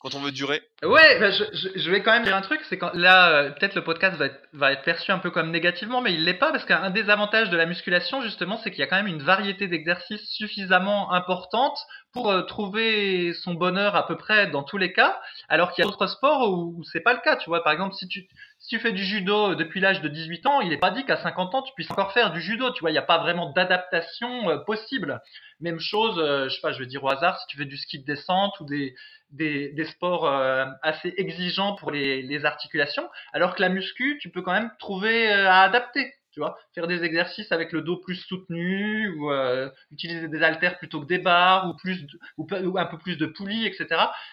quand 0.00 0.14
on 0.14 0.20
veut 0.20 0.32
durer 0.32 0.62
Ouais, 0.82 1.20
bah, 1.20 1.30
je, 1.30 1.44
je, 1.52 1.90
vais 1.90 2.02
quand 2.02 2.12
même 2.12 2.24
dire 2.24 2.34
un 2.34 2.40
truc, 2.40 2.60
c'est 2.68 2.78
quand 2.78 2.90
là, 2.94 3.30
euh, 3.30 3.50
peut-être 3.50 3.74
le 3.74 3.84
podcast 3.84 4.16
va 4.16 4.26
être, 4.26 4.40
va 4.54 4.72
être, 4.72 4.82
perçu 4.82 5.12
un 5.12 5.18
peu 5.18 5.30
comme 5.30 5.50
négativement, 5.50 6.00
mais 6.00 6.14
il 6.14 6.24
l'est 6.24 6.34
pas 6.34 6.52
parce 6.52 6.64
qu'un 6.64 6.88
des 6.88 7.10
avantages 7.10 7.50
de 7.50 7.56
la 7.56 7.66
musculation, 7.66 8.22
justement, 8.22 8.56
c'est 8.56 8.70
qu'il 8.70 8.80
y 8.80 8.82
a 8.82 8.86
quand 8.86 8.96
même 8.96 9.06
une 9.06 9.22
variété 9.22 9.68
d'exercices 9.68 10.26
suffisamment 10.30 11.12
importante 11.12 11.78
pour 12.14 12.30
euh, 12.30 12.42
trouver 12.42 13.34
son 13.34 13.52
bonheur 13.52 13.94
à 13.94 14.06
peu 14.06 14.16
près 14.16 14.46
dans 14.46 14.62
tous 14.62 14.78
les 14.78 14.94
cas, 14.94 15.20
alors 15.50 15.72
qu'il 15.72 15.84
y 15.84 15.86
a 15.86 15.90
d'autres 15.90 16.06
sports 16.06 16.50
où, 16.50 16.78
où 16.78 16.84
c'est 16.84 17.00
pas 17.00 17.12
le 17.12 17.20
cas. 17.20 17.36
Tu 17.36 17.50
vois, 17.50 17.62
par 17.62 17.74
exemple, 17.74 17.94
si 17.94 18.08
tu 18.08 18.26
si 18.60 18.68
tu 18.68 18.78
fais 18.78 18.92
du 18.92 19.04
judo 19.04 19.54
depuis 19.54 19.80
l'âge 19.80 20.02
de 20.02 20.08
18 20.08 20.46
ans, 20.46 20.60
il 20.60 20.68
n'est 20.68 20.78
pas 20.78 20.90
dit 20.90 21.04
qu'à 21.04 21.16
50 21.16 21.54
ans 21.54 21.62
tu 21.62 21.72
puisses 21.74 21.90
encore 21.90 22.12
faire 22.12 22.30
du 22.30 22.42
judo. 22.42 22.70
Tu 22.72 22.80
vois, 22.80 22.90
il 22.90 22.94
n'y 22.94 22.98
a 22.98 23.02
pas 23.02 23.18
vraiment 23.18 23.52
d'adaptation 23.52 24.50
euh, 24.50 24.58
possible. 24.58 25.20
Même 25.60 25.80
chose, 25.80 26.16
je 26.16 26.48
sais 26.48 26.60
pas, 26.60 26.72
je 26.72 26.78
vais 26.78 26.86
dire 26.86 27.04
au 27.04 27.10
hasard, 27.10 27.38
si 27.40 27.46
tu 27.48 27.56
fais 27.56 27.64
du 27.64 27.76
ski 27.76 27.98
de 27.98 28.04
descente 28.04 28.58
ou 28.60 28.64
des 28.64 28.94
des, 29.32 29.84
sports 29.84 30.26
euh, 30.26 30.66
assez 30.82 31.14
exigeants 31.16 31.74
pour 31.76 31.90
les, 31.90 32.22
les, 32.22 32.44
articulations, 32.44 33.08
alors 33.32 33.54
que 33.54 33.62
la 33.62 33.68
muscu, 33.68 34.18
tu 34.20 34.30
peux 34.30 34.42
quand 34.42 34.52
même 34.52 34.70
trouver 34.78 35.32
euh, 35.32 35.48
à 35.48 35.62
adapter. 35.62 36.14
Tu 36.32 36.38
vois, 36.38 36.56
faire 36.74 36.86
des 36.86 37.02
exercices 37.02 37.50
avec 37.50 37.72
le 37.72 37.82
dos 37.82 37.96
plus 37.96 38.14
soutenu, 38.14 39.08
ou 39.18 39.32
euh, 39.32 39.68
utiliser 39.90 40.28
des 40.28 40.42
haltères 40.42 40.78
plutôt 40.78 41.00
que 41.00 41.06
des 41.06 41.18
barres, 41.18 41.68
ou 41.68 41.74
plus, 41.74 42.06
ou, 42.36 42.78
un 42.78 42.86
peu 42.86 42.98
plus 42.98 43.16
de 43.16 43.26
poulies, 43.26 43.66
etc. 43.66 43.88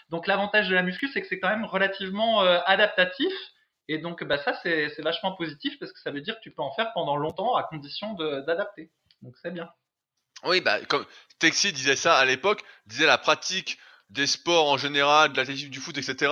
Donc 0.09 0.27
l'avantage 0.27 0.69
de 0.69 0.75
la 0.75 0.83
muscu, 0.83 1.07
c'est 1.07 1.21
que 1.21 1.27
c'est 1.27 1.39
quand 1.39 1.49
même 1.49 1.65
relativement 1.65 2.41
adaptatif. 2.41 3.33
Et 3.89 3.97
donc, 3.97 4.23
bah, 4.25 4.37
ça, 4.37 4.53
c'est 4.61 5.01
vachement 5.01 5.33
positif 5.35 5.79
parce 5.79 5.91
que 5.91 5.99
ça 5.99 6.11
veut 6.11 6.21
dire 6.21 6.35
que 6.35 6.41
tu 6.41 6.51
peux 6.51 6.61
en 6.61 6.71
faire 6.71 6.91
pendant 6.93 7.15
longtemps 7.15 7.55
à 7.55 7.63
condition 7.63 8.13
d'adapter. 8.13 8.91
Donc, 9.23 9.35
c'est 9.41 9.51
bien. 9.51 9.67
Oui, 10.43 10.61
bah, 10.61 10.79
comme 10.85 11.05
Texi 11.39 11.73
disait 11.73 11.95
ça 11.95 12.17
à 12.17 12.25
l'époque, 12.25 12.63
disait 12.85 13.05
la 13.05 13.17
pratique 13.17 13.77
des 14.09 14.27
sports 14.27 14.69
en 14.69 14.77
général, 14.77 15.31
de 15.31 15.37
l'athlétisme, 15.37 15.69
du 15.69 15.79
foot, 15.79 15.97
etc., 15.97 16.31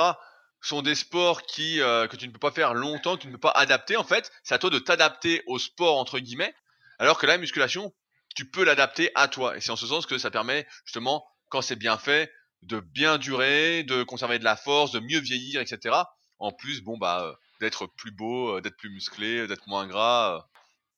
sont 0.61 0.81
des 0.81 0.95
sports 0.95 1.43
qui 1.43 1.79
euh, 1.81 2.07
que 2.07 2.15
tu 2.15 2.27
ne 2.27 2.33
peux 2.33 2.39
pas 2.39 2.51
faire 2.51 2.73
longtemps, 2.73 3.17
que 3.17 3.21
tu 3.21 3.27
ne 3.27 3.33
peux 3.33 3.39
pas 3.39 3.51
adapter. 3.51 3.97
En 3.97 4.03
fait, 4.03 4.31
c'est 4.43 4.55
à 4.55 4.57
toi 4.57 4.69
de 4.69 4.79
t'adapter 4.79 5.43
au 5.45 5.59
sport 5.59 5.97
entre 5.97 6.19
guillemets, 6.19 6.55
alors 6.97 7.19
que 7.19 7.27
la 7.27 7.37
musculation, 7.37 7.93
tu 8.35 8.49
peux 8.49 8.63
l'adapter 8.63 9.11
à 9.15 9.27
toi. 9.27 9.55
Et 9.55 9.61
c'est 9.61 9.71
en 9.71 9.75
ce 9.75 9.85
sens 9.85 10.05
que 10.05 10.17
ça 10.17 10.31
permet 10.31 10.67
justement, 10.85 11.25
quand 11.49 11.61
c'est 11.61 11.75
bien 11.75 11.97
fait, 11.97 12.31
de 12.63 12.79
bien 12.79 13.19
durer, 13.19 13.83
de 13.83 14.01
conserver 14.03 14.39
de 14.39 14.43
la 14.43 14.55
force, 14.55 14.91
de 14.91 14.99
mieux 14.99 15.19
vieillir, 15.19 15.61
etc. 15.61 15.95
En 16.39 16.51
plus, 16.51 16.81
bon 16.81 16.97
bah, 16.97 17.23
euh, 17.23 17.33
d'être 17.59 17.85
plus 17.85 18.11
beau, 18.11 18.57
euh, 18.57 18.61
d'être 18.61 18.77
plus 18.77 18.89
musclé, 18.89 19.47
d'être 19.47 19.67
moins 19.67 19.85
gras, 19.85 20.47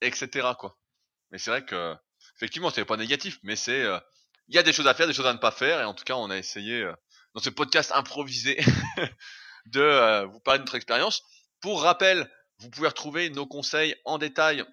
etc. 0.01 0.49
Quoi. 0.57 0.77
Mais 1.31 1.39
c'est 1.39 1.49
vrai 1.49 1.65
que 1.65 1.93
effectivement, 2.37 2.69
c'est 2.69 2.85
pas 2.85 2.97
négatif, 2.97 3.39
mais 3.43 3.55
c'est 3.55 3.85
il 4.47 4.55
y 4.55 4.57
a 4.57 4.63
des 4.63 4.73
choses 4.73 4.87
à 4.87 4.93
faire, 4.93 5.07
des 5.07 5.13
choses 5.13 5.25
à 5.25 5.33
ne 5.33 5.39
pas 5.39 5.51
faire, 5.51 5.81
et 5.81 5.83
en 5.83 5.93
tout 5.93 6.03
cas, 6.03 6.15
on 6.15 6.29
a 6.29 6.37
essayé 6.37 6.81
euh, 6.81 6.93
dans 7.33 7.41
ce 7.41 7.49
podcast 7.49 7.91
improvisé 7.93 8.57
de 9.67 9.81
euh, 9.81 10.25
vous 10.25 10.39
parler 10.39 10.59
de 10.59 10.63
notre 10.63 10.75
expérience. 10.75 11.23
Pour 11.59 11.81
rappel, 11.81 12.29
vous 12.59 12.69
pouvez 12.69 12.87
retrouver 12.87 13.29
nos 13.29 13.45
conseils 13.45 13.95
en 14.05 14.17
détail, 14.17 14.63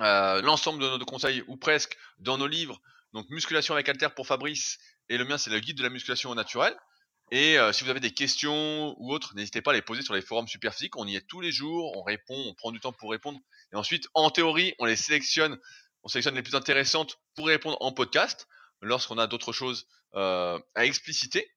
euh, 0.00 0.42
l'ensemble 0.42 0.82
de 0.82 0.98
nos 0.98 1.04
conseils 1.04 1.42
ou 1.46 1.56
presque 1.56 1.96
dans 2.18 2.36
nos 2.36 2.46
livres. 2.46 2.80
Donc 3.12 3.28
musculation 3.30 3.74
avec 3.74 3.88
Alter 3.88 4.08
pour 4.14 4.26
Fabrice 4.26 4.78
et 5.08 5.16
le 5.16 5.24
mien 5.24 5.38
c'est 5.38 5.48
le 5.48 5.60
guide 5.60 5.78
de 5.78 5.82
la 5.82 5.88
musculation 5.88 6.30
au 6.30 6.34
naturel. 6.34 6.76
Et 7.32 7.56
si 7.72 7.82
vous 7.82 7.90
avez 7.90 7.98
des 7.98 8.12
questions 8.12 8.94
ou 8.98 9.12
autres, 9.12 9.34
n'hésitez 9.34 9.60
pas 9.60 9.72
à 9.72 9.74
les 9.74 9.82
poser 9.82 10.02
sur 10.02 10.14
les 10.14 10.20
forums 10.22 10.46
Superphysique. 10.46 10.96
On 10.96 11.08
y 11.08 11.16
est 11.16 11.26
tous 11.26 11.40
les 11.40 11.50
jours, 11.50 11.96
on 11.96 12.02
répond, 12.02 12.36
on 12.36 12.54
prend 12.54 12.70
du 12.70 12.78
temps 12.78 12.92
pour 12.92 13.10
répondre. 13.10 13.40
Et 13.72 13.76
ensuite, 13.76 14.06
en 14.14 14.30
théorie, 14.30 14.74
on 14.78 14.84
les 14.84 14.94
sélectionne, 14.94 15.58
on 16.06 16.08
sélectionne 16.08 16.36
les 16.36 16.42
plus 16.42 16.54
intéressantes 16.54 17.18
pour 17.34 17.48
répondre 17.48 17.76
en 17.80 17.90
podcast 17.90 18.46
lorsqu'on 18.80 19.18
a 19.18 19.26
d'autres 19.26 19.52
choses 19.52 19.88
euh, 20.14 20.56
à 20.76 20.84
expliciter. 20.84 21.50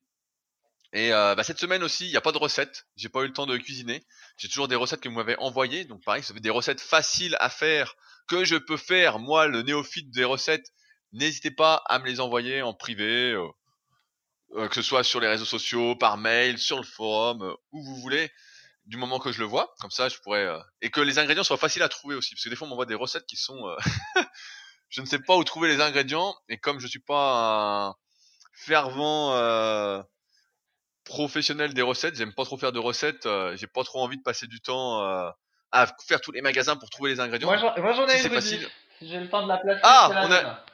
Et 0.91 1.13
euh, 1.13 1.35
bah, 1.35 1.43
cette 1.43 1.59
semaine 1.59 1.83
aussi, 1.83 2.07
il 2.07 2.09
n'y 2.09 2.17
a 2.17 2.21
pas 2.21 2.31
de 2.31 2.39
recettes. 2.39 2.87
J'ai 2.95 3.09
pas 3.09 3.21
eu 3.21 3.27
le 3.27 3.33
temps 3.33 3.45
de 3.45 3.55
cuisiner. 3.57 4.03
J'ai 4.37 4.47
toujours 4.47 4.67
des 4.67 4.75
recettes 4.75 5.01
que 5.01 5.07
vous 5.07 5.13
m'avez 5.13 5.37
envoyées. 5.37 5.85
Donc 5.85 6.03
pareil, 6.03 6.23
ça 6.23 6.33
fait 6.33 6.39
des 6.39 6.49
recettes 6.49 6.81
faciles 6.81 7.37
à 7.39 7.51
faire 7.51 7.93
que 8.27 8.43
je 8.43 8.55
peux 8.55 8.75
faire. 8.75 9.19
Moi, 9.19 9.45
le 9.45 9.61
néophyte 9.61 10.09
des 10.09 10.23
recettes, 10.23 10.73
n'hésitez 11.11 11.51
pas 11.51 11.83
à 11.85 11.99
me 11.99 12.07
les 12.07 12.19
envoyer 12.19 12.63
en 12.63 12.73
privé, 12.73 13.35
euh, 14.55 14.67
que 14.67 14.73
ce 14.73 14.81
soit 14.81 15.03
sur 15.03 15.19
les 15.19 15.27
réseaux 15.27 15.45
sociaux, 15.45 15.95
par 15.95 16.17
mail, 16.17 16.57
sur 16.57 16.77
le 16.77 16.85
forum, 16.85 17.55
où 17.71 17.83
vous 17.83 17.97
voulez. 17.97 18.31
Du 18.89 18.97
moment 18.97 19.19
que 19.19 19.31
je 19.31 19.39
le 19.39 19.45
vois, 19.45 19.73
comme 19.79 19.91
ça, 19.91 20.09
je 20.09 20.17
pourrais 20.17 20.47
et 20.81 20.89
que 20.89 20.99
les 20.99 21.19
ingrédients 21.19 21.43
soient 21.43 21.57
faciles 21.57 21.83
à 21.83 21.89
trouver 21.89 22.15
aussi, 22.15 22.35
parce 22.35 22.43
que 22.43 22.49
des 22.49 22.55
fois 22.55 22.67
on 22.67 22.71
m'envoie 22.71 22.85
des 22.85 22.95
recettes 22.95 23.25
qui 23.25 23.37
sont 23.37 23.75
je 24.89 25.01
ne 25.01 25.05
sais 25.05 25.19
pas 25.19 25.35
où 25.35 25.43
trouver 25.43 25.67
les 25.67 25.81
ingrédients 25.81 26.35
et 26.49 26.57
comme 26.57 26.79
je 26.79 26.87
suis 26.87 26.99
pas 26.99 27.87
un 27.87 27.95
fervent 28.53 29.33
euh, 29.35 30.01
professionnel 31.05 31.73
des 31.73 31.81
recettes, 31.81 32.15
j'aime 32.15 32.33
pas 32.33 32.43
trop 32.43 32.57
faire 32.57 32.71
de 32.71 32.79
recettes, 32.79 33.25
euh, 33.25 33.55
j'ai 33.55 33.67
pas 33.67 33.83
trop 33.83 34.01
envie 34.01 34.17
de 34.17 34.23
passer 34.23 34.47
du 34.47 34.59
temps 34.59 35.03
euh, 35.03 35.29
à 35.71 35.87
faire 36.07 36.19
tous 36.21 36.31
les 36.31 36.41
magasins 36.41 36.75
pour 36.75 36.89
trouver 36.89 37.11
les 37.11 37.19
ingrédients. 37.19 37.47
Moi 37.47 37.93
j'en 37.93 38.07
ai 38.07 38.21
une 38.21 38.29
facile. 38.29 38.67
Si 38.99 39.07
j'ai 39.07 39.19
le 39.19 39.29
temps 39.29 39.43
de 39.43 39.47
la 39.47 39.57
placer. 39.57 39.79
Ah, 39.83 40.09
on 40.27 40.31
a... 40.31 40.65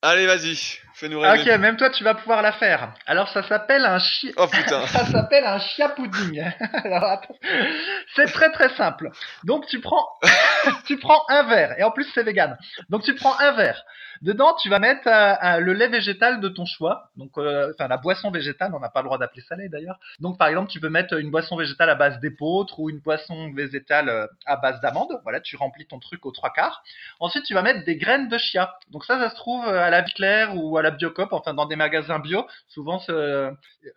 Allez, 0.00 0.26
vas-y, 0.28 0.54
fais-nous 0.94 1.18
rêver. 1.18 1.40
Ok, 1.40 1.58
même 1.58 1.76
toi, 1.76 1.90
tu 1.90 2.04
vas 2.04 2.14
pouvoir 2.14 2.40
la 2.40 2.52
faire. 2.52 2.94
Alors, 3.06 3.28
ça 3.30 3.42
s'appelle 3.42 3.84
un 3.84 3.98
chia. 3.98 4.30
Oh 4.36 4.46
putain. 4.46 4.86
ça 4.86 5.04
s'appelle 5.06 5.44
un 5.44 5.58
chia 5.58 5.88
pudding. 5.88 6.40
C'est 8.14 8.32
très 8.32 8.52
très 8.52 8.68
simple. 8.76 9.10
Donc, 9.42 9.66
tu 9.66 9.80
prends, 9.80 10.06
tu 10.86 10.98
prends 10.98 11.22
un 11.28 11.42
verre, 11.44 11.78
et 11.78 11.82
en 11.82 11.90
plus, 11.90 12.06
c'est 12.14 12.22
vegan. 12.22 12.56
Donc, 12.88 13.02
tu 13.02 13.14
prends 13.14 13.38
un 13.38 13.52
verre. 13.52 13.84
Dedans, 14.22 14.54
tu 14.54 14.68
vas 14.68 14.78
mettre 14.78 15.06
euh, 15.06 15.60
le 15.60 15.72
lait 15.72 15.88
végétal 15.88 16.40
de 16.40 16.48
ton 16.48 16.64
choix. 16.64 17.10
Donc, 17.16 17.38
euh, 17.38 17.72
enfin, 17.72 17.86
la 17.88 17.98
boisson 17.98 18.30
végétale, 18.30 18.74
on 18.74 18.80
n'a 18.80 18.88
pas 18.88 19.00
le 19.00 19.06
droit 19.06 19.18
d'appeler 19.18 19.42
ça 19.48 19.54
lait 19.54 19.68
d'ailleurs. 19.68 19.98
Donc, 20.18 20.38
par 20.38 20.48
exemple, 20.48 20.70
tu 20.70 20.80
peux 20.80 20.88
mettre 20.88 21.14
une 21.18 21.30
boisson 21.30 21.56
végétale 21.56 21.90
à 21.90 21.94
base 21.94 22.18
d'épeautre 22.20 22.80
ou 22.80 22.90
une 22.90 22.98
boisson 22.98 23.52
végétale 23.52 24.08
euh, 24.08 24.26
à 24.46 24.56
base 24.56 24.80
d'amande. 24.80 25.20
Voilà, 25.22 25.40
tu 25.40 25.56
remplis 25.56 25.86
ton 25.86 26.00
truc 26.00 26.26
aux 26.26 26.32
trois 26.32 26.50
quarts. 26.50 26.82
Ensuite, 27.20 27.44
tu 27.44 27.54
vas 27.54 27.62
mettre 27.62 27.84
des 27.84 27.96
graines 27.96 28.28
de 28.28 28.38
chia. 28.38 28.74
Donc, 28.90 29.04
ça, 29.04 29.18
ça 29.18 29.30
se 29.30 29.36
trouve 29.36 29.66
à 29.66 29.90
la 29.90 30.02
Claire 30.02 30.56
ou 30.56 30.76
à 30.78 30.82
la 30.82 30.90
Biocop, 30.90 31.32
enfin 31.32 31.54
dans 31.54 31.66
des 31.66 31.76
magasins 31.76 32.18
bio, 32.18 32.46
souvent 32.68 33.00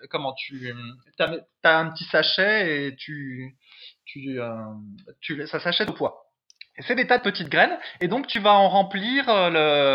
comment 0.10 0.34
tu 0.34 0.74
as, 1.20 1.32
as, 1.64 1.80
un 1.80 1.90
petit 1.92 2.04
sachet 2.06 2.88
et 2.88 2.96
tu 2.96 3.56
tu, 4.06 4.40
tu 5.22 5.48
ça 5.48 5.60
s'achète 5.60 5.90
au 5.90 5.94
poids. 5.94 6.31
C'est 6.80 6.96
des 6.96 7.06
tas 7.08 7.18
de 7.18 7.24
petites 7.24 7.50
graines 7.50 7.78
et 8.00 8.08
donc 8.08 8.28
tu 8.28 8.40
vas 8.40 8.54
en 8.54 8.70
remplir 8.70 9.28
euh, 9.30 9.50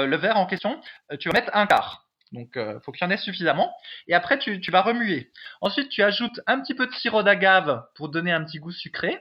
le, 0.04 0.10
le 0.10 0.16
verre 0.16 0.36
en 0.36 0.46
question. 0.46 0.80
Tu 1.18 1.28
vas 1.28 1.32
mettre 1.32 1.50
un 1.54 1.66
quart. 1.66 2.06
Donc, 2.32 2.56
euh, 2.56 2.80
faut 2.80 2.92
qu'il 2.92 3.04
y 3.04 3.08
en 3.08 3.10
ait 3.10 3.16
suffisamment. 3.16 3.72
Et 4.08 4.14
après, 4.14 4.38
tu, 4.38 4.60
tu 4.60 4.70
vas 4.70 4.82
remuer. 4.82 5.30
Ensuite, 5.60 5.88
tu 5.88 6.02
ajoutes 6.02 6.40
un 6.46 6.60
petit 6.60 6.74
peu 6.74 6.86
de 6.86 6.92
sirop 6.92 7.22
d'agave 7.22 7.86
pour 7.94 8.08
donner 8.08 8.32
un 8.32 8.44
petit 8.44 8.58
goût 8.58 8.72
sucré. 8.72 9.18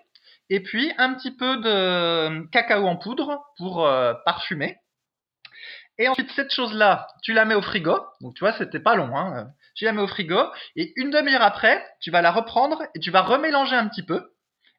Et 0.50 0.62
puis, 0.62 0.92
un 0.98 1.14
petit 1.14 1.32
peu 1.32 1.58
de 1.58 2.48
cacao 2.50 2.86
en 2.86 2.98
poudre 2.98 3.44
pour 3.58 3.86
euh, 3.86 4.14
parfumer. 4.26 4.78
Et 5.98 6.08
ensuite, 6.08 6.30
cette 6.32 6.54
chose-là, 6.54 7.08
tu 7.24 7.34
la 7.34 7.46
mets 7.46 7.56
au 7.56 7.62
frigo. 7.62 7.98
Donc, 8.22 8.36
tu 8.36 8.42
vois, 8.42 8.54
c'était 8.54 8.80
pas 8.80 8.96
long. 8.96 9.16
Hein. 9.18 9.48
Tu 9.76 9.86
la 9.86 9.94
mets 9.94 10.02
au 10.02 10.08
frigo. 10.08 10.40
Et 10.76 10.92
une 10.98 11.10
demi-heure 11.10 11.42
après, 11.42 11.86
tu 12.02 12.12
vas 12.12 12.22
la 12.22 12.32
reprendre 12.32 12.84
et 12.96 13.00
tu 13.00 13.12
vas 13.12 13.22
remélanger 13.22 13.76
un 13.76 13.88
petit 13.88 14.04
peu. 14.04 14.32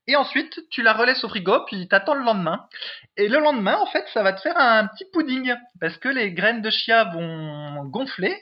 Et 0.08 0.16
ensuite, 0.16 0.60
tu 0.70 0.82
la 0.82 0.92
relaisses 0.92 1.24
au 1.24 1.28
frigo, 1.28 1.64
puis 1.66 1.88
t'attends 1.88 2.14
le 2.14 2.24
lendemain. 2.24 2.66
Et 3.16 3.28
le 3.28 3.38
lendemain, 3.40 3.76
en 3.78 3.86
fait, 3.86 4.06
ça 4.14 4.22
va 4.22 4.32
te 4.32 4.40
faire 4.40 4.56
un 4.56 4.86
petit 4.86 5.04
pudding. 5.12 5.54
Parce 5.80 5.96
que 5.96 6.08
les 6.08 6.32
graines 6.32 6.62
de 6.62 6.70
chia 6.70 7.04
vont 7.04 7.84
gonfler. 7.86 8.36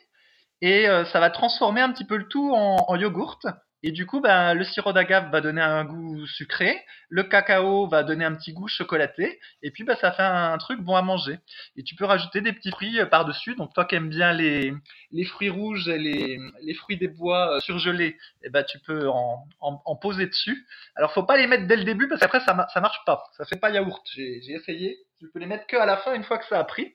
Et 0.60 0.88
euh, 0.88 1.04
ça 1.06 1.20
va 1.20 1.30
transformer 1.30 1.80
un 1.80 1.92
petit 1.92 2.04
peu 2.04 2.16
le 2.16 2.28
tout 2.28 2.52
en, 2.54 2.76
en 2.88 2.96
yogourt. 2.96 3.40
Et 3.86 3.92
du 3.92 4.06
coup, 4.06 4.22
ben, 4.22 4.54
le 4.54 4.64
sirop 4.64 4.94
d'agave 4.94 5.30
va 5.30 5.42
donner 5.42 5.60
un 5.60 5.84
goût 5.84 6.26
sucré, 6.26 6.82
le 7.10 7.22
cacao 7.22 7.86
va 7.86 8.02
donner 8.02 8.24
un 8.24 8.34
petit 8.34 8.54
goût 8.54 8.66
chocolaté, 8.66 9.38
et 9.62 9.70
puis 9.70 9.84
ben, 9.84 9.94
ça 10.00 10.10
fait 10.10 10.22
un 10.22 10.56
truc 10.56 10.80
bon 10.80 10.96
à 10.96 11.02
manger. 11.02 11.38
Et 11.76 11.82
tu 11.82 11.94
peux 11.94 12.06
rajouter 12.06 12.40
des 12.40 12.54
petits 12.54 12.70
fruits 12.70 12.98
euh, 12.98 13.04
par-dessus. 13.04 13.54
Donc 13.56 13.74
toi 13.74 13.84
qui 13.84 13.96
aimes 13.96 14.08
bien 14.08 14.32
les, 14.32 14.72
les 15.12 15.24
fruits 15.26 15.50
rouges 15.50 15.86
et 15.88 15.98
les, 15.98 16.38
les 16.62 16.72
fruits 16.72 16.96
des 16.96 17.08
bois 17.08 17.56
euh, 17.56 17.60
surgelés, 17.60 18.16
et 18.42 18.48
ben, 18.48 18.64
tu 18.64 18.78
peux 18.78 19.06
en, 19.06 19.46
en, 19.60 19.82
en 19.84 19.96
poser 19.96 20.28
dessus. 20.28 20.66
Alors 20.96 21.12
faut 21.12 21.24
pas 21.24 21.36
les 21.36 21.46
mettre 21.46 21.66
dès 21.66 21.76
le 21.76 21.84
début 21.84 22.08
parce 22.08 22.22
qu'après 22.22 22.40
ça, 22.40 22.66
ça 22.72 22.80
marche 22.80 23.04
pas. 23.04 23.22
Ça 23.36 23.44
fait 23.44 23.60
pas 23.60 23.68
yaourt. 23.68 24.02
J'ai 24.14 24.52
essayé. 24.52 24.96
Tu 25.20 25.28
peux 25.28 25.40
les 25.40 25.46
mettre 25.46 25.66
que 25.66 25.76
à 25.76 25.84
la 25.84 25.98
fin 25.98 26.14
une 26.14 26.24
fois 26.24 26.38
que 26.38 26.46
ça 26.46 26.58
a 26.58 26.64
pris. 26.64 26.94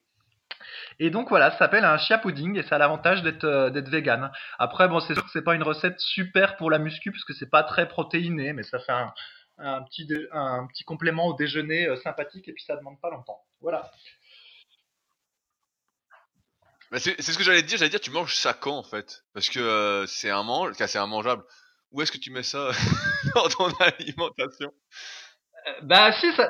Et 1.00 1.10
donc 1.10 1.30
voilà, 1.30 1.52
ça 1.52 1.58
s'appelle 1.60 1.86
un 1.86 1.98
chia 1.98 2.18
pudding 2.18 2.58
et 2.58 2.64
ça 2.64 2.76
a 2.76 2.80
l'avantage 2.80 3.24
d'être 3.24 3.44
euh, 3.46 3.70
d'être 3.70 3.90
vegan. 3.90 4.32
Après 4.60 4.88
bon, 4.88 5.00
c'est 5.00 5.14
sûr 5.14 5.24
que 5.26 5.32
c'est 5.32 5.44
pas 5.44 5.56
une 5.56 5.64
recette 5.64 6.00
super 6.00 6.58
pour 6.58 6.72
la 6.72 6.80
muscu 6.80 7.12
parce 7.12 7.24
que 7.26 7.34
c'est 7.34 7.50
pas 7.50 7.64
très 7.64 7.88
protéiné, 7.88 8.54
mais 8.54 8.64
ça 8.64 8.80
fait 8.80 8.92
un, 8.92 9.14
un 9.60 9.84
petit 9.84 10.06
dé- 10.06 10.28
un 10.32 10.68
petit 10.68 10.84
complément 10.84 11.28
au 11.28 11.34
déjeuner 11.36 11.88
euh, 11.88 11.96
sympathique 11.98 12.48
et 12.48 12.54
puis 12.54 12.64
ça 12.64 12.76
demande 12.78 13.00
pas 13.02 13.10
longtemps. 13.10 13.42
Voilà. 13.62 13.92
Bah, 16.92 17.00
c'est 17.00 17.22
ce 17.22 17.38
que 17.38 17.44
j'allais 17.44 17.62
te 17.62 17.68
dire, 17.68 17.78
j'allais 17.78 17.90
dire 17.92 18.00
tu 18.00 18.10
manges 18.12 18.36
ça 18.36 18.54
quand 18.54 18.78
en 18.78 18.84
fait? 18.84 19.24
Parce 19.34 19.50
que 19.50 19.60
euh, 19.60 20.08
c'est 20.08 20.30
un 20.32 20.44
mange, 20.44 20.72
enfin, 20.72 20.88
c'est 20.88 20.98
un 20.98 21.08
mangeable. 21.08 21.44
Où 21.92 22.02
est-ce 22.02 22.12
que 22.12 22.18
tu 22.18 22.32
mets 22.32 22.44
ça 22.44 22.72
dans 23.36 23.48
ton 23.50 23.70
alimentation? 23.80 24.74
Euh, 25.68 25.72
Bah 25.84 26.12
si 26.14 26.32
ça 26.34 26.50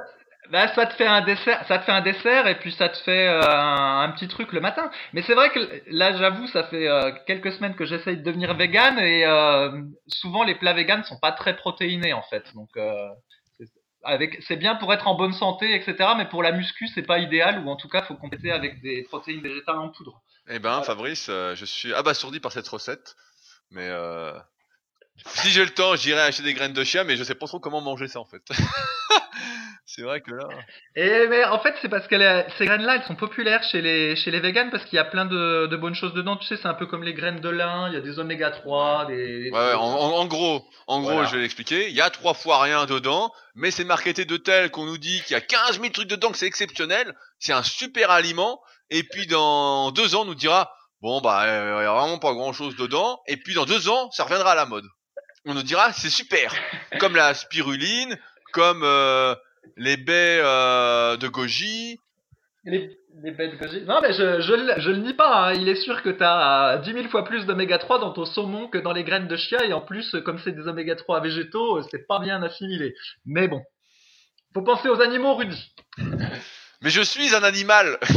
bah, 0.51 0.73
ça 0.73 0.85
te 0.85 0.93
fait 0.95 1.05
un 1.07 1.21
dessert, 1.21 1.63
ça 1.67 1.80
te 1.80 1.85
fait 1.85 1.91
un 1.91 2.01
dessert 2.01 2.47
et 2.47 2.57
puis 2.59 2.71
ça 2.71 2.89
te 2.89 2.97
fait 2.97 3.27
euh, 3.27 3.41
un, 3.41 4.01
un 4.01 4.11
petit 4.11 4.27
truc 4.27 4.51
le 4.51 4.59
matin. 4.61 4.89
Mais 5.13 5.21
c'est 5.21 5.34
vrai 5.35 5.49
que 5.51 5.59
là, 5.88 6.15
j'avoue, 6.17 6.47
ça 6.47 6.63
fait 6.65 6.88
euh, 6.88 7.11
quelques 7.27 7.51
semaines 7.53 7.76
que 7.76 7.85
j'essaye 7.85 8.17
de 8.17 8.23
devenir 8.23 8.53
vegan 8.55 8.97
et 8.99 9.26
euh, 9.26 9.81
souvent 10.07 10.43
les 10.43 10.55
plats 10.55 10.73
vegan 10.73 11.03
sont 11.03 11.19
pas 11.19 11.31
très 11.31 11.55
protéinés 11.55 12.13
en 12.13 12.23
fait. 12.23 12.43
Donc 12.55 12.69
c'est- 13.57 13.67
avec, 14.03 14.41
c'est 14.47 14.55
bien 14.55 14.76
pour 14.76 14.93
être 14.93 15.07
en 15.07 15.15
bonne 15.15 15.34
santé, 15.34 15.76
etc. 15.76 16.09
Mais 16.17 16.26
pour 16.26 16.41
la 16.43 16.51
muscu, 16.51 16.88
c'est 16.88 17.03
pas 17.03 17.19
idéal 17.19 17.59
ou 17.65 17.69
en 17.69 17.76
tout 17.76 17.89
cas, 17.89 18.01
faut 18.03 18.15
compléter 18.15 18.51
avec 18.51 18.81
des 18.81 19.03
protéines 19.03 19.41
végétales 19.41 19.77
en 19.77 19.89
poudre. 19.89 20.21
Eh 20.47 20.59
ben, 20.59 20.69
Voilà. 20.69 20.84
Fabrice, 20.84 21.26
je 21.27 21.65
suis 21.65 21.93
abasourdi 21.93 22.39
par 22.39 22.51
cette 22.51 22.67
recette. 22.67 23.15
Mais 23.71 23.88
si 25.26 25.49
j'ai 25.49 25.63
le 25.65 25.69
temps, 25.71 25.95
j'irai 25.95 26.21
acheter 26.21 26.43
des 26.43 26.53
graines 26.53 26.73
de 26.73 26.84
chia, 26.84 27.03
mais 27.03 27.17
je 27.17 27.23
sais 27.23 27.35
pas 27.35 27.45
trop 27.45 27.59
comment 27.59 27.81
manger 27.81 28.07
ça 28.07 28.19
en 28.19 28.26
fait. 28.26 28.41
c'est 29.95 30.03
vrai 30.03 30.22
que 30.22 30.32
là. 30.32 30.48
Et 30.95 31.28
mais 31.28 31.44
en 31.45 31.60
fait, 31.60 31.74
c'est 31.82 31.90
parce 31.90 32.07
que 32.07 32.16
les- 32.16 32.44
ces 32.57 32.66
graines-là, 32.66 32.95
elles 32.98 33.03
sont 33.07 33.16
populaires 33.16 33.64
chez 33.64 33.82
les 33.82 34.16
chez 34.16 34.30
les 34.32 34.40
véganes 34.40 34.70
parce 34.72 34.86
qu'il 34.86 34.98
y 34.98 34.99
a 34.99 35.06
plein 35.06 35.26
de, 35.26 35.68
de 35.68 35.78
bonnes 35.78 35.95
choses 35.95 36.14
dedans. 36.14 36.38
Tu 36.38 36.45
sais, 36.45 36.57
c'est 36.57 36.68
un 36.68 36.74
peu 36.74 36.86
comme 36.86 37.03
les 37.03 37.14
graines 37.14 37.40
de 37.41 37.49
lin. 37.49 37.88
Il 37.90 37.94
y 37.95 37.98
a 37.98 38.02
des 38.02 38.20
oméga 38.20 38.52
3, 38.52 39.06
des, 39.07 39.49
Ouais, 39.52 39.57
ouais, 39.60 39.74
en, 39.74 40.26
gros, 40.28 40.64
en 40.88 41.02
gros, 41.02 41.11
Voilà. 41.14 41.28
je 41.28 41.36
vais 41.36 41.41
l'expliquer. 41.41 41.90
Il 41.90 41.95
y 41.95 42.02
a 42.02 42.10
trois 42.10 42.34
fois 42.34 42.61
rien 42.61 42.86
dedans, 42.86 43.32
mais 43.56 43.72
c'est 43.72 43.84
marketé 43.84 44.26
de 44.26 44.38
tel 44.38 44.70
qu'on 44.72 44.86
nous 44.86 44.98
dit 44.98 45.22
qu'il 45.24 45.34
y 45.34 45.38
a 45.38 45.41
15 45.41 45.80
000 45.80 45.90
trucs 45.91 46.07
dedans, 46.07 46.32
que 46.32 46.38
c'est 46.38 46.45
exceptionnel, 46.48 47.14
c'est 47.40 47.53
un 47.53 47.64
super 47.64 48.11
aliment, 48.11 48.61
et 48.90 49.03
puis 49.03 49.26
dans 49.28 49.91
deux 49.91 50.16
ans, 50.16 50.22
on 50.22 50.26
nous 50.26 50.36
dira, 50.36 50.72
bon, 51.02 51.20
bah, 51.22 51.44
euh, 51.45 51.80
il 51.82 51.84
y 51.84 51.88
a 51.88 51.94
vraiment 51.94 52.20
pas 52.20 52.34
grand 52.34 52.53
chose 52.53 52.76
dedans, 52.76 53.20
et 53.28 53.38
puis 53.38 53.53
dans 53.56 53.66
deux 53.66 53.90
ans, 53.90 54.11
ça 54.11 54.24
reviendra 54.24 54.52
à 54.52 54.56
la 54.56 54.66
mode. 54.66 54.86
On 55.45 55.53
nous 55.53 55.64
dira, 55.64 55.94
c'est 55.94 56.10
super. 56.10 56.53
Comme 56.99 57.16
la 57.16 57.34
spiruline, 57.34 58.18
comme 58.52 58.82
euh, 58.84 59.34
les 59.77 59.97
baies 59.97 60.39
euh, 60.43 61.17
de 61.17 61.27
goji. 61.27 61.99
Les, 62.65 62.97
les 63.23 63.31
bêtes 63.31 63.57
que 63.57 63.67
j'ai- 63.69 63.81
Non, 63.81 63.99
mais 64.01 64.13
je, 64.13 64.41
je, 64.41 64.53
le- 64.53 64.79
je 64.81 64.89
le 64.91 64.97
nie 64.97 65.13
pas. 65.13 65.49
hein. 65.49 65.53
Il 65.53 65.69
est 65.69 65.75
sûr 65.75 66.01
que 66.03 66.09
tu 66.09 66.23
as 66.23 66.79
10 66.83 66.93
000 66.93 67.07
fois 67.09 67.23
plus 67.23 67.45
d'oméga 67.45 67.77
3 67.77 67.99
dans 67.99 68.11
ton 68.11 68.25
saumon 68.25 68.67
que 68.67 68.77
dans 68.77 68.91
les 68.91 69.03
graines 69.03 69.27
de 69.27 69.37
chia. 69.37 69.63
Et 69.65 69.73
en 69.73 69.81
plus, 69.81 70.15
comme 70.25 70.39
c'est 70.39 70.51
des 70.51 70.67
oméga 70.67 70.95
3 70.95 71.21
végétaux, 71.21 71.81
c'est 71.89 72.05
pas 72.07 72.19
bien 72.19 72.43
assimilé. 72.43 72.93
Mais 73.25 73.47
bon. 73.47 73.61
Faut 74.53 74.61
penser 74.61 74.89
aux 74.89 74.99
animaux, 75.01 75.35
Rudy. 75.35 75.73
Mais 76.81 76.89
je 76.89 77.01
suis 77.01 77.33
un 77.35 77.43
animal. 77.43 77.97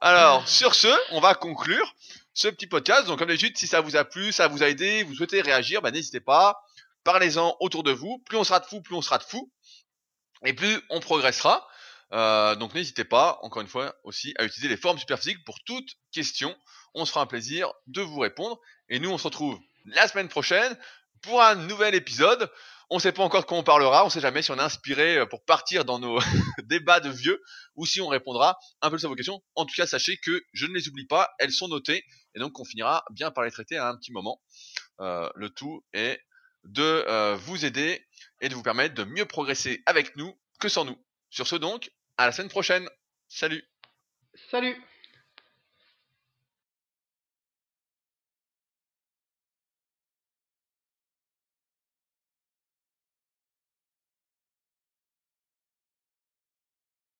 Alors, 0.00 0.46
sur 0.48 0.74
ce, 0.74 0.88
on 1.12 1.20
va 1.20 1.34
conclure 1.34 1.94
ce 2.34 2.48
petit 2.48 2.66
podcast. 2.66 3.06
Donc, 3.06 3.18
comme 3.18 3.28
d'habitude, 3.28 3.56
si 3.56 3.66
ça 3.66 3.80
vous 3.80 3.96
a 3.96 4.04
plu, 4.04 4.32
ça 4.32 4.48
vous 4.48 4.62
a 4.62 4.68
aidé, 4.68 5.02
vous 5.04 5.14
souhaitez 5.14 5.40
réagir, 5.40 5.82
bah, 5.82 5.90
n'hésitez 5.90 6.20
pas. 6.20 6.60
Parlez-en 7.06 7.56
autour 7.60 7.84
de 7.84 7.92
vous. 7.92 8.18
Plus 8.26 8.36
on 8.36 8.42
sera 8.42 8.58
de 8.58 8.64
fous, 8.64 8.82
plus 8.82 8.96
on 8.96 9.00
sera 9.00 9.18
de 9.18 9.22
fous. 9.22 9.52
Et 10.44 10.52
plus 10.52 10.82
on 10.90 10.98
progressera. 10.98 11.64
Euh, 12.12 12.56
donc, 12.56 12.74
n'hésitez 12.74 13.04
pas, 13.04 13.38
encore 13.42 13.62
une 13.62 13.68
fois, 13.68 13.94
aussi, 14.02 14.34
à 14.38 14.44
utiliser 14.44 14.66
les 14.66 14.76
formes 14.76 14.98
superphysiques 14.98 15.44
pour 15.44 15.62
toute 15.64 15.88
question. 16.10 16.52
On 16.94 17.04
se 17.04 17.12
fera 17.12 17.22
un 17.22 17.26
plaisir 17.26 17.72
de 17.86 18.02
vous 18.02 18.18
répondre. 18.18 18.58
Et 18.88 18.98
nous, 18.98 19.08
on 19.08 19.18
se 19.18 19.22
retrouve 19.22 19.56
la 19.84 20.08
semaine 20.08 20.26
prochaine 20.26 20.76
pour 21.22 21.40
un 21.40 21.54
nouvel 21.54 21.94
épisode. 21.94 22.50
On 22.90 22.98
sait 22.98 23.12
pas 23.12 23.22
encore 23.22 23.42
de 23.42 23.46
quoi 23.46 23.58
on 23.58 23.62
parlera, 23.62 24.04
on 24.04 24.10
sait 24.10 24.20
jamais 24.20 24.42
si 24.42 24.50
on 24.50 24.58
est 24.58 24.60
inspiré 24.60 25.18
euh, 25.18 25.26
pour 25.26 25.44
partir 25.44 25.84
dans 25.84 26.00
nos 26.00 26.18
débats 26.64 27.00
de 27.00 27.10
vieux 27.10 27.40
ou 27.76 27.86
si 27.86 28.00
on 28.00 28.08
répondra 28.08 28.58
un 28.82 28.90
peu 28.90 28.96
plus 28.96 29.04
à 29.04 29.08
vos 29.08 29.14
questions. 29.14 29.42
En 29.54 29.64
tout 29.64 29.74
cas, 29.76 29.86
sachez 29.86 30.18
que 30.18 30.42
je 30.52 30.66
ne 30.66 30.74
les 30.74 30.88
oublie 30.88 31.06
pas, 31.06 31.30
elles 31.38 31.52
sont 31.52 31.68
notées 31.68 32.04
et 32.34 32.38
donc 32.38 32.58
on 32.60 32.64
finira 32.64 33.04
bien 33.10 33.30
par 33.32 33.42
les 33.42 33.50
traiter 33.50 33.76
à 33.76 33.88
un 33.88 33.96
petit 33.96 34.12
moment. 34.12 34.40
Euh, 35.00 35.28
le 35.34 35.50
tout 35.50 35.84
est 35.92 36.20
de 36.66 36.82
euh, 36.82 37.36
vous 37.36 37.64
aider 37.64 38.04
et 38.40 38.48
de 38.48 38.54
vous 38.54 38.62
permettre 38.62 38.94
de 38.94 39.04
mieux 39.04 39.24
progresser 39.24 39.82
avec 39.86 40.16
nous 40.16 40.36
que 40.60 40.68
sans 40.68 40.84
nous. 40.84 40.98
Sur 41.30 41.46
ce 41.46 41.56
donc, 41.56 41.90
à 42.16 42.26
la 42.26 42.32
semaine 42.32 42.48
prochaine. 42.48 42.88
Salut 43.28 43.64
Salut 44.50 44.76